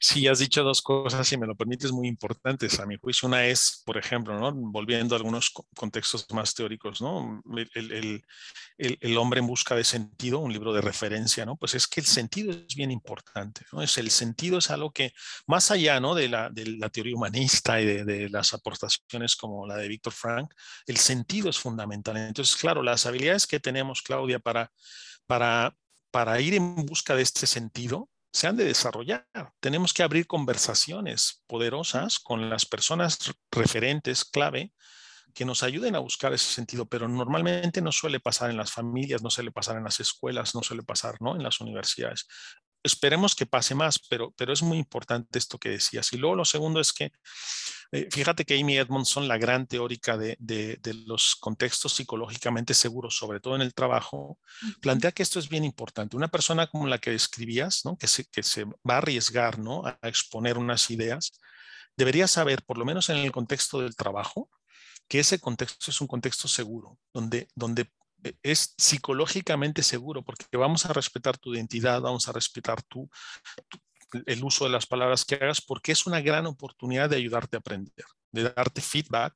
Sí, 0.00 0.26
has 0.28 0.38
dicho 0.38 0.62
dos 0.62 0.82
cosas, 0.82 1.26
si 1.26 1.36
me 1.36 1.46
lo 1.46 1.56
permites, 1.56 1.92
muy 1.92 2.08
importantes 2.08 2.78
a 2.78 2.86
mi 2.86 2.96
juicio. 2.96 3.26
Una 3.26 3.46
es, 3.46 3.82
por 3.84 3.96
ejemplo, 3.98 4.38
¿no? 4.38 4.52
volviendo 4.54 5.14
a 5.14 5.18
algunos 5.18 5.52
contextos 5.74 6.26
más 6.32 6.54
teóricos, 6.54 7.00
¿no? 7.00 7.42
El, 7.74 9.18
hombre 9.18 9.40
en 9.40 9.46
busca 9.46 9.74
de 9.74 9.84
sentido, 9.84 10.38
un 10.38 10.52
libro 10.52 10.72
de 10.72 10.80
referencia, 10.80 11.44
¿no? 11.44 11.56
Pues 11.56 11.74
es 11.74 11.86
que 11.86 12.00
el 12.00 12.06
sentido 12.06 12.52
es 12.52 12.74
bien 12.76 12.90
importante. 12.90 13.62
Es, 13.80 13.98
el 13.98 14.10
sentido 14.10 14.58
es 14.58 14.70
algo 14.70 14.90
que, 14.90 15.12
más 15.46 15.70
allá. 15.70 15.96
De 15.96 16.28
la, 16.28 16.50
de 16.50 16.66
la 16.78 16.88
teoría 16.90 17.16
humanista 17.16 17.80
y 17.80 17.86
de, 17.86 18.04
de 18.04 18.28
las 18.28 18.52
aportaciones 18.52 19.34
como 19.34 19.66
la 19.66 19.76
de 19.76 19.88
Víctor 19.88 20.12
Frank, 20.12 20.52
el 20.86 20.96
sentido 20.98 21.48
es 21.48 21.58
fundamental. 21.58 22.16
Entonces, 22.16 22.56
claro, 22.56 22.82
las 22.82 23.06
habilidades 23.06 23.46
que 23.46 23.60
tenemos, 23.60 24.02
Claudia, 24.02 24.38
para, 24.38 24.72
para, 25.26 25.74
para 26.10 26.40
ir 26.40 26.54
en 26.54 26.76
busca 26.86 27.14
de 27.14 27.22
este 27.22 27.46
sentido, 27.46 28.10
se 28.36 28.46
han 28.46 28.56
de 28.58 28.66
desarrollar. 28.66 29.26
Tenemos 29.60 29.94
que 29.94 30.02
abrir 30.02 30.26
conversaciones 30.26 31.42
poderosas 31.46 32.18
con 32.18 32.50
las 32.50 32.66
personas 32.66 33.18
referentes 33.50 34.26
clave 34.26 34.74
que 35.32 35.46
nos 35.46 35.62
ayuden 35.62 35.96
a 35.96 36.00
buscar 36.00 36.34
ese 36.34 36.52
sentido, 36.52 36.84
pero 36.84 37.08
normalmente 37.08 37.80
no 37.80 37.92
suele 37.92 38.20
pasar 38.20 38.50
en 38.50 38.58
las 38.58 38.70
familias, 38.70 39.22
no 39.22 39.30
suele 39.30 39.52
pasar 39.52 39.78
en 39.78 39.84
las 39.84 40.00
escuelas, 40.00 40.54
no 40.54 40.62
suele 40.62 40.82
pasar 40.82 41.16
¿no? 41.20 41.34
en 41.34 41.42
las 41.42 41.62
universidades. 41.62 42.26
Esperemos 42.86 43.34
que 43.34 43.46
pase 43.46 43.74
más, 43.74 43.98
pero, 43.98 44.32
pero 44.36 44.52
es 44.52 44.62
muy 44.62 44.78
importante 44.78 45.38
esto 45.38 45.58
que 45.58 45.70
decías. 45.70 46.12
Y 46.12 46.16
luego 46.16 46.36
lo 46.36 46.44
segundo 46.44 46.80
es 46.80 46.92
que 46.92 47.12
eh, 47.92 48.08
fíjate 48.10 48.44
que 48.44 48.58
Amy 48.58 48.78
Edmondson, 48.78 49.28
la 49.28 49.38
gran 49.38 49.66
teórica 49.66 50.16
de, 50.16 50.36
los 51.06 51.36
contextos 51.36 51.94
psicológicamente 51.94 52.74
seguros, 52.74 53.16
sobre 53.16 53.40
todo 53.40 53.56
en 53.56 53.62
el 53.62 53.74
trabajo, 53.74 54.38
plantea 54.80 55.12
que 55.12 55.22
esto 55.22 55.38
es 55.38 55.48
bien 55.48 55.64
importante. 55.64 56.16
Una 56.16 56.28
persona 56.28 56.66
como 56.66 56.86
la 56.86 56.98
que 56.98 57.10
describías, 57.10 57.82
que, 57.98 58.06
se, 58.06 58.24
que 58.24 58.42
se 58.42 58.64
va 58.64 58.94
a 58.94 58.98
arriesgar 58.98 59.58
¿no? 59.58 59.84
a 59.86 59.98
exponer 60.08 60.58
unas 60.58 60.90
ideas, 60.90 61.32
debería 61.96 62.26
saber, 62.26 62.62
por 62.64 62.78
lo 62.78 62.84
menos 62.84 63.08
en 63.08 63.18
el 63.18 63.32
contexto 63.32 63.80
del 63.80 63.96
trabajo, 63.96 64.50
que 65.08 65.20
ese 65.20 65.38
contexto 65.38 65.90
es 65.90 66.00
un 66.00 66.08
contexto 66.08 66.48
seguro, 66.48 66.98
donde, 67.12 67.48
donde 67.54 67.90
es 68.42 68.74
psicológicamente 68.76 69.82
seguro, 69.82 70.22
porque 70.22 70.44
vamos 70.56 70.86
a 70.86 70.92
respetar 70.92 71.38
tu 71.38 71.54
identidad, 71.54 72.00
vamos 72.00 72.28
a 72.28 72.32
respetar 72.32 72.82
tu, 72.82 73.08
el 74.26 74.44
uso 74.44 74.64
de 74.64 74.70
las 74.70 74.86
palabras 74.86 75.24
que 75.24 75.36
hagas 75.36 75.60
porque 75.60 75.92
es 75.92 76.06
una 76.06 76.20
gran 76.20 76.46
oportunidad 76.46 77.10
de 77.10 77.16
ayudarte 77.16 77.56
a 77.56 77.60
aprender, 77.60 78.06
de 78.30 78.42
darte 78.44 78.80
feedback, 78.80 79.34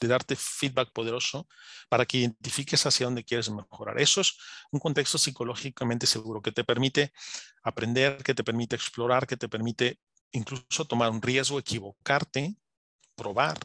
de 0.00 0.08
darte 0.08 0.36
feedback 0.36 0.92
poderoso 0.92 1.46
para 1.88 2.04
que 2.04 2.18
identifiques 2.18 2.84
hacia 2.86 3.06
dónde 3.06 3.24
quieres 3.24 3.48
mejorar. 3.50 4.00
Eso 4.00 4.20
es 4.20 4.36
un 4.70 4.80
contexto 4.80 5.16
psicológicamente 5.16 6.06
seguro 6.06 6.42
que 6.42 6.50
te 6.50 6.64
permite 6.64 7.12
aprender, 7.62 8.22
que 8.22 8.34
te 8.34 8.42
permite 8.42 8.74
explorar, 8.74 9.26
que 9.26 9.36
te 9.36 9.48
permite 9.48 10.00
incluso 10.32 10.84
tomar 10.86 11.10
un 11.10 11.22
riesgo, 11.22 11.58
equivocarte, 11.58 12.56
probar, 13.14 13.58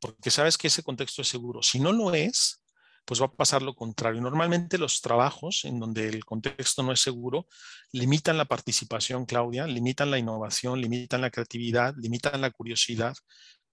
porque 0.00 0.30
sabes 0.30 0.58
que 0.58 0.66
ese 0.66 0.82
contexto 0.82 1.22
es 1.22 1.28
seguro. 1.28 1.62
Si 1.62 1.80
no 1.80 1.92
lo 1.92 2.12
es, 2.12 2.62
pues 3.04 3.20
va 3.20 3.26
a 3.26 3.32
pasar 3.32 3.62
lo 3.62 3.74
contrario. 3.74 4.20
Normalmente 4.20 4.78
los 4.78 5.00
trabajos 5.00 5.64
en 5.64 5.78
donde 5.78 6.08
el 6.08 6.24
contexto 6.24 6.82
no 6.82 6.92
es 6.92 7.00
seguro 7.00 7.46
limitan 7.92 8.38
la 8.38 8.44
participación, 8.46 9.26
Claudia, 9.26 9.66
limitan 9.66 10.10
la 10.10 10.18
innovación, 10.18 10.80
limitan 10.80 11.20
la 11.20 11.30
creatividad, 11.30 11.94
limitan 11.96 12.40
la 12.40 12.50
curiosidad, 12.50 13.14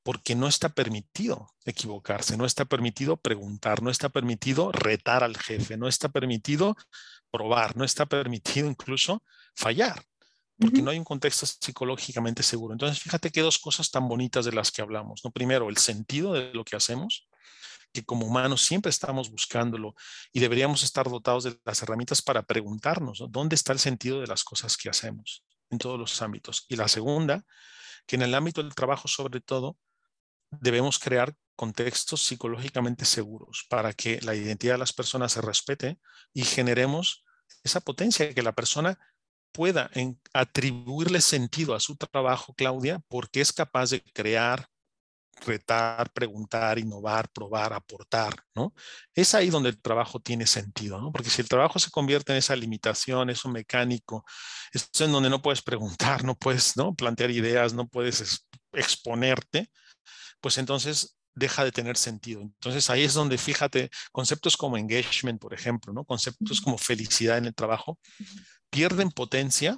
porque 0.03 0.35
no 0.35 0.47
está 0.47 0.69
permitido 0.69 1.49
equivocarse, 1.65 2.37
no 2.37 2.45
está 2.45 2.65
permitido 2.65 3.17
preguntar, 3.17 3.81
no 3.81 3.89
está 3.89 4.09
permitido 4.09 4.71
retar 4.71 5.23
al 5.23 5.37
jefe, 5.37 5.77
no 5.77 5.87
está 5.87 6.09
permitido 6.09 6.75
probar, 7.29 7.77
no 7.77 7.83
está 7.83 8.05
permitido 8.05 8.67
incluso 8.67 9.23
fallar, 9.55 10.03
porque 10.57 10.81
no 10.81 10.91
hay 10.91 10.99
un 10.99 11.05
contexto 11.05 11.45
psicológicamente 11.45 12.43
seguro. 12.43 12.73
Entonces, 12.73 12.99
fíjate 12.99 13.31
qué 13.31 13.41
dos 13.41 13.57
cosas 13.59 13.89
tan 13.89 14.07
bonitas 14.07 14.45
de 14.45 14.51
las 14.51 14.71
que 14.71 14.81
hablamos. 14.81 15.21
¿no? 15.23 15.31
Primero, 15.31 15.69
el 15.69 15.77
sentido 15.77 16.33
de 16.33 16.53
lo 16.53 16.63
que 16.63 16.75
hacemos, 16.75 17.27
que 17.91 18.03
como 18.03 18.25
humanos 18.25 18.61
siempre 18.61 18.89
estamos 18.89 19.29
buscándolo 19.29 19.95
y 20.31 20.39
deberíamos 20.39 20.83
estar 20.83 21.09
dotados 21.09 21.43
de 21.43 21.59
las 21.65 21.81
herramientas 21.81 22.21
para 22.21 22.43
preguntarnos 22.43 23.23
dónde 23.29 23.55
está 23.55 23.73
el 23.73 23.79
sentido 23.79 24.21
de 24.21 24.27
las 24.27 24.43
cosas 24.43 24.77
que 24.77 24.89
hacemos 24.89 25.43
en 25.69 25.77
todos 25.77 25.99
los 25.99 26.21
ámbitos. 26.21 26.65
Y 26.69 26.75
la 26.75 26.87
segunda, 26.87 27.43
que 28.05 28.15
en 28.15 28.23
el 28.23 28.35
ámbito 28.35 28.61
del 28.61 28.75
trabajo 28.75 29.07
sobre 29.07 29.41
todo, 29.41 29.77
debemos 30.51 30.99
crear 30.99 31.33
contextos 31.55 32.21
psicológicamente 32.21 33.05
seguros 33.05 33.65
para 33.69 33.93
que 33.93 34.19
la 34.21 34.35
identidad 34.35 34.73
de 34.75 34.79
las 34.79 34.93
personas 34.93 35.33
se 35.33 35.41
respete 35.41 35.99
y 36.33 36.43
generemos 36.43 37.23
esa 37.63 37.81
potencia 37.81 38.33
que 38.33 38.41
la 38.41 38.53
persona 38.53 38.97
pueda 39.51 39.91
atribuirle 40.33 41.21
sentido 41.21 41.75
a 41.75 41.79
su 41.79 41.95
trabajo, 41.95 42.53
Claudia, 42.53 43.01
porque 43.07 43.41
es 43.41 43.51
capaz 43.51 43.91
de 43.91 44.01
crear, 44.13 44.67
retar, 45.39 46.11
preguntar, 46.11 46.77
innovar, 46.77 47.29
probar, 47.29 47.73
aportar, 47.73 48.35
¿no? 48.53 48.73
Es 49.13 49.33
ahí 49.33 49.49
donde 49.49 49.69
el 49.69 49.81
trabajo 49.81 50.19
tiene 50.19 50.45
sentido, 50.45 50.99
¿no? 50.99 51.11
Porque 51.11 51.29
si 51.29 51.41
el 51.41 51.49
trabajo 51.49 51.79
se 51.79 51.89
convierte 51.89 52.31
en 52.31 52.37
esa 52.37 52.55
limitación, 52.55 53.29
eso 53.29 53.49
mecánico, 53.49 54.25
es 54.71 54.89
en 54.99 55.11
donde 55.11 55.29
no 55.29 55.41
puedes 55.41 55.61
preguntar, 55.61 56.23
no 56.25 56.35
puedes, 56.35 56.77
¿no? 56.77 56.93
Plantear 56.93 57.31
ideas, 57.31 57.73
no 57.73 57.87
puedes 57.87 58.45
exponerte, 58.73 59.71
pues 60.39 60.57
entonces 60.57 61.17
deja 61.33 61.63
de 61.63 61.71
tener 61.71 61.97
sentido. 61.97 62.41
Entonces 62.41 62.89
ahí 62.89 63.03
es 63.03 63.13
donde, 63.13 63.37
fíjate, 63.37 63.89
conceptos 64.11 64.57
como 64.57 64.77
engagement, 64.77 65.39
por 65.39 65.53
ejemplo, 65.53 65.93
¿no? 65.93 66.05
Conceptos 66.05 66.61
como 66.61 66.77
felicidad 66.77 67.37
en 67.37 67.45
el 67.45 67.55
trabajo, 67.55 67.99
pierden 68.69 69.11
potencia 69.11 69.77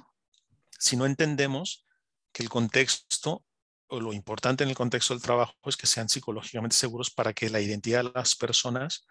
si 0.78 0.96
no 0.96 1.06
entendemos 1.06 1.86
que 2.32 2.42
el 2.42 2.48
contexto 2.48 3.44
lo 3.90 4.12
importante 4.12 4.64
en 4.64 4.70
el 4.70 4.76
contexto 4.76 5.14
del 5.14 5.22
trabajo 5.22 5.54
es 5.66 5.76
que 5.76 5.86
sean 5.86 6.08
psicológicamente 6.08 6.76
seguros 6.76 7.10
para 7.10 7.32
que 7.32 7.50
la 7.50 7.60
identidad 7.60 8.04
de 8.04 8.10
las 8.14 8.34
personas 8.34 9.06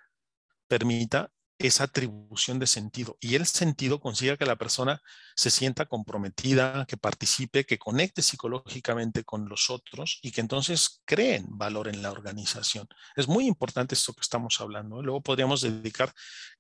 permita 0.68 1.32
esa 1.60 1.86
atribución 1.86 2.60
de 2.60 2.68
sentido 2.68 3.18
y 3.22 3.36
el 3.36 3.45
sentido 3.45 4.00
consiga 4.00 4.38
que 4.38 4.45
la 4.45 4.56
persona 4.56 5.02
se 5.36 5.50
sienta 5.50 5.86
comprometida, 5.86 6.86
que 6.88 6.97
participe, 6.97 7.64
que 7.64 7.78
conecte 7.78 8.22
psicológicamente 8.22 9.24
con 9.24 9.47
los 9.47 9.70
otros 9.70 10.20
y 10.22 10.32
que 10.32 10.41
entonces 10.41 11.02
creen 11.06 11.45
valor 11.47 11.88
en 11.88 12.02
la 12.02 12.12
organización. 12.12 12.88
Es 13.16 13.28
muy 13.28 13.45
importante 13.45 13.95
esto 13.95 14.14
que 14.14 14.22
estamos 14.22 14.60
hablando. 14.60 15.02
Luego 15.02 15.22
podríamos 15.22 15.62
dedicar 15.62 16.12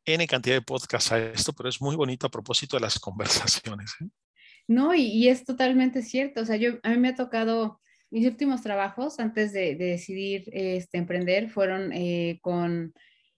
N 0.05 0.25
cantidad 0.27 0.55
de 0.55 0.61
podcasts 0.61 1.11
a 1.11 1.19
esto, 1.19 1.53
pero 1.53 1.69
es 1.69 1.81
muy 1.81 1.95
bonito 1.95 2.27
a 2.27 2.31
propósito 2.31 2.77
de 2.77 2.81
las 2.81 2.99
conversaciones. 2.99 3.91
¿eh? 4.01 4.05
No, 4.67 4.93
y, 4.93 5.01
y, 5.01 5.27
es 5.27 5.43
totalmente 5.43 6.01
cierto. 6.01 6.41
O 6.41 6.45
sea, 6.45 6.55
yo, 6.55 6.73
a 6.83 6.89
mí 6.89 6.97
me 6.97 7.09
ha 7.09 7.15
tocado 7.15 7.81
mis 8.13 8.27
últimos 8.27 8.61
trabajos 8.61 9.19
antes 9.19 9.51
de, 9.53 9.75
decidir 9.75 10.43
este, 10.53 10.99
emprender 10.99 11.49
fueron 11.49 11.91
eh, 11.93 12.37
con 12.41 12.93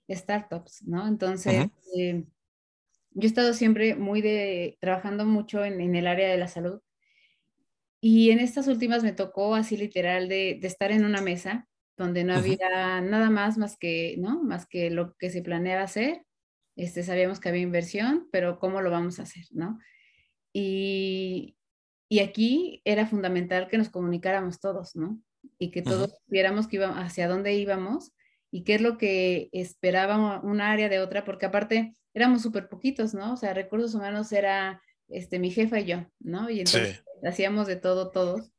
startups, 0.09 0.83
¿no? 0.83 1.07
Entonces, 1.07 1.69
eh, 1.97 2.25
yo 3.11 3.23
he 3.23 3.25
estado 3.25 3.53
siempre 3.53 3.95
muy 3.95 4.21
de, 4.21 4.77
trabajando 4.81 5.25
mucho 5.25 5.63
en, 5.63 5.95
el 5.95 6.07
área 6.07 6.29
de 6.29 6.37
la 6.37 6.49
salud 6.49 6.81
Y 8.01 8.31
en 8.31 8.39
estas 8.39 8.67
últimas 8.67 9.01
me 9.01 9.13
tocó 9.13 9.55
así 9.55 9.77
literal 9.77 10.27
de, 10.27 10.57
de 10.59 10.67
estar 10.67 10.91
en 10.91 11.05
una 11.05 11.21
mesa 11.21 11.69
donde 11.95 12.25
no 12.25 12.35
había 12.35 12.99
nada 12.99 13.29
más 13.29 13.57
más 13.57 13.77
que, 13.77 14.15
¿no? 14.17 14.43
Más 14.43 14.65
que 14.65 14.89
lo 14.91 15.15
que 15.15 15.29
se 15.29 15.41
planeaba 15.41 15.83
hacer. 15.83 16.23
Este, 16.75 17.01
sabíamos 17.03 17.39
que 17.39 17.47
había 17.47 17.61
inversión, 17.61 18.27
pero 18.29 18.59
¿cómo 18.59 18.81
lo 18.81 18.91
vamos 18.91 19.19
a 19.19 19.23
hacer, 19.23 19.45
no? 19.51 19.79
Y, 20.51 21.54
y 22.09 22.19
aquí 22.19 22.81
era 22.85 23.07
fundamental 23.07 23.67
que 23.67 23.77
nos 23.77 23.89
comunicáramos 23.89 24.59
todos, 24.59 24.95
¿no? 24.95 25.19
Y 25.57 25.71
que 25.71 25.81
todos 25.81 26.13
viéramos 26.27 26.67
que 26.67 26.77
íbamos, 26.77 26.97
hacia 26.97 27.27
dónde 27.27 27.53
íbamos 27.55 28.13
y 28.51 28.63
qué 28.63 28.75
es 28.75 28.81
lo 28.81 28.97
que 28.97 29.49
esperábamos 29.51 30.43
una 30.43 30.71
área 30.71 30.89
de 30.89 30.99
otra, 30.99 31.25
porque 31.25 31.45
aparte 31.45 31.93
éramos 32.13 32.41
súper 32.41 32.69
poquitos, 32.69 33.13
¿no? 33.13 33.33
O 33.33 33.37
sea, 33.37 33.53
recursos 33.53 33.95
humanos 33.95 34.31
era 34.31 34.81
este, 35.07 35.39
mi 35.39 35.51
jefa 35.51 35.79
y 35.79 35.85
yo, 35.85 36.05
¿no? 36.19 36.49
Y 36.49 36.59
entonces 36.59 37.03
hacíamos 37.23 37.67
de 37.67 37.75
todo 37.75 38.11
todos. 38.11 38.51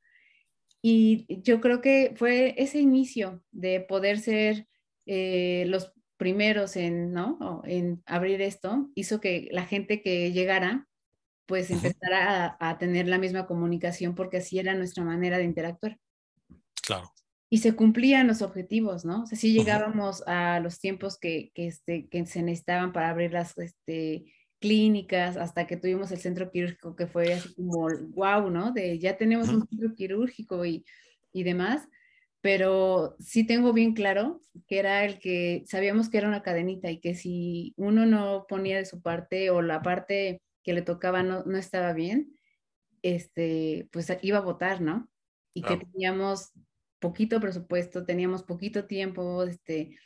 Y 0.82 1.26
yo 1.42 1.60
creo 1.60 1.80
que 1.80 2.14
fue 2.16 2.54
ese 2.58 2.78
inicio 2.78 3.42
de 3.50 3.80
poder 3.80 4.18
ser 4.20 4.68
eh, 5.06 5.64
los 5.68 5.92
primeros 6.16 6.76
en, 6.76 7.12
¿no? 7.12 7.62
en 7.64 8.02
abrir 8.06 8.40
esto, 8.40 8.88
hizo 8.94 9.20
que 9.20 9.48
la 9.50 9.66
gente 9.66 10.02
que 10.02 10.32
llegara, 10.32 10.85
pues 11.46 11.70
empezara 11.70 12.56
a, 12.60 12.78
tener 12.78 13.08
la 13.08 13.18
misma 13.18 13.46
comunicación 13.46 14.14
porque 14.14 14.38
así 14.38 14.58
era 14.58 14.74
nuestra 14.74 15.04
manera 15.04 15.38
de 15.38 15.44
interactuar. 15.44 15.98
Claro. 16.82 17.12
Y 17.48 17.58
se 17.58 17.74
cumplían 17.74 18.26
los 18.26 18.42
objetivos, 18.42 19.04
¿no? 19.04 19.22
O 19.22 19.26
sea, 19.26 19.38
sí 19.38 19.52
llegábamos 19.52 20.22
a 20.26 20.58
los 20.60 20.80
tiempos 20.80 21.18
que, 21.18 21.52
que, 21.54 21.68
este, 21.68 22.08
que 22.08 22.26
se 22.26 22.42
necesitaban 22.42 22.92
para 22.92 23.10
abrir 23.10 23.32
las, 23.32 23.56
este, 23.56 24.24
clínicas, 24.58 25.36
hasta 25.36 25.66
que 25.66 25.76
tuvimos 25.76 26.10
el 26.10 26.18
centro 26.18 26.50
quirúrgico, 26.50 26.96
que 26.96 27.06
fue 27.06 27.34
así 27.34 27.54
como, 27.54 27.88
wow, 28.10 28.50
¿no? 28.50 28.72
De 28.72 28.98
ya 28.98 29.16
tenemos 29.16 29.48
un 29.48 29.66
centro 29.68 29.94
quirúrgico 29.94 30.64
y, 30.64 30.84
y 31.32 31.42
demás, 31.42 31.86
pero 32.40 33.16
sí 33.18 33.46
tengo 33.46 33.72
bien 33.72 33.94
claro 33.94 34.40
que 34.66 34.78
era 34.78 35.04
el 35.04 35.18
que 35.18 35.64
sabíamos 35.66 36.08
que 36.08 36.18
era 36.18 36.28
una 36.28 36.42
cadenita 36.42 36.90
y 36.90 37.00
que 37.00 37.14
si 37.14 37.74
uno 37.76 38.06
no 38.06 38.46
ponía 38.48 38.78
de 38.78 38.86
su 38.86 39.02
parte 39.02 39.50
o 39.50 39.62
la 39.62 39.82
parte 39.82 40.40
que 40.66 40.72
le 40.72 40.82
tocaba 40.82 41.22
no, 41.22 41.44
no 41.44 41.56
estaba 41.56 41.92
bien, 41.92 42.36
este, 43.00 43.88
pues 43.92 44.12
iba 44.22 44.38
a 44.38 44.42
votar, 44.42 44.80
¿no? 44.80 45.08
Y 45.54 45.62
que 45.62 45.76
teníamos 45.76 46.50
poquito 46.98 47.40
presupuesto, 47.40 48.04
teníamos 48.04 48.42
poquito 48.42 48.84
tiempo, 48.84 49.44
este, 49.44 49.96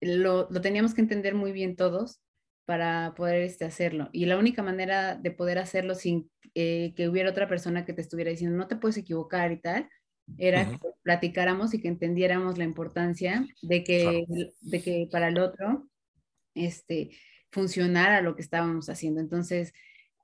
lo, 0.00 0.48
lo 0.50 0.60
teníamos 0.60 0.92
que 0.92 1.02
entender 1.02 1.36
muy 1.36 1.52
bien 1.52 1.76
todos 1.76 2.20
para 2.64 3.14
poder 3.14 3.42
este, 3.42 3.64
hacerlo. 3.64 4.10
Y 4.12 4.26
la 4.26 4.36
única 4.36 4.62
manera 4.62 5.14
de 5.14 5.30
poder 5.30 5.58
hacerlo 5.58 5.94
sin 5.94 6.28
eh, 6.54 6.94
que 6.96 7.08
hubiera 7.08 7.30
otra 7.30 7.46
persona 7.46 7.84
que 7.84 7.92
te 7.92 8.02
estuviera 8.02 8.32
diciendo, 8.32 8.56
no 8.56 8.66
te 8.66 8.76
puedes 8.76 8.96
equivocar 8.96 9.52
y 9.52 9.60
tal, 9.60 9.88
era 10.36 10.68
que 10.68 10.78
platicáramos 11.04 11.74
y 11.74 11.80
que 11.80 11.88
entendiéramos 11.88 12.58
la 12.58 12.64
importancia 12.64 13.46
de 13.62 13.84
que, 13.84 14.26
de 14.60 14.82
que 14.82 15.08
para 15.10 15.28
el 15.28 15.38
otro 15.38 15.88
este, 16.54 17.10
funcionara 17.50 18.20
lo 18.20 18.34
que 18.34 18.42
estábamos 18.42 18.90
haciendo. 18.90 19.20
Entonces, 19.20 19.72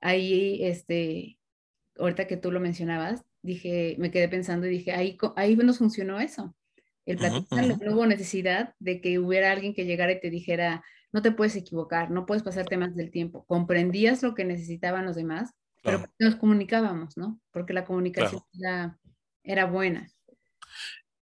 ahí, 0.05 0.63
este, 0.63 1.39
ahorita 1.99 2.27
que 2.27 2.37
tú 2.37 2.53
lo 2.53 2.61
mencionabas, 2.61 3.25
dije, 3.43 3.97
me 3.99 4.11
quedé 4.11 4.29
pensando 4.29 4.67
y 4.67 4.71
dije, 4.71 4.93
ahí, 4.93 5.19
ahí 5.35 5.57
nos 5.57 5.79
funcionó 5.79 6.21
eso. 6.21 6.55
El 7.07 7.17
platicar, 7.17 7.83
no 7.83 7.95
hubo 7.95 8.07
necesidad 8.07 8.75
de 8.79 9.01
que 9.01 9.19
hubiera 9.19 9.51
alguien 9.51 9.75
que 9.75 9.85
llegara 9.85 10.13
y 10.13 10.21
te 10.21 10.31
dijera, 10.31 10.85
no 11.13 11.23
te 11.23 11.33
puedes 11.33 11.57
equivocar, 11.57 12.11
no 12.11 12.27
puedes 12.27 12.43
pasarte 12.43 12.77
más 12.77 12.95
del 12.95 13.11
tiempo. 13.11 13.45
Comprendías 13.47 14.23
lo 14.23 14.35
que 14.35 14.45
necesitaban 14.45 15.07
los 15.07 15.17
demás, 15.17 15.53
pero 15.83 16.05
nos 16.19 16.37
comunicábamos, 16.37 17.17
¿no? 17.17 17.41
Porque 17.51 17.73
la 17.73 17.85
comunicación 17.85 18.43
era, 18.53 18.99
era 19.43 19.67
buena. 19.67 20.07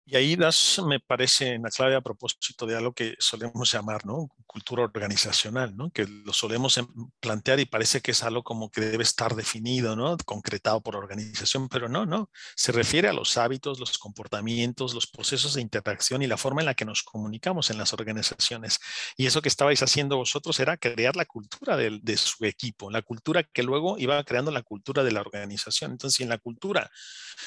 Y 0.05 0.17
ahí 0.17 0.35
das, 0.35 0.81
me 0.85 0.99
parece, 0.99 1.55
en 1.55 1.63
la 1.63 1.71
clave 1.71 1.95
a 1.95 2.01
propósito 2.01 2.67
de 2.67 2.77
algo 2.77 2.93
que 2.93 3.15
solemos 3.21 3.73
llamar, 3.73 4.05
¿no? 4.05 4.29
Cultura 4.47 4.83
organizacional, 4.83 5.77
¿no? 5.77 5.91
Que 5.91 6.07
lo 6.07 6.33
solemos 6.33 6.77
em, 6.77 6.89
plantear 7.21 7.61
y 7.61 7.67
parece 7.67 8.01
que 8.01 8.11
es 8.11 8.25
algo 8.25 8.43
como 8.43 8.69
que 8.69 8.81
debe 8.81 9.05
estar 9.05 9.37
definido, 9.37 9.95
¿no? 9.95 10.17
Concretado 10.25 10.81
por 10.81 10.97
organización, 10.97 11.69
pero 11.69 11.89
no, 11.89 12.05
no. 12.05 12.31
Se 12.57 12.73
refiere 12.73 13.09
a 13.09 13.13
los 13.13 13.37
hábitos, 13.37 13.79
los 13.79 13.97
comportamientos, 13.97 14.93
los 14.93 15.07
procesos 15.07 15.55
de 15.55 15.63
interacción 15.63 16.21
y 16.21 16.27
la 16.27 16.37
forma 16.37 16.63
en 16.63 16.67
la 16.67 16.75
que 16.75 16.85
nos 16.85 17.05
comunicamos 17.05 17.71
en 17.71 17.79
las 17.79 17.93
organizaciones. 17.93 18.81
Y 19.17 19.27
eso 19.27 19.41
que 19.41 19.49
estabais 19.49 19.83
haciendo 19.85 20.17
vosotros 20.17 20.59
era 20.59 20.77
crear 20.77 21.15
la 21.15 21.27
cultura 21.27 21.77
de, 21.77 22.01
de 22.03 22.17
su 22.17 22.45
equipo, 22.45 22.91
la 22.91 23.03
cultura 23.03 23.45
que 23.45 23.63
luego 23.63 23.97
iba 23.99 24.23
creando 24.25 24.51
la 24.51 24.63
cultura 24.63 25.05
de 25.05 25.13
la 25.13 25.21
organización. 25.21 25.93
Entonces, 25.93 26.17
si 26.17 26.25
en 26.25 26.29
la 26.29 26.39
cultura 26.39 26.91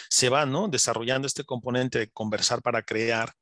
se 0.09 0.29
va, 0.29 0.45
¿no? 0.45 0.69
Desarrollando 0.69 1.27
este 1.27 1.43
componente 1.43 1.99
de 1.99 2.09
conversación, 2.09 2.44
para 2.61 2.81
crear, 2.83 3.33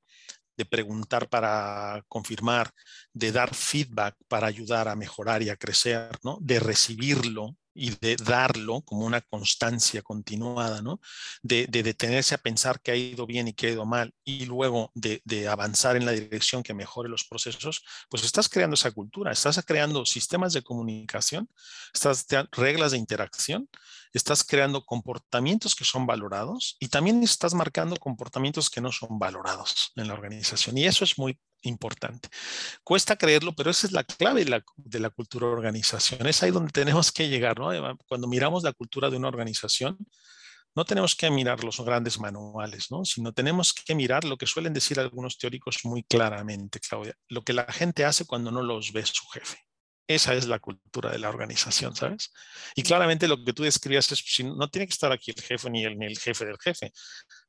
de 0.58 0.66
preguntar 0.66 1.30
para 1.30 2.04
confirmar, 2.08 2.72
de 3.14 3.32
dar 3.32 3.54
feedback 3.56 4.16
para 4.28 4.48
ayudar 4.48 4.88
a 4.88 4.96
mejorar 4.96 5.42
y 5.42 5.50
a 5.50 5.56
crecer, 5.56 6.12
¿no? 6.24 6.38
de 6.42 6.60
recibirlo 6.60 7.58
y 7.76 7.90
de 7.90 8.16
darlo 8.18 8.82
como 8.82 9.06
una 9.06 9.22
constancia 9.22 10.04
continuada, 10.04 10.84
¿no? 10.84 11.02
de, 11.42 11.66
detenerse 11.68 12.36
a 12.36 12.38
pensar 12.38 12.80
que 12.82 12.92
ha 12.92 12.96
ido 12.96 13.26
bien 13.26 13.48
y 13.48 13.54
que 13.54 13.68
ha 13.68 13.72
ido 13.72 13.86
mal 13.86 14.14
y 14.24 14.46
luego 14.46 14.92
de, 14.94 15.22
de, 15.26 15.48
avanzar 15.48 15.96
en 15.96 16.06
la 16.06 16.12
dirección 16.12 16.62
que 16.62 16.76
mejore 16.76 17.10
los 17.10 17.24
procesos, 17.24 17.84
pues 18.10 18.24
estás 18.24 18.48
creando 18.48 18.76
esa 18.76 18.92
cultura, 18.92 19.32
estás 19.32 19.60
creando 19.66 20.06
sistemas 20.06 20.54
de 20.54 20.62
comunicación, 20.62 21.50
estás 21.92 22.28
reglas 22.52 22.92
de 22.92 23.00
interacción 23.00 23.68
estás 24.18 24.44
creando 24.44 24.86
comportamientos 24.86 25.76
que 25.76 25.86
son 25.86 26.06
valorados 26.06 26.78
y 26.80 26.88
también 26.88 27.24
estás 27.24 27.54
marcando 27.54 27.96
comportamientos 27.98 28.70
que 28.70 28.82
no 28.82 28.92
son 28.92 29.20
valorados 29.20 29.92
en 29.96 30.08
la 30.08 30.14
organización. 30.14 30.78
Y 30.78 30.86
eso 30.86 31.04
es 31.04 31.18
muy 31.18 31.40
importante. 31.64 32.30
Cuesta 32.84 33.16
creerlo, 33.16 33.54
pero 33.54 33.72
esa 33.72 33.88
es 33.88 33.94
la 33.94 34.04
clave 34.04 34.46
de 34.46 35.00
la, 35.00 35.10
cultura 35.10 35.48
de 35.48 35.54
organización. 35.54 36.28
Es 36.28 36.44
ahí 36.44 36.52
donde 36.52 36.72
tenemos 36.72 37.12
que 37.12 37.30
llegar, 37.30 37.58
¿no? 37.60 37.70
Cuando 38.08 38.28
miramos 38.28 38.64
la 38.64 38.74
cultura 38.74 39.10
de 39.10 39.18
una 39.18 39.30
organización, 39.30 39.98
no 40.76 40.86
tenemos 40.86 41.16
que 41.16 41.30
mirar 41.30 41.64
los 41.64 41.80
grandes 41.80 42.20
manuales, 42.20 42.90
¿no? 42.90 43.06
sino 43.06 43.32
tenemos 43.32 43.74
que 43.74 43.94
mirar 43.94 44.24
lo 44.24 44.38
que 44.38 44.48
suelen 44.48 44.74
decir 44.74 45.00
algunos 45.00 45.38
teóricos 45.38 45.80
muy 45.84 46.04
claramente, 46.04 46.80
Claudia, 46.80 47.16
lo 47.30 47.44
que 47.44 47.54
la 47.54 47.72
gente 47.72 48.06
hace 48.06 48.26
cuando 48.26 48.52
no 48.52 48.64
los 48.64 48.92
ve 48.92 49.06
su 49.06 49.26
jefe. 49.28 49.58
Esa 50.08 50.34
es 50.34 50.48
la 50.48 50.60
cultura 50.60 51.12
de 51.12 51.20
la 51.20 51.30
organización, 51.30 51.96
¿sabes? 51.96 52.34
Y 52.76 52.84
claramente 52.84 53.28
lo 53.28 53.44
que 53.44 53.54
tú 53.54 53.64
describías 53.64 54.12
es, 54.12 54.20
si 54.20 54.44
no 54.44 54.70
tiene 54.70 54.88
que 54.88 54.94
estar 54.94 55.12
aquí 55.12 55.32
el 55.32 55.42
jefe 55.42 55.70
ni 55.70 55.86
el, 55.86 55.98
ni 55.98 56.06
el 56.06 56.20
jefe 56.20 56.46
del 56.46 56.58
jefe. 56.60 56.92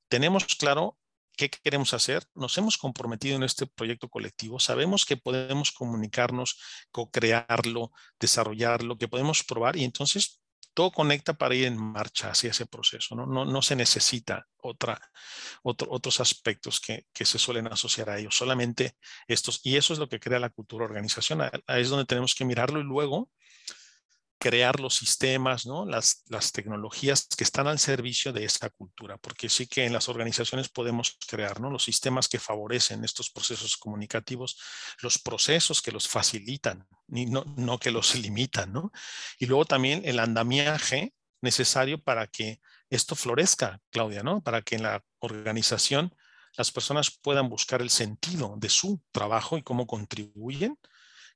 Tenemos 0.08 0.44
claro 0.44 0.98
qué 1.36 1.50
queremos 1.50 1.94
hacer, 1.94 2.24
nos 2.34 2.56
hemos 2.58 2.78
comprometido 2.78 3.36
en 3.36 3.42
este 3.42 3.66
proyecto 3.66 4.08
colectivo, 4.08 4.60
sabemos 4.60 5.04
que 5.04 5.16
podemos 5.16 5.72
comunicarnos, 5.72 6.60
co-crearlo, 6.92 7.90
desarrollarlo, 8.20 8.96
que 8.96 9.08
podemos 9.08 9.42
probar 9.42 9.76
y 9.76 9.84
entonces 9.84 10.40
todo 10.74 10.90
conecta 10.90 11.34
para 11.34 11.54
ir 11.54 11.66
en 11.66 11.76
marcha 11.78 12.30
hacia 12.30 12.50
ese 12.50 12.66
proceso. 12.66 13.14
No, 13.14 13.26
no, 13.26 13.44
no 13.44 13.62
se 13.62 13.76
necesita 13.76 14.46
otra, 14.58 15.00
otros 15.62 16.20
aspectos 16.20 16.80
que, 16.80 17.06
que, 17.12 17.24
se 17.24 17.38
suelen 17.38 17.68
asociar 17.68 18.10
a 18.10 18.18
ellos, 18.18 18.36
solamente 18.36 18.96
estos. 19.28 19.60
Y 19.64 19.76
eso 19.76 19.92
es 19.92 19.98
lo 19.98 20.08
que 20.08 20.20
crea 20.20 20.38
la 20.38 20.50
cultura 20.50 20.84
organizacional. 20.84 21.62
Ahí 21.66 21.82
es 21.82 21.90
donde 21.90 22.06
tenemos 22.06 22.34
que 22.34 22.44
mirarlo 22.44 22.80
y 22.80 22.84
luego 22.84 23.30
crear 24.38 24.80
los 24.80 24.96
sistemas, 24.96 25.66
¿no? 25.66 25.86
las, 25.86 26.24
las 26.28 26.52
tecnologías 26.52 27.26
que 27.36 27.44
están 27.44 27.66
al 27.66 27.78
servicio 27.78 28.32
de 28.32 28.44
esa 28.44 28.68
cultura, 28.70 29.16
porque 29.18 29.48
sí 29.48 29.66
que 29.66 29.84
en 29.84 29.92
las 29.92 30.08
organizaciones 30.08 30.68
podemos 30.68 31.18
crear 31.26 31.60
¿no? 31.60 31.70
los 31.70 31.84
sistemas 31.84 32.28
que 32.28 32.38
favorecen 32.38 33.04
estos 33.04 33.30
procesos 33.30 33.76
comunicativos, 33.76 34.58
los 35.00 35.18
procesos 35.18 35.80
que 35.80 35.92
los 35.92 36.08
facilitan, 36.08 36.86
y 37.08 37.26
no, 37.26 37.44
no 37.56 37.78
que 37.78 37.90
los 37.90 38.14
limitan, 38.16 38.72
¿no? 38.72 38.92
y 39.38 39.46
luego 39.46 39.64
también 39.64 40.02
el 40.04 40.18
andamiaje 40.18 41.14
necesario 41.40 42.02
para 42.02 42.26
que 42.26 42.60
esto 42.90 43.16
florezca, 43.16 43.80
Claudia, 43.90 44.22
¿no? 44.22 44.42
para 44.42 44.62
que 44.62 44.76
en 44.76 44.82
la 44.82 45.02
organización 45.20 46.14
las 46.56 46.70
personas 46.70 47.10
puedan 47.10 47.48
buscar 47.48 47.82
el 47.82 47.90
sentido 47.90 48.54
de 48.58 48.68
su 48.68 49.00
trabajo 49.10 49.58
y 49.58 49.62
cómo 49.62 49.86
contribuyen 49.86 50.78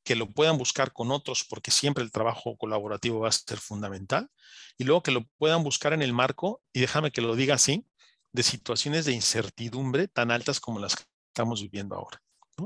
que 0.09 0.17
lo 0.17 0.31
puedan 0.31 0.57
buscar 0.57 0.95
con 0.95 1.11
otros, 1.11 1.45
porque 1.45 1.71
siempre 1.71 2.03
el 2.03 2.11
trabajo 2.11 2.57
colaborativo 2.57 3.21
va 3.21 3.29
a 3.29 3.33
ser 3.33 3.59
fundamental, 3.59 4.31
y 4.79 4.85
luego 4.85 5.03
que 5.03 5.11
lo 5.11 5.27
puedan 5.37 5.63
buscar 5.63 5.93
en 5.93 6.01
el 6.01 6.15
marco, 6.15 6.63
y 6.73 6.81
déjame 6.81 7.11
que 7.11 7.21
lo 7.21 7.37
diga 7.37 7.57
así, 7.57 7.87
de 8.33 8.43
situaciones 8.43 9.05
de 9.05 9.13
incertidumbre 9.13 10.09
tan 10.09 10.31
altas 10.31 10.61
como 10.61 10.79
las 10.79 10.97
que 10.97 11.03
estamos 11.27 11.61
viviendo 11.61 11.95
ahora. 11.95 12.23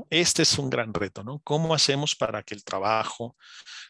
Este 0.09 0.41
es 0.41 0.57
un 0.57 0.69
gran 0.69 0.93
reto, 0.93 1.23
¿no? 1.23 1.39
¿Cómo 1.43 1.73
hacemos 1.73 2.15
para 2.15 2.41
que 2.41 2.55
el 2.55 2.63
trabajo, 2.63 3.35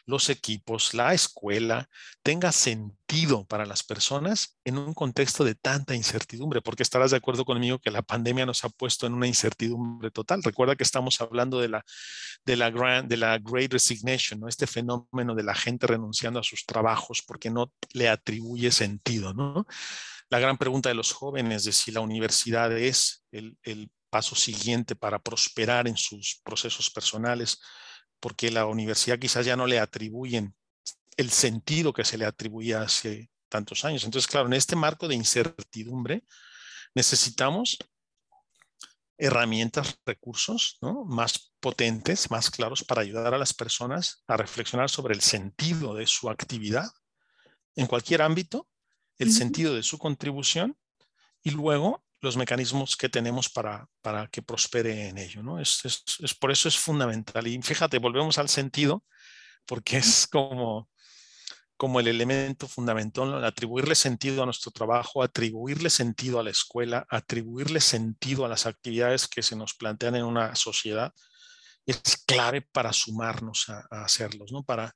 los 0.04 0.28
equipos, 0.28 0.92
la 0.92 1.14
escuela 1.14 1.88
tenga 2.22 2.52
sentido 2.52 3.46
para 3.46 3.64
las 3.64 3.82
personas 3.82 4.58
en 4.64 4.76
un 4.76 4.92
contexto 4.92 5.44
de 5.44 5.54
tanta 5.54 5.94
incertidumbre? 5.94 6.60
Porque 6.60 6.82
estarás 6.82 7.10
de 7.10 7.16
acuerdo 7.16 7.44
conmigo 7.44 7.78
que 7.78 7.90
la 7.90 8.02
pandemia 8.02 8.44
nos 8.44 8.64
ha 8.64 8.68
puesto 8.68 9.06
en 9.06 9.14
una 9.14 9.26
incertidumbre 9.26 10.10
total. 10.10 10.42
Recuerda 10.42 10.76
que 10.76 10.84
estamos 10.84 11.20
hablando 11.20 11.58
de 11.60 11.68
la, 11.68 11.84
de 12.44 12.56
la, 12.56 13.38
Great 13.38 13.72
Resignation, 13.72 14.40
¿no? 14.40 14.48
Este 14.48 14.66
fenómeno 14.66 15.34
de 15.34 15.42
la 15.42 15.54
gente 15.54 15.86
renunciando 15.86 16.38
a 16.38 16.44
sus 16.44 16.66
trabajos 16.66 17.22
porque 17.22 17.50
no 17.50 17.72
le 17.92 18.08
atribuye 18.08 18.70
sentido, 18.72 19.32
¿no? 19.32 19.66
La 20.28 20.38
gran 20.38 20.58
pregunta 20.58 20.88
de 20.88 20.94
los 20.94 21.12
jóvenes 21.12 21.64
de 21.64 21.72
si 21.72 21.92
la 21.92 22.00
universidad 22.00 22.76
es 22.76 23.24
el, 23.30 23.56
el 23.62 23.90
paso 24.14 24.36
siguiente 24.36 24.94
para 24.94 25.18
prosperar 25.18 25.88
en 25.88 25.96
sus 25.96 26.40
procesos 26.44 26.88
personales, 26.88 27.60
porque 28.20 28.48
la 28.48 28.64
universidad 28.64 29.18
quizás 29.18 29.44
ya 29.44 29.56
no 29.56 29.66
le 29.66 29.80
atribuyen 29.80 30.54
el 31.16 31.32
sentido 31.32 31.92
que 31.92 32.04
se 32.04 32.16
le 32.16 32.24
atribuía 32.24 32.82
hace 32.82 33.28
tantos 33.48 33.84
años. 33.84 34.04
Entonces, 34.04 34.30
claro, 34.30 34.46
en 34.46 34.52
este 34.52 34.76
marco 34.76 35.08
de 35.08 35.16
incertidumbre 35.16 36.22
necesitamos 36.94 37.76
herramientas, 39.18 39.98
recursos 40.06 40.78
más 41.08 41.52
potentes, 41.58 42.30
más 42.30 42.52
claros 42.52 42.84
para 42.84 43.02
ayudar 43.02 43.34
a 43.34 43.38
las 43.38 43.52
personas 43.52 44.22
a 44.28 44.36
reflexionar 44.36 44.90
sobre 44.90 45.14
el 45.14 45.22
sentido 45.22 45.92
de 45.92 46.06
su 46.06 46.30
actividad 46.30 46.86
en 47.74 47.88
cualquier 47.88 48.22
ámbito, 48.22 48.68
el 49.18 49.32
sentido 49.32 49.74
de 49.74 49.82
su 49.82 49.98
contribución 49.98 50.78
y 51.42 51.50
luego 51.50 52.04
los 52.24 52.36
mecanismos 52.36 52.96
que 52.96 53.08
tenemos 53.08 53.48
para, 53.48 53.86
para 54.00 54.26
que 54.28 54.42
prospere 54.42 55.08
en 55.08 55.18
ello. 55.18 55.42
¿no? 55.42 55.60
Es, 55.60 55.84
es, 55.84 56.34
por 56.34 56.50
eso 56.50 56.68
es 56.68 56.78
fundamental. 56.78 57.46
Y 57.46 57.60
fíjate, 57.62 57.98
volvemos 57.98 58.38
al 58.38 58.48
sentido, 58.48 59.04
porque 59.66 59.98
es 59.98 60.26
como, 60.26 60.88
como 61.76 62.00
el 62.00 62.08
elemento 62.08 62.66
fundamental, 62.66 63.44
atribuirle 63.44 63.94
sentido 63.94 64.42
a 64.42 64.46
nuestro 64.46 64.72
trabajo, 64.72 65.22
atribuirle 65.22 65.90
sentido 65.90 66.40
a 66.40 66.42
la 66.42 66.50
escuela, 66.50 67.06
atribuirle 67.08 67.80
sentido 67.80 68.44
a 68.44 68.48
las 68.48 68.66
actividades 68.66 69.28
que 69.28 69.42
se 69.42 69.54
nos 69.54 69.74
plantean 69.74 70.16
en 70.16 70.24
una 70.24 70.54
sociedad, 70.56 71.12
es 71.86 72.00
clave 72.26 72.62
para 72.62 72.92
sumarnos 72.92 73.68
a, 73.68 73.86
a 73.90 74.04
hacerlos, 74.04 74.50
¿no? 74.50 74.62
para, 74.62 74.94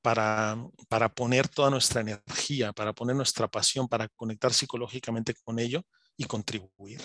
para, 0.00 0.56
para 0.88 1.08
poner 1.08 1.48
toda 1.48 1.70
nuestra 1.70 2.00
energía, 2.00 2.72
para 2.72 2.92
poner 2.92 3.16
nuestra 3.16 3.48
pasión, 3.48 3.88
para 3.88 4.08
conectar 4.08 4.54
psicológicamente 4.54 5.34
con 5.44 5.58
ello 5.58 5.84
y 6.20 6.26
contribuir. 6.26 7.00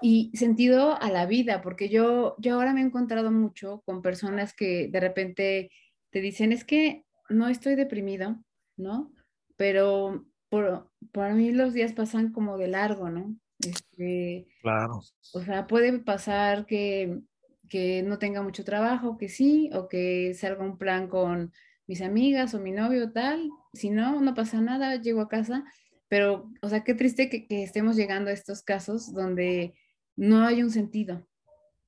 Y 0.00 0.32
sentido 0.34 1.00
a 1.00 1.08
la 1.12 1.24
vida, 1.26 1.62
porque 1.62 1.88
yo, 1.88 2.34
yo 2.38 2.54
ahora 2.54 2.74
me 2.74 2.80
he 2.80 2.84
encontrado 2.84 3.30
mucho 3.30 3.80
con 3.86 4.02
personas 4.02 4.54
que 4.54 4.88
de 4.88 4.98
repente 4.98 5.70
te 6.10 6.20
dicen, 6.20 6.50
es 6.50 6.64
que 6.64 7.04
no 7.28 7.46
estoy 7.46 7.76
deprimido, 7.76 8.42
¿no? 8.76 9.12
Pero 9.56 10.26
por, 10.48 10.90
para 11.12 11.32
mí 11.34 11.52
los 11.52 11.74
días 11.74 11.92
pasan 11.92 12.32
como 12.32 12.58
de 12.58 12.66
largo, 12.66 13.08
¿no? 13.08 13.36
Este, 13.60 14.48
claro. 14.60 15.00
O 15.32 15.40
sea, 15.40 15.68
puede 15.68 15.96
pasar 16.00 16.66
que, 16.66 17.20
que 17.68 18.02
no 18.02 18.18
tenga 18.18 18.42
mucho 18.42 18.64
trabajo, 18.64 19.16
que 19.16 19.28
sí, 19.28 19.70
o 19.74 19.86
que 19.86 20.34
salga 20.34 20.64
un 20.64 20.76
plan 20.76 21.06
con 21.06 21.52
mis 21.86 22.02
amigas 22.02 22.52
o 22.54 22.58
mi 22.58 22.72
novio, 22.72 23.12
tal. 23.12 23.48
Si 23.72 23.90
no, 23.90 24.20
no 24.20 24.34
pasa 24.34 24.60
nada, 24.60 24.96
llego 24.96 25.20
a 25.20 25.28
casa 25.28 25.64
pero, 26.12 26.52
o 26.60 26.68
sea, 26.68 26.84
qué 26.84 26.92
triste 26.92 27.30
que, 27.30 27.46
estemos 27.62 27.96
llegando 27.96 28.28
a 28.28 28.34
estos 28.34 28.60
casos 28.60 29.14
donde 29.14 29.72
no 30.14 30.46
hay 30.46 30.62
un 30.62 30.70
sentido, 30.70 31.26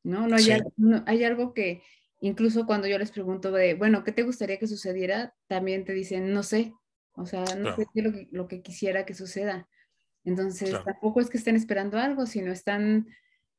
¿no? 0.03 0.27
No 0.27 0.37
hay, 0.37 0.51
algo, 0.51 0.73
hay 1.05 1.25
algo 1.25 1.53
que 1.53 1.83
incluso 2.23 2.65
cuando 2.65 2.87
yo 2.89 2.99
les 2.99 3.11
pregunto 3.11 3.53
de, 3.53 3.75
bueno, 3.75 4.03
¿qué 4.03 4.13
te 4.13 4.23
gustaría 4.23 4.59
que 4.59 4.67
sucediera? 4.67 5.35
También 5.47 5.85
te 5.85 5.93
dicen, 5.93 6.33
no 6.33 6.43
sé, 6.43 6.73
o 7.13 7.27
sea, 7.27 7.45
no 7.59 7.77
sé 7.77 7.87
lo 7.97 8.13
que, 8.13 8.29
lo 8.31 8.49
que, 8.49 8.63
quisiera 8.63 9.05
que 9.05 9.13
suceda. 9.13 9.69
Entonces, 10.25 10.75
tampoco 10.87 11.21
es 11.21 11.29
que 11.29 11.37
estén 11.37 11.57
esperando 11.57 11.99
algo, 11.99 12.25
sino 12.25 12.51
están 12.51 13.07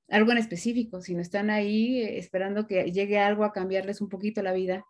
algo 0.09 0.31
en 0.31 0.39
específico, 0.39 0.99
sino 0.99 1.21
están 1.21 1.51
ahí 1.51 2.01
eh, 2.01 2.17
esperando 2.17 2.65
que 2.65 2.91
llegue 2.91 3.19
algo 3.19 3.43
a 3.43 3.53
cambiarles 3.53 4.01
un 4.01 4.09
poquito 4.09 4.41
la 4.41 4.53
vida. 4.53 4.83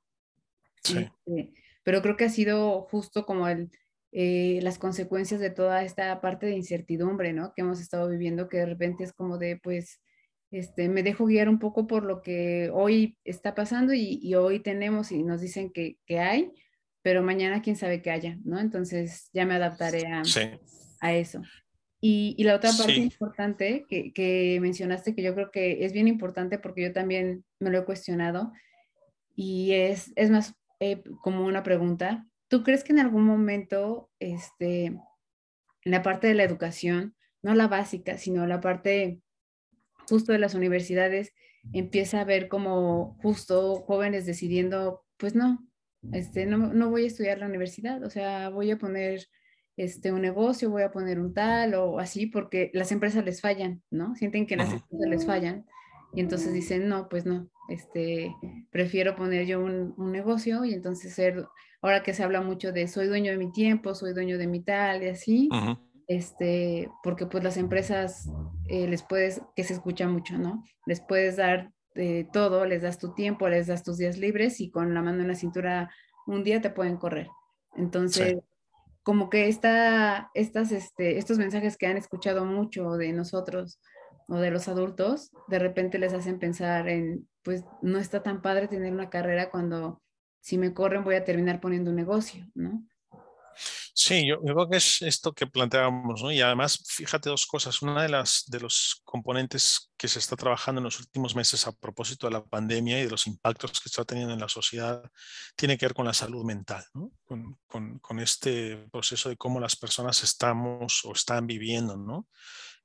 Sí. 0.84 1.00
Este, 1.00 1.54
pero 1.84 2.02
creo 2.02 2.16
que 2.16 2.24
ha 2.24 2.30
sido 2.30 2.84
justo 2.84 3.26
como 3.26 3.50
el, 3.50 3.70
eh, 4.18 4.62
las 4.62 4.80
consecuencias 4.80 5.42
de 5.42 5.50
toda 5.50 5.84
esta 5.84 6.22
parte 6.22 6.46
de 6.46 6.56
incertidumbre, 6.56 7.34
¿no? 7.34 7.54
Que 7.54 7.64
hemos 7.64 7.82
estado 7.82 8.08
viviendo, 8.08 8.48
que 8.48 8.60
de 8.60 8.66
repente 8.66 9.04
es 9.04 9.12
como 9.12 9.38
de, 9.38 9.60
pues, 9.62 10.00
este, 10.52 10.88
me 10.88 11.04
dejo 11.04 11.26
guiar 11.26 11.50
un 11.50 11.60
poco 11.60 11.86
por 11.86 12.06
lo 12.06 12.22
que 12.22 12.70
hoy 12.74 13.18
está 13.26 13.54
pasando 13.56 13.94
y, 13.94 14.34
hoy 14.36 14.62
tenemos 14.62 15.12
y 15.12 15.22
nos 15.22 15.42
dicen 15.42 15.70
que, 15.70 15.98
hay, 16.18 16.50
pero 17.02 17.24
mañana 17.24 17.62
quién 17.62 17.76
sabe 17.76 18.02
qué 18.02 18.12
haya, 18.12 18.38
¿no? 18.46 18.58
Entonces 18.58 19.30
ya 19.34 19.46
me 19.46 19.56
adaptaré 19.56 20.08
a, 20.08 20.24
a 21.02 21.14
eso. 21.14 21.42
Y, 22.00 22.42
la 22.42 22.56
otra 22.56 22.72
parte 22.72 22.96
importante 22.96 23.86
que, 23.90 24.14
que, 24.14 24.60
mencionaste, 24.62 25.14
que 25.14 25.24
yo 25.24 25.36
creo 25.36 25.52
que 25.52 25.84
es 25.84 25.92
bien 25.92 26.08
importante 26.08 26.58
porque 26.58 26.84
yo 26.84 26.94
también 26.94 27.44
me 27.60 27.70
lo 27.70 27.80
he 27.80 27.86
cuestionado, 27.86 28.54
y 29.36 29.74
es, 29.74 30.14
es 30.16 30.30
más 30.30 30.54
eh, 30.80 31.04
como 31.22 31.46
una 31.46 31.64
pregunta, 31.64 32.26
¿Tú 32.56 32.64
crees 32.64 32.86
que 32.86 32.94
en 32.94 33.00
algún 33.00 33.26
momento, 33.26 34.10
este, 34.18 34.86
en 34.86 35.02
la 35.84 36.02
parte 36.02 36.28
de 36.28 36.36
la 36.36 36.46
educación, 36.46 37.14
no 37.44 37.54
la 37.54 37.68
básica, 37.68 38.18
sino 38.18 38.48
la 38.48 38.62
parte 38.62 39.20
justo 40.08 40.32
de 40.32 40.40
las 40.40 40.56
universidades, 40.56 41.34
empieza 41.74 42.22
a 42.22 42.24
ver 42.24 42.48
como 42.48 43.18
justo 43.22 43.82
jóvenes 43.82 44.26
decidiendo, 44.26 45.04
pues 45.18 45.36
no, 45.36 45.68
este, 46.14 46.46
no, 46.46 46.74
no 46.74 46.90
voy 46.90 47.04
a 47.04 47.08
estudiar 47.08 47.40
la 47.40 47.48
universidad, 47.48 48.02
o 48.06 48.10
sea, 48.10 48.48
voy 48.48 48.72
a 48.72 48.78
poner 48.78 49.28
este, 49.76 50.14
un 50.14 50.22
negocio, 50.22 50.70
voy 50.70 50.84
a 50.84 50.94
poner 50.94 51.20
un 51.20 51.34
tal 51.34 51.74
o 51.74 52.00
así, 52.00 52.26
porque 52.26 52.72
las 52.74 52.94
empresas 52.94 53.26
les 53.26 53.42
fallan, 53.42 53.84
¿no? 53.92 54.16
Sienten 54.16 54.48
que 54.48 54.56
las 54.56 54.72
empresas 54.72 55.10
les 55.10 55.26
fallan 55.26 55.66
y 56.14 56.22
entonces 56.22 56.54
dicen, 56.54 56.88
no, 56.88 57.10
pues 57.10 57.26
no, 57.26 57.50
este, 57.68 58.34
prefiero 58.72 59.18
poner 59.18 59.46
yo 59.46 59.60
un, 59.60 59.94
un 59.98 60.14
negocio 60.14 60.64
y 60.64 60.74
entonces 60.74 61.14
ser 61.14 61.46
ahora 61.86 62.02
que 62.02 62.16
se 62.16 62.24
habla 62.24 62.42
mucho 62.42 62.72
de 62.72 62.88
soy 62.88 63.06
dueño 63.06 63.32
de 63.32 63.38
mi 63.38 63.52
tiempo, 63.52 63.94
soy 63.94 64.14
dueño 64.14 64.40
de 64.40 64.48
mi 64.48 64.62
tal 64.62 65.04
y 65.04 65.10
así, 65.10 65.50
este, 66.08 66.90
porque 67.04 67.28
pues 67.28 67.44
las 67.44 67.58
empresas 67.58 68.28
eh, 68.68 68.88
les 68.88 69.04
puedes, 69.04 69.42
que 69.56 69.64
se 69.64 69.74
escucha 69.74 70.08
mucho, 70.08 70.36
¿no? 70.40 70.64
Les 70.88 71.00
puedes 71.00 71.36
dar 71.36 71.72
eh, 71.94 72.28
todo, 72.34 72.66
les 72.66 72.82
das 72.82 72.98
tu 72.98 73.14
tiempo, 73.14 73.48
les 73.50 73.68
das 73.68 73.84
tus 73.84 73.98
días 73.98 74.18
libres 74.18 74.60
y 74.62 74.72
con 74.72 74.96
la 74.96 75.04
mano 75.04 75.22
en 75.22 75.28
la 75.28 75.36
cintura 75.36 75.92
un 76.26 76.44
día 76.44 76.60
te 76.60 76.72
pueden 76.72 76.98
correr. 76.98 77.28
Entonces, 77.76 78.40
como 79.04 79.30
que 79.30 79.48
esta, 79.48 80.32
estas, 80.34 80.72
este, 80.72 81.20
estos 81.20 81.38
mensajes 81.38 81.78
que 81.78 81.86
han 81.86 81.98
escuchado 81.98 82.46
mucho 82.46 82.94
de 82.94 83.14
nosotros 83.14 83.80
o 84.28 84.38
de 84.38 84.50
los 84.50 84.68
adultos, 84.68 85.32
de 85.48 85.60
repente 85.60 86.00
les 86.00 86.14
hacen 86.14 86.40
pensar 86.40 86.90
en, 86.90 87.28
pues 87.44 87.64
no 87.84 88.00
está 88.00 88.24
tan 88.24 88.42
padre 88.42 88.68
tener 88.68 88.92
una 88.92 89.12
carrera 89.12 89.52
cuando 89.52 90.02
si 90.46 90.60
me 90.60 90.76
corren 90.76 91.04
voy 91.04 91.16
a 91.16 91.26
terminar 91.26 91.60
poniendo 91.60 91.90
un 91.90 91.96
negocio, 91.96 92.46
¿no? 92.54 92.88
Sí, 93.96 94.28
yo, 94.28 94.40
creo 94.42 94.70
que 94.70 94.78
es 94.78 95.02
esto 95.02 95.34
que 95.34 95.48
planteábamos, 95.48 96.22
¿no? 96.22 96.32
Y 96.32 96.40
además, 96.42 96.84
fíjate 96.86 97.30
dos 97.30 97.48
cosas. 97.48 97.82
Una 97.82 98.04
de 98.04 98.10
las 98.10 98.44
de 98.46 98.60
los 98.60 99.02
componentes 99.06 99.92
que 99.98 100.08
se 100.08 100.20
está 100.20 100.36
trabajando 100.36 100.80
en 100.80 100.84
los 100.84 101.00
últimos 101.00 101.36
meses 101.36 101.66
a 101.66 101.72
propósito 101.72 102.28
de 102.28 102.34
la 102.34 102.46
pandemia 102.46 103.00
y 103.00 103.06
de 103.06 103.10
los 103.10 103.26
impactos 103.26 103.80
que 103.82 103.90
está 103.90 104.06
teniendo 104.06 104.34
en 104.36 104.40
la 104.40 104.50
sociedad 104.50 105.02
tiene 105.56 105.80
que 105.80 105.88
ver 105.88 105.96
con 105.96 106.06
la 106.06 106.14
salud 106.14 106.46
mental, 106.46 106.86
¿no? 106.94 107.12
con, 107.24 107.58
con, 107.66 107.98
con, 107.98 108.20
este 108.20 108.86
proceso 108.92 109.30
de 109.30 109.38
cómo 109.38 109.60
las 109.60 109.76
personas 109.76 110.22
estamos 110.22 111.04
o 111.06 111.14
están 111.14 111.48
viviendo, 111.48 111.98
¿no? 111.98 112.28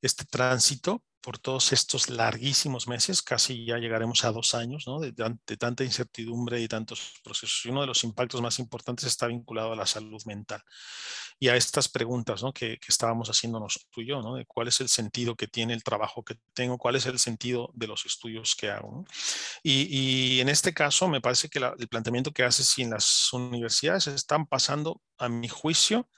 Este 0.00 0.24
tránsito 0.24 1.04
por 1.20 1.38
todos 1.38 1.72
estos 1.72 2.08
larguísimos 2.08 2.88
meses, 2.88 3.22
casi 3.22 3.64
ya 3.64 3.78
llegaremos 3.78 4.24
a 4.24 4.32
dos 4.32 4.54
años 4.54 4.84
¿no? 4.86 5.00
de, 5.00 5.12
tanta 5.56 5.84
incertidumbre 5.84 6.60
y 6.60 6.68
tantos 6.68 7.20
procesos. 7.22 7.60
Y 7.64 7.68
uno 7.68 7.82
de 7.82 7.86
los 7.86 8.04
impactos 8.04 8.40
más 8.40 8.58
importantes 8.58 9.06
está 9.06 9.26
vinculado 9.26 9.72
a 9.72 9.76
la 9.76 9.86
salud 9.86 10.22
mental 10.24 10.62
y 11.38 11.48
a 11.48 11.56
estas 11.56 11.88
preguntas 11.88 12.42
¿no? 12.42 12.52
que, 12.52 12.78
estábamos 12.88 13.28
haciéndonos 13.28 13.86
tú 13.90 14.00
y 14.00 14.06
yo, 14.06 14.22
¿no? 14.22 14.42
cuál 14.46 14.68
es 14.68 14.80
el 14.80 14.88
sentido 14.88 15.36
que 15.36 15.46
tiene 15.46 15.74
el 15.74 15.82
trabajo 15.82 16.24
que 16.24 16.36
tengo, 16.54 16.78
cuál 16.78 16.96
es 16.96 17.06
el 17.06 17.18
sentido 17.18 17.70
de 17.74 17.86
los 17.86 18.06
estudios 18.06 18.56
que 18.56 18.70
hago. 18.70 19.04
Y, 19.62 19.86
y, 20.36 20.40
en 20.40 20.48
este 20.48 20.74
caso 20.74 21.08
me 21.08 21.20
parece 21.20 21.48
que 21.48 21.58
el 21.58 21.88
planteamiento 21.88 22.32
que 22.32 22.44
haces 22.44 22.66
si 22.66 22.82
en 22.82 22.90
las 22.90 23.32
universidades 23.32 24.06
están 24.06 24.46
pasando, 24.46 25.00
a 25.18 25.28
mi 25.28 25.48
juicio, 25.48 26.08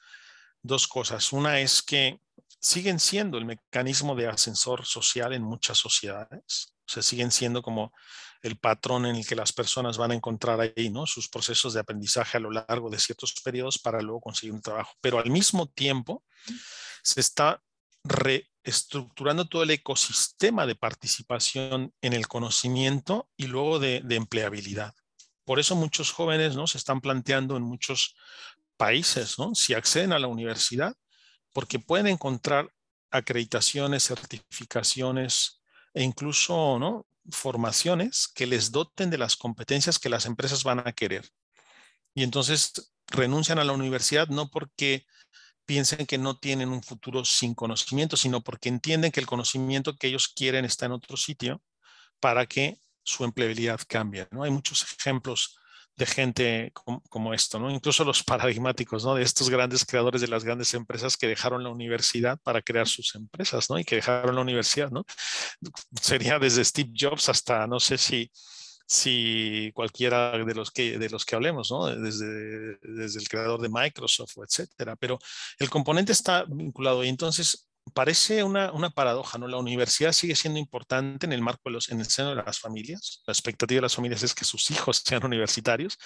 dos 0.63 0.87
cosas. 0.87 1.33
Una 1.33 1.61
es 1.61 1.83
que 1.83 2.21
siguen 2.63 3.01
siendo 3.01 3.39
el 3.39 3.45
mecanismo 3.45 4.15
de 4.15 4.29
ascensor 4.29 4.87
social 4.87 5.33
en 5.33 5.43
muchas 5.43 5.79
sociedades. 5.79 6.73
O 6.87 6.93
sea, 6.93 7.03
siguen 7.03 7.33
siendo 7.33 7.61
como 7.61 7.93
el 8.43 8.57
patrón 8.57 9.07
en 9.07 9.17
el 9.17 9.27
que 9.27 9.35
las 9.35 9.53
personas 9.53 9.99
van 9.99 10.13
a 10.13 10.15
encontrar 10.15 10.61
ahí, 10.61 10.89
¿no? 10.89 11.07
Sus 11.07 11.29
procesos 11.29 11.75
de 11.75 11.81
aprendizaje 11.81 12.39
a 12.39 12.41
lo 12.41 12.51
largo 12.51 12.89
de 12.89 13.01
ciertos 13.01 13.35
periodos 13.43 13.79
para 13.79 14.01
luego 14.01 14.21
conseguir 14.21 14.55
un 14.55 14.63
trabajo. 14.63 14.93
Pero 15.01 15.19
al 15.19 15.31
mismo 15.31 15.69
tiempo 15.69 16.25
se 17.03 17.21
está 17.21 17.61
estructurando 18.65 19.47
todo 19.47 19.65
el 19.65 19.71
ecosistema 19.71 20.67
de 20.67 20.77
participación 20.77 21.93
en 22.01 22.13
el 22.13 22.29
conocimiento 22.29 23.29
y 23.37 23.47
luego 23.47 23.79
de, 23.81 24.03
empleabilidad. 24.09 24.95
Por 25.45 25.59
eso 25.59 25.75
muchos 25.75 26.13
jóvenes 26.13 26.55
¿no? 26.55 26.67
se 26.69 26.79
están 26.79 27.01
planteando 27.01 27.57
en 27.57 27.65
muchos 27.65 28.15
países, 28.77 29.39
¿no? 29.39 29.55
si 29.55 29.75
acceden 29.75 30.13
a 30.13 30.19
la 30.19 30.29
universidad, 30.29 30.95
porque 31.53 31.79
pueden 31.79 32.07
encontrar 32.07 32.73
acreditaciones, 33.11 34.05
certificaciones 34.05 35.61
e 35.95 36.03
incluso 36.03 36.79
¿no? 36.79 37.07
formaciones 37.31 38.29
que 38.29 38.47
les 38.47 38.73
doten 38.73 39.11
de 39.11 39.19
las 39.19 39.37
competencias 39.37 39.99
que 39.99 40.09
las 40.09 40.27
empresas 40.27 40.65
van 40.65 40.87
a 40.87 40.93
querer. 40.93 41.29
Y 42.15 42.23
entonces 42.23 42.93
renuncian 43.07 43.59
a 43.59 43.65
la 43.65 43.73
universidad 43.73 44.29
no 44.29 44.49
porque 44.49 45.07
piensen 45.65 46.07
que 46.07 46.19
no 46.19 46.39
tienen 46.39 46.71
un 46.71 46.83
futuro 46.83 47.25
sin 47.25 47.55
conocimiento, 47.55 48.17
sino 48.17 48.43
porque 48.43 48.69
entienden 48.69 49.13
que 49.13 49.21
el 49.21 49.27
conocimiento 49.27 49.97
que 49.97 50.09
ellos 50.09 50.29
quieren 50.29 50.65
está 50.65 50.87
en 50.87 50.93
otro 50.93 51.17
sitio 51.17 51.63
para 52.21 52.47
que 52.47 52.81
su 53.05 53.25
empleabilidad 53.25 53.81
cambie. 53.87 54.27
¿no? 54.31 54.43
Hay 54.43 54.51
muchos 54.51 54.83
ejemplos 54.99 55.59
de 55.97 56.07
gente 56.07 56.73
como, 56.73 57.35
esto, 57.35 57.59
¿no? 57.59 57.71
incluso 57.71 58.05
los 58.05 58.23
paradigmáticos 58.23 59.05
¿no? 59.05 59.15
de 59.15 59.23
estos 59.23 59.51
grandes 59.51 59.85
creadores 59.85 60.21
de 60.21 60.29
las 60.29 60.45
grandes 60.45 60.73
empresas 60.75 61.17
que 61.17 61.27
dejaron 61.27 61.63
la 61.63 61.71
universidad 61.71 62.39
para 62.43 62.63
crear 62.63 62.89
sus 62.89 63.15
empresas 63.15 63.69
¿no? 63.69 63.79
y 63.79 63.85
que 63.85 63.97
dejaron 63.97 64.35
la 64.35 64.41
universidad. 64.41 64.91
¿no? 64.91 65.05
Sería 66.01 66.39
desde 66.39 66.65
Steve 66.65 66.93
Jobs 66.99 67.29
hasta, 67.29 67.67
no 67.67 67.79
sé 67.79 67.99
si 67.99 68.31
si 68.85 69.71
cualquiera 69.75 70.33
de 70.45 70.55
los 70.55 70.71
que, 70.71 70.99
de 70.99 71.09
los 71.09 71.25
que 71.25 71.35
hablemos, 71.35 71.71
¿no? 71.71 71.87
desde, 71.87 72.77
desde 72.83 73.21
el 73.21 73.29
creador 73.29 73.61
de 73.63 73.71
Microsoft, 73.71 74.37
etcétera. 74.47 74.97
Pero 74.97 75.19
el 75.59 75.71
componente 75.71 76.13
está 76.13 76.45
vinculado 76.45 77.03
y 77.03 77.09
entonces 77.09 77.71
parece 77.95 78.43
una, 78.45 78.73
una, 78.73 78.91
paradoja, 78.91 79.39
¿no? 79.39 79.49
La 79.49 79.59
universidad 79.59 80.13
sigue 80.13 80.37
siendo 80.37 80.59
importante 80.59 81.27
en 81.27 81.33
el 81.33 81.43
marco 81.43 81.63
de 81.67 81.73
los, 81.73 81.91
en 81.91 82.01
el 82.01 82.07
seno 82.07 82.31
de 82.31 82.37
las 82.37 82.59
familias. 82.59 83.23
La 83.27 83.33
expectativa 83.33 83.79
de 83.79 83.83
las 83.83 83.95
familias 83.95 84.23
es 84.23 84.35
que 84.35 84.45
sus 84.45 84.71
hijos 84.71 85.03
sean 85.05 85.25
universitarios, 85.25 85.99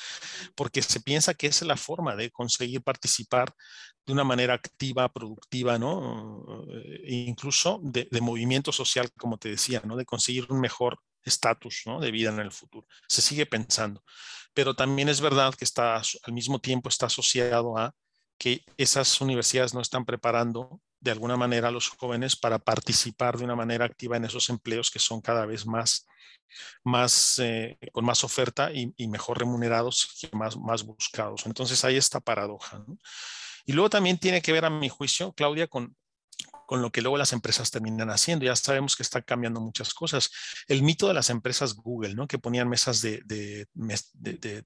porque 0.54 0.82
se 0.82 1.00
piensa 1.00 1.34
que 1.34 1.46
es 1.48 1.62
la 1.62 1.76
forma 1.76 2.16
de 2.16 2.30
conseguir 2.30 2.82
participar 2.82 3.52
de 4.06 4.12
una 4.12 4.24
manera 4.24 4.54
activa, 4.54 5.12
productiva, 5.12 5.78
¿no? 5.78 6.64
E 7.04 7.14
incluso 7.26 7.80
de, 7.82 8.08
de 8.10 8.20
movimiento 8.20 8.72
social, 8.72 9.10
como 9.16 9.38
te 9.38 9.50
decía, 9.50 9.82
¿no? 9.84 9.96
De 9.96 10.04
conseguir 10.04 10.46
un 10.50 10.60
mejor 10.60 10.98
estatus 11.26 11.82
¿no? 11.86 12.00
de 12.00 12.10
vida 12.10 12.30
en 12.30 12.38
el 12.38 12.52
futuro. 12.52 12.86
Se 13.08 13.20
sigue 13.20 13.46
pensando, 13.46 14.02
pero 14.54 14.74
también 14.74 15.08
es 15.08 15.20
verdad 15.20 15.54
que 15.54 15.64
está 15.64 15.96
al 15.96 16.32
mismo 16.32 16.60
tiempo 16.60 16.88
está 16.88 17.06
asociado 17.06 17.76
a 17.76 17.94
que 18.38 18.64
esas 18.76 19.20
universidades 19.20 19.74
no 19.74 19.80
están 19.80 20.04
preparando 20.04 20.80
de 21.07 21.12
alguna 21.12 21.36
manera 21.36 21.68
a 21.68 21.70
los 21.70 21.88
jóvenes 21.88 22.36
para 22.36 22.59
participar 22.59 23.38
de 23.38 23.44
una 23.44 23.57
manera 23.57 23.84
activa 23.84 24.16
en 24.16 24.24
esos 24.24 24.50
empleos 24.50 24.90
que 24.90 24.98
son 24.98 25.20
cada 25.20 25.46
vez 25.46 25.64
más, 25.64 26.07
más 26.84 27.38
eh, 27.38 27.78
con 27.92 28.04
más 28.04 28.24
oferta 28.24 28.70
y, 28.72 28.92
mejor 29.09 29.38
remunerados 29.38 30.18
y 30.22 30.36
más, 30.36 30.57
más 30.57 30.82
buscados. 30.82 31.46
Entonces 31.46 31.84
hay 31.84 31.96
esta 31.96 32.20
paradoja. 32.20 32.84
Y 33.64 33.72
luego 33.72 33.88
también 33.88 34.18
tiene 34.18 34.42
que 34.42 34.52
ver, 34.52 34.64
a 34.64 34.70
mi 34.70 34.88
juicio, 34.88 35.32
Claudia, 35.32 35.68
con 35.68 35.96
con 36.66 36.82
lo 36.82 36.90
que 36.90 37.00
luego 37.00 37.16
las 37.16 37.32
empresas 37.32 37.70
terminan 37.70 38.10
haciendo. 38.10 38.44
Ya 38.44 38.56
sabemos 38.56 38.96
que 38.96 39.02
están 39.02 39.22
cambiando 39.22 39.60
muchas 39.60 39.94
cosas. 39.94 40.30
El 40.68 40.82
mito 40.82 41.08
de 41.08 41.14
las 41.14 41.30
empresas 41.30 41.74
Google, 41.74 42.14
¿no? 42.14 42.26
Que 42.26 42.38
ponían 42.38 42.68
mesas 42.68 43.00
de, 43.00 43.22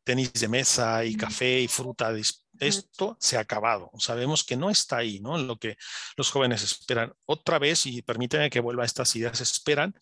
tenis 0.05 0.33
de 0.33 0.49
mesa 0.49 1.05
y 1.05 1.17
café 1.17 1.61
y 1.61 1.69
fruta. 1.69 2.13
Esto 2.59 3.17
se 3.21 3.37
ha 3.37 3.41
acabado. 3.41 3.91
Sabemos 3.99 4.45
que 4.45 4.57
no 4.57 4.71
está 4.71 4.99
ahí, 4.99 5.21
¿no? 5.21 5.39
Lo 5.39 5.59
que 5.59 5.77
los 6.17 6.31
jóvenes 6.31 6.63
esperan. 6.63 7.13
Otra 7.27 7.59
vez, 7.59 7.87
y 7.87 8.03
permíteme 8.03 8.51
que 8.51 8.61
vuelva 8.61 8.83
a 8.83 8.87
estas 8.87 9.15
ideas, 9.17 9.41
esperan 9.41 9.95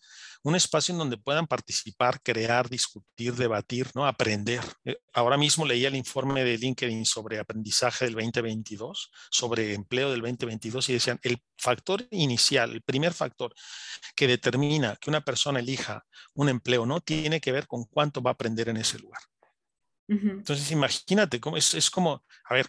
un 0.43 0.55
espacio 0.55 0.93
en 0.93 0.99
donde 0.99 1.17
puedan 1.17 1.47
participar, 1.47 2.21
crear, 2.21 2.69
discutir, 2.69 3.35
debatir, 3.35 3.89
¿no? 3.93 4.05
aprender. 4.05 4.61
Eh, 4.85 4.97
ahora 5.13 5.37
mismo 5.37 5.65
leía 5.65 5.89
el 5.89 5.95
informe 5.95 6.43
de 6.43 6.57
LinkedIn 6.57 7.05
sobre 7.05 7.39
aprendizaje 7.39 8.05
del 8.05 8.15
2022, 8.15 9.11
sobre 9.29 9.73
empleo 9.73 10.11
del 10.11 10.21
2022 10.21 10.89
y 10.89 10.93
decían, 10.93 11.19
el 11.23 11.41
factor 11.57 12.07
inicial, 12.11 12.71
el 12.71 12.81
primer 12.81 13.13
factor 13.13 13.53
que 14.15 14.27
determina 14.27 14.95
que 14.95 15.09
una 15.09 15.21
persona 15.21 15.59
elija 15.59 16.05
un 16.33 16.49
empleo 16.49 16.85
no 16.85 17.01
tiene 17.01 17.41
que 17.41 17.51
ver 17.51 17.67
con 17.67 17.85
cuánto 17.85 18.21
va 18.21 18.31
a 18.31 18.33
aprender 18.33 18.69
en 18.69 18.77
ese 18.77 18.99
lugar. 18.99 19.21
Entonces, 20.11 20.71
imagínate, 20.71 21.39
cómo 21.39 21.55
es, 21.55 21.75
es, 21.75 21.91
como, 21.91 22.23
a 22.45 22.53
ver, 22.55 22.67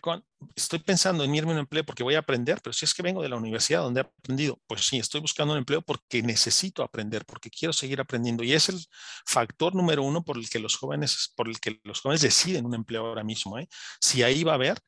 estoy 0.54 0.78
pensando 0.78 1.24
en 1.24 1.34
irme 1.34 1.52
a 1.52 1.54
un 1.54 1.60
empleo 1.60 1.84
porque 1.86 2.02
voy 2.02 2.14
a 2.14 2.18
aprender, 2.18 2.60
pero 2.62 2.74
si 2.74 2.84
es 2.84 2.92
que 2.92 3.02
vengo 3.02 3.22
de 3.22 3.30
la 3.30 3.36
universidad 3.36 3.80
donde 3.80 4.02
he 4.02 4.04
aprendido, 4.04 4.60
pues 4.66 4.86
sí, 4.86 4.98
estoy 4.98 5.22
buscando 5.22 5.54
un 5.54 5.58
empleo 5.58 5.80
porque 5.80 6.22
necesito 6.22 6.82
aprender, 6.82 7.24
porque 7.24 7.48
quiero 7.48 7.72
seguir 7.72 7.98
aprendiendo. 7.98 8.44
Y 8.44 8.52
es 8.52 8.68
el 8.68 8.78
factor 9.24 9.74
número 9.74 10.02
uno 10.02 10.22
por 10.22 10.36
el 10.36 10.50
que 10.50 10.58
los 10.58 10.76
jóvenes, 10.76 11.32
por 11.34 11.48
el 11.48 11.58
que 11.60 11.80
los 11.82 12.02
jóvenes 12.02 12.20
deciden 12.20 12.66
un 12.66 12.74
empleo 12.74 13.06
ahora 13.06 13.24
mismo. 13.24 13.58
¿eh? 13.58 13.66
Si 14.00 14.22
ahí 14.22 14.44
va 14.44 14.52
a 14.52 14.56
haber 14.56 14.78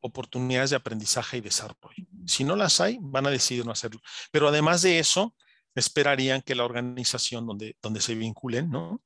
oportunidades 0.00 0.68
de 0.68 0.76
aprendizaje 0.76 1.38
y 1.38 1.40
desarrollo. 1.40 2.04
Si 2.26 2.44
no 2.44 2.56
las 2.56 2.78
hay, 2.80 2.98
van 3.00 3.26
a 3.26 3.30
decidir 3.30 3.64
no 3.64 3.72
hacerlo. 3.72 4.00
Pero 4.30 4.48
además 4.48 4.82
de 4.82 4.98
eso, 4.98 5.34
esperarían 5.74 6.42
que 6.42 6.54
la 6.54 6.66
organización 6.66 7.46
donde, 7.46 7.78
donde 7.80 8.02
se 8.02 8.14
vinculen, 8.14 8.70
¿no? 8.70 9.00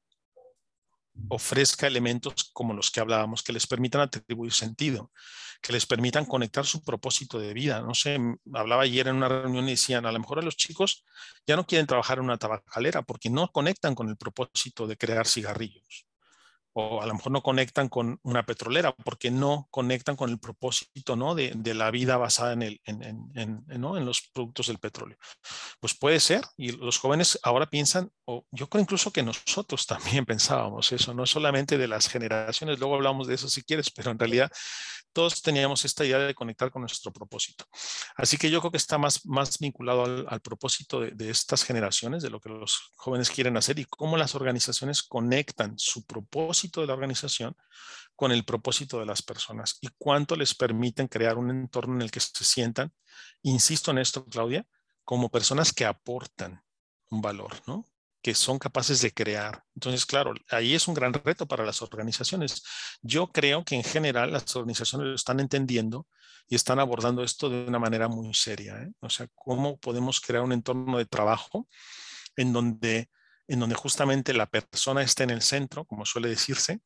Ofrezca 1.29 1.87
elementos 1.87 2.51
como 2.53 2.75
los 2.75 2.91
que 2.91 3.01
hablábamos, 3.01 3.43
que 3.43 3.53
les 3.53 3.66
permitan 3.66 4.01
atribuir 4.01 4.53
sentido, 4.53 5.12
que 5.61 5.73
les 5.73 5.87
permitan 5.87 6.25
conectar 6.25 6.64
su 6.64 6.83
propósito 6.83 7.39
de 7.39 7.53
vida. 7.53 7.81
No 7.83 7.95
sé, 7.95 8.19
hablaba 8.55 8.83
ayer 8.83 9.09
en 9.09 9.16
una 9.16 9.29
reunión 9.29 9.66
y 9.69 9.73
decían, 9.73 10.07
a 10.07 10.12
lo 10.12 10.19
mejor 10.19 10.39
a 10.39 10.43
los 10.43 10.57
chicos 10.57 11.05
ya 11.47 11.57
no 11.57 11.66
quieren 11.66 11.87
trabajar 11.87 12.19
en 12.19 12.25
una 12.25 12.39
tabacalera 12.39 13.03
porque 13.03 13.31
no 13.31 13.49
conectan 13.53 13.95
con 13.95 14.09
el 14.09 14.16
propósito 14.16 14.87
de 14.87 14.97
crear 14.97 15.27
cigarrillos 15.27 16.07
o 16.75 17.03
a 17.03 17.07
lo 17.07 17.14
mejor 17.14 17.33
no 17.33 17.43
conectan 17.43 17.89
con 17.89 18.21
una 18.23 18.45
petrolera 18.45 18.95
porque 18.95 19.31
no 19.31 19.66
conectan 19.71 20.16
con 20.16 20.31
el 20.31 20.39
propósito 20.39 21.16
¿no? 21.16 21.35
de, 21.35 21.53
de 21.55 21.75
la 21.75 21.91
vida 21.91 22.16
basada 22.16 22.53
en, 22.53 22.62
el, 22.62 22.81
en, 22.85 23.03
en, 23.35 23.64
¿no? 23.81 23.97
en, 23.97 24.05
los 24.05 24.31
productos 24.33 24.69
del 24.69 24.79
petróleo. 24.79 25.16
Pues 25.81 25.95
puede 25.95 26.21
ser, 26.21 26.43
y 26.57 26.73
los 26.73 26.99
jóvenes 26.99 27.39
ahora 27.43 27.66
piensan, 27.66 28.11
o 28.27 28.45
yo 28.51 28.69
creo 28.69 28.83
incluso 28.83 29.12
que 29.12 29.23
nosotros 29.23 29.87
también 29.87 30.25
pensábamos 30.27 30.93
eso, 30.93 31.14
no 31.14 31.27
solamente 31.27 31.79
de 31.79 31.89
las 31.89 32.09
generaciones, 32.09 32.79
luego 32.79 32.95
hablamos 32.95 33.27
de 33.27 33.35
eso 33.35 33.49
si 33.49 33.62
quieres, 33.62 33.91
pero 33.91 34.11
en 34.11 34.19
realidad 34.19 34.51
todos 35.12 35.42
teníamos 35.42 35.84
esta 35.84 36.04
idea 36.04 36.18
de 36.18 36.34
conectar 36.34 36.70
con 36.70 36.82
nuestro 36.82 37.12
propósito. 37.12 37.64
Así 38.16 38.36
que 38.36 38.50
yo 38.50 38.61
creo 38.61 38.70
que 38.70 38.76
está 38.76 38.98
más, 38.98 39.24
más 39.26 39.59
vinculado 39.59 40.04
al, 40.28 40.40
propósito 40.40 41.00
de, 41.00 41.11
de, 41.12 41.30
estas 41.30 41.64
generaciones, 41.64 42.22
de 42.22 42.30
lo 42.30 42.40
que 42.40 42.48
los 42.48 42.92
jóvenes 42.96 43.30
quieren 43.30 43.56
hacer 43.56 43.78
y 43.78 43.84
cómo 43.84 44.16
las 44.16 44.34
organizaciones 44.34 45.02
conectan 45.02 45.78
su 45.78 46.04
propósito 46.04 46.80
de 46.80 46.86
la 46.86 46.94
organización 46.94 47.56
con 48.14 48.32
el 48.32 48.44
propósito 48.44 48.98
de 48.98 49.06
las 49.06 49.22
personas 49.22 49.78
y 49.80 49.88
cuánto 49.96 50.34
les 50.34 50.54
permiten 50.54 51.06
crear 51.06 51.38
un 51.38 51.50
entorno 51.50 51.94
en 51.94 52.02
el 52.02 52.11
que 52.11 52.20
se 52.20 52.44
sientan, 52.44 52.92
insisto 53.42 53.92
en 53.92 53.98
esto, 53.98 54.24
Claudia, 54.26 54.66
como 55.04 55.30
personas 55.30 55.72
que 55.72 55.84
aportan 55.84 56.62
un 57.11 57.22
valor, 57.22 57.54
¿no? 57.66 57.86
Que 58.23 58.35
son 58.35 58.59
capaces 58.59 59.01
de 59.01 59.12
crear. 59.12 59.62
Entonces, 59.75 60.05
claro, 60.05 60.35
ahí 60.51 60.75
es 60.75 60.89
un 60.89 60.95
gran 60.95 61.12
reto 61.12 61.47
para 61.47 61.64
las 61.64 61.83
organizaciones. 61.83 62.62
Yo 63.03 63.31
creo 63.31 63.64
que 63.64 63.77
en 63.77 63.85
general 63.85 64.33
las 64.33 64.55
organizaciones 64.57 65.09
lo 65.09 65.14
están 65.14 65.41
entendiendo 65.41 66.07
y 66.49 66.57
están 66.57 66.81
abordando 66.81 67.23
esto 67.23 67.49
de 67.49 67.66
una 67.66 67.79
manera 67.79 68.09
muy 68.09 68.33
seria. 68.35 68.77
¿eh? 68.83 68.91
O 69.01 69.11
sea, 69.11 69.29
cómo 69.35 69.79
podemos 69.79 70.21
crear 70.21 70.43
un 70.43 70.53
entorno 70.53 70.99
de 70.99 71.07
trabajo 71.07 71.69
en 72.37 72.53
donde, 72.53 73.09
en 73.47 73.61
donde 73.61 73.75
justamente 73.75 74.33
la 74.33 74.47
persona 74.47 75.03
esté 75.03 75.25
en 75.25 75.31
el 75.31 75.43
centro, 75.43 75.85
como 75.85 76.05
suele 76.05 76.29
decirse, 76.29 76.81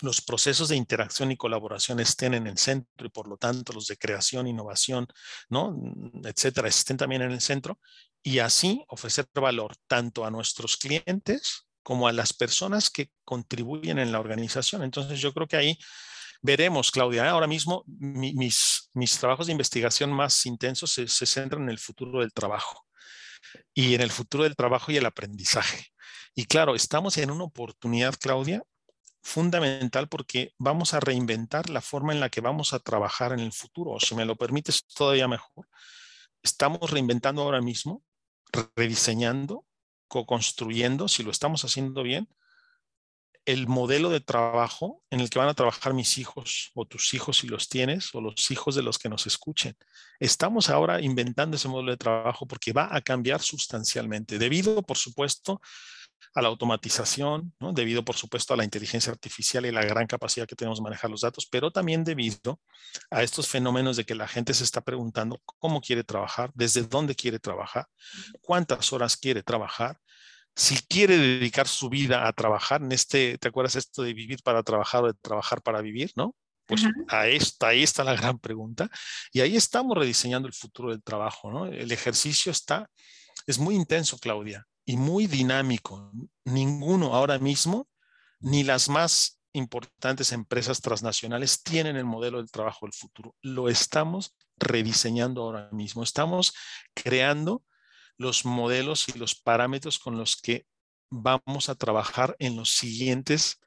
los 0.00 0.20
procesos 0.20 0.68
de 0.68 0.76
interacción 0.76 1.30
y 1.30 1.36
colaboración 1.36 2.00
estén 2.00 2.34
en 2.34 2.46
el 2.46 2.58
centro 2.58 3.06
y 3.06 3.10
por 3.10 3.28
lo 3.28 3.36
tanto 3.36 3.72
los 3.72 3.86
de 3.86 3.96
creación, 3.96 4.46
innovación, 4.46 5.06
¿no? 5.48 5.76
etcétera, 6.24 6.68
estén 6.68 6.96
también 6.96 7.22
en 7.22 7.30
el 7.30 7.40
centro 7.40 7.78
y 8.24 8.40
así 8.40 8.84
ofrecer 8.88 9.28
valor 9.34 9.76
tanto 9.86 10.24
a 10.24 10.30
nuestros 10.30 10.78
clientes 10.78 11.68
como 11.82 12.08
a 12.08 12.12
las 12.12 12.32
personas 12.32 12.88
que 12.88 13.10
contribuyen 13.24 13.98
en 13.98 14.10
la 14.10 14.18
organización. 14.18 14.82
Entonces 14.82 15.20
yo 15.20 15.34
creo 15.34 15.46
que 15.46 15.58
ahí 15.58 15.78
veremos, 16.40 16.90
Claudia, 16.90 17.26
¿eh? 17.26 17.28
ahora 17.28 17.46
mismo 17.46 17.84
mis, 17.86 18.90
mis 18.94 19.18
trabajos 19.18 19.46
de 19.46 19.52
investigación 19.52 20.10
más 20.10 20.46
intensos 20.46 20.90
se, 20.90 21.06
se 21.06 21.26
centran 21.26 21.64
en 21.64 21.68
el 21.68 21.78
futuro 21.78 22.20
del 22.20 22.32
trabajo 22.32 22.86
y 23.74 23.94
en 23.94 24.00
el 24.00 24.10
futuro 24.10 24.44
del 24.44 24.56
trabajo 24.56 24.90
y 24.90 24.96
el 24.96 25.06
aprendizaje. 25.06 25.88
Y 26.34 26.46
claro, 26.46 26.74
estamos 26.74 27.18
en 27.18 27.30
una 27.30 27.44
oportunidad, 27.44 28.14
Claudia, 28.18 28.62
fundamental 29.22 30.08
porque 30.08 30.54
vamos 30.58 30.94
a 30.94 31.00
reinventar 31.00 31.68
la 31.68 31.82
forma 31.82 32.14
en 32.14 32.20
la 32.20 32.30
que 32.30 32.40
vamos 32.40 32.72
a 32.72 32.78
trabajar 32.78 33.32
en 33.32 33.40
el 33.40 33.52
futuro. 33.52 34.00
Si 34.00 34.14
me 34.14 34.24
lo 34.24 34.36
permites, 34.36 34.86
todavía 34.86 35.28
mejor. 35.28 35.68
Estamos 36.42 36.90
reinventando 36.90 37.42
ahora 37.42 37.60
mismo, 37.60 38.02
rediseñando, 38.76 39.64
co-construyendo, 40.08 41.08
si 41.08 41.22
lo 41.22 41.30
estamos 41.30 41.64
haciendo 41.64 42.02
bien, 42.02 42.28
el 43.46 43.66
modelo 43.66 44.08
de 44.08 44.20
trabajo 44.20 45.02
en 45.10 45.20
el 45.20 45.28
que 45.28 45.38
van 45.38 45.48
a 45.48 45.54
trabajar 45.54 45.92
mis 45.92 46.16
hijos 46.18 46.70
o 46.74 46.86
tus 46.86 47.12
hijos 47.12 47.38
si 47.38 47.46
los 47.46 47.68
tienes 47.68 48.14
o 48.14 48.20
los 48.20 48.50
hijos 48.50 48.74
de 48.74 48.82
los 48.82 48.98
que 48.98 49.10
nos 49.10 49.26
escuchen. 49.26 49.76
Estamos 50.18 50.70
ahora 50.70 51.00
inventando 51.00 51.56
ese 51.56 51.68
modelo 51.68 51.90
de 51.90 51.98
trabajo 51.98 52.46
porque 52.46 52.72
va 52.72 52.94
a 52.94 53.02
cambiar 53.02 53.42
sustancialmente, 53.42 54.38
debido, 54.38 54.82
por 54.82 54.96
supuesto, 54.96 55.60
a 56.34 56.42
la 56.42 56.48
automatización, 56.48 57.54
debido, 57.72 58.04
por 58.04 58.16
supuesto, 58.16 58.54
a 58.54 58.56
la 58.56 58.64
inteligencia 58.64 59.12
artificial 59.12 59.66
y 59.66 59.72
la 59.72 59.84
gran 59.84 60.06
capacidad 60.06 60.46
que 60.46 60.56
tenemos 60.56 60.78
de 60.78 60.84
manejar 60.84 61.10
los 61.10 61.22
datos, 61.22 61.46
pero 61.50 61.70
también 61.70 62.04
debido 62.04 62.60
a 63.10 63.22
estos 63.22 63.48
fenómenos 63.48 63.96
de 63.96 64.04
que 64.04 64.14
la 64.14 64.28
gente 64.28 64.54
se 64.54 64.64
está 64.64 64.80
preguntando 64.80 65.40
cómo 65.58 65.80
quiere 65.80 66.04
trabajar, 66.04 66.50
desde 66.54 66.82
dónde 66.82 67.14
quiere 67.14 67.38
trabajar, 67.38 67.86
cuántas 68.40 68.92
horas 68.92 69.16
quiere 69.16 69.42
trabajar, 69.42 69.98
si 70.56 70.76
quiere 70.86 71.18
dedicar 71.18 71.66
su 71.66 71.88
vida 71.88 72.28
a 72.28 72.32
trabajar 72.32 72.82
en 72.82 72.92
este, 72.92 73.38
¿te 73.38 73.48
acuerdas 73.48 73.76
esto 73.76 74.02
de 74.02 74.14
vivir 74.14 74.40
para 74.42 74.62
trabajar 74.62 75.04
o 75.04 75.06
de 75.08 75.14
trabajar 75.14 75.62
para 75.62 75.80
vivir, 75.80 76.12
no? 76.16 76.34
Pues 76.66 76.82
ahí 77.08 77.36
está, 77.36 77.68
ahí 77.68 77.82
está 77.82 78.04
la 78.04 78.14
gran 78.14 78.38
pregunta. 78.38 78.88
Y 79.32 79.40
ahí 79.40 79.56
estamos 79.56 79.96
rediseñando 79.96 80.48
el 80.48 80.54
futuro 80.54 80.90
del 80.90 81.02
trabajo, 81.02 81.50
¿no? 81.50 81.66
El 81.66 81.92
ejercicio 81.92 82.50
está, 82.50 82.88
es 83.46 83.58
muy 83.58 83.74
intenso, 83.74 84.18
Claudia, 84.18 84.66
y 84.84 84.96
muy 84.96 85.26
dinámico. 85.26 86.12
Ninguno 86.44 87.14
ahora 87.14 87.38
mismo, 87.38 87.88
ni 88.40 88.64
las 88.64 88.88
más 88.88 89.40
importantes 89.52 90.32
empresas 90.32 90.80
transnacionales 90.80 91.62
tienen 91.62 91.96
el 91.96 92.04
modelo 92.04 92.38
del 92.38 92.50
trabajo 92.50 92.86
del 92.86 92.92
futuro. 92.92 93.34
Lo 93.40 93.68
estamos 93.68 94.36
rediseñando 94.56 95.42
ahora 95.42 95.68
mismo. 95.72 96.02
Estamos 96.02 96.54
creando 96.92 97.62
los 98.16 98.44
modelos 98.44 99.08
y 99.08 99.18
los 99.18 99.34
parámetros 99.34 99.98
con 99.98 100.18
los 100.18 100.36
que 100.36 100.66
vamos 101.10 101.68
a 101.68 101.76
trabajar 101.76 102.36
en 102.38 102.56
los 102.56 102.70
siguientes 102.70 103.60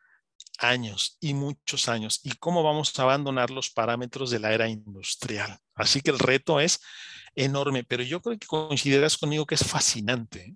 años 0.58 1.18
y 1.20 1.34
muchos 1.34 1.88
años 1.90 2.20
y 2.24 2.32
cómo 2.38 2.64
vamos 2.64 2.98
a 2.98 3.04
abandonar 3.04 3.50
los 3.52 3.70
parámetros 3.70 4.32
de 4.32 4.40
la 4.40 4.54
era 4.54 4.68
industrial. 4.68 5.60
Así 5.76 6.02
que 6.02 6.12
el 6.12 6.20
reto 6.20 6.60
es 6.60 6.82
enorme, 7.36 7.84
pero 7.84 8.04
yo 8.04 8.22
creo 8.22 8.38
que 8.38 8.48
consideras 8.48 9.18
conmigo 9.18 9.46
que 9.46 9.56
es 9.56 9.64
fascinante. 9.64 10.56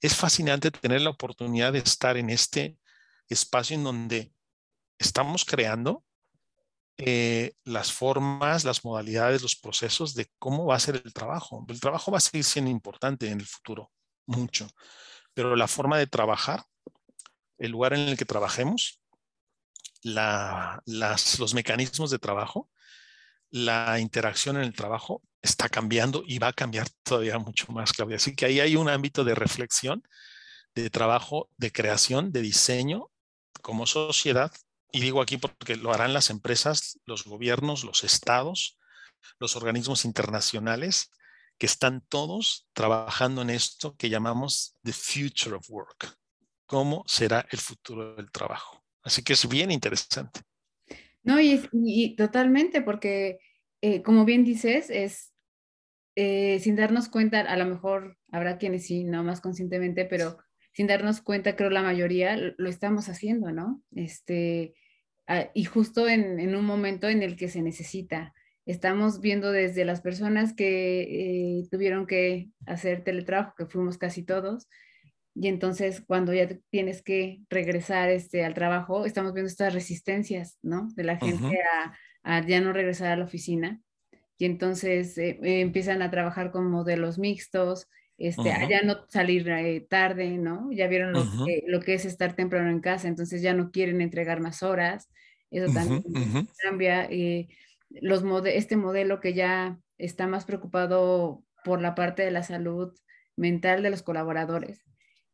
Es 0.00 0.14
fascinante 0.14 0.70
tener 0.70 1.00
la 1.00 1.10
oportunidad 1.10 1.72
de 1.72 1.78
estar 1.78 2.16
en 2.16 2.30
este 2.30 2.78
espacio 3.28 3.76
en 3.76 3.84
donde 3.84 4.32
estamos 4.98 5.44
creando 5.44 6.04
eh, 7.00 7.54
las 7.64 7.92
formas, 7.92 8.64
las 8.64 8.84
modalidades, 8.84 9.42
los 9.42 9.54
procesos 9.54 10.14
de 10.14 10.28
cómo 10.38 10.66
va 10.66 10.74
a 10.74 10.80
ser 10.80 11.00
el 11.04 11.12
trabajo. 11.12 11.64
El 11.68 11.80
trabajo 11.80 12.10
va 12.10 12.18
a 12.18 12.20
seguir 12.20 12.44
siendo 12.44 12.70
importante 12.70 13.30
en 13.30 13.40
el 13.40 13.46
futuro, 13.46 13.92
mucho, 14.26 14.68
pero 15.32 15.54
la 15.54 15.68
forma 15.68 15.96
de 15.96 16.08
trabajar, 16.08 16.64
el 17.56 17.70
lugar 17.70 17.92
en 17.92 18.00
el 18.00 18.16
que 18.16 18.24
trabajemos, 18.24 19.00
los 20.02 21.54
mecanismos 21.54 22.10
de 22.10 22.18
trabajo, 22.18 22.70
la 23.50 23.98
interacción 23.98 24.56
en 24.56 24.64
el 24.64 24.74
trabajo 24.74 25.22
está 25.42 25.68
cambiando 25.68 26.22
y 26.26 26.38
va 26.38 26.48
a 26.48 26.52
cambiar 26.52 26.88
todavía 27.02 27.38
mucho 27.38 27.72
más, 27.72 27.92
Claudia. 27.92 28.16
Así 28.16 28.34
que 28.34 28.46
ahí 28.46 28.60
hay 28.60 28.76
un 28.76 28.88
ámbito 28.88 29.24
de 29.24 29.34
reflexión, 29.34 30.02
de 30.74 30.90
trabajo, 30.90 31.48
de 31.56 31.72
creación, 31.72 32.32
de 32.32 32.42
diseño 32.42 33.10
como 33.62 33.86
sociedad 33.86 34.52
y 34.90 35.00
digo 35.00 35.20
aquí 35.20 35.36
porque 35.36 35.76
lo 35.76 35.92
harán 35.92 36.12
las 36.12 36.30
empresas, 36.30 36.98
los 37.04 37.24
gobiernos, 37.24 37.84
los 37.84 38.04
estados, 38.04 38.78
los 39.38 39.56
organismos 39.56 40.04
internacionales, 40.04 41.10
que 41.58 41.66
están 41.66 42.00
todos 42.08 42.68
trabajando 42.72 43.42
en 43.42 43.50
esto 43.50 43.96
que 43.96 44.08
llamamos 44.08 44.76
the 44.82 44.92
future 44.92 45.56
of 45.56 45.68
work. 45.68 46.16
¿Cómo 46.66 47.02
será 47.06 47.46
el 47.50 47.58
futuro 47.58 48.14
del 48.14 48.30
trabajo? 48.30 48.84
Así 49.08 49.22
que 49.22 49.32
es 49.32 49.48
bien 49.48 49.70
interesante. 49.70 50.40
No, 51.22 51.40
y, 51.40 52.14
totalmente, 52.14 52.82
porque 52.82 53.38
eh, 53.80 54.02
como 54.02 54.26
bien 54.26 54.44
dices, 54.44 54.90
es 54.90 55.32
eh, 56.14 56.58
sin 56.60 56.76
darnos 56.76 57.08
cuenta, 57.08 57.40
a 57.40 57.56
lo 57.56 57.64
mejor 57.64 58.18
habrá 58.30 58.58
quienes 58.58 58.86
sí, 58.86 59.04
no 59.04 59.24
más 59.24 59.40
conscientemente, 59.40 60.04
pero 60.04 60.36
sin 60.72 60.88
darnos 60.88 61.22
cuenta, 61.22 61.56
creo 61.56 61.70
la 61.70 61.80
mayoría 61.80 62.36
lo 62.36 62.68
estamos 62.68 63.08
haciendo, 63.08 63.50
¿no? 63.50 63.82
Este, 63.94 64.74
ah, 65.26 65.48
y 65.54 65.64
justo 65.64 66.06
en, 66.06 66.54
un 66.54 66.64
momento 66.66 67.08
en 67.08 67.22
el 67.22 67.34
que 67.36 67.48
se 67.48 67.62
necesita. 67.62 68.34
Estamos 68.66 69.22
viendo 69.22 69.52
desde 69.52 69.86
las 69.86 70.02
personas 70.02 70.52
que 70.52 71.00
eh, 71.60 71.68
tuvieron 71.70 72.06
que 72.06 72.50
hacer 72.66 73.04
teletrabajo, 73.04 73.54
que 73.56 73.64
fuimos 73.64 73.96
casi 73.96 74.22
todos, 74.22 74.68
y 75.40 75.46
entonces 75.46 76.02
cuando 76.04 76.34
ya 76.34 76.48
tienes 76.70 77.00
que 77.00 77.42
regresar 77.48 78.10
este, 78.10 78.44
al 78.44 78.54
trabajo, 78.54 79.06
estamos 79.06 79.32
viendo 79.32 79.48
estas 79.48 79.72
resistencias, 79.72 80.58
¿no? 80.62 80.88
De 80.96 81.04
la 81.04 81.16
gente 81.16 81.60
a, 82.24 82.44
ya 82.44 82.60
no 82.60 82.72
regresar 82.72 83.12
a 83.12 83.16
la 83.16 83.24
oficina. 83.24 83.80
Y 84.36 84.46
entonces 84.46 85.16
eh, 85.16 85.38
empiezan 85.42 86.02
a 86.02 86.10
trabajar 86.10 86.50
con 86.50 86.68
modelos 86.68 87.18
mixtos, 87.18 87.88
este, 88.16 88.52
ya 88.68 88.82
no 88.82 89.06
salir 89.08 89.48
eh, 89.48 89.86
tarde, 89.88 90.38
¿no? 90.38 90.72
Ya 90.72 90.88
vieron 90.88 91.12
lo, 91.12 91.22
que, 91.44 91.62
lo, 91.68 91.80
que, 91.80 91.94
es 91.94 92.04
estar 92.04 92.34
temprano 92.34 92.70
en 92.70 92.80
casa, 92.80 93.06
entonces 93.06 93.40
ya 93.40 93.54
no 93.54 93.70
quieren 93.70 94.00
entregar 94.00 94.40
más 94.40 94.64
horas, 94.64 95.08
eso 95.52 95.72
también 95.72 96.02
cambia. 96.64 97.04
Eh, 97.04 97.46
los 97.90 98.24
este 98.46 98.76
modelo 98.76 99.20
que 99.20 99.34
ya 99.34 99.78
está 99.98 100.26
más 100.26 100.44
preocupado 100.46 101.44
por 101.64 101.80
la 101.80 101.94
parte 101.94 102.24
de 102.24 102.32
la 102.32 102.42
salud 102.42 102.92
mental 103.36 103.84
de 103.84 103.90
los 103.90 104.02
colaboradores. 104.02 104.82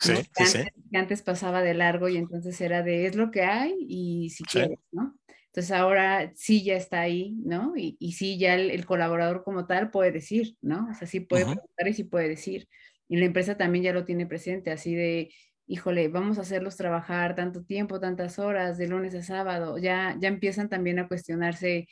Sí, 0.00 0.12
sí, 0.44 0.58
antes, 0.92 1.22
pasaba 1.22 1.62
de 1.62 1.74
largo 1.74 2.08
y 2.08 2.16
entonces 2.16 2.60
era 2.60 2.82
de 2.82 3.06
es 3.06 3.14
lo 3.16 3.30
que 3.30 3.42
hay 3.42 3.74
y 3.80 4.30
si 4.30 4.44
quieres, 4.44 4.78
¿no? 4.92 5.16
Entonces 5.54 5.70
ahora 5.70 6.32
sí 6.34 6.64
ya 6.64 6.74
está 6.74 7.00
ahí, 7.00 7.36
¿no? 7.44 7.76
Y, 7.76 7.96
y 8.00 8.12
sí 8.12 8.38
ya 8.38 8.54
el, 8.54 8.84
colaborador 8.84 9.44
como 9.44 9.66
tal 9.66 9.92
puede 9.92 10.10
decir, 10.10 10.56
¿no? 10.60 10.88
O 10.90 10.94
sea, 10.94 11.06
sí 11.06 11.20
puede 11.20 11.44
preguntar 11.44 11.88
y 11.88 11.94
sí 11.94 12.02
puede 12.02 12.28
decir. 12.28 12.68
Y 13.08 13.18
la 13.18 13.26
empresa 13.26 13.56
también 13.56 13.84
ya 13.84 13.92
lo 13.92 14.04
tiene 14.04 14.26
presente, 14.26 14.72
así 14.72 14.96
de, 14.96 15.32
híjole, 15.68 16.08
vamos 16.08 16.38
a 16.38 16.40
hacerlos 16.40 16.76
trabajar 16.76 17.36
tanto 17.36 17.62
tiempo, 17.64 18.00
tantas 18.00 18.40
horas, 18.40 18.78
de 18.78 18.88
lunes 18.88 19.14
a 19.14 19.22
sábado. 19.22 19.78
Ya, 19.78 20.16
ya 20.18 20.26
empiezan 20.26 20.68
también 20.68 20.98
a 20.98 21.06
cuestionarse, 21.06 21.86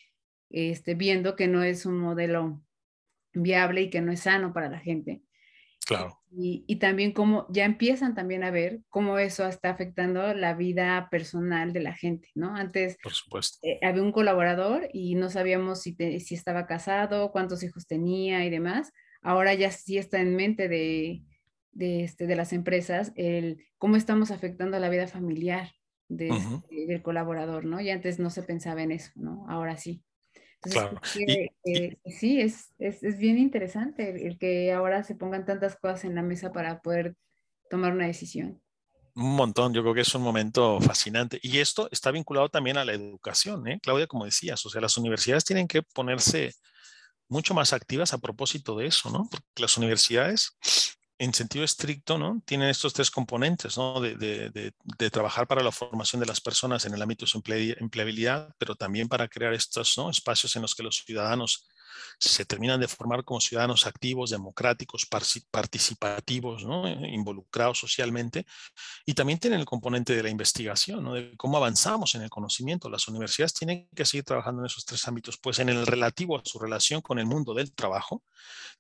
este, 0.51 0.97
viendo 0.97 1.37
que 1.37 1.47
no 1.47 1.63
es 1.63 1.87
un 1.87 1.99
modelo 1.99 2.63
viable 3.33 3.83
y 3.83 3.91
que 3.91 4.01
no 4.01 4.11
es 4.11 4.21
sano 4.21 4.53
para 4.53 4.71
la 4.71 4.81
gente. 4.81 5.23
Claro. 5.87 6.22
Y, 6.35 6.77
también 6.77 7.13
cómo 7.13 7.47
ya 7.51 7.65
empiezan 7.65 8.15
también 8.15 8.43
a 8.43 8.51
ver 8.51 8.81
cómo 8.89 9.19
eso 9.19 9.47
está 9.47 9.71
afectando 9.71 10.35
la 10.35 10.55
vida 10.55 11.09
personal 11.11 11.73
de 11.73 11.81
la 11.81 11.95
gente, 11.95 12.29
¿no? 12.35 12.57
Antes 12.57 12.97
Por 13.03 13.13
supuesto. 13.13 13.59
Eh, 13.63 13.79
había 13.83 14.03
un 14.03 14.13
colaborador 14.13 14.89
y 14.93 15.15
no 15.15 15.29
sabíamos 15.29 15.83
si, 15.83 15.95
si 16.21 16.35
estaba 16.35 16.67
casado, 16.67 17.33
cuántos 17.33 17.63
hijos 17.63 17.87
tenía 17.87 18.45
y 18.47 18.51
demás. 18.51 18.93
Ahora 19.21 19.55
ya 19.55 19.71
sí 19.71 19.99
está 19.99 20.21
en 20.21 20.35
mente 20.35 20.69
de, 20.69 21.23
de, 21.73 22.05
este, 22.05 22.27
de 22.27 22.37
las 22.37 22.53
empresas 22.53 23.13
el 23.15 23.65
cómo 23.77 23.97
estamos 23.97 24.31
afectando 24.31 24.79
la 24.79 24.89
vida 24.89 25.07
familiar 25.09 25.71
de, 26.09 26.29
este, 26.29 26.87
del 26.87 27.03
colaborador, 27.03 27.65
¿no? 27.65 27.81
Y 27.81 27.91
antes 27.91 28.19
no 28.19 28.31
se 28.31 28.43
pensaba 28.43 28.83
en 28.83 28.93
eso, 28.93 29.13
¿no? 29.17 29.45
Ahora 29.49 29.77
sí 29.77 30.03
claro. 30.63 31.01
sí, 31.05 32.41
es, 32.41 32.73
es, 32.79 33.03
es, 33.03 33.19
bien 33.19 33.39
interesante 33.39 34.27
el, 34.27 34.39
que 34.39 34.73
ahora 34.73 35.03
se 35.03 35.15
pongan 35.15 35.45
tantas 35.45 35.77
cosas 35.77 36.05
en 36.05 36.15
la 36.15 36.23
mesa 36.23 36.53
para 36.53 36.81
poder 36.81 37.15
tomar 37.69 37.93
una 37.93 38.07
decisión. 38.07 38.61
Un 39.15 39.37
montón, 39.37 39.75
yo 39.75 39.83
creo 39.83 39.95
que 39.95 40.01
es 40.01 40.15
un 40.15 40.23
momento 40.23 40.81
fascinante. 40.81 41.39
Y 41.43 41.59
esto 41.59 41.89
está 41.91 42.11
vinculado 42.11 42.49
también 42.49 42.79
a 42.79 42.85
la 42.85 42.95
educación, 42.95 43.69
¿eh? 43.69 43.79
Claudia, 43.83 44.07
como 44.07 44.25
decías, 44.25 44.65
o 44.65 44.71
sea, 44.71 44.81
las 44.81 44.97
universidades 44.97 45.45
tienen 45.45 45.69
que 45.69 45.83
ponerse 45.83 46.53
mucho 47.29 47.55
más 47.55 47.73
activas 47.73 48.13
a 48.13 48.19
propósito 48.19 48.77
de 48.77 48.87
eso, 48.87 49.11
¿no? 49.11 49.29
Porque 49.31 49.63
las 49.63 49.77
universidades 49.77 50.57
en 51.23 51.33
sentido 51.33 51.65
estricto, 51.65 52.19
¿no? 52.19 52.43
Tienen 52.45 52.69
estos 52.69 52.93
tres 52.93 53.09
componentes, 53.09 53.79
¿no? 53.79 54.01
De, 54.01 54.17
de, 54.17 54.51
de, 54.51 55.11
trabajar 55.11 55.47
para 55.47 55.63
la 55.63 55.71
formación 55.71 56.19
de 56.19 56.27
las 56.27 56.41
personas 56.41 56.85
en 56.85 56.95
el 56.95 57.03
ámbito 57.03 57.25
de 57.25 57.31
su 57.31 57.39
empleabilidad, 57.39 58.53
pero 58.59 58.75
también 58.75 59.09
para 59.09 59.29
crear 59.29 59.55
estos 59.55 59.97
¿no? 59.97 60.11
espacios 60.11 60.57
en 60.57 60.63
los 60.63 60.75
que 60.75 60.83
los 60.83 61.05
ciudadanos 61.07 61.69
se 62.19 62.45
terminan 62.45 62.81
de 62.81 62.89
formar 62.89 63.25
como 63.25 63.41
ciudadanos 63.41 63.87
activos, 63.87 64.31
democráticos, 64.31 65.07
participativos, 65.51 66.63
involucrados 67.09 67.79
socialmente, 67.79 68.47
y 69.05 69.15
también 69.15 69.39
tienen 69.39 69.61
el 69.61 69.67
componente 69.67 70.15
de 70.15 70.23
la 70.23 70.31
investigación, 70.31 71.13
de 71.15 71.37
cómo 71.37 71.57
avanzamos 71.57 72.15
en 72.15 72.23
el 72.23 72.31
conocimiento. 72.31 72.89
Las 72.89 73.09
universidades 73.09 73.55
tienen 73.55 73.89
que 73.95 74.05
seguir 74.05 74.25
trabajando 74.25 74.63
en 74.63 74.67
esos 74.67 74.85
tres 74.85 75.07
ámbitos, 75.09 75.39
pues 75.39 75.59
en 75.59 75.69
el 75.69 75.87
relativo 75.87 76.39
a 76.39 76.43
su 76.45 76.59
relación 76.59 77.01
con 77.01 77.19
el 77.19 77.27
mundo 77.27 77.55
del 77.55 77.73
trabajo, 77.73 78.23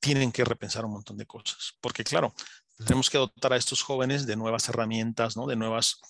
tienen 0.00 0.32
que 0.32 0.44
repensar 0.44 0.84
un 0.84 0.92
montón 0.92 1.16
de 1.16 1.26
cosas, 1.26 1.74
porque 1.80 2.04
claro, 2.04 2.34
tenemos 2.78 3.10
que 3.10 3.18
dotar 3.18 3.52
a 3.52 3.56
estos 3.56 3.82
jóvenes 3.82 4.26
de 4.26 4.36
nuevas 4.36 4.68
herramientas, 4.68 5.36
¿no? 5.36 5.46
de 5.46 5.56
nuevas 5.56 6.00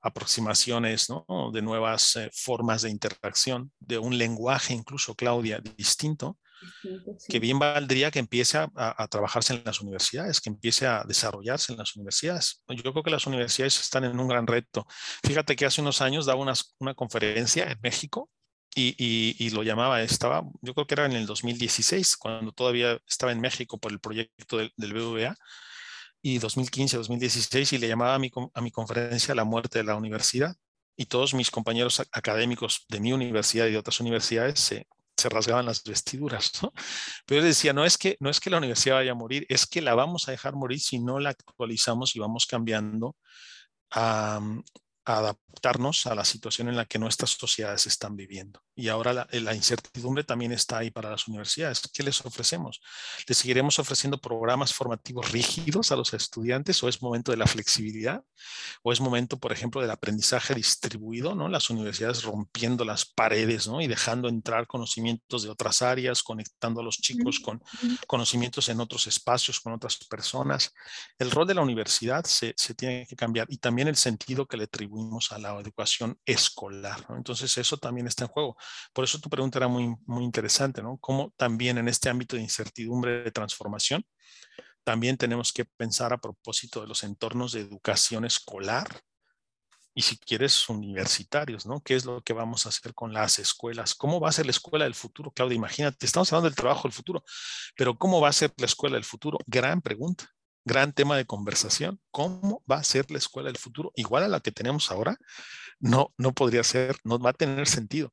aproximaciones, 0.00 1.08
¿no? 1.08 1.50
de 1.52 1.62
nuevas 1.62 2.16
eh, 2.16 2.30
formas 2.32 2.82
de 2.82 2.90
interacción, 2.90 3.72
de 3.78 3.98
un 3.98 4.18
lenguaje 4.18 4.74
incluso, 4.74 5.14
Claudia, 5.14 5.60
distinto, 5.76 6.38
que 7.28 7.38
bien 7.38 7.58
valdría 7.58 8.10
que 8.10 8.18
empiece 8.18 8.58
a, 8.58 9.08
trabajarse 9.08 9.54
en 9.54 9.62
las 9.64 9.80
universidades, 9.80 10.40
que 10.40 10.50
empiece 10.50 10.86
a 10.86 11.04
desarrollarse 11.04 11.72
en 11.72 11.78
las 11.78 11.96
universidades. 11.96 12.62
Yo 12.68 12.92
creo 12.92 13.02
que 13.02 13.10
las 13.10 13.26
universidades 13.26 13.80
están 13.80 14.04
en 14.04 14.18
un 14.18 14.28
gran 14.28 14.46
reto. 14.46 14.86
Fíjate 15.24 15.56
que 15.56 15.66
hace 15.66 15.80
unos 15.80 16.00
años 16.00 16.26
daba 16.26 16.40
una, 16.40 16.94
conferencia 16.94 17.70
en 17.70 17.78
México 17.82 18.30
y, 18.74 19.50
lo 19.50 19.62
llamaba, 19.62 20.02
estaba, 20.02 20.42
yo 20.60 20.74
creo 20.74 20.86
que 20.86 20.94
era 20.94 21.06
en 21.06 21.12
el 21.12 21.26
2016, 21.26 22.16
cuando 22.16 22.52
todavía 22.52 22.98
estaba 23.08 23.32
en 23.32 23.40
México 23.40 23.78
por 23.78 23.92
el 23.92 24.00
proyecto 24.00 24.58
del, 24.58 24.72
del 24.76 24.92
BBVA, 24.92 25.36
y 26.22 26.38
2015, 26.38 26.96
2016, 26.96 27.74
y 27.74 27.78
le 27.78 27.88
llamaba 27.88 28.14
a 28.14 28.18
mi, 28.18 28.30
a 28.54 28.60
mi 28.60 28.70
conferencia 28.70 29.34
La 29.34 29.44
muerte 29.44 29.78
de 29.78 29.84
la 29.84 29.96
universidad 29.96 30.56
y 30.96 31.06
todos 31.06 31.34
mis 31.34 31.50
compañeros 31.50 32.02
académicos 32.10 32.86
de 32.88 33.00
mi 33.00 33.12
universidad 33.12 33.66
y 33.66 33.72
de 33.72 33.78
otras 33.78 34.00
universidades 34.00 34.58
se, 34.58 34.88
se 35.16 35.28
rasgaban 35.28 35.66
las 35.66 35.82
vestiduras, 35.82 36.52
¿no? 36.62 36.72
Pero 37.26 37.40
él 37.40 37.46
decía, 37.46 37.72
no 37.72 37.84
es, 37.84 37.98
que, 37.98 38.16
no 38.20 38.30
es 38.30 38.40
que 38.40 38.50
la 38.50 38.58
universidad 38.58 38.96
vaya 38.96 39.12
a 39.12 39.14
morir, 39.14 39.46
es 39.48 39.66
que 39.66 39.82
la 39.82 39.94
vamos 39.94 40.28
a 40.28 40.32
dejar 40.32 40.54
morir 40.54 40.80
si 40.80 40.98
no 40.98 41.18
la 41.18 41.30
actualizamos 41.30 42.14
y 42.16 42.18
vamos 42.18 42.46
cambiando 42.46 43.16
a, 43.90 44.40
adaptarnos 45.04 46.06
a 46.06 46.14
la 46.14 46.24
situación 46.24 46.68
en 46.68 46.76
la 46.76 46.84
que 46.84 46.98
nuestras 46.98 47.30
sociedades 47.30 47.86
están 47.86 48.16
viviendo. 48.16 48.60
Y 48.78 48.88
ahora 48.88 49.26
la, 49.30 49.54
incertidumbre 49.54 50.22
también 50.22 50.52
está 50.52 50.76
ahí 50.76 50.90
para 50.90 51.10
las 51.10 51.26
universidades. 51.28 51.80
¿Qué 51.94 52.02
les 52.02 52.20
ofrecemos? 52.26 52.82
¿Les 53.26 53.38
seguiremos 53.38 53.78
ofreciendo 53.78 54.18
programas 54.18 54.74
formativos 54.74 55.32
rígidos 55.32 55.92
a 55.92 55.96
los 55.96 56.12
estudiantes 56.12 56.82
o 56.82 56.88
es 56.90 57.00
momento 57.00 57.30
de 57.30 57.38
la 57.38 57.46
flexibilidad? 57.46 58.22
¿O 58.82 58.92
es 58.92 59.00
momento, 59.00 59.38
por 59.38 59.50
ejemplo, 59.50 59.80
del 59.80 59.90
aprendizaje 59.90 60.54
distribuido? 60.54 61.34
¿no? 61.34 61.48
Las 61.48 61.70
universidades 61.70 62.22
rompiendo 62.22 62.84
las 62.84 63.06
paredes 63.06 63.66
¿no? 63.66 63.80
y 63.80 63.86
dejando 63.86 64.28
entrar 64.28 64.66
conocimientos 64.66 65.42
de 65.42 65.48
otras 65.48 65.80
áreas, 65.80 66.22
conectando 66.22 66.82
a 66.82 66.84
los 66.84 66.98
chicos 66.98 67.40
con 67.40 67.62
conocimientos 68.06 68.68
en 68.68 68.80
otros 68.80 69.06
espacios, 69.06 69.58
con 69.58 69.72
otras 69.72 69.96
personas. 70.04 70.74
El 71.18 71.30
rol 71.30 71.46
de 71.46 71.54
la 71.54 71.62
universidad 71.62 72.26
se, 72.26 72.52
se 72.58 72.74
tiene 72.74 73.06
que 73.06 73.16
cambiar 73.16 73.46
y 73.48 73.56
también 73.56 73.88
el 73.88 73.96
sentido 73.96 74.46
que 74.46 74.58
le 74.58 74.64
atribuimos 74.64 75.32
a 75.32 75.38
la 75.38 75.58
educación 75.58 76.18
escolar. 76.26 77.06
¿no? 77.08 77.16
Entonces, 77.16 77.56
eso 77.56 77.78
también 77.78 78.06
está 78.06 78.24
en 78.24 78.28
juego. 78.28 78.56
Por 78.92 79.04
eso 79.04 79.18
tu 79.18 79.28
pregunta 79.28 79.58
era 79.58 79.68
muy, 79.68 79.94
muy 80.06 80.24
interesante, 80.24 80.82
¿no? 80.82 80.98
Cómo 80.98 81.32
también 81.36 81.78
en 81.78 81.88
este 81.88 82.08
ámbito 82.08 82.36
de 82.36 82.42
incertidumbre 82.42 83.22
de 83.22 83.30
transformación, 83.30 84.04
también 84.84 85.16
tenemos 85.16 85.52
que 85.52 85.64
pensar 85.64 86.12
a 86.12 86.18
propósito 86.18 86.80
de 86.80 86.86
los 86.86 87.02
entornos 87.02 87.52
de 87.52 87.60
educación 87.60 88.24
escolar 88.24 88.86
y 89.96 90.02
si 90.02 90.18
quieres 90.18 90.68
universitarios, 90.68 91.64
¿no? 91.64 91.80
¿Qué 91.80 91.94
es 91.94 92.04
lo 92.04 92.22
que 92.22 92.34
vamos 92.34 92.66
a 92.66 92.68
hacer 92.68 92.92
con 92.92 93.14
las 93.14 93.38
escuelas? 93.38 93.94
¿Cómo 93.94 94.20
va 94.20 94.28
a 94.28 94.32
ser 94.32 94.44
la 94.44 94.50
escuela 94.50 94.84
del 94.84 94.94
futuro, 94.94 95.30
Claudia? 95.30 95.56
Imagínate, 95.56 96.04
estamos 96.04 96.30
hablando 96.30 96.50
del 96.50 96.54
trabajo 96.54 96.82
del 96.82 96.92
futuro, 96.92 97.24
pero 97.74 97.96
¿cómo 97.96 98.20
va 98.20 98.28
a 98.28 98.32
ser 98.34 98.52
la 98.58 98.66
escuela 98.66 98.96
del 98.96 99.04
futuro? 99.04 99.38
Gran 99.46 99.80
pregunta, 99.80 100.28
gran 100.66 100.92
tema 100.92 101.16
de 101.16 101.24
conversación. 101.24 101.98
¿Cómo 102.10 102.62
va 102.70 102.76
a 102.76 102.84
ser 102.84 103.10
la 103.10 103.16
escuela 103.16 103.48
del 103.48 103.56
futuro? 103.56 103.90
Igual 103.96 104.24
a 104.24 104.28
la 104.28 104.40
que 104.40 104.52
tenemos 104.52 104.90
ahora, 104.90 105.16
no, 105.80 106.12
no 106.18 106.34
podría 106.34 106.62
ser, 106.62 106.98
no 107.02 107.18
va 107.18 107.30
a 107.30 107.32
tener 107.32 107.66
sentido 107.66 108.12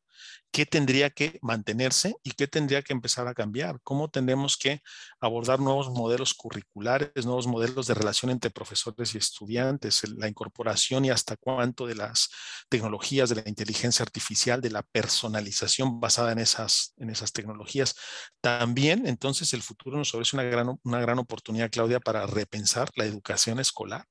qué 0.53 0.67
tendría 0.67 1.09
que 1.09 1.39
mantenerse 1.41 2.15
y 2.23 2.31
qué 2.31 2.47
tendría 2.47 2.83
que 2.83 2.93
empezar 2.93 3.27
a 3.27 3.33
cambiar, 3.33 3.79
cómo 3.81 4.11
tendremos 4.11 4.55
que 4.55 4.83
abordar 5.19 5.59
nuevos 5.59 5.89
modelos 5.89 6.35
curriculares, 6.35 7.25
nuevos 7.25 7.47
modelos 7.47 7.87
de 7.87 7.95
relación 7.95 8.29
entre 8.29 8.51
profesores 8.51 9.15
y 9.15 9.17
estudiantes, 9.17 10.07
la 10.15 10.27
incorporación 10.27 11.05
y 11.05 11.09
hasta 11.09 11.37
cuánto 11.37 11.87
de 11.87 11.95
las 11.95 12.29
tecnologías, 12.69 13.29
de 13.29 13.41
la 13.41 13.49
inteligencia 13.49 14.03
artificial, 14.03 14.61
de 14.61 14.69
la 14.69 14.83
personalización 14.83 15.99
basada 15.99 16.33
en 16.33 16.39
esas, 16.39 16.93
en 16.97 17.09
esas 17.09 17.33
tecnologías. 17.33 17.95
También 18.39 19.07
entonces 19.07 19.53
el 19.53 19.63
futuro 19.63 19.97
nos 19.97 20.13
ofrece 20.13 20.35
una 20.35 20.43
gran, 20.43 20.79
una 20.83 21.01
gran 21.01 21.17
oportunidad, 21.17 21.71
Claudia, 21.71 21.99
para 21.99 22.27
repensar 22.27 22.89
la 22.95 23.05
educación 23.05 23.59
escolar 23.59 24.05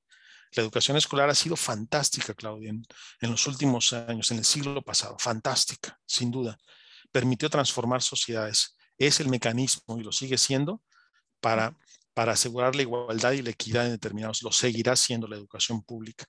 la 0.55 0.63
educación 0.63 0.97
escolar 0.97 1.29
ha 1.29 1.35
sido 1.35 1.55
fantástica, 1.55 2.33
Claudia, 2.33 2.69
en, 2.69 2.85
los 3.21 3.47
últimos 3.47 3.93
años, 3.93 4.31
en 4.31 4.39
el 4.39 4.45
siglo 4.45 4.81
pasado, 4.81 5.17
fantástica, 5.19 5.99
sin 6.05 6.31
duda. 6.31 6.57
Permitió 7.11 7.49
transformar 7.49 8.01
sociedades. 8.01 8.75
Es 8.97 9.19
el 9.19 9.29
mecanismo, 9.29 9.97
y 9.97 10.03
lo 10.03 10.11
sigue 10.11 10.37
siendo, 10.37 10.81
para, 11.39 11.77
para 12.13 12.33
asegurar 12.33 12.75
la 12.75 12.83
igualdad 12.83 13.33
y 13.33 13.41
la 13.41 13.49
equidad 13.51 13.85
en 13.85 13.91
determinados. 13.91 14.43
Lo 14.43 14.51
seguirá 14.51 14.95
siendo 14.95 15.27
la 15.27 15.35
educación 15.35 15.83
pública, 15.83 16.25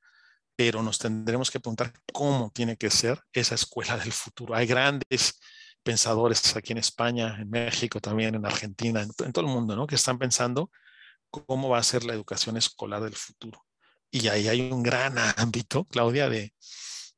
pero 0.57 0.83
nos 0.83 0.99
tendremos 0.99 1.51
que 1.51 1.61
preguntar 1.61 1.93
cómo 2.12 2.51
tiene 2.51 2.77
que 2.77 2.91
ser 2.91 3.20
esa 3.33 3.55
escuela 3.55 3.97
del 3.97 4.12
futuro. 4.12 4.55
Hay 4.55 4.66
grandes 4.66 5.39
pensadores 5.83 6.57
aquí 6.57 6.72
en 6.72 6.79
España, 6.79 7.37
en 7.39 7.51
México 7.51 8.01
también, 8.01 8.35
en 8.35 8.47
Argentina, 8.47 9.03
en, 9.03 9.11
en 9.25 9.33
todo 9.33 9.45
el 9.45 9.53
mundo, 9.53 9.77
¿no? 9.77 9.87
que 9.87 9.95
están 9.95 10.18
pensando 10.18 10.70
cómo 11.31 11.68
va 11.68 11.79
a 11.79 11.83
ser 11.83 12.05
la 12.05 12.14
educación 12.14 12.57
escolar 12.57 13.03
del 13.03 13.14
futuro. 13.14 13.63
Y 14.14 14.28
ahí 14.28 14.46
hay 14.46 14.70
un 14.70 14.84
gran 14.84 15.16
ámbito, 15.36 15.86
Claudia, 15.86 16.28
de 16.28 16.54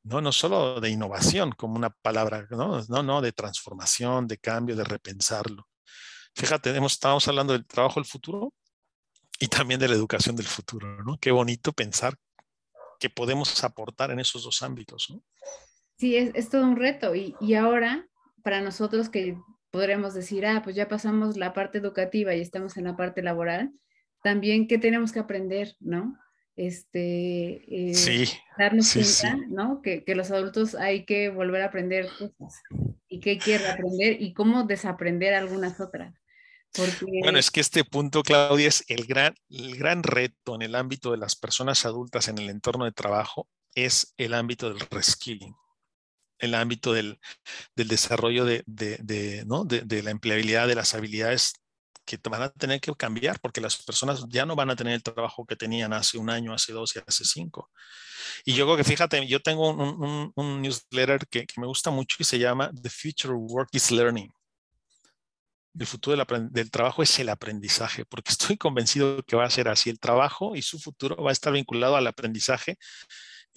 no, 0.01 0.19
no 0.19 0.31
solo 0.31 0.81
de 0.81 0.89
innovación 0.89 1.51
como 1.51 1.75
una 1.75 1.91
palabra, 1.91 2.47
no, 2.49 2.81
no, 2.89 3.03
no 3.03 3.21
de 3.21 3.31
transformación, 3.33 4.27
de 4.27 4.39
cambio, 4.39 4.75
de 4.75 4.83
repensarlo. 4.83 5.67
Fíjate, 6.33 6.75
hemos, 6.75 6.93
estamos 6.93 7.27
hablando 7.27 7.53
del 7.53 7.67
trabajo 7.67 7.99
del 7.99 8.09
futuro 8.09 8.51
y 9.39 9.47
también 9.47 9.79
de 9.79 9.89
la 9.89 9.93
educación 9.93 10.35
del 10.35 10.47
futuro, 10.47 11.03
¿no? 11.03 11.19
Qué 11.19 11.29
bonito 11.29 11.71
pensar 11.71 12.17
que 12.99 13.11
podemos 13.11 13.63
aportar 13.63 14.09
en 14.09 14.19
esos 14.19 14.41
dos 14.41 14.63
ámbitos, 14.63 15.11
¿no? 15.11 15.21
Sí, 15.99 16.15
es, 16.15 16.31
es 16.33 16.49
todo 16.49 16.63
un 16.63 16.77
reto. 16.77 17.13
Y, 17.13 17.35
y, 17.39 17.53
ahora, 17.53 18.07
para 18.41 18.59
nosotros 18.59 19.09
que 19.09 19.37
podremos 19.69 20.15
decir, 20.15 20.47
ah, 20.47 20.63
pues 20.63 20.75
ya 20.75 20.87
pasamos 20.87 21.37
la 21.37 21.53
parte 21.53 21.77
educativa 21.77 22.33
y 22.33 22.41
estamos 22.41 22.75
en 22.75 22.85
la 22.85 22.97
parte 22.97 23.21
laboral, 23.21 23.71
también 24.23 24.67
qué 24.67 24.79
tenemos 24.79 25.11
que 25.11 25.19
aprender, 25.19 25.75
¿no? 25.79 26.17
Este, 26.57 27.91
eh, 27.91 28.27
darnos 28.57 28.91
cuenta, 28.91 29.37
¿no? 29.47 29.81
Que, 29.81 30.03
que, 30.03 30.15
los 30.15 30.31
adultos 30.31 30.75
hay 30.75 31.05
que 31.05 31.29
volver 31.29 31.61
a 31.61 31.65
aprender 31.65 32.09
cosas 32.17 32.61
y 33.07 33.19
que 33.19 33.31
hay 33.31 33.39
que 33.39 33.57
reaprender 33.59 34.21
y 34.21 34.33
cómo 34.33 34.63
desaprender 34.63 35.35
algunas 35.35 35.79
otras. 35.79 36.15
Porque... 36.73 37.05
Bueno, 37.21 37.39
es 37.39 37.51
que 37.51 37.61
este 37.61 37.83
punto, 37.83 38.23
Claudia, 38.23 38.67
es 38.67 38.83
el 38.87 39.05
gran, 39.05 39.35
el 39.49 39.77
gran 39.77 40.03
reto 40.03 40.55
en 40.55 40.63
el 40.63 40.75
ámbito 40.75 41.11
de 41.11 41.17
las 41.17 41.35
personas 41.35 41.85
adultas 41.85 42.27
en 42.27 42.39
el 42.39 42.49
entorno 42.49 42.85
de 42.85 42.91
trabajo, 42.91 43.47
es 43.75 44.15
el 44.17 44.33
ámbito 44.33 44.69
del 44.69 44.79
reskilling, 44.79 45.55
el 46.39 46.55
ámbito 46.55 46.93
del, 46.93 47.19
del 47.75 47.87
desarrollo 47.87 48.45
de, 48.45 48.63
de, 48.65 48.97
de, 48.97 49.45
¿no? 49.45 49.63
de, 49.63 50.03
la 50.03 50.09
empleabilidad 50.09 50.67
de 50.67 50.75
las 50.75 50.95
habilidades 50.95 51.53
que 52.07 52.17
van 52.29 52.41
a 52.41 52.49
tener 52.49 52.79
que 52.79 52.95
cambiar 52.95 53.39
porque 53.41 53.61
las 53.61 53.75
personas 53.77 54.25
ya 54.29 54.45
no 54.45 54.55
van 54.55 54.69
a 54.69 54.75
tener 54.75 54.93
el 54.93 55.03
trabajo 55.03 55.45
que 55.45 55.55
tenían 55.55 55.93
hace 55.93 56.17
un 56.17 56.29
año, 56.29 56.53
hace 56.53 56.73
dos 56.73 56.95
y 56.95 56.99
hace 57.05 57.25
cinco. 57.25 57.69
Y 58.45 58.53
yo 58.53 58.65
creo 58.65 58.77
que 58.77 58.83
fíjate, 58.83 59.27
yo 59.27 59.41
tengo 59.41 59.69
un, 59.69 60.61
newsletter 60.61 61.27
que, 61.27 61.45
me 61.57 61.67
gusta 61.67 61.91
mucho 61.91 62.17
y 62.19 62.23
se 62.23 62.39
llama 62.39 62.71
The 62.81 62.89
Future 62.89 63.33
Work 63.33 63.69
is 63.73 63.91
Learning. 63.91 64.31
El 65.77 65.85
futuro 65.85 66.17
del, 66.17 66.51
del, 66.51 66.71
trabajo 66.71 67.03
es 67.03 67.19
el 67.19 67.29
aprendizaje, 67.29 68.05
porque 68.05 68.31
estoy 68.31 68.57
convencido 68.57 69.21
que 69.23 69.35
va 69.35 69.45
a 69.45 69.49
ser 69.49 69.67
así. 69.67 69.89
El 69.89 69.99
trabajo 69.99 70.55
y 70.55 70.61
su 70.61 70.79
futuro 70.79 71.17
va 71.17 71.29
a 71.29 71.33
estar 71.33 71.53
vinculado 71.53 71.97
al 71.97 72.07
aprendizaje 72.07 72.77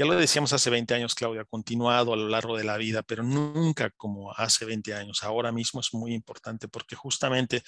ya 0.00 0.06
lo 0.06 0.14
decíamos 0.14 0.50
hace 0.54 0.70
20 0.70 0.94
años, 0.94 1.14
Claudia, 1.14 1.44
continuado 1.44 2.14
a 2.14 2.16
lo 2.16 2.26
largo 2.26 2.56
de 2.56 2.64
la 2.64 2.78
vida, 2.78 3.02
pero 3.02 3.22
nunca 3.22 3.90
como 3.90 4.32
hace 4.32 4.64
20 4.64 4.94
años. 4.94 5.22
Ahora 5.22 5.52
mismo 5.52 5.80
es 5.80 5.92
muy 5.92 6.14
importante 6.14 6.68
porque 6.68 6.96
justamente, 6.96 7.62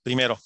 primero, 0.00 0.38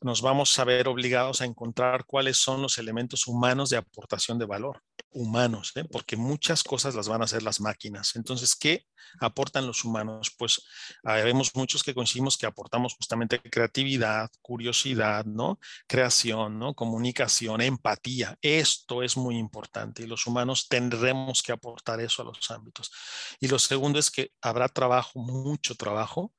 nos 0.00 0.22
vamos 0.22 0.58
a 0.58 0.64
ver 0.64 0.88
obligados 0.88 1.40
a 1.40 1.44
encontrar 1.44 2.04
cuáles 2.06 2.38
son 2.38 2.62
los 2.62 2.78
elementos 2.78 3.26
humanos 3.26 3.70
de 3.70 3.76
aportación 3.76 4.38
de 4.38 4.46
valor 4.46 4.82
humanos, 5.12 5.72
¿eh? 5.74 5.84
porque 5.90 6.16
muchas 6.16 6.62
cosas 6.62 6.94
las 6.94 7.08
van 7.08 7.20
a 7.20 7.24
hacer 7.24 7.42
las 7.42 7.60
máquinas. 7.60 8.14
Entonces, 8.16 8.54
¿qué 8.54 8.86
aportan 9.20 9.66
los 9.66 9.84
humanos? 9.84 10.34
Pues 10.38 10.62
ah, 11.04 11.16
vemos 11.16 11.54
muchos 11.54 11.82
que 11.82 11.94
coincidimos 11.94 12.36
que 12.36 12.46
aportamos 12.46 12.94
justamente 12.94 13.40
creatividad, 13.40 14.30
curiosidad, 14.40 15.24
¿no? 15.24 15.58
Creación, 15.86 16.58
¿no? 16.58 16.74
Comunicación, 16.74 17.60
empatía. 17.60 18.38
Esto 18.40 19.02
es 19.02 19.16
muy 19.16 19.36
importante 19.36 20.02
y 20.02 20.06
los 20.06 20.26
humanos 20.26 20.68
tendremos 20.68 21.42
que 21.42 21.52
aportar 21.52 22.00
eso 22.00 22.22
a 22.22 22.26
los 22.26 22.50
ámbitos. 22.50 22.90
Y 23.40 23.48
lo 23.48 23.58
segundo 23.58 23.98
es 23.98 24.10
que 24.10 24.32
habrá 24.40 24.68
trabajo, 24.68 25.18
mucho 25.18 25.74
trabajo, 25.74 26.32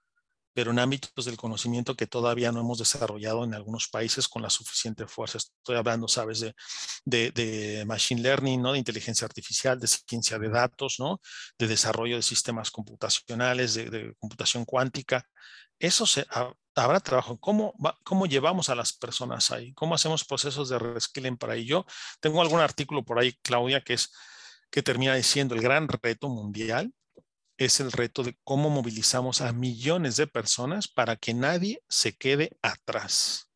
pero 0.54 0.72
en 0.72 0.80
ámbitos 0.80 1.26
del 1.26 1.38
conocimiento 1.38 1.96
que 1.96 2.08
todavía 2.08 2.52
no 2.52 2.60
hemos 2.60 2.80
desarrollado 2.80 3.44
en 3.44 3.54
algunos 3.54 3.88
países 3.88 4.28
con 4.28 4.42
la 4.42 4.50
suficiente 4.50 5.08
fuerza. 5.08 5.38
Estoy 5.38 5.76
hablando, 5.76 6.08
sabes, 6.08 6.40
de, 6.40 7.32
de, 7.32 7.84
machine 7.86 8.22
learning, 8.22 8.62
¿no? 8.62 8.74
de 8.74 8.80
inteligencia 8.80 9.26
artificial, 9.26 9.80
de 9.80 9.88
ciencia 9.88 10.38
de 10.40 10.50
datos, 10.50 10.96
¿no? 11.00 11.22
de 11.58 11.68
desarrollo 11.68 12.16
de 12.18 12.22
sistemas 12.22 12.72
computacionales, 12.72 13.76
de, 13.76 14.14
computación 14.20 14.66
cuántica. 14.66 15.26
Eso 15.80 16.06
se, 16.06 16.26
habrá 16.76 17.00
trabajo. 17.00 17.40
¿Cómo, 17.40 17.74
¿Cómo 18.04 18.26
llevamos 18.26 18.70
a 18.70 18.76
las 18.76 18.94
personas 18.94 19.52
ahí? 19.52 19.74
¿Cómo 19.74 19.96
hacemos 19.96 20.26
procesos 20.26 20.70
de 20.70 20.80
reskilling 20.80 21.38
para 21.38 21.56
ello? 21.56 21.86
Tengo 22.20 22.42
algún 22.42 22.60
artículo 22.60 23.04
por 23.04 23.20
ahí, 23.20 23.34
Claudia, 23.42 23.82
que 23.82 23.94
es 23.94 24.12
que 24.70 24.82
termina 24.82 25.16
diciendo 25.16 25.54
el 25.54 25.62
gran 25.62 25.88
reto 25.88 26.30
mundial 26.30 26.94
es 27.66 27.80
el 27.80 27.92
reto 27.92 28.24
de 28.24 28.38
cómo 28.44 28.70
movilizamos 28.70 29.42
a 29.42 29.54
millones 29.54 30.16
de 30.16 30.28
personas 30.28 30.88
para 30.88 31.16
que 31.16 31.34
nadie 31.34 31.84
se 31.88 32.14
quede 32.14 32.58
atrás. 32.62 33.50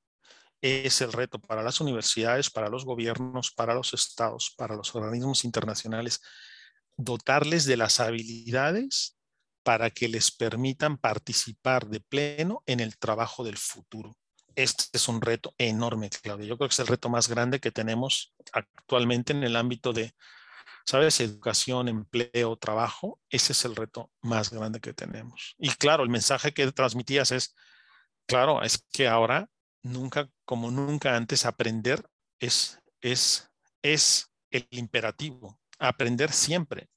Es 0.62 1.02
el 1.02 1.12
reto 1.12 1.40
para 1.40 1.64
las 1.64 1.82
universidades, 1.82 2.50
para 2.50 2.70
los 2.70 2.86
gobiernos, 2.86 3.52
para 3.52 3.74
los 3.74 3.94
estados, 3.94 4.54
para 4.56 4.76
los 4.76 4.94
organismos 4.96 5.44
internacionales, 5.44 6.22
dotarles 6.98 7.66
de 7.66 7.78
las 7.78 8.00
habilidades 8.00 9.18
para 9.64 9.90
que 9.90 10.08
les 10.08 10.32
permitan 10.32 10.98
participar 10.98 11.88
de 11.88 12.00
pleno 12.00 12.62
en 12.68 12.80
el 12.80 12.98
trabajo 12.98 13.44
del 13.44 13.58
futuro. 13.58 14.16
Este 14.56 14.86
es 14.94 15.08
un 15.08 15.20
reto 15.20 15.54
enorme, 15.58 16.10
Claudia. 16.10 16.46
Yo 16.46 16.58
creo 16.58 16.70
que 16.70 16.74
es 16.74 16.80
el 16.80 16.88
reto 16.88 17.10
más 17.10 17.28
grande 17.28 17.60
que 17.60 17.72
tenemos 17.72 18.34
actualmente 18.54 19.34
en 19.34 19.44
el 19.44 19.56
ámbito 19.56 19.92
de 19.92 20.14
¿sabes? 20.86 21.20
Educación, 21.20 21.88
empleo, 21.88 22.56
trabajo, 22.58 23.20
ese 23.30 23.54
es 23.54 23.66
el 23.66 23.76
reto 23.76 24.12
más 24.22 24.52
grande 24.52 24.80
que 24.80 24.94
tenemos. 24.94 25.56
Y 25.58 25.70
claro, 25.70 26.04
el 26.04 26.10
mensaje 26.10 26.54
que 26.54 26.72
transmitías 26.72 27.32
es, 27.32 27.56
claro, 28.28 28.62
es 28.62 28.86
que 28.94 29.08
ahora, 29.08 29.50
nunca, 29.82 30.30
como 30.46 30.72
nunca 30.72 31.16
antes, 31.16 31.46
aprender 31.46 32.08
es, 32.40 32.80
es, 33.02 33.50
es 33.82 34.32
el 34.52 34.68
imperativo, 34.72 35.60
aprender 35.80 36.32
siempre, 36.32 36.90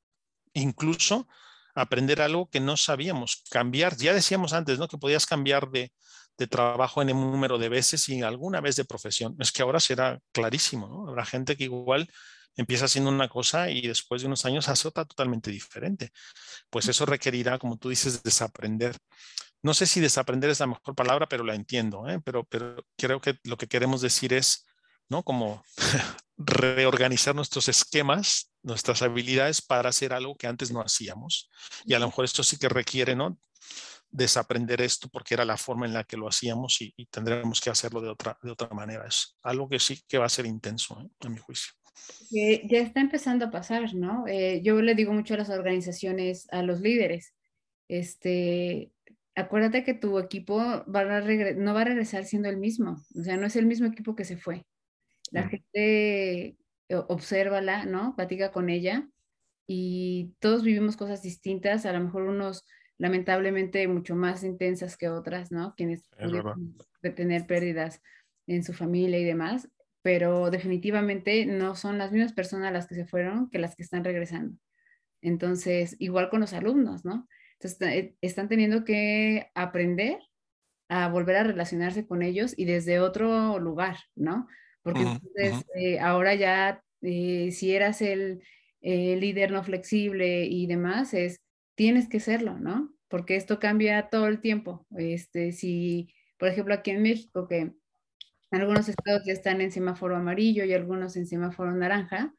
incluso 0.53 1.27
aprender 1.75 2.21
algo 2.21 2.51
que 2.51 2.61
no 2.61 2.77
sabíamos, 2.77 3.45
cambiar, 3.51 3.97
ya 3.97 4.13
decíamos 4.13 4.53
antes, 4.53 4.79
¿no? 4.79 4.89
Que 4.89 4.99
podías 4.99 5.27
cambiar 5.27 5.71
de, 5.71 5.93
de 6.37 6.47
trabajo 6.47 7.01
en 7.03 7.15
un 7.15 7.31
número 7.31 7.57
de 7.57 7.69
veces 7.69 8.09
y 8.09 8.23
alguna 8.23 8.61
vez 8.61 8.77
de 8.77 8.85
profesión. 8.85 9.37
Es 9.39 9.53
que 9.53 9.63
ahora 9.63 9.81
será 9.81 10.19
clarísimo, 10.33 10.89
¿no? 10.89 11.09
Habrá 11.09 11.25
gente 11.25 11.57
que 11.57 11.65
igual 11.65 12.11
empieza 12.59 12.87
haciendo 12.87 13.11
una 13.11 13.29
cosa 13.29 13.71
y 13.71 13.83
después 13.83 14.21
de 14.21 14.27
unos 14.27 14.45
años 14.45 14.69
hace 14.69 14.89
otra 14.89 15.07
totalmente 15.07 15.51
diferente. 15.51 16.13
Pues 16.69 16.89
eso 16.89 17.07
requerirá, 17.07 17.59
como 17.59 17.79
tú 17.79 17.89
dices, 17.89 18.23
desaprender. 18.23 18.97
No 19.63 19.75
sé 19.75 19.87
si 19.87 20.01
desaprender 20.01 20.51
es 20.51 20.61
la 20.61 20.67
mejor 20.67 20.95
palabra, 20.95 21.29
pero 21.29 21.45
la 21.45 21.55
entiendo, 21.55 22.09
¿eh? 22.09 22.21
pero, 22.25 22.45
pero 22.45 22.85
creo 22.97 23.21
que 23.21 23.39
lo 23.45 23.57
que 23.57 23.67
queremos 23.67 24.01
decir 24.01 24.33
es, 24.33 24.67
¿no? 25.09 25.23
Como 25.25 25.65
reorganizar 26.37 27.35
nuestros 27.35 27.69
esquemas, 27.69 28.53
nuestras 28.63 29.03
habilidades 29.03 29.63
para 29.63 29.89
hacer 29.89 30.13
algo 30.13 30.37
que 30.37 30.47
antes 30.47 30.71
no 30.71 30.81
hacíamos. 30.81 31.51
Y 31.85 31.95
a 31.95 31.99
lo 31.99 32.07
mejor 32.07 32.25
esto 32.25 32.45
sí 32.45 32.59
que 32.59 32.69
requiere, 32.69 33.17
¿no? 33.17 33.39
desaprender 34.11 34.81
esto 34.81 35.11
porque 35.11 35.35
era 35.35 35.45
la 35.45 35.59
forma 35.59 35.85
en 35.85 35.93
la 35.93 36.03
que 36.03 36.17
lo 36.17 36.29
hacíamos 36.29 36.81
y, 36.81 36.95
tendremos 37.11 37.61
que 37.61 37.69
hacerlo 37.69 38.01
de 38.01 38.09
otra, 38.09 38.39
de 38.43 38.51
otra 38.51 38.69
manera. 38.71 39.07
Es 39.07 39.37
algo 39.43 39.69
que 39.69 39.79
sí 39.79 40.03
que 40.09 40.17
va 40.17 40.25
a 40.25 40.31
ser 40.31 40.47
intenso, 40.47 40.99
¿eh? 40.99 41.27
a 41.27 41.29
mi 41.29 41.37
juicio 41.37 41.78
ya 42.31 42.79
está 42.79 43.01
empezando 43.01 43.47
a 43.47 43.51
pasar, 43.51 43.95
¿no? 43.95 44.27
Eh, 44.27 44.61
yo 44.63 44.81
le 44.83 44.95
digo 44.95 45.13
mucho 45.13 45.35
a 45.35 45.39
las 45.39 45.51
organizaciones, 45.51 46.47
a 46.51 46.63
los 46.63 46.81
líderes, 46.81 47.35
este, 47.89 48.93
acuérdate 49.35 49.85
que 49.85 49.95
tu 49.95 50.19
equipo 50.19 50.57
va 50.59 51.01
a 51.01 51.21
no 51.55 51.75
va 51.75 51.81
a 51.83 51.85
regresar 51.85 52.25
siendo 52.25 52.49
el 52.49 52.59
mismo, 52.59 53.03
o 53.19 53.23
sea, 53.23 53.37
no 53.37 53.47
es 53.47 53.57
el 53.57 53.67
mismo 53.67 53.87
equipo 53.87 54.15
que 54.15 54.25
se 54.25 54.37
fue. 54.37 54.67
La 55.31 55.49
gente, 55.49 56.57
eh, 56.89 56.97
obsérvala, 57.09 57.85
¿no? 57.85 58.15
Platica 58.17 58.51
con 58.51 58.69
ella 58.71 59.09
y 59.67 60.35
todos 60.39 60.63
vivimos 60.63 60.97
cosas 60.97 61.23
distintas, 61.23 61.87
a 61.87 61.93
lo 61.93 62.01
mejor 62.01 62.23
unos 62.23 62.65
lamentablemente 62.97 63.87
mucho 63.87 64.17
más 64.17 64.43
intensas 64.43 64.97
que 64.97 65.09
otras, 65.09 65.53
¿no? 65.53 65.75
Quienes 65.77 66.09
de 67.03 67.11
tener 67.11 67.47
pérdidas 67.47 68.03
en 68.47 68.65
su 68.65 68.73
familia 68.73 69.19
y 69.19 69.25
demás, 69.25 69.69
pero 70.09 70.51
definitivamente 70.51 71.45
no 71.45 71.75
son 71.75 71.99
las 71.99 72.13
mismas 72.13 72.33
personas 72.33 72.73
las 72.73 72.87
que 72.87 72.95
se 72.95 73.05
fueron 73.05 73.51
que 73.51 73.59
las 73.59 73.77
que 73.77 73.83
están 73.83 74.05
regresando. 74.05 74.57
Entonces, 75.21 75.97
igual 75.99 76.31
con 76.31 76.41
los 76.41 76.55
alumnos, 76.55 77.05
¿no? 77.05 77.29
Entonces, 77.61 77.79
eh, 77.83 78.15
están 78.23 78.49
teniendo 78.49 78.87
que 78.87 79.51
aprender 79.55 80.19
a 80.89 81.11
volver 81.11 81.37
a 81.37 81.45
relacionarse 81.45 82.07
con 82.07 82.23
ellos 82.23 82.55
y 82.57 82.65
desde 82.65 83.01
otro 83.01 83.59
lugar, 83.59 83.99
¿no? 84.17 84.47
Porque 84.81 85.03
entonces 85.03 85.67
eh, 85.75 86.01
ahora 86.01 86.35
ya, 86.35 86.83
eh, 87.03 87.51
si 87.53 87.75
eras 87.75 88.01
el 88.01 88.41
líder 88.81 89.51
no 89.51 89.63
flexible 89.63 90.47
y 90.47 90.67
demás, 90.67 91.13
es, 91.13 91.43
tienes 91.75 92.09
que 92.09 92.21
serlo, 92.21 92.59
¿no? 92.59 92.95
Porque 93.09 93.37
esto 93.37 93.59
cambia 93.59 94.09
todo 94.09 94.27
el 94.27 94.41
tiempo. 94.41 94.87
Este, 94.97 95.53
si, 95.53 96.09
por 96.39 96.49
ejemplo, 96.49 96.73
aquí 96.73 96.93
en 96.93 97.03
México, 97.03 97.47
que 97.47 97.75
algunos 98.51 98.89
estados 98.89 99.23
ya 99.25 99.33
están 99.33 99.61
en 99.61 99.73
semáforo 99.73 100.17
amarillo 100.17 100.65
y 100.65 100.73
algunos 100.73 101.17
en 101.17 101.27
semáforo 101.27 101.73
naranja. 101.73 102.35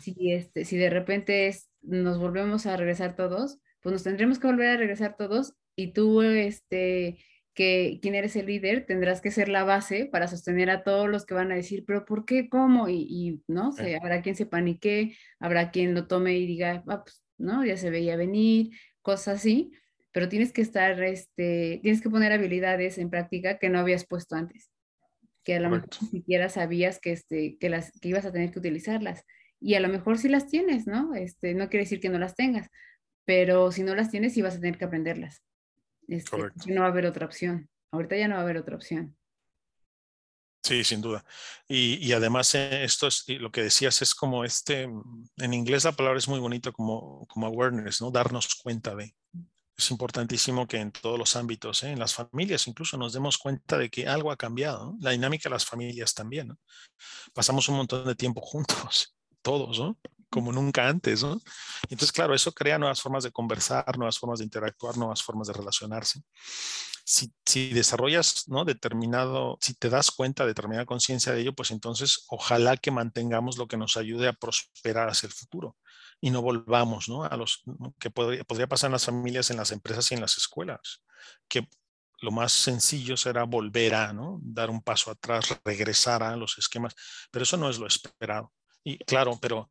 si, 0.00 0.32
este, 0.32 0.64
si 0.64 0.76
de 0.76 0.90
repente 0.90 1.54
nos 1.82 2.18
volvemos 2.18 2.66
a 2.66 2.76
regresar 2.76 3.16
todos, 3.16 3.58
pues 3.80 3.92
nos 3.92 4.02
tendremos 4.02 4.38
que 4.38 4.46
volver 4.46 4.68
a 4.68 4.76
regresar 4.76 5.16
todos 5.16 5.54
y 5.74 5.92
tú, 5.92 6.22
este, 6.22 7.18
que 7.54 7.98
quien 8.00 8.14
eres 8.14 8.36
el 8.36 8.46
líder, 8.46 8.86
tendrás 8.86 9.20
que 9.20 9.30
ser 9.30 9.48
la 9.48 9.64
base 9.64 10.06
para 10.06 10.28
sostener 10.28 10.70
a 10.70 10.84
todos 10.84 11.08
los 11.08 11.26
que 11.26 11.34
van 11.34 11.50
a 11.50 11.56
decir, 11.56 11.84
pero 11.86 12.04
¿por 12.04 12.24
qué? 12.24 12.48
¿Cómo? 12.48 12.88
Y, 12.88 13.42
no 13.48 13.72
sé, 13.72 13.96
habrá 13.96 14.22
quien 14.22 14.36
se 14.36 14.46
panique, 14.46 15.16
habrá 15.40 15.70
quien 15.70 15.94
lo 15.94 16.06
tome 16.06 16.34
y 16.34 16.46
diga, 16.46 16.84
ah, 16.86 17.02
pues, 17.04 17.24
no, 17.36 17.64
ya 17.64 17.76
se 17.76 17.90
veía 17.90 18.16
venir, 18.16 18.70
cosas 19.02 19.38
así, 19.38 19.72
pero 20.12 20.28
tienes 20.28 20.52
que 20.52 20.62
estar, 20.62 21.02
este, 21.02 21.80
tienes 21.82 22.02
que 22.02 22.10
poner 22.10 22.32
habilidades 22.32 22.98
en 22.98 23.10
práctica 23.10 23.58
que 23.58 23.70
no 23.70 23.78
habías 23.78 24.06
puesto 24.06 24.36
antes 24.36 24.70
que 25.48 25.56
a 25.56 25.60
lo 25.60 25.70
mejor 25.70 25.88
ni 26.02 26.08
siquiera 26.10 26.50
sabías 26.50 27.00
que, 27.00 27.10
este, 27.10 27.56
que, 27.58 27.70
las, 27.70 27.90
que 28.02 28.10
ibas 28.10 28.26
a 28.26 28.32
tener 28.32 28.52
que 28.52 28.58
utilizarlas. 28.58 29.24
Y 29.58 29.76
a 29.76 29.80
lo 29.80 29.88
mejor 29.88 30.18
sí 30.18 30.28
las 30.28 30.46
tienes, 30.46 30.86
¿no? 30.86 31.14
Este, 31.14 31.54
no 31.54 31.70
quiere 31.70 31.84
decir 31.84 32.00
que 32.00 32.10
no 32.10 32.18
las 32.18 32.34
tengas, 32.34 32.68
pero 33.24 33.72
si 33.72 33.82
no 33.82 33.94
las 33.94 34.10
tienes, 34.10 34.34
sí 34.34 34.42
vas 34.42 34.56
a 34.56 34.60
tener 34.60 34.76
que 34.76 34.84
aprenderlas. 34.84 35.42
Este, 36.06 36.36
no 36.66 36.82
va 36.82 36.88
a 36.88 36.90
haber 36.90 37.06
otra 37.06 37.24
opción. 37.24 37.66
Ahorita 37.92 38.14
ya 38.14 38.28
no 38.28 38.34
va 38.34 38.40
a 38.40 38.44
haber 38.44 38.58
otra 38.58 38.76
opción. 38.76 39.16
Sí, 40.62 40.84
sin 40.84 41.00
duda. 41.00 41.24
Y, 41.66 41.94
y, 42.06 42.12
además 42.12 42.54
eh, 42.54 42.84
esto 42.84 43.06
es 43.06 43.24
lo 43.26 43.50
que 43.50 43.62
decías 43.62 44.02
es 44.02 44.14
como 44.14 44.44
este, 44.44 44.82
en 44.82 45.54
inglés 45.54 45.84
la 45.84 45.92
palabra 45.92 46.18
es 46.18 46.28
muy 46.28 46.40
bonito 46.40 46.74
como, 46.74 47.26
como 47.26 47.46
awareness, 47.46 48.02
¿no? 48.02 48.10
Darnos 48.10 48.54
cuenta 48.56 48.94
de 48.94 49.14
es 49.78 49.92
importantísimo 49.92 50.66
que 50.66 50.78
en 50.78 50.90
todos 50.90 51.16
los 51.16 51.36
ámbitos, 51.36 51.84
¿eh? 51.84 51.92
en 51.92 52.00
las 52.00 52.12
familias 52.12 52.66
incluso, 52.66 52.98
nos 52.98 53.12
demos 53.12 53.38
cuenta 53.38 53.78
de 53.78 53.88
que 53.88 54.08
algo 54.08 54.32
ha 54.32 54.36
cambiado. 54.36 54.96
La 55.00 55.12
dinámica 55.12 55.48
de 55.48 55.54
las 55.54 55.64
familias 55.64 56.14
también. 56.14 56.58
Pasamos 57.32 57.68
un 57.68 57.76
montón 57.76 58.04
de 58.04 58.16
tiempo 58.16 58.40
juntos, 58.40 59.14
todos, 59.42 59.78
¿no? 59.78 59.96
como 60.30 60.52
nunca 60.52 60.88
antes. 60.88 61.22
¿no? 61.22 61.40
Entonces, 61.84 62.10
claro, 62.10 62.34
eso 62.34 62.50
crea 62.52 62.76
nuevas 62.76 63.00
formas 63.00 63.22
de 63.22 63.30
conversar, 63.30 63.96
nuevas 63.96 64.18
formas 64.18 64.40
de 64.40 64.46
interactuar, 64.46 64.96
nuevas 64.98 65.22
formas 65.22 65.46
de 65.46 65.54
relacionarse. 65.54 66.22
Si, 67.04 67.32
si 67.46 67.70
desarrollas 67.70 68.48
¿no? 68.48 68.64
determinado, 68.64 69.58
si 69.60 69.74
te 69.74 69.88
das 69.88 70.10
cuenta, 70.10 70.44
determinada 70.44 70.86
conciencia 70.86 71.32
de 71.32 71.40
ello, 71.42 71.54
pues 71.54 71.70
entonces 71.70 72.26
ojalá 72.28 72.76
que 72.76 72.90
mantengamos 72.90 73.56
lo 73.56 73.68
que 73.68 73.76
nos 73.76 73.96
ayude 73.96 74.26
a 74.26 74.32
prosperar 74.32 75.08
hacia 75.08 75.28
el 75.28 75.32
futuro 75.32 75.76
y 76.20 76.30
no 76.30 76.42
volvamos 76.42 77.08
¿no? 77.08 77.24
a 77.24 77.36
los 77.36 77.62
que 77.98 78.10
podría, 78.10 78.66
pasar 78.66 78.88
en 78.88 78.92
las 78.92 79.06
familias, 79.06 79.50
en 79.50 79.56
las 79.56 79.72
empresas 79.72 80.10
y 80.10 80.14
en 80.14 80.20
las 80.20 80.36
escuelas, 80.36 81.02
que 81.48 81.68
lo 82.20 82.30
más 82.32 82.52
sencillo 82.52 83.16
será 83.16 83.44
volver 83.44 83.94
a 83.94 84.12
¿no? 84.12 84.40
dar 84.42 84.70
un 84.70 84.82
paso 84.82 85.10
atrás, 85.10 85.60
regresar 85.64 86.22
a 86.22 86.36
los 86.36 86.58
esquemas, 86.58 86.94
pero 87.30 87.44
eso 87.44 87.56
no 87.56 87.70
es 87.70 87.78
lo 87.78 87.86
esperado. 87.86 88.52
Y 88.82 88.98
claro, 88.98 89.38
pero, 89.40 89.70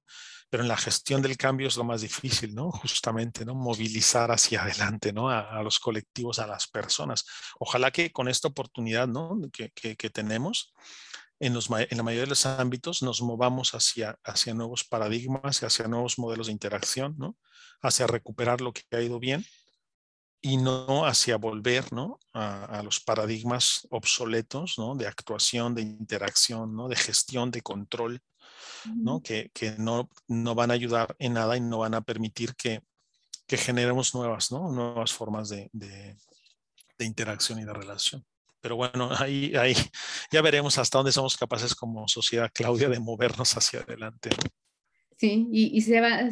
pero 0.50 0.64
en 0.64 0.70
la 0.70 0.78
gestión 0.78 1.22
del 1.22 1.36
cambio 1.36 1.68
es 1.68 1.76
lo 1.76 1.84
más 1.84 2.02
difícil, 2.02 2.54
¿no? 2.54 2.72
Justamente, 2.72 3.43
¿no? 3.43 3.56
Movilizar 3.56 4.32
hacia 4.32 4.62
adelante, 4.62 5.12
¿no? 5.12 5.30
A, 5.30 5.62
los 5.64 5.80
colectivos, 5.80 6.39
a 6.39 6.48
las 6.48 6.68
personas. 6.68 7.26
Ojalá 7.60 7.89
que 7.91 8.12
con 8.12 8.28
esta 8.28 8.50
oportunidad, 8.50 9.08
¿no? 9.08 9.39
Que, 9.52 9.72
que 9.72 10.10
tenemos, 10.10 10.74
en, 11.40 11.54
los, 11.54 11.70
en 11.70 11.98
la 11.98 12.04
mayoría 12.04 12.24
de 12.24 12.30
los 12.30 12.46
ámbitos 12.46 13.04
nos 13.04 13.22
movamos 13.22 13.74
hacia, 13.74 14.18
hacia 14.24 14.54
nuevos 14.54 14.84
paradigmas, 14.84 15.64
hacia 15.64 15.88
nuevos 15.88 16.18
modelos 16.18 16.48
de 16.48 16.54
interacción, 16.54 17.16
¿no? 17.18 17.38
hacia 17.82 18.08
recuperar 18.08 18.62
lo 18.62 18.74
que 18.74 18.84
ha 18.92 19.02
ido 19.02 19.20
bien 19.20 19.46
y 20.42 20.58
no 20.58 21.06
hacia 21.06 21.38
volver 21.38 21.92
¿no? 21.94 22.20
A, 22.34 22.82
los 22.84 23.00
paradigmas 23.00 23.88
obsoletos 23.92 24.76
¿no? 24.78 24.96
de 24.96 25.08
actuación, 25.08 25.76
de 25.76 25.84
interacción, 25.84 26.76
¿no? 26.76 26.88
de 26.88 26.96
gestión, 26.96 27.52
de 27.52 27.62
control, 27.62 28.22
¿no? 28.86 29.22
Que, 29.22 29.52
que, 29.54 29.72
no, 29.78 30.10
no 30.28 30.56
van 30.56 30.72
a 30.72 30.76
ayudar 30.76 31.16
en 31.20 31.34
nada 31.34 31.58
y 31.58 31.62
no 31.62 31.80
van 31.80 31.94
a 31.94 32.02
permitir 32.02 32.56
que, 32.56 32.82
que 33.46 33.58
generemos 33.58 34.16
nuevas, 34.16 34.52
¿no? 34.52 34.72
nuevas 34.72 35.12
formas 35.12 35.50
de, 35.50 35.70
de, 35.74 36.18
de 36.98 37.06
interacción 37.06 37.60
y 37.60 37.66
de 37.66 37.74
relación 37.74 38.26
pero 38.68 38.76
bueno, 38.76 39.09
ahí, 39.18 39.53
ahí 39.55 39.74
ya 40.32 40.41
veremos 40.41 40.78
hasta 40.78 40.97
dónde 40.97 41.13
somos 41.13 41.38
capaces 41.38 41.74
como 41.74 42.05
sociedad, 42.09 42.51
Claudia, 42.53 42.89
de 42.89 42.99
movernos 42.99 43.55
hacia 43.55 43.80
adelante. 43.80 44.30
Sí, 45.15 45.47
y, 45.53 45.82
se 45.84 46.01
va, 46.01 46.30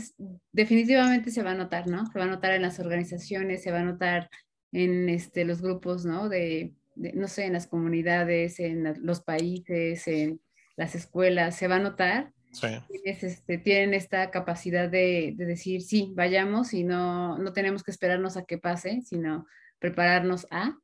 definitivamente 0.51 1.31
se 1.31 1.43
va 1.43 1.51
a 1.51 1.55
notar, 1.55 1.87
¿no? 1.87 2.05
Se 2.07 2.19
va 2.19 2.25
a 2.25 2.27
notar 2.27 2.51
en 2.51 2.61
las 2.61 2.77
organizaciones, 2.81 3.63
se 3.63 3.71
va 3.71 3.79
a 3.79 3.85
notar 3.85 4.29
en 4.73 5.07
este, 5.07 5.45
los 5.45 5.61
grupos, 5.61 6.05
¿no? 6.05 6.27
De, 6.27 6.73
no 6.95 7.29
sé, 7.29 7.45
en 7.45 7.53
las 7.53 7.67
comunidades, 7.67 8.59
en 8.59 8.83
los 9.01 9.21
países, 9.21 10.05
en 10.09 10.41
las 10.75 10.93
escuelas, 10.93 11.55
se 11.55 11.69
va 11.69 11.77
a 11.77 11.79
notar 11.79 12.33
este, 13.03 13.57
tienen 13.57 13.93
esta 13.93 14.29
capacidad 14.31 14.89
de, 14.89 15.33
decir, 15.37 15.81
sí, 15.81 16.11
vayamos 16.15 16.73
y 16.73 16.83
no, 16.83 17.37
no 17.37 17.53
tenemos 17.53 17.83
que 17.83 17.91
esperarnos 17.91 18.37
a 18.37 18.43
que 18.43 18.57
pase, 18.57 19.01
sino 19.05 19.45
prepararnos 19.79 20.47
a, 20.51 20.77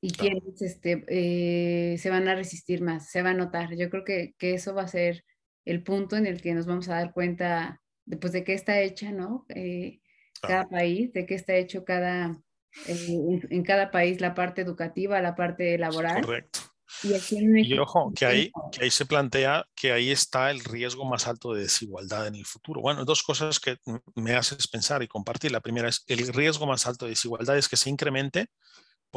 y 0.00 0.10
quienes 0.10 0.60
este, 0.60 1.04
eh, 1.08 1.98
se 1.98 2.10
van 2.10 2.28
a 2.28 2.34
resistir 2.34 2.82
más, 2.82 3.10
se 3.10 3.22
va 3.22 3.30
a 3.30 3.34
notar. 3.34 3.74
Yo 3.76 3.90
creo 3.90 4.04
que, 4.04 4.34
que, 4.38 4.54
eso 4.54 4.74
va 4.74 4.82
a 4.82 4.88
ser 4.88 5.24
el 5.64 5.82
punto 5.82 6.16
en 6.16 6.26
el 6.26 6.40
que 6.40 6.54
nos 6.54 6.66
vamos 6.66 6.88
a 6.88 6.94
dar 6.94 7.12
cuenta 7.12 7.80
después 8.04 8.30
pues, 8.30 8.32
de 8.32 8.44
qué 8.44 8.54
está 8.54 8.80
hecha, 8.80 9.10
¿no? 9.10 9.44
Eh, 9.48 10.00
cada 10.40 10.68
país, 10.68 11.12
de 11.12 11.26
qué 11.26 11.34
está 11.34 11.54
hecho 11.56 11.84
cada, 11.84 12.38
eh, 12.86 13.40
en, 13.50 13.62
cada 13.64 13.90
país 13.90 14.20
la 14.20 14.34
parte 14.34 14.62
educativa, 14.62 15.20
la 15.20 15.34
parte 15.34 15.76
laboral. 15.76 16.22
Correcto. 16.22 16.60
Y, 17.02 17.76
ojo, 17.78 18.12
que 18.16 18.24
ahí, 18.24 18.52
que 18.72 18.84
ahí 18.84 18.90
se 18.90 19.04
plantea 19.04 19.66
que 19.74 19.92
ahí 19.92 20.10
está 20.10 20.50
el 20.50 20.60
riesgo 20.60 21.04
más 21.04 21.26
alto 21.26 21.52
de 21.52 21.62
desigualdad 21.62 22.26
en 22.26 22.36
el 22.36 22.46
futuro. 22.46 22.80
Bueno, 22.80 23.04
dos 23.04 23.22
cosas 23.22 23.58
que 23.58 23.76
me 24.14 24.34
haces 24.34 24.68
pensar 24.68 25.02
y 25.02 25.08
compartir. 25.08 25.50
La 25.50 25.60
primera 25.60 25.88
es 25.88 26.04
el 26.06 26.32
riesgo 26.32 26.66
más 26.66 26.86
alto 26.86 27.04
de 27.04 27.10
desigualdad 27.10 27.58
es 27.58 27.68
que 27.68 27.76
se 27.76 27.90
incremente 27.90 28.46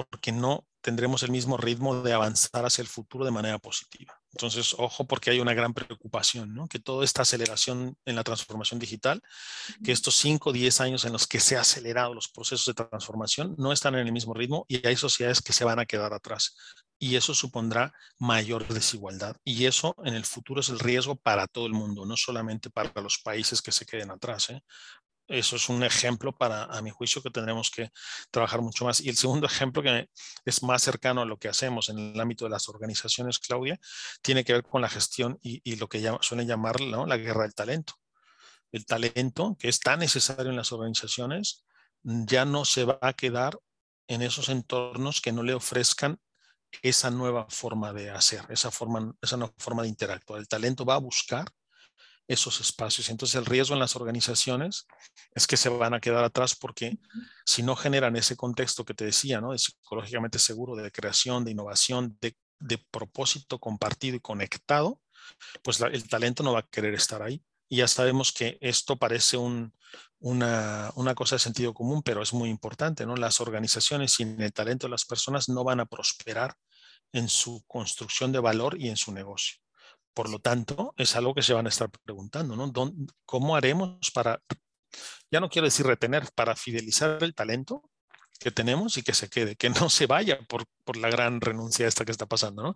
porque 0.09 0.31
no 0.31 0.65
tendremos 0.81 1.23
el 1.23 1.31
mismo 1.31 1.57
ritmo 1.57 2.01
de 2.01 2.13
avanzar 2.13 2.65
hacia 2.65 2.81
el 2.81 2.87
futuro 2.87 3.25
de 3.25 3.31
manera 3.31 3.59
positiva. 3.59 4.19
Entonces, 4.31 4.75
ojo, 4.77 5.05
porque 5.05 5.31
hay 5.31 5.39
una 5.39 5.53
gran 5.53 5.73
preocupación, 5.73 6.53
¿no? 6.53 6.67
Que 6.67 6.79
toda 6.79 7.03
esta 7.03 7.23
aceleración 7.23 7.97
en 8.05 8.15
la 8.15 8.23
transformación 8.23 8.79
digital, 8.79 9.21
que 9.83 9.91
estos 9.91 10.15
5 10.15 10.49
o 10.49 10.53
10 10.53 10.81
años 10.81 11.05
en 11.05 11.13
los 11.13 11.27
que 11.27 11.39
se 11.39 11.55
han 11.55 11.61
acelerado 11.61 12.13
los 12.13 12.29
procesos 12.29 12.65
de 12.65 12.85
transformación 12.85 13.55
no 13.57 13.71
están 13.71 13.95
en 13.95 14.05
el 14.05 14.13
mismo 14.13 14.33
ritmo 14.33 14.65
y 14.67 14.85
hay 14.87 14.95
sociedades 14.95 15.41
que 15.41 15.53
se 15.53 15.65
van 15.65 15.79
a 15.79 15.85
quedar 15.85 16.13
atrás. 16.13 16.55
Y 17.01 17.15
eso 17.15 17.33
supondrá 17.33 17.93
mayor 18.17 18.67
desigualdad. 18.67 19.35
Y 19.43 19.65
eso 19.65 19.95
en 20.03 20.13
el 20.13 20.25
futuro 20.25 20.59
es 20.59 20.69
el 20.69 20.79
riesgo 20.79 21.15
para 21.15 21.47
todo 21.47 21.65
el 21.65 21.73
mundo, 21.73 22.05
no 22.05 22.17
solamente 22.17 22.69
para 22.69 22.91
los 23.01 23.19
países 23.19 23.61
que 23.61 23.71
se 23.71 23.85
queden 23.85 24.11
atrás. 24.11 24.49
¿eh? 24.49 24.61
Eso 25.29 25.55
es 25.55 25.69
un 25.69 25.83
ejemplo 25.83 26.35
para, 26.35 26.65
a 26.65 26.81
mi 26.81 26.89
juicio, 26.89 27.21
que 27.21 27.29
tendremos 27.29 27.69
que 27.69 27.91
trabajar 28.31 28.61
mucho 28.61 28.85
más. 28.85 28.99
Y 28.99 29.09
el 29.09 29.15
segundo 29.15 29.45
ejemplo, 29.47 29.81
que 29.81 30.09
es 30.45 30.63
más 30.63 30.81
cercano 30.81 31.21
a 31.21 31.25
lo 31.25 31.37
que 31.37 31.47
hacemos 31.47 31.89
en 31.89 31.99
el 31.99 32.19
ámbito 32.19 32.45
de 32.45 32.51
las 32.51 32.67
organizaciones, 32.67 33.39
Claudia, 33.39 33.79
tiene 34.21 34.43
que 34.43 34.53
ver 34.53 34.63
con 34.63 34.81
la 34.81 34.89
gestión 34.89 35.37
y, 35.41 35.75
lo 35.75 35.87
que 35.87 36.11
suelen 36.21 36.47
llamar 36.47 36.81
la 36.81 37.17
guerra 37.17 37.43
del 37.43 37.53
talento. 37.53 37.93
El 38.71 38.85
talento, 38.85 39.55
que 39.59 39.69
es 39.69 39.79
tan 39.79 39.99
necesario 39.99 40.49
en 40.49 40.55
las 40.55 40.71
organizaciones, 40.71 41.63
ya 42.03 42.45
no 42.45 42.65
se 42.65 42.85
va 42.85 42.97
a 43.01 43.13
quedar 43.13 43.57
en 44.07 44.21
esos 44.21 44.49
entornos 44.49 45.21
que 45.21 45.31
no 45.31 45.43
le 45.43 45.53
ofrezcan 45.53 46.19
esa 46.81 47.09
nueva 47.09 47.47
forma 47.49 47.93
de 47.93 48.09
hacer, 48.09 48.45
esa, 48.49 48.71
forma, 48.71 49.13
esa 49.21 49.37
nueva 49.37 49.53
forma 49.57 49.83
de 49.83 49.89
interactuar. 49.89 50.39
El 50.39 50.47
talento 50.47 50.85
va 50.85 50.95
a 50.95 50.99
buscar 50.99 51.45
esos 52.29 52.61
espacios. 52.61 53.09
Entonces 53.09 53.35
el 53.35 53.45
riesgo 53.45 53.73
en 53.73 53.79
las 53.79 53.95
organizaciones 53.95 54.85
es 55.33 55.47
que 55.47 55.57
se 55.57 55.67
van 55.67 55.95
a 55.95 55.99
quedar 55.99 56.23
atrás 56.23 56.55
porque 56.55 56.99
si 57.43 57.63
no 57.63 57.75
generan 57.75 58.15
ese 58.15 58.37
contexto 58.37 58.85
que 58.85 58.93
te 58.93 59.03
decía, 59.03 59.41
¿no? 59.41 59.51
De 59.51 59.57
psicológicamente 59.57 60.37
seguro, 60.37 60.75
de 60.75 60.91
creación, 60.91 61.43
de 61.43 61.51
innovación, 61.51 62.17
de, 62.21 62.35
propósito 62.91 63.57
compartido 63.57 64.17
y 64.17 64.19
conectado, 64.19 65.01
pues 65.63 65.79
el 65.81 66.07
talento 66.07 66.43
no 66.43 66.53
va 66.53 66.59
a 66.59 66.67
querer 66.67 66.93
estar 66.93 67.23
ahí. 67.23 67.41
Y 67.67 67.77
ya 67.77 67.87
sabemos 67.87 68.31
que 68.31 68.57
esto 68.61 68.97
parece 68.97 69.37
una, 69.37 70.91
una, 70.95 71.15
cosa 71.15 71.35
de 71.35 71.39
sentido 71.39 71.73
común, 71.73 72.03
pero 72.03 72.21
es 72.21 72.33
muy 72.33 72.49
importante, 72.49 73.05
¿no? 73.05 73.15
Las 73.15 73.39
organizaciones 73.39 74.13
sin 74.13 74.39
el 74.41 74.53
talento 74.53 74.87
de 74.87 74.91
las 74.91 75.05
personas 75.05 75.49
no 75.49 75.63
van 75.63 75.79
a 75.79 75.85
prosperar 75.85 76.55
en 77.11 77.29
su 77.29 77.63
construcción 77.65 78.31
de 78.31 78.39
valor 78.39 78.75
y 78.79 78.89
en 78.89 78.97
su 78.97 79.11
negocio. 79.13 79.57
Por 80.13 80.29
lo 80.29 80.39
tanto, 80.39 80.93
es 80.97 81.15
algo 81.15 81.33
que 81.33 81.41
se 81.41 81.53
van 81.53 81.65
a 81.65 81.69
estar 81.69 81.89
preguntando, 82.03 82.55
¿no? 82.55 82.71
¿Cómo 83.25 83.55
haremos 83.55 84.11
para, 84.11 84.41
ya 85.31 85.39
no 85.39 85.49
quiero 85.49 85.65
decir 85.67 85.85
retener, 85.85 86.29
para 86.35 86.55
fidelizar 86.55 87.23
el 87.23 87.35
talento 87.35 87.89
que 88.39 88.51
tenemos 88.51 88.97
y 88.97 89.03
que 89.03 89.13
se 89.13 89.29
quede, 89.29 89.55
que 89.55 89.69
no 89.69 89.89
se 89.89 90.07
vaya 90.07 90.39
por, 90.47 90.65
por 90.85 90.97
la 90.97 91.09
gran 91.09 91.41
renuncia 91.41 91.87
esta 91.87 92.05
que 92.05 92.11
está 92.11 92.25
pasando, 92.25 92.63
¿no? 92.63 92.75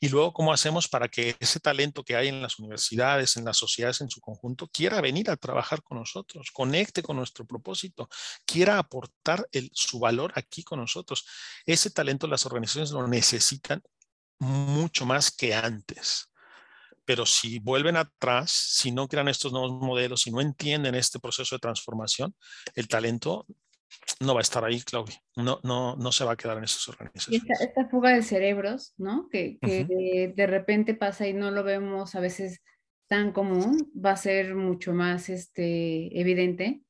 Y 0.00 0.08
luego, 0.10 0.32
¿cómo 0.32 0.52
hacemos 0.52 0.86
para 0.86 1.08
que 1.08 1.34
ese 1.40 1.60
talento 1.60 2.04
que 2.04 2.14
hay 2.14 2.28
en 2.28 2.42
las 2.42 2.58
universidades, 2.58 3.36
en 3.36 3.46
las 3.46 3.56
sociedades 3.56 4.02
en 4.02 4.10
su 4.10 4.20
conjunto, 4.20 4.68
quiera 4.68 5.00
venir 5.00 5.30
a 5.30 5.36
trabajar 5.36 5.82
con 5.82 5.98
nosotros, 5.98 6.50
conecte 6.52 7.02
con 7.02 7.16
nuestro 7.16 7.46
propósito, 7.46 8.08
quiera 8.44 8.78
aportar 8.78 9.48
el, 9.50 9.70
su 9.72 9.98
valor 9.98 10.32
aquí 10.36 10.62
con 10.62 10.78
nosotros? 10.78 11.26
Ese 11.64 11.90
talento 11.90 12.26
las 12.26 12.44
organizaciones 12.44 12.90
lo 12.90 13.06
necesitan 13.08 13.82
mucho 14.38 15.06
más 15.06 15.30
que 15.30 15.54
antes 15.54 16.27
pero 17.08 17.24
si 17.24 17.58
vuelven 17.58 17.96
atrás, 17.96 18.50
si 18.50 18.92
no 18.92 19.08
crean 19.08 19.28
estos 19.28 19.50
nuevos 19.50 19.72
modelos, 19.80 20.20
si 20.20 20.30
no 20.30 20.42
entienden 20.42 20.94
este 20.94 21.18
proceso 21.18 21.56
de 21.56 21.60
transformación, 21.60 22.34
el 22.74 22.86
talento 22.86 23.46
no 24.20 24.34
va 24.34 24.40
a 24.40 24.42
estar 24.42 24.62
ahí, 24.62 24.82
Claudia. 24.82 25.18
No, 25.34 25.58
no, 25.62 25.96
no 25.96 26.12
se 26.12 26.26
va 26.26 26.32
a 26.32 26.36
quedar 26.36 26.58
en 26.58 26.64
esas 26.64 26.86
organizaciones. 26.86 27.48
Esta, 27.50 27.64
esta, 27.64 27.88
fuga 27.88 28.10
de 28.10 28.22
cerebros, 28.22 28.92
¿no? 28.98 29.26
Que, 29.32 29.56
que 29.62 30.34
de, 30.36 30.46
repente 30.46 30.92
pasa 30.92 31.26
y 31.26 31.32
no 31.32 31.50
lo 31.50 31.64
vemos 31.64 32.14
a 32.14 32.20
veces 32.20 32.60
tan 33.06 33.32
común, 33.32 33.90
va 33.96 34.10
a 34.10 34.16
ser 34.18 34.54
mucho 34.54 34.92
más 34.92 35.30
este, 35.30 36.20
evidente. 36.20 36.82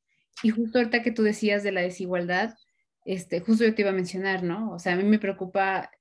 Y 0.42 0.50
justo 0.50 0.78
ahorita 0.78 1.04
que 1.04 1.12
tú 1.12 1.22
decías 1.22 1.62
de 1.62 1.70
la 1.70 1.82
desigualdad, 1.82 2.56
este, 3.04 3.38
justo 3.38 3.64
yo 3.64 3.72
te 3.72 3.82
iba 3.82 3.92
a 3.92 3.94
mencionar, 3.94 4.42
¿no? 4.42 4.72
O 4.72 4.80
sea, 4.80 4.94
a 4.94 4.96
mí 4.96 5.04
me 5.04 5.20
preocupa 5.20 5.92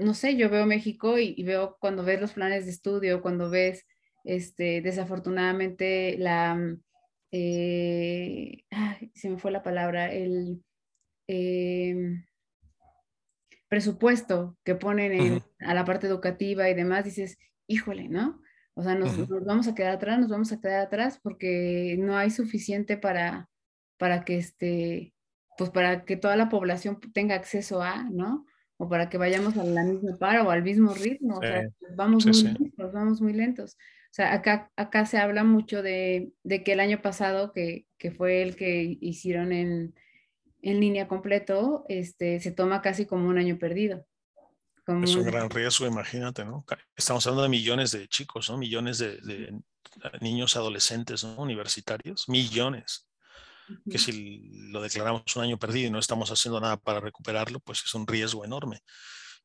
no 0.00 0.14
sé, 0.14 0.36
yo 0.36 0.50
veo 0.50 0.66
México 0.66 1.18
y, 1.18 1.42
veo 1.44 1.76
cuando 1.80 2.04
ves 2.04 2.20
los 2.20 2.32
planes 2.32 2.64
de 2.64 2.72
estudio, 2.72 3.22
cuando 3.22 3.50
ves, 3.50 3.86
este, 4.24 4.80
desafortunadamente, 4.80 6.16
la, 6.18 6.54
mm, 6.54 6.82
eh, 7.32 8.64
se 9.14 9.30
me 9.30 9.38
fue 9.38 9.50
la 9.50 9.62
palabra, 9.62 10.12
el 10.12 10.62
em, 11.28 12.24
presupuesto 13.68 14.58
que 14.64 14.74
ponen 14.74 15.42
a 15.60 15.74
la 15.74 15.84
parte 15.84 16.06
educativa 16.06 16.68
y 16.68 16.74
demás, 16.74 17.04
dices, 17.04 17.38
híjole, 17.68 18.08
¿no? 18.08 18.42
O 18.74 18.82
sea, 18.82 18.94
nos, 18.94 19.28
vamos 19.44 19.68
a 19.68 19.74
quedar 19.74 19.92
atrás, 19.92 20.18
nos 20.18 20.30
vamos 20.30 20.52
a 20.52 20.60
quedar 20.60 20.80
atrás 20.80 21.20
porque 21.22 21.96
no 21.98 22.16
hay 22.16 22.30
suficiente 22.30 22.96
para, 22.96 23.48
para 23.98 24.24
que 24.24 24.38
este, 24.38 25.14
pues 25.58 25.70
para 25.70 26.04
que 26.04 26.16
toda 26.16 26.36
la 26.36 26.48
población 26.48 26.98
tenga 27.12 27.34
acceso 27.34 27.82
a, 27.82 28.04
¿no? 28.04 28.46
O 28.80 28.88
para 28.88 29.10
que 29.10 29.18
vayamos 29.18 29.58
a 29.58 29.64
la 29.64 29.84
misma 29.84 30.16
par 30.16 30.40
o 30.40 30.50
al 30.50 30.62
mismo 30.62 30.94
ritmo. 30.94 31.36
O 31.36 31.40
sea, 31.42 31.68
vamos 31.96 32.24
muy 32.24 32.42
lentos, 32.42 32.92
vamos 32.94 33.20
muy 33.20 33.34
lentos. 33.34 33.74
O 33.74 34.12
sea, 34.12 34.32
acá, 34.32 34.72
acá 34.74 35.04
se 35.04 35.18
habla 35.18 35.44
mucho 35.44 35.82
de, 35.82 36.32
de 36.44 36.64
que 36.64 36.72
el 36.72 36.80
año 36.80 37.02
pasado, 37.02 37.52
que, 37.52 37.84
que, 37.98 38.10
fue 38.10 38.40
el 38.42 38.56
que 38.56 38.96
hicieron 39.02 39.52
en, 39.52 39.94
en 40.62 40.80
línea 40.80 41.08
completo, 41.08 41.84
este, 41.90 42.40
se 42.40 42.52
toma 42.52 42.80
casi 42.80 43.04
como 43.04 43.28
un 43.28 43.36
año 43.36 43.58
perdido. 43.58 44.06
es 45.02 45.14
un 45.14 45.26
gran 45.26 45.50
riesgo, 45.50 45.86
imagínate, 45.86 46.46
¿no? 46.46 46.64
Estamos 46.96 47.26
hablando 47.26 47.42
de 47.42 47.50
millones 47.50 47.90
de 47.90 48.08
chicos, 48.08 48.48
¿no? 48.48 48.56
Millones 48.56 48.96
de, 48.96 49.18
de 49.20 49.60
niños 50.22 50.56
adolescentes 50.56 51.22
¿no? 51.22 51.36
universitarios, 51.36 52.30
millones 52.30 53.09
que 53.90 53.98
si 53.98 54.50
lo 54.70 54.80
declaramos 54.80 55.22
un 55.36 55.42
año 55.42 55.58
perdido 55.58 55.88
y 55.88 55.90
no 55.90 55.98
estamos 55.98 56.30
haciendo 56.30 56.60
nada 56.60 56.76
para 56.76 57.00
recuperarlo, 57.00 57.60
pues 57.60 57.82
es 57.84 57.94
un 57.94 58.06
riesgo 58.06 58.44
enorme. 58.44 58.82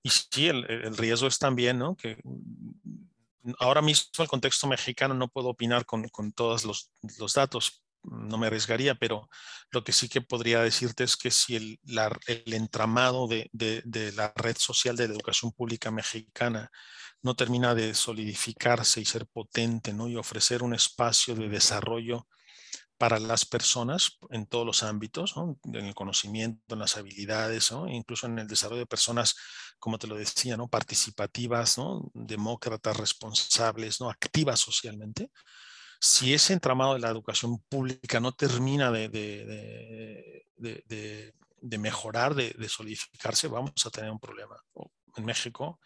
Y 0.03 0.09
sí, 0.09 0.47
el, 0.47 0.65
el 0.69 0.95
riesgo 0.97 1.27
es 1.27 1.39
también, 1.39 1.79
¿no? 1.79 1.95
Que 1.95 2.17
mm, 2.23 3.53
ahora 3.59 3.81
mismo 3.81 4.11
el 4.19 4.27
contexto 4.27 4.67
mexicano 4.67 5.13
no 5.13 5.27
puedo 5.27 5.49
opinar 5.49 5.85
con, 5.85 6.07
con 6.09 6.31
todos 6.31 6.65
los, 6.65 6.91
los, 7.17 7.33
datos, 7.33 7.83
no 8.03 8.37
me 8.37 8.47
arriesgaría, 8.47 8.95
pero 8.95 9.29
lo 9.71 9.83
que 9.83 9.91
sí 9.91 10.09
que 10.09 10.21
podría 10.21 10.61
decirte 10.61 11.03
es 11.03 11.17
que 11.17 11.31
si 11.31 11.55
el, 11.55 11.79
la, 11.83 12.15
el 12.27 12.53
entramado 12.53 13.27
de, 13.27 13.49
de, 13.51 13.81
de, 13.85 14.11
la 14.11 14.31
red 14.35 14.55
social 14.57 14.95
de 14.95 15.07
la 15.07 15.15
educación 15.15 15.51
pública 15.51 15.91
mexicana 15.91 16.71
no 17.21 17.35
termina 17.35 17.73
de 17.73 17.95
solidificarse 17.95 19.01
y 19.01 19.05
ser 19.05 19.25
potente, 19.25 19.93
¿no? 19.93 20.07
Y 20.07 20.15
ofrecer 20.15 20.61
un 20.61 20.73
espacio 20.73 21.35
de 21.35 21.49
desarrollo 21.49 22.27
para 22.97 23.19
las 23.19 23.45
personas 23.45 24.17
en 24.29 24.45
todos 24.45 24.65
los 24.65 24.83
ámbitos, 24.83 25.35
en 25.63 25.85
el 25.85 25.93
conocimiento, 25.93 26.75
en 26.75 26.79
las 26.79 26.97
habilidades, 26.97 27.71
incluso 27.89 28.27
en 28.27 28.39
el 28.39 28.47
desarrollo 28.47 28.81
de 28.81 28.85
personas, 28.85 29.35
como 29.79 29.97
te 29.97 30.07
lo 30.07 30.15
decía, 30.15 30.55
¿no? 30.55 30.67
participativas, 30.67 31.77
¿no? 31.77 32.09
demócratas, 32.13 32.95
responsables, 32.95 33.99
¿no? 33.99 34.09
activas 34.09 34.59
socialmente. 34.59 35.29
Si 35.99 36.33
ese 36.33 36.53
entramado 36.53 36.93
de 36.93 36.99
la 36.99 37.09
educación 37.09 37.59
pública 37.67 38.19
no 38.19 38.31
termina 38.33 38.91
de, 38.91 40.45
mejorar, 41.61 42.33
de, 42.35 42.69
solidificarse, 42.69 43.47
vamos 43.47 43.85
a 43.85 43.89
tener 43.89 44.11
un 44.11 44.19
problema. 44.19 44.55
En 45.17 45.25
México, 45.25 45.79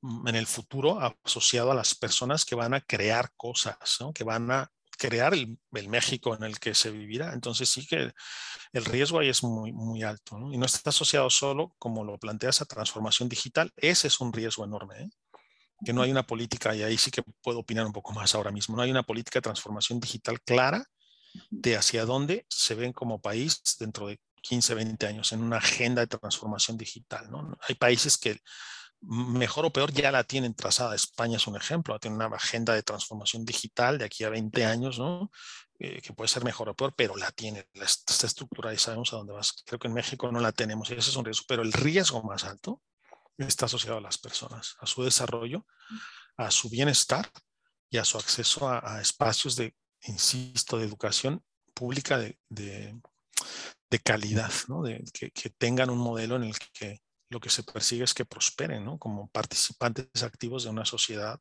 mm, 0.00 0.28
en 0.28 0.36
el 0.36 0.46
futuro, 0.46 1.00
asociado 1.24 1.72
a 1.72 1.74
las 1.74 1.94
personas 1.94 2.44
que 2.44 2.54
van 2.54 2.74
a 2.74 2.80
crear 2.80 3.30
cosas, 3.36 3.76
¿no? 4.00 4.12
que 4.12 4.24
van 4.24 4.50
a 4.50 4.70
crear 4.96 5.34
el, 5.34 5.58
México 5.88 6.34
en 6.34 6.42
el 6.42 6.58
que 6.58 6.74
se 6.74 6.90
vivirá. 6.90 7.32
Entonces 7.32 7.68
sí 7.68 7.86
que 7.86 8.12
el 8.72 8.84
riesgo 8.84 9.18
ahí 9.18 9.28
es 9.28 9.42
muy, 9.42 9.72
muy 9.72 10.02
alto 10.02 10.38
y 10.52 10.58
no 10.58 10.66
está 10.66 10.90
asociado 10.90 11.30
solo, 11.30 11.74
como 11.78 12.04
lo 12.04 12.18
plantea 12.18 12.50
esa 12.50 12.64
transformación 12.64 13.28
digital. 13.28 13.72
Ese 13.76 14.08
es 14.08 14.20
un 14.20 14.32
riesgo 14.32 14.64
enorme. 14.64 15.02
¿eh? 15.02 15.08
que 15.84 15.92
no 15.92 16.02
hay 16.02 16.10
una 16.10 16.26
política, 16.26 16.74
y 16.74 16.82
ahí 16.82 16.96
sí 16.96 17.10
que 17.10 17.22
puedo 17.42 17.58
opinar 17.58 17.86
un 17.86 17.92
poco 17.92 18.12
más 18.12 18.34
ahora 18.34 18.50
mismo, 18.50 18.76
no 18.76 18.82
hay 18.82 18.90
una 18.90 19.02
política 19.02 19.38
de 19.38 19.42
transformación 19.42 20.00
digital 20.00 20.40
clara 20.40 20.86
de 21.50 21.76
hacia 21.76 22.04
dónde 22.04 22.46
se 22.48 22.74
ven 22.74 22.92
como 22.92 23.20
país 23.20 23.62
dentro 23.78 24.06
de 24.06 24.18
15, 24.42 24.74
20 24.74 25.06
años 25.06 25.32
en 25.32 25.42
una 25.42 25.58
agenda 25.58 26.00
de 26.00 26.06
transformación 26.06 26.76
digital. 26.76 27.30
¿no? 27.30 27.56
Hay 27.68 27.74
países 27.74 28.16
que 28.16 28.40
mejor 29.06 29.64
o 29.66 29.72
peor 29.72 29.92
ya 29.92 30.10
la 30.10 30.24
tienen 30.24 30.54
trazada. 30.54 30.94
España 30.94 31.36
es 31.36 31.46
un 31.46 31.56
ejemplo, 31.56 31.98
tiene 31.98 32.16
una 32.16 32.26
agenda 32.26 32.74
de 32.74 32.82
transformación 32.82 33.44
digital 33.44 33.98
de 33.98 34.04
aquí 34.04 34.24
a 34.24 34.30
20 34.30 34.64
años, 34.64 34.98
¿no? 34.98 35.30
Eh, 35.78 36.00
que 36.00 36.12
puede 36.12 36.28
ser 36.28 36.42
mejor 36.44 36.68
o 36.68 36.74
peor, 36.74 36.94
pero 36.96 37.16
la 37.16 37.30
tiene, 37.30 37.68
está 37.74 38.26
estructurada 38.26 38.74
y 38.74 38.78
sabemos 38.78 39.12
a 39.12 39.16
dónde 39.16 39.34
vas. 39.34 39.62
Creo 39.64 39.78
que 39.78 39.88
en 39.88 39.94
México 39.94 40.30
no 40.32 40.40
la 40.40 40.52
tenemos 40.52 40.90
y 40.90 40.94
ese 40.94 41.10
es 41.10 41.16
un 41.16 41.24
riesgo, 41.24 41.44
pero 41.46 41.62
el 41.62 41.72
riesgo 41.72 42.22
más 42.22 42.44
alto 42.44 42.82
está 43.36 43.66
asociado 43.66 43.98
a 43.98 44.00
las 44.00 44.18
personas, 44.18 44.76
a 44.80 44.86
su 44.86 45.02
desarrollo, 45.04 45.66
a 46.36 46.50
su 46.50 46.70
bienestar 46.70 47.30
y 47.90 47.98
a 47.98 48.04
su 48.04 48.18
acceso 48.18 48.68
a, 48.68 49.00
espacios 49.00 49.54
de, 49.54 49.74
insisto, 50.02 50.78
de 50.78 50.86
educación 50.86 51.44
pública 51.74 52.18
de, 52.18 52.38
de, 52.48 52.98
calidad, 54.02 54.52
¿no? 54.68 54.82
de, 54.82 55.04
que, 55.12 55.30
que, 55.30 55.50
tengan 55.50 55.90
un 55.90 55.98
modelo 55.98 56.36
en 56.36 56.44
el 56.44 56.58
que 56.72 57.00
lo 57.28 57.40
que 57.40 57.50
se 57.50 57.62
persigue 57.62 58.04
es 58.04 58.14
que 58.14 58.24
prosperen 58.24 58.84
¿no? 58.84 58.98
como 58.98 59.28
participantes 59.28 60.22
activos 60.22 60.64
de 60.64 60.70
una 60.70 60.84
sociedad 60.84 61.40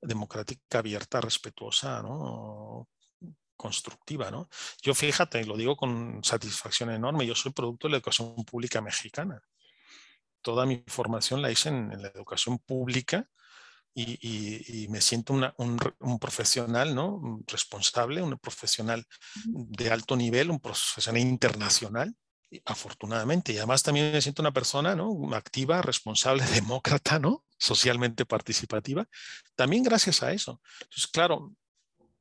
democrática, 0.00 0.78
abierta, 0.78 1.20
respetuosa, 1.20 2.02
¿no? 2.02 2.88
constructiva, 3.56 4.28
¿no? 4.32 4.48
Yo 4.82 4.92
fíjate, 4.92 5.40
y 5.40 5.44
lo 5.44 5.56
digo 5.56 5.76
con 5.76 6.24
satisfacción 6.24 6.90
enorme, 6.90 7.24
yo 7.24 7.36
soy 7.36 7.52
producto 7.52 7.86
de 7.86 7.92
la 7.92 7.96
educación 7.98 8.34
pública 8.44 8.80
mexicana 8.80 9.40
toda 10.42 10.66
mi 10.66 10.82
formación 10.86 11.40
la 11.40 11.50
hice 11.50 11.70
en, 11.70 12.02
la 12.02 12.08
educación 12.08 12.58
pública 12.58 13.26
y, 13.94 14.86
me 14.88 15.00
siento 15.00 15.34
un, 15.34 16.18
profesional 16.18 16.94
¿no? 16.94 17.40
responsable, 17.46 18.22
un 18.22 18.38
profesional 18.38 19.06
de 19.44 19.90
alto 19.90 20.16
nivel, 20.16 20.50
un 20.50 20.60
profesional 20.60 21.20
internacional, 21.20 22.14
afortunadamente. 22.64 23.52
Y 23.52 23.58
además 23.58 23.82
también 23.82 24.12
me 24.12 24.22
siento 24.22 24.42
una 24.42 24.52
persona 24.52 24.94
¿no? 24.94 25.34
activa, 25.34 25.82
responsable, 25.82 26.44
demócrata, 26.54 27.18
¿no? 27.18 27.44
socialmente 27.58 28.26
participativa, 28.26 29.06
también 29.54 29.84
gracias 29.84 30.22
a 30.22 30.32
eso. 30.32 30.60
Entonces, 30.80 31.06
claro, 31.06 31.54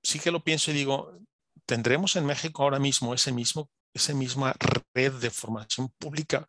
sí 0.03 0.19
que 0.19 0.29
lo 0.29 0.43
pienso 0.43 0.69
y 0.69 0.75
digo, 0.75 1.17
tendremos 1.65 2.15
en 2.15 2.25
México 2.25 2.61
ahora 2.61 2.77
mismo 2.77 3.13
ese 3.13 3.31
mismo, 3.31 3.71
esa 3.93 4.13
misma 4.13 4.53
red 4.93 5.13
de 5.13 5.31
formación 5.31 5.89
pública 5.97 6.47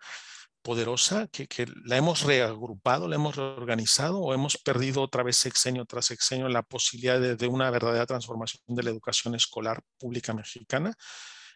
poderosa 0.62 1.26
que, 1.28 1.48
la 1.84 1.96
hemos 1.96 2.22
reagrupado, 2.22 3.08
la 3.08 3.16
hemos 3.16 3.36
reorganizado 3.36 4.20
o 4.20 4.32
hemos 4.32 4.56
perdido 4.58 5.02
otra 5.02 5.22
vez 5.22 5.36
sexenio 5.36 5.84
tras 5.84 6.06
sexenio 6.06 6.48
la 6.48 6.62
posibilidad 6.62 7.20
de, 7.20 7.46
una 7.48 7.70
verdadera 7.70 8.06
transformación 8.06 8.62
de 8.68 8.82
la 8.82 8.90
educación 8.90 9.34
escolar 9.34 9.82
pública 9.98 10.32
mexicana 10.34 10.94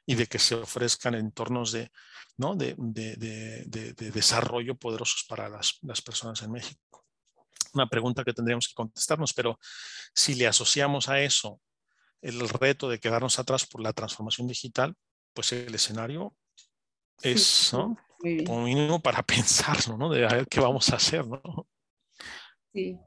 y 0.06 0.14
de 0.14 0.26
que 0.26 0.38
se 0.38 0.54
ofrezcan 0.54 1.14
entornos 1.14 1.72
de, 1.72 1.90
¿no? 2.36 2.54
de, 2.54 2.74
desarrollo 4.12 4.76
poderosos 4.76 5.24
para 5.28 5.48
las, 5.48 5.78
las 5.82 6.00
personas 6.00 6.40
en 6.42 6.52
México. 6.52 7.04
Una 7.74 7.88
pregunta 7.88 8.24
que 8.24 8.32
tendríamos 8.32 8.68
que 8.68 8.74
contestarnos, 8.74 9.34
pero 9.34 9.58
si 10.14 10.34
le 10.34 10.46
asociamos 10.46 11.08
a 11.08 11.20
eso 11.20 11.60
el 12.22 12.48
reto 12.48 12.88
de 12.88 13.00
quedarnos 13.00 13.38
atrás 13.38 13.66
por 13.66 13.82
la 13.82 13.92
transformación 13.92 14.46
digital, 14.46 14.94
pues 15.34 15.52
el 15.52 15.74
escenario 15.74 16.34
es, 17.22 17.72
¿no? 17.72 17.96
como 18.46 18.64
mínimo 18.64 19.00
para 19.00 19.22
pensarlo, 19.22 19.96
¿no? 19.96 20.08
De 20.08 20.24
a 20.24 20.28
ver 20.28 20.46
qué 20.46 20.60
vamos 20.60 20.90
a 20.90 20.96
hacer, 20.96 21.26
¿no? 21.26 21.42
Sí. 22.72 22.98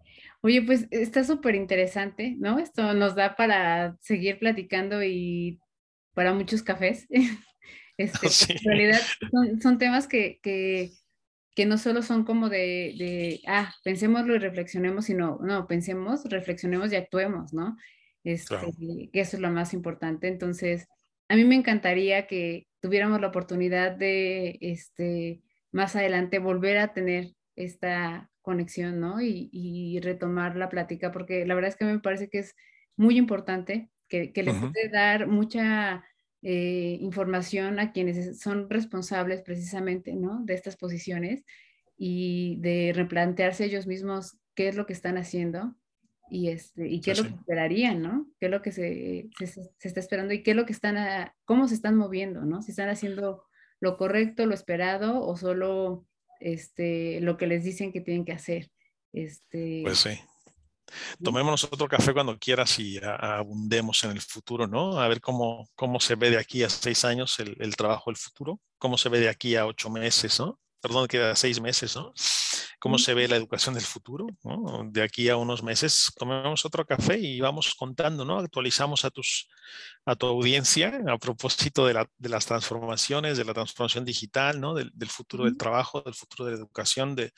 Oye, 0.42 0.62
pues 0.62 0.88
está 0.92 1.24
súper 1.24 1.56
interesante, 1.56 2.36
¿no? 2.40 2.60
Esto 2.60 2.94
nos 2.94 3.16
da 3.16 3.36
para 3.36 3.98
seguir 4.00 4.40
platicando 4.40 5.04
y 5.04 5.60
para 6.14 6.34
muchos 6.34 6.64
cafés. 6.64 7.08
Este, 7.98 8.28
En 8.64 8.64
realidad 8.64 9.02
son, 9.62 9.78
temas 9.78 10.08
que, 10.08 10.40
que, 10.42 10.92
que, 11.54 11.66
no 11.66 11.78
solo 11.78 12.02
son 12.02 12.24
como 12.24 12.48
de, 12.48 12.96
de, 12.98 13.42
ah, 13.46 13.74
pensémoslo 13.84 14.36
y 14.36 14.40
reflexionemos, 14.40 15.04
sino, 15.04 15.38
no, 15.42 15.68
pensemos, 15.68 16.24
reflexionemos 16.30 16.94
y 16.94 16.96
actuemos, 16.96 17.54
¿no? 17.54 17.76
Este, 18.24 18.56
Que 19.12 19.20
eso 19.20 19.36
es 19.36 19.42
lo 19.42 19.52
más 19.52 19.74
importante. 19.74 20.30
Entonces, 20.30 20.88
a 21.28 21.36
mí 21.36 21.44
me 21.44 21.56
encantaría 21.56 22.26
que 22.26 22.68
tuviéramos 22.80 23.20
la 23.20 23.28
oportunidad 23.28 23.92
de, 23.92 24.58
este, 24.62 25.42
más 25.72 25.96
adelante, 25.96 26.40
volver 26.40 26.78
a 26.78 26.94
tener 26.94 27.34
esta 27.56 28.30
conexión, 28.42 29.00
¿no? 29.00 29.22
Y, 29.22 30.00
retomar 30.02 30.56
la 30.56 30.70
plática, 30.70 31.12
porque 31.12 31.46
la 31.46 31.56
verdad 31.56 31.70
es 31.70 31.76
que 31.76 31.86
me 31.86 32.00
parece 32.00 32.30
que 32.30 32.40
es 32.40 32.56
muy 32.96 33.18
importante, 33.18 33.90
que, 34.10 34.34
que 34.34 34.44
le 34.44 34.54
puede 34.54 34.90
dar 34.92 35.28
mucha 35.28 36.04
eh, 36.42 36.98
información 37.02 37.80
a 37.80 37.92
quienes 37.92 38.40
son 38.40 38.70
responsables 38.70 39.42
precisamente, 39.42 40.16
¿no? 40.16 40.42
De 40.44 40.54
estas 40.54 40.76
posiciones 40.76 41.46
y 41.98 42.58
de 42.60 42.94
replantearse 42.96 43.66
ellos 43.66 43.88
mismos 43.88 44.38
qué 44.56 44.68
es 44.68 44.76
lo 44.76 44.86
que 44.86 44.94
están 44.94 45.18
haciendo 45.18 45.76
y, 46.30 46.50
este, 46.50 46.88
y 46.88 47.02
qué 47.02 47.12
es 47.12 47.20
lo 47.20 47.30
que 47.30 47.36
esperarían, 47.36 48.02
¿no? 48.02 48.28
¿Qué 48.40 48.46
es 48.46 48.52
lo 48.52 48.62
que 48.62 48.72
se, 48.72 49.30
se, 49.38 49.48
se, 49.48 49.88
está 49.88 50.00
esperando 50.00 50.34
y 50.34 50.44
qué 50.44 50.52
es 50.52 50.58
lo 50.58 50.66
que 50.66 50.74
están, 50.74 50.98
a, 50.98 51.36
cómo 51.46 51.68
se 51.68 51.76
están 51.76 51.96
moviendo, 51.96 52.46
¿no? 52.46 52.62
Si 52.62 52.72
están 52.72 52.90
haciendo 52.90 53.44
lo 53.80 53.98
correcto, 53.98 54.46
lo 54.46 54.54
esperado 54.54 55.22
o 55.26 55.36
solo 55.38 56.06
este, 56.40 57.20
lo 57.22 57.38
que 57.38 57.48
les 57.48 57.64
dicen 57.64 57.92
que 57.92 58.02
tienen 58.02 58.26
que 58.26 58.34
hacer. 58.34 58.72
Este, 59.12 59.82
pues 59.84 60.00
sí. 60.00 60.20
Tomémonos 61.24 61.64
otro 61.66 61.88
café 61.88 62.14
cuando 62.14 62.38
quieras 62.38 62.78
y 62.80 63.00
abundemos 63.04 64.04
en 64.04 64.12
el 64.12 64.22
futuro, 64.22 64.68
¿no? 64.68 65.00
A 65.00 65.08
ver 65.08 65.22
cómo, 65.22 65.70
cómo 65.76 66.00
se 66.00 66.16
ve 66.16 66.30
de 66.30 66.38
aquí 66.38 66.64
a 66.64 66.70
seis 66.70 67.06
años 67.06 67.40
el, 67.40 67.76
trabajo 67.76 68.10
del 68.10 68.18
futuro, 68.18 68.60
cómo 68.78 68.98
se 68.98 69.10
ve 69.10 69.20
de 69.20 69.30
aquí 69.30 69.56
a 69.56 69.66
ocho 69.66 69.90
meses, 69.90 70.40
¿no? 70.40 70.60
Perdón, 70.82 71.08
queda 71.08 71.36
seis 71.36 71.60
meses, 71.60 71.96
¿no? 71.96 72.14
Cómo 72.80 72.98
se 72.98 73.14
ve 73.14 73.28
la 73.28 73.36
educación 73.36 73.76
del 73.76 73.84
futuro. 73.84 74.28
De 74.86 75.04
aquí 75.04 75.30
a 75.30 75.38
unos 75.38 75.62
meses 75.62 76.12
tomemos 76.18 76.66
otro 76.66 76.86
café 76.86 77.20
y 77.20 77.40
vamos 77.42 77.76
contando, 77.76 78.24
¿no? 78.24 78.40
Actualizamos 78.40 79.04
a, 79.06 79.12
tus, 79.12 79.50
a 80.06 80.16
tu 80.16 80.26
audiencia 80.28 81.02
a 81.08 81.18
propósito 81.18 81.86
de, 81.86 82.08
las 82.30 82.46
transformaciones, 82.46 83.38
de 83.38 83.46
la 83.46 83.54
transformación 83.54 84.06
digital, 84.06 84.60
¿no? 84.60 84.74
Del, 84.74 85.10
futuro 85.10 85.44
del 85.44 85.58
trabajo, 85.58 86.02
del 86.02 86.16
futuro 86.16 86.46
de 86.46 86.52
la 86.52 86.58
educación, 86.58 87.16
de, 87.16 87.34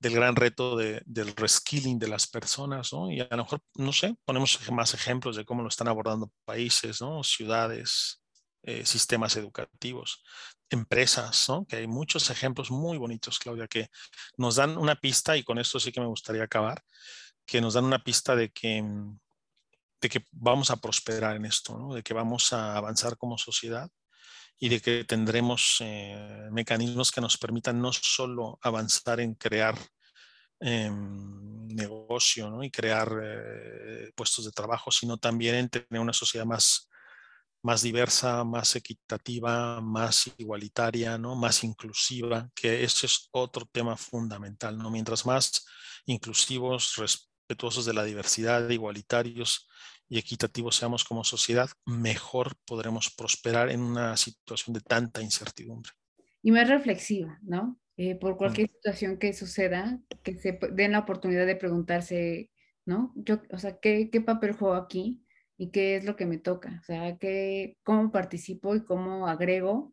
del 0.00 0.14
gran 0.14 0.34
reto 0.34 0.76
del 0.76 1.36
reskilling 1.36 1.98
de 1.98 2.08
las 2.08 2.26
personas, 2.26 2.92
¿no? 2.92 3.10
Y 3.10 3.20
a 3.20 3.28
lo 3.30 3.44
mejor, 3.44 3.60
no 3.76 3.92
sé, 3.92 4.16
ponemos 4.24 4.58
más 4.72 4.92
ejemplos 4.94 5.36
de 5.36 5.44
cómo 5.44 5.62
lo 5.62 5.68
están 5.68 5.88
abordando 5.88 6.32
países, 6.44 7.00
¿no? 7.00 7.22
Ciudades, 7.22 8.22
eh, 8.62 8.84
sistemas 8.84 9.36
educativos 9.36 10.22
empresas, 10.70 11.48
¿no? 11.48 11.66
que 11.66 11.76
hay 11.76 11.86
muchos 11.86 12.30
ejemplos 12.30 12.70
muy 12.70 12.96
bonitos, 12.96 13.38
Claudia, 13.38 13.66
que 13.66 13.90
nos 14.36 14.56
dan 14.56 14.78
una 14.78 14.94
pista, 14.96 15.36
y 15.36 15.42
con 15.42 15.58
esto 15.58 15.78
sí 15.80 15.92
que 15.92 16.00
me 16.00 16.06
gustaría 16.06 16.44
acabar, 16.44 16.82
que 17.44 17.60
nos 17.60 17.74
dan 17.74 17.84
una 17.84 18.02
pista 18.02 18.36
de 18.36 18.50
que, 18.50 18.80
mm, 18.80 19.18
de 20.00 20.08
que 20.08 20.24
vamos 20.32 20.70
a 20.70 20.76
prosperar 20.76 21.36
en 21.36 21.44
esto, 21.44 21.76
¿no? 21.76 21.94
de 21.94 22.02
que 22.02 22.14
vamos 22.14 22.52
a 22.52 22.76
avanzar 22.76 23.18
como 23.18 23.36
sociedad 23.36 23.90
y 24.58 24.68
de 24.68 24.80
que 24.80 25.04
tendremos 25.04 25.78
eh, 25.80 26.48
mecanismos 26.52 27.10
que 27.10 27.20
nos 27.20 27.36
permitan 27.36 27.80
no 27.80 27.92
solo 27.92 28.58
avanzar 28.62 29.20
en 29.20 29.34
crear 29.34 29.76
em, 30.60 31.66
negocio 31.68 32.50
¿no? 32.50 32.62
y 32.62 32.70
crear 32.70 33.10
eh, 33.22 34.12
puestos 34.14 34.44
de 34.44 34.52
trabajo, 34.52 34.90
sino 34.90 35.16
también 35.16 35.54
en 35.54 35.68
tener 35.70 36.00
una 36.00 36.12
sociedad 36.12 36.44
más 36.44 36.89
más 37.62 37.82
diversa, 37.82 38.44
más 38.44 38.74
equitativa, 38.76 39.80
más 39.80 40.30
igualitaria, 40.38 41.18
¿no? 41.18 41.34
más 41.34 41.62
inclusiva, 41.64 42.48
que 42.54 42.82
ese 42.84 43.06
es 43.06 43.28
otro 43.32 43.66
tema 43.70 43.96
fundamental. 43.96 44.78
¿no? 44.78 44.90
Mientras 44.90 45.26
más 45.26 45.66
inclusivos, 46.06 46.96
respetuosos 46.96 47.84
de 47.84 47.94
la 47.94 48.04
diversidad, 48.04 48.68
igualitarios 48.70 49.68
y 50.08 50.18
equitativos 50.18 50.76
seamos 50.76 51.04
como 51.04 51.22
sociedad, 51.22 51.70
mejor 51.86 52.56
podremos 52.64 53.14
prosperar 53.14 53.70
en 53.70 53.80
una 53.80 54.16
situación 54.16 54.74
de 54.74 54.80
tanta 54.80 55.22
incertidumbre. 55.22 55.92
Y 56.42 56.50
más 56.50 56.68
reflexiva, 56.68 57.38
¿no? 57.42 57.78
Eh, 57.96 58.14
por 58.14 58.38
cualquier 58.38 58.70
situación 58.70 59.18
que 59.18 59.34
suceda, 59.34 60.00
que 60.22 60.34
se 60.38 60.58
den 60.72 60.92
la 60.92 61.00
oportunidad 61.00 61.46
de 61.46 61.54
preguntarse, 61.54 62.50
¿no? 62.86 63.12
Yo, 63.14 63.42
o 63.52 63.58
sea, 63.58 63.78
¿qué, 63.78 64.08
qué 64.10 64.22
papel 64.22 64.52
juego 64.52 64.74
aquí? 64.74 65.22
Y 65.60 65.70
qué 65.72 65.94
es 65.96 66.06
lo 66.06 66.16
que 66.16 66.24
me 66.24 66.38
toca, 66.38 66.78
o 66.80 66.84
sea, 66.84 67.18
qué, 67.18 67.76
cómo 67.82 68.10
participo 68.10 68.74
y 68.74 68.82
cómo 68.82 69.26
agrego 69.28 69.92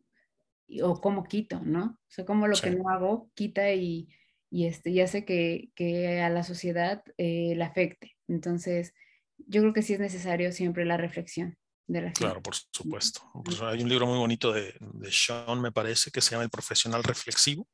o 0.82 0.98
cómo 0.98 1.24
quito, 1.24 1.60
¿no? 1.60 1.84
O 1.84 2.10
sea, 2.10 2.24
cómo 2.24 2.48
lo 2.48 2.56
que 2.56 2.70
no 2.70 2.88
hago 2.88 3.30
quita 3.34 3.70
y, 3.74 4.08
y, 4.48 4.64
este, 4.64 4.88
y 4.88 5.02
hace 5.02 5.26
que, 5.26 5.68
que 5.74 6.22
a 6.22 6.30
la 6.30 6.42
sociedad 6.42 7.04
eh, 7.18 7.52
le 7.54 7.62
afecte. 7.64 8.16
Entonces, 8.28 8.94
yo 9.36 9.60
creo 9.60 9.74
que 9.74 9.82
sí 9.82 9.92
es 9.92 10.00
necesario 10.00 10.52
siempre 10.52 10.86
la 10.86 10.96
reflexión. 10.96 11.58
De 11.86 12.00
la 12.00 12.12
claro, 12.12 12.42
por 12.42 12.54
supuesto. 12.54 13.20
hay 13.60 13.82
un 13.82 13.90
libro 13.90 14.06
muy 14.06 14.18
bonito 14.18 14.54
de, 14.54 14.74
de, 14.80 15.12
Sean, 15.12 15.60
me 15.60 15.72
parece, 15.72 16.10
que 16.10 16.22
se 16.22 16.30
llama 16.30 16.44
El 16.44 16.50
profesional 16.50 17.02
reflexivo, 17.04 17.68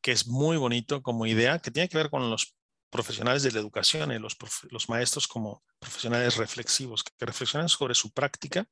que 0.00 0.12
es 0.12 0.26
muy 0.26 0.56
bonito 0.56 1.02
como 1.02 1.26
idea, 1.26 1.58
que 1.58 1.70
tiene 1.70 1.90
que 1.90 1.98
ver 1.98 2.08
con 2.08 2.30
los 2.30 2.56
profesionales 2.92 3.42
de 3.42 3.50
la 3.50 3.58
educación 3.58 4.12
y 4.12 4.18
los, 4.18 4.36
los 4.70 4.88
maestros 4.90 5.26
como 5.26 5.64
profesionales 5.80 6.36
reflexivos, 6.36 7.02
que 7.02 7.26
reflexionan 7.26 7.68
sobre 7.68 7.94
su 7.94 8.12
práctica 8.12 8.66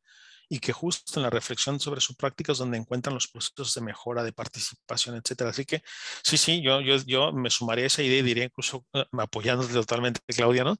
y 0.53 0.59
que 0.59 0.73
justo 0.73 1.19
en 1.19 1.23
la 1.23 1.31
reflexión 1.31 1.79
sobre 1.81 2.01
su 2.01 2.17
práctica 2.17 2.53
es 2.53 2.59
donde 2.59 2.77
encuentran 2.77 3.15
los 3.15 3.29
procesos 3.29 3.73
de 3.73 3.81
mejora, 3.81 4.25
de 4.25 4.33
participación, 4.33 5.17
etcétera. 5.17 5.51
Así 5.51 5.65
que 5.65 5.83
sí, 6.23 6.37
sí, 6.37 6.61
yo, 6.61 7.33
me 7.33 7.51
sumaría 7.51 7.85
a 7.85 7.87
esa 7.87 8.03
idea 8.03 8.19
y 8.19 8.23
diría 8.23 8.45
incluso 8.45 8.85
uh, 8.93 9.21
apoyándote 9.21 9.73
totalmente, 9.73 10.21
Claudia, 10.27 10.65
¿no? 10.65 10.77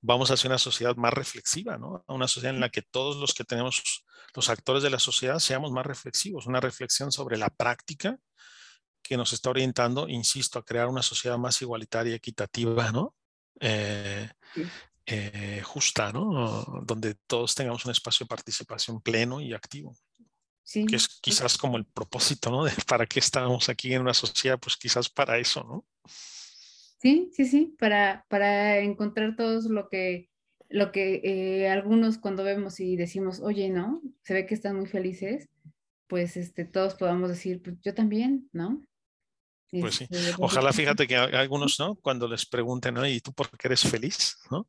Vamos 0.00 0.30
hacia 0.32 0.48
una 0.48 0.58
sociedad 0.58 0.96
más 0.96 1.14
reflexiva, 1.14 1.78
¿no? 1.78 2.04
Una 2.08 2.26
sociedad 2.26 2.54
en 2.54 2.60
la 2.60 2.68
que 2.68 2.82
todos 2.82 3.16
los 3.16 3.32
que 3.32 3.44
tenemos, 3.44 4.04
los 4.34 4.48
actores 4.50 4.82
de 4.82 4.90
la 4.90 4.98
sociedad, 4.98 5.38
seamos 5.38 5.70
más 5.70 5.86
reflexivos, 5.86 6.46
una 6.46 6.60
reflexión 6.60 7.12
sobre 7.12 7.38
la 7.38 7.48
práctica 7.48 8.18
que 9.12 9.18
nos 9.18 9.34
está 9.34 9.50
orientando, 9.50 10.08
insisto, 10.08 10.58
a 10.58 10.64
crear 10.64 10.88
una 10.88 11.02
sociedad 11.02 11.36
más 11.36 11.60
igualitaria, 11.60 12.14
equitativa, 12.14 12.90
¿no? 12.92 13.14
Eh, 13.60 14.26
eh, 15.04 15.60
justa, 15.62 16.10
¿no? 16.10 16.64
Donde 16.86 17.16
todos 17.26 17.54
tengamos 17.54 17.84
un 17.84 17.90
espacio 17.90 18.24
de 18.24 18.28
participación 18.30 19.02
pleno 19.02 19.42
y 19.42 19.52
activo. 19.52 19.94
Sí. 20.62 20.86
Que 20.86 20.96
es 20.96 21.08
quizás 21.20 21.58
como 21.58 21.76
el 21.76 21.84
propósito, 21.84 22.50
¿no? 22.50 22.64
De 22.64 22.72
para 22.86 23.04
qué 23.04 23.18
estamos 23.18 23.68
aquí 23.68 23.92
en 23.92 24.00
una 24.00 24.14
sociedad, 24.14 24.58
pues 24.58 24.78
quizás 24.78 25.10
para 25.10 25.36
eso, 25.36 25.62
¿no? 25.62 25.84
Sí, 27.02 27.28
sí, 27.34 27.44
sí, 27.44 27.76
para, 27.78 28.24
para 28.30 28.78
encontrar 28.78 29.36
todos 29.36 29.66
lo 29.66 29.90
que, 29.90 30.30
lo 30.70 30.90
que 30.90 31.20
eh, 31.22 31.68
algunos 31.68 32.16
cuando 32.16 32.44
vemos 32.44 32.80
y 32.80 32.96
decimos, 32.96 33.40
oye, 33.40 33.68
¿no? 33.68 34.00
Se 34.22 34.32
ve 34.32 34.46
que 34.46 34.54
están 34.54 34.76
muy 34.76 34.86
felices, 34.86 35.50
pues 36.06 36.38
este, 36.38 36.64
todos 36.64 36.94
podamos 36.94 37.28
decir, 37.28 37.60
pues 37.60 37.76
yo 37.82 37.92
también, 37.92 38.48
¿no? 38.54 38.80
Pues 39.80 39.94
sí. 39.96 40.08
Ojalá 40.38 40.72
fíjate 40.72 41.06
que 41.08 41.16
algunos, 41.16 41.78
¿no? 41.78 41.96
Cuando 41.96 42.28
les 42.28 42.46
pregunten, 42.46 42.94
¿no? 42.94 43.06
¿Y 43.06 43.20
tú 43.20 43.32
por 43.32 43.50
qué 43.56 43.68
eres 43.68 43.82
feliz? 43.82 44.36
¿No? 44.50 44.66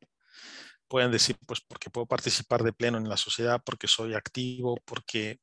pueden 0.94 1.10
decir, 1.10 1.36
pues 1.48 1.60
porque 1.60 1.90
puedo 1.90 2.06
participar 2.06 2.62
de 2.62 2.72
pleno 2.72 3.00
en 3.00 3.10
la 3.10 3.18
sociedad, 3.18 3.64
porque 3.66 3.88
soy 3.88 4.14
activo, 4.14 4.80
porque 4.86 5.40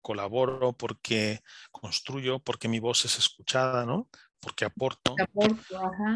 colaboro, 0.00 0.72
porque 0.72 1.38
construyo, 1.70 2.40
porque 2.40 2.66
mi 2.66 2.80
voz 2.80 3.04
es 3.04 3.16
escuchada, 3.16 3.86
¿no? 3.86 4.08
Porque 4.40 4.64
aporto, 4.64 5.14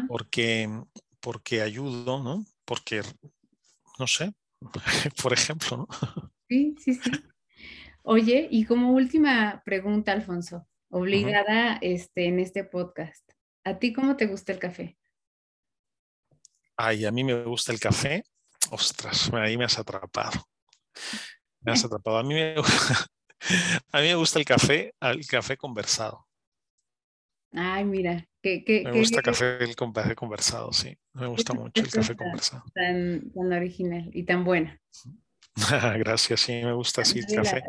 porque 0.09 0.69
porque 1.21 1.61
ayudo, 1.61 2.21
¿no? 2.21 2.45
Porque 2.65 3.01
no 3.99 4.05
sé, 4.05 4.33
por 5.23 5.31
ejemplo, 5.31 5.77
¿no? 5.77 5.87
Sí, 6.49 6.75
sí, 6.77 6.95
sí. 6.95 7.11
Oye, 8.01 8.49
y 8.51 8.65
como 8.65 8.91
última 8.91 9.61
pregunta, 9.63 10.11
Alfonso, 10.11 10.67
obligada 10.93 11.77
este, 11.81 12.27
en 12.27 12.39
este 12.39 12.63
podcast, 12.63 13.29
¿a 13.63 13.79
ti 13.79 13.93
cómo 13.93 14.15
te 14.15 14.27
gusta 14.27 14.51
el 14.51 14.59
café? 14.59 14.97
Ay, 16.77 17.05
a 17.05 17.11
mí 17.11 17.23
me 17.23 17.43
gusta 17.43 17.71
el 17.71 17.79
café 17.79 18.23
Ostras, 18.71 19.31
ahí 19.33 19.57
me 19.57 19.65
has 19.65 19.77
atrapado. 19.77 20.47
Me 21.61 21.71
has 21.71 21.85
atrapado. 21.85 22.17
A 22.17 22.23
mí 22.23 22.33
me, 22.33 22.55
a 23.91 24.01
mí 24.01 24.07
me 24.07 24.15
gusta 24.15 24.39
el 24.39 24.45
café, 24.45 24.93
el 24.99 25.27
café 25.27 25.57
conversado. 25.57 26.25
Ay, 27.51 27.85
mira, 27.85 28.27
me 28.43 28.91
gusta 28.93 29.17
el 29.17 29.23
café, 29.23 29.63
el 29.63 29.75
café 29.75 30.15
conversado, 30.15 30.73
sí. 30.73 30.97
Me 31.13 31.27
gusta 31.27 31.53
mucho 31.53 31.83
el 31.83 31.91
café 31.91 32.15
conversado. 32.15 32.63
Tan, 32.73 33.31
tan 33.31 33.53
original 33.53 34.09
y 34.11 34.23
tan 34.23 34.43
buena. 34.43 34.81
Gracias, 35.97 36.41
sí, 36.41 36.53
me 36.63 36.73
gusta 36.73 37.01
así 37.01 37.19
el 37.19 37.27
café. 37.27 37.63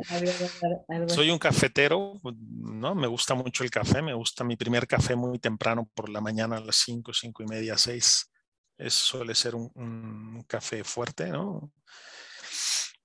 Soy 1.09 1.31
un 1.31 1.39
cafetero, 1.39 2.21
¿no? 2.23 2.95
Me 2.95 3.07
gusta 3.07 3.35
mucho 3.35 3.63
el 3.63 3.71
café, 3.71 4.01
me 4.01 4.15
gusta 4.15 4.43
mi 4.45 4.57
primer 4.57 4.87
café 4.87 5.15
muy 5.17 5.39
temprano 5.39 5.89
por 5.95 6.09
la 6.09 6.21
mañana 6.21 6.57
a 6.57 6.61
las 6.61 6.77
5, 6.77 7.13
5 7.13 7.43
y 7.43 7.47
media, 7.47 7.77
6 7.77 8.31
es, 8.79 8.95
suele 8.95 9.35
ser 9.35 9.55
un, 9.55 10.45
café 10.49 10.85
fuerte, 10.85 11.29
¿no? 11.29 11.73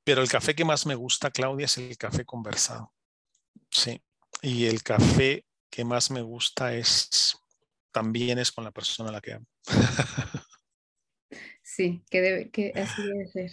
Pero 0.04 0.22
el 0.22 0.30
café 0.30 0.56
que 0.56 0.66
más 0.66 0.86
me 0.86 0.96
gusta, 0.96 1.30
Claudia, 1.30 1.66
es 1.66 1.78
el 1.78 1.98
café 1.98 2.26
conversado. 2.26 2.94
Sí. 3.70 4.02
Y 4.42 4.66
el 4.66 4.82
café 4.82 5.46
que 5.70 5.86
más 5.86 6.10
me 6.10 6.22
gusta 6.22 6.74
es 6.74 7.38
también 7.92 8.40
es 8.40 8.52
con 8.52 8.64
la 8.64 8.72
persona 8.72 9.10
a 9.10 9.14
la 9.14 9.22
que 9.22 9.34
amo. 9.34 9.46
Sí, 11.62 12.04
que, 12.10 12.20
debe, 12.20 12.50
que 12.50 12.74
así 12.76 13.04
debe 13.04 13.28
ser. 13.28 13.52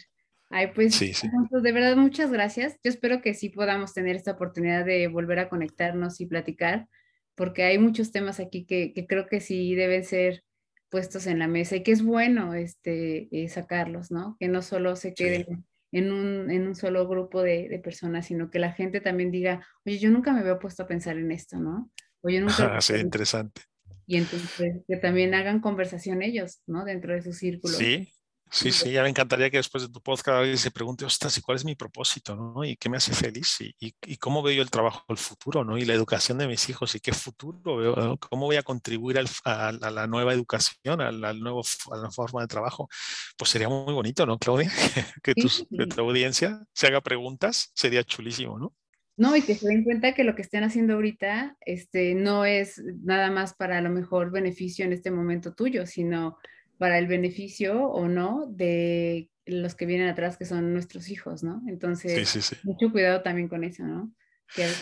Ay, 0.50 0.68
pues, 0.74 0.94
sí, 0.94 1.12
sí. 1.12 1.28
de 1.50 1.72
verdad, 1.72 1.96
muchas 1.96 2.30
gracias. 2.30 2.76
Yo 2.84 2.90
espero 2.90 3.20
que 3.20 3.34
sí 3.34 3.48
podamos 3.48 3.92
tener 3.92 4.16
esta 4.16 4.32
oportunidad 4.32 4.84
de 4.84 5.08
volver 5.08 5.40
a 5.40 5.48
conectarnos 5.48 6.20
y 6.20 6.26
platicar, 6.26 6.88
porque 7.34 7.64
hay 7.64 7.78
muchos 7.78 8.12
temas 8.12 8.38
aquí 8.38 8.64
que, 8.64 8.92
que 8.92 9.06
creo 9.06 9.26
que 9.26 9.40
sí 9.40 9.74
deben 9.74 10.04
ser 10.04 10.44
puestos 10.88 11.26
en 11.26 11.40
la 11.40 11.48
mesa 11.48 11.76
y 11.76 11.82
que 11.82 11.92
es 11.92 12.02
bueno 12.02 12.54
este, 12.54 13.28
eh, 13.32 13.48
sacarlos, 13.48 14.10
¿no? 14.10 14.36
Que 14.38 14.48
no 14.48 14.62
solo 14.62 14.94
se 14.94 15.14
queden 15.14 15.66
en, 15.90 16.12
un, 16.12 16.50
en, 16.50 16.66
un, 16.66 16.74
solo 16.76 17.08
grupo 17.08 17.42
de, 17.42 17.68
de, 17.68 17.78
personas, 17.80 18.26
sino 18.26 18.50
que 18.50 18.60
la 18.60 18.72
gente 18.72 19.00
también 19.00 19.32
diga, 19.32 19.66
oye, 19.84 19.98
yo 19.98 20.10
nunca 20.10 20.32
me 20.32 20.40
había 20.40 20.58
puesto 20.58 20.84
a 20.84 20.86
pensar 20.86 21.18
en 21.18 21.32
esto, 21.32 21.58
¿no? 21.58 21.90
Oye, 22.20 22.40
nunca... 22.40 22.80
sí, 22.80 22.94
interesante. 22.94 23.62
Y 24.06 24.16
entonces 24.16 24.84
que 24.86 24.96
también 24.96 25.34
hagan 25.34 25.60
conversación 25.60 26.22
ellos, 26.22 26.60
¿no? 26.66 26.84
Dentro 26.84 27.12
de 27.12 27.22
su 27.22 27.32
círculo. 27.32 27.74
Sí, 27.74 28.12
Sí, 28.50 28.70
sí, 28.70 28.92
ya 28.92 29.02
me 29.02 29.08
encantaría 29.08 29.50
que 29.50 29.56
después 29.56 29.82
de 29.82 29.88
tu 29.88 30.00
podcast 30.00 30.38
alguien 30.38 30.56
se 30.56 30.70
pregunte, 30.70 31.04
ostras, 31.04 31.36
¿y 31.36 31.40
cuál 31.40 31.56
es 31.56 31.64
mi 31.64 31.74
propósito? 31.74 32.36
¿no? 32.36 32.64
¿Y 32.64 32.76
qué 32.76 32.88
me 32.88 32.96
hace 32.96 33.12
feliz? 33.12 33.60
¿Y, 33.60 33.94
y, 34.00 34.16
cómo 34.18 34.42
veo 34.42 34.54
yo 34.54 34.62
el 34.62 34.70
trabajo 34.70 35.04
el 35.08 35.16
futuro? 35.16 35.64
¿no? 35.64 35.76
Y 35.76 35.84
la 35.84 35.94
educación 35.94 36.38
de 36.38 36.46
mis 36.46 36.68
hijos, 36.68 36.94
¿y 36.94 37.00
qué 37.00 37.12
futuro 37.12 37.76
veo? 37.76 38.16
¿Cómo 38.18 38.46
voy 38.46 38.56
a 38.56 38.62
contribuir 38.62 39.18
a, 39.18 39.72
la 39.72 40.06
nueva 40.06 40.32
educación, 40.32 41.00
a 41.00 41.10
la, 41.10 41.32
nuevo, 41.32 41.62
a 41.90 41.96
la 41.96 42.10
forma 42.10 42.42
de 42.42 42.46
trabajo? 42.46 42.88
Pues 43.36 43.50
sería 43.50 43.68
muy 43.68 43.92
bonito, 43.92 44.24
¿no, 44.26 44.38
Claudia? 44.38 44.70
que, 45.22 45.34
tu, 45.34 45.48
tu 45.48 46.00
audiencia 46.00 46.64
se 46.72 46.86
haga 46.86 47.00
preguntas, 47.00 47.72
sería 47.74 48.04
chulísimo, 48.04 48.58
¿no? 48.58 48.74
No, 49.16 49.34
y 49.34 49.42
que 49.42 49.54
se 49.54 49.68
den 49.68 49.82
cuenta 49.82 50.14
que 50.14 50.24
lo 50.24 50.34
que 50.34 50.42
estén 50.42 50.62
haciendo 50.62 50.94
ahorita 50.94 51.56
este, 51.62 52.14
no 52.14 52.44
es 52.44 52.82
nada 53.02 53.30
más 53.30 53.54
para 53.54 53.80
lo 53.80 53.88
mejor 53.88 54.30
beneficio 54.30 54.84
en 54.84 54.92
este 54.92 55.10
momento 55.10 55.54
tuyo, 55.54 55.86
sino 55.86 56.36
para 56.78 56.98
el 56.98 57.06
beneficio 57.06 57.84
o 57.84 58.08
no 58.08 58.46
de 58.48 59.30
los 59.46 59.74
que 59.74 59.86
vienen 59.86 60.08
atrás, 60.08 60.36
que 60.36 60.44
son 60.44 60.72
nuestros 60.72 61.08
hijos, 61.08 61.42
¿no? 61.42 61.62
Entonces, 61.68 62.56
mucho 62.64 62.90
cuidado 62.90 63.22
también 63.22 63.48
con 63.48 63.64
eso, 63.64 63.84
¿no? 63.84 64.12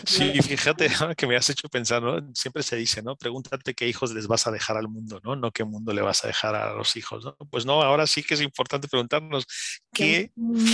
sí, 0.05 0.41
fíjate 0.41 0.87
que 1.17 1.27
me 1.27 1.35
has 1.35 1.49
hecho 1.49 1.67
pensar, 1.69 2.01
¿no? 2.01 2.33
Siempre 2.33 2.63
se 2.63 2.75
dice, 2.75 3.01
¿no? 3.01 3.15
Pregúntate 3.15 3.73
qué 3.73 3.87
hijos 3.87 4.13
les 4.13 4.27
vas 4.27 4.47
a 4.47 4.51
dejar 4.51 4.77
al 4.77 4.87
mundo, 4.87 5.19
¿no? 5.23 5.35
No 5.35 5.51
qué 5.51 5.63
mundo 5.63 5.93
le 5.93 6.01
vas 6.01 6.23
a 6.23 6.27
dejar 6.27 6.55
a 6.55 6.73
los 6.73 6.95
hijos, 6.95 7.25
¿no? 7.25 7.35
Pues 7.49 7.65
no, 7.65 7.81
ahora 7.81 8.07
sí 8.07 8.23
que 8.23 8.35
es 8.35 8.41
importante 8.41 8.87
preguntarnos 8.87 9.45
qué 9.93 10.31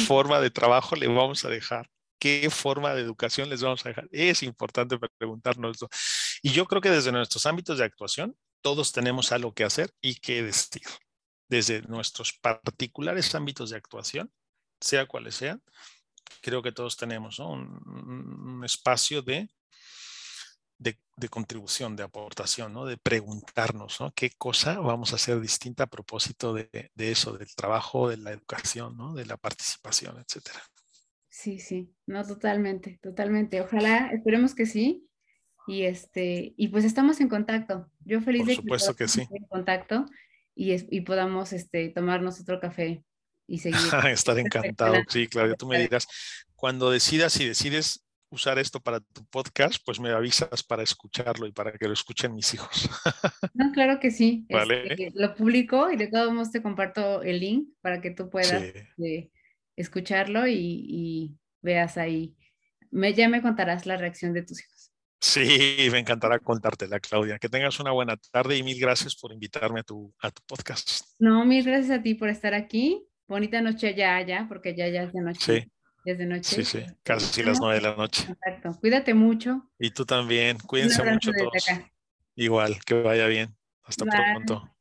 forma 0.07 0.39
de 0.39 0.51
trabajo 0.51 0.95
le 0.95 1.07
vamos 1.07 1.45
a 1.45 1.49
dejar, 1.49 1.89
qué 2.19 2.49
forma 2.49 2.93
de 2.93 3.01
educación 3.01 3.49
les 3.49 3.61
vamos 3.61 3.85
a 3.85 3.89
dejar. 3.89 4.07
Es 4.11 4.43
importante 4.43 4.97
preguntarnos. 5.17 5.77
Y 6.41 6.51
yo 6.51 6.65
creo 6.65 6.81
que 6.81 6.89
desde 6.89 7.11
nuestros 7.11 7.45
ámbitos 7.45 7.77
de 7.77 7.85
actuación, 7.85 8.35
todos 8.61 8.91
tenemos 8.91 9.31
algo 9.31 9.53
que 9.53 9.63
hacer 9.63 9.91
y 10.01 10.15
que 10.15 10.43
decir 10.43 10.83
desde 11.51 11.81
nuestros 11.81 12.31
particulares 12.31 13.35
ámbitos 13.35 13.71
de 13.71 13.75
actuación, 13.75 14.31
sea 14.79 15.05
cuales 15.05 15.35
sean, 15.35 15.61
creo 16.41 16.63
que 16.63 16.71
todos 16.71 16.95
tenemos 16.95 17.39
un, 17.39 18.61
espacio 18.63 19.21
de, 19.21 19.49
de, 20.79 21.29
contribución, 21.29 21.97
de 21.97 22.03
aportación, 22.03 22.71
¿no? 22.71 22.85
de 22.85 22.95
preguntarnos 22.95 23.99
qué 24.15 24.29
cosa 24.37 24.79
vamos 24.79 25.11
a 25.11 25.17
hacer 25.17 25.41
distinta 25.41 25.83
a 25.83 25.87
propósito 25.87 26.53
de, 26.53 26.89
eso, 26.95 27.37
del 27.37 27.53
trabajo, 27.53 28.07
de 28.07 28.15
la 28.15 28.31
educación, 28.31 28.95
¿no? 28.95 29.13
de 29.13 29.25
la 29.25 29.35
participación, 29.35 30.17
etcétera. 30.19 30.61
Sí, 31.27 31.59
sí, 31.59 31.93
no, 32.05 32.25
totalmente, 32.25 32.97
totalmente. 33.03 33.59
Ojalá, 33.59 34.09
esperemos 34.13 34.55
que 34.55 34.65
sí. 34.65 35.05
Y 35.67 35.83
este, 35.83 36.53
y 36.57 36.69
pues 36.69 36.85
estamos 36.85 37.19
en 37.19 37.29
contacto. 37.29 37.89
Yo 37.99 38.21
feliz 38.21 38.45
de 38.45 38.55
supuesto 38.55 38.95
que, 38.95 39.03
que 39.03 39.07
sí. 39.09 39.27
En 39.29 39.45
contacto 39.45 40.05
y, 40.61 41.01
podamos 41.01 41.53
este, 41.53 41.89
tomarnos 41.89 42.39
otro 42.39 42.59
café 42.59 43.03
y 43.47 43.59
seguir. 43.59 43.79
Estar 44.11 44.37
encantado, 44.39 44.95
sí, 45.07 45.27
Claudia, 45.27 45.55
tú 45.55 45.67
me 45.67 45.79
dirás, 45.79 46.07
cuando 46.55 46.91
decidas 46.91 47.39
y 47.39 47.47
decides 47.47 48.05
usar 48.29 48.59
esto 48.59 48.79
para 48.79 49.01
tu 49.01 49.25
podcast, 49.25 49.81
pues 49.85 49.99
me 49.99 50.09
avisas 50.11 50.63
para 50.63 50.83
escucharlo 50.83 51.47
y 51.47 51.51
para 51.51 51.73
que 51.73 51.87
lo 51.87 51.93
escuchen 51.93 52.33
mis 52.33 52.53
hijos. 52.53 52.89
No, 53.53 53.71
claro 53.73 53.99
que 53.99 54.11
sí. 54.11 54.45
Este, 54.47 55.11
lo 55.13 55.35
publico 55.35 55.91
y 55.91 55.97
de 55.97 56.07
todos 56.07 56.31
modos 56.33 56.51
te 56.51 56.61
comparto 56.61 57.21
el 57.21 57.39
link 57.41 57.69
para 57.81 57.99
que 58.01 58.11
tú 58.11 58.29
puedas 58.29 58.53
este, 58.53 59.29
escucharlo 59.75 60.47
y, 60.47 60.55
y, 60.55 61.37
veas 61.61 61.97
ahí. 61.97 62.35
Me, 62.89 63.13
ya 63.13 63.27
me 63.27 63.41
contarás 63.41 63.85
la 63.85 63.97
reacción 63.97 64.33
de 64.33 64.43
tus 64.43 64.61
hijos. 64.61 64.80
Sí, 65.23 65.87
me 65.91 65.99
encantará 65.99 66.39
contártela, 66.39 66.99
Claudia. 66.99 67.37
Que 67.37 67.47
tengas 67.47 67.79
una 67.79 67.91
buena 67.91 68.17
tarde 68.17 68.57
y 68.57 68.63
mil 68.63 68.79
gracias 68.79 69.15
por 69.15 69.31
invitarme 69.31 69.81
a 69.81 69.83
tu, 69.83 70.11
a 70.19 70.31
tu 70.31 70.41
podcast. 70.47 71.05
No, 71.19 71.45
mil 71.45 71.63
gracias 71.63 71.99
a 71.99 72.01
ti 72.01 72.15
por 72.15 72.27
estar 72.29 72.55
aquí. 72.55 73.05
Bonita 73.27 73.61
noche 73.61 73.93
ya, 73.93 74.19
ya, 74.25 74.47
porque 74.49 74.75
ya, 74.75 74.87
ya 74.87 75.03
es 75.03 75.13
de 75.13 75.21
noche. 75.21 75.61
Sí. 75.61 75.71
Ya 76.05 76.13
es 76.13 76.17
de 76.17 76.25
noche. 76.25 76.55
Sí, 76.55 76.65
sí, 76.65 76.83
casi 77.03 77.43
las 77.43 77.59
nueve 77.59 77.75
de 77.75 77.81
la 77.81 77.95
noche. 77.95 78.31
Exacto. 78.31 78.75
Cuídate 78.79 79.13
mucho. 79.13 79.69
Y 79.77 79.91
tú 79.91 80.05
también. 80.05 80.57
Cuídense 80.57 81.03
mucho 81.03 81.31
todos. 81.31 81.67
Igual, 82.35 82.83
que 82.83 82.95
vaya 82.95 83.27
bien. 83.27 83.55
Hasta 83.83 84.05
pronto. 84.05 84.75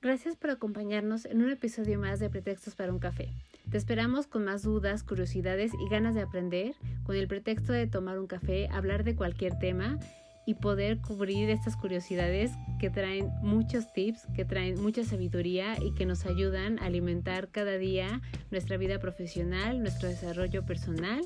Gracias 0.00 0.36
por 0.36 0.50
acompañarnos 0.50 1.26
en 1.26 1.42
un 1.42 1.50
episodio 1.50 1.98
más 1.98 2.18
de 2.18 2.30
Pretextos 2.30 2.74
para 2.74 2.90
un 2.90 2.98
café. 2.98 3.28
Te 3.70 3.78
esperamos 3.78 4.26
con 4.26 4.44
más 4.44 4.62
dudas, 4.62 5.02
curiosidades 5.02 5.72
y 5.74 5.88
ganas 5.88 6.14
de 6.14 6.22
aprender, 6.22 6.74
con 7.04 7.16
el 7.16 7.28
pretexto 7.28 7.72
de 7.72 7.86
tomar 7.86 8.18
un 8.18 8.26
café, 8.26 8.68
hablar 8.68 9.04
de 9.04 9.16
cualquier 9.16 9.58
tema 9.58 9.98
y 10.44 10.54
poder 10.54 11.00
cubrir 11.00 11.50
estas 11.50 11.76
curiosidades 11.76 12.50
que 12.80 12.90
traen 12.90 13.30
muchos 13.42 13.92
tips, 13.92 14.26
que 14.34 14.44
traen 14.44 14.80
mucha 14.82 15.04
sabiduría 15.04 15.76
y 15.80 15.94
que 15.94 16.04
nos 16.04 16.26
ayudan 16.26 16.78
a 16.80 16.86
alimentar 16.86 17.48
cada 17.48 17.78
día 17.78 18.20
nuestra 18.50 18.76
vida 18.76 18.98
profesional, 18.98 19.80
nuestro 19.80 20.08
desarrollo 20.08 20.66
personal 20.66 21.20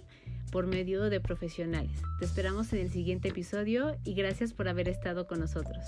por 0.53 0.67
medio 0.67 1.09
de 1.11 1.21
profesionales. 1.21 2.03
Te 2.19 2.25
esperamos 2.25 2.73
en 2.73 2.81
el 2.81 2.91
siguiente 2.91 3.29
episodio 3.29 3.97
y 4.05 4.15
gracias 4.15 4.53
por 4.53 4.69
haber 4.69 4.89
estado 4.89 5.27
con 5.27 5.41
nosotros. 5.41 5.85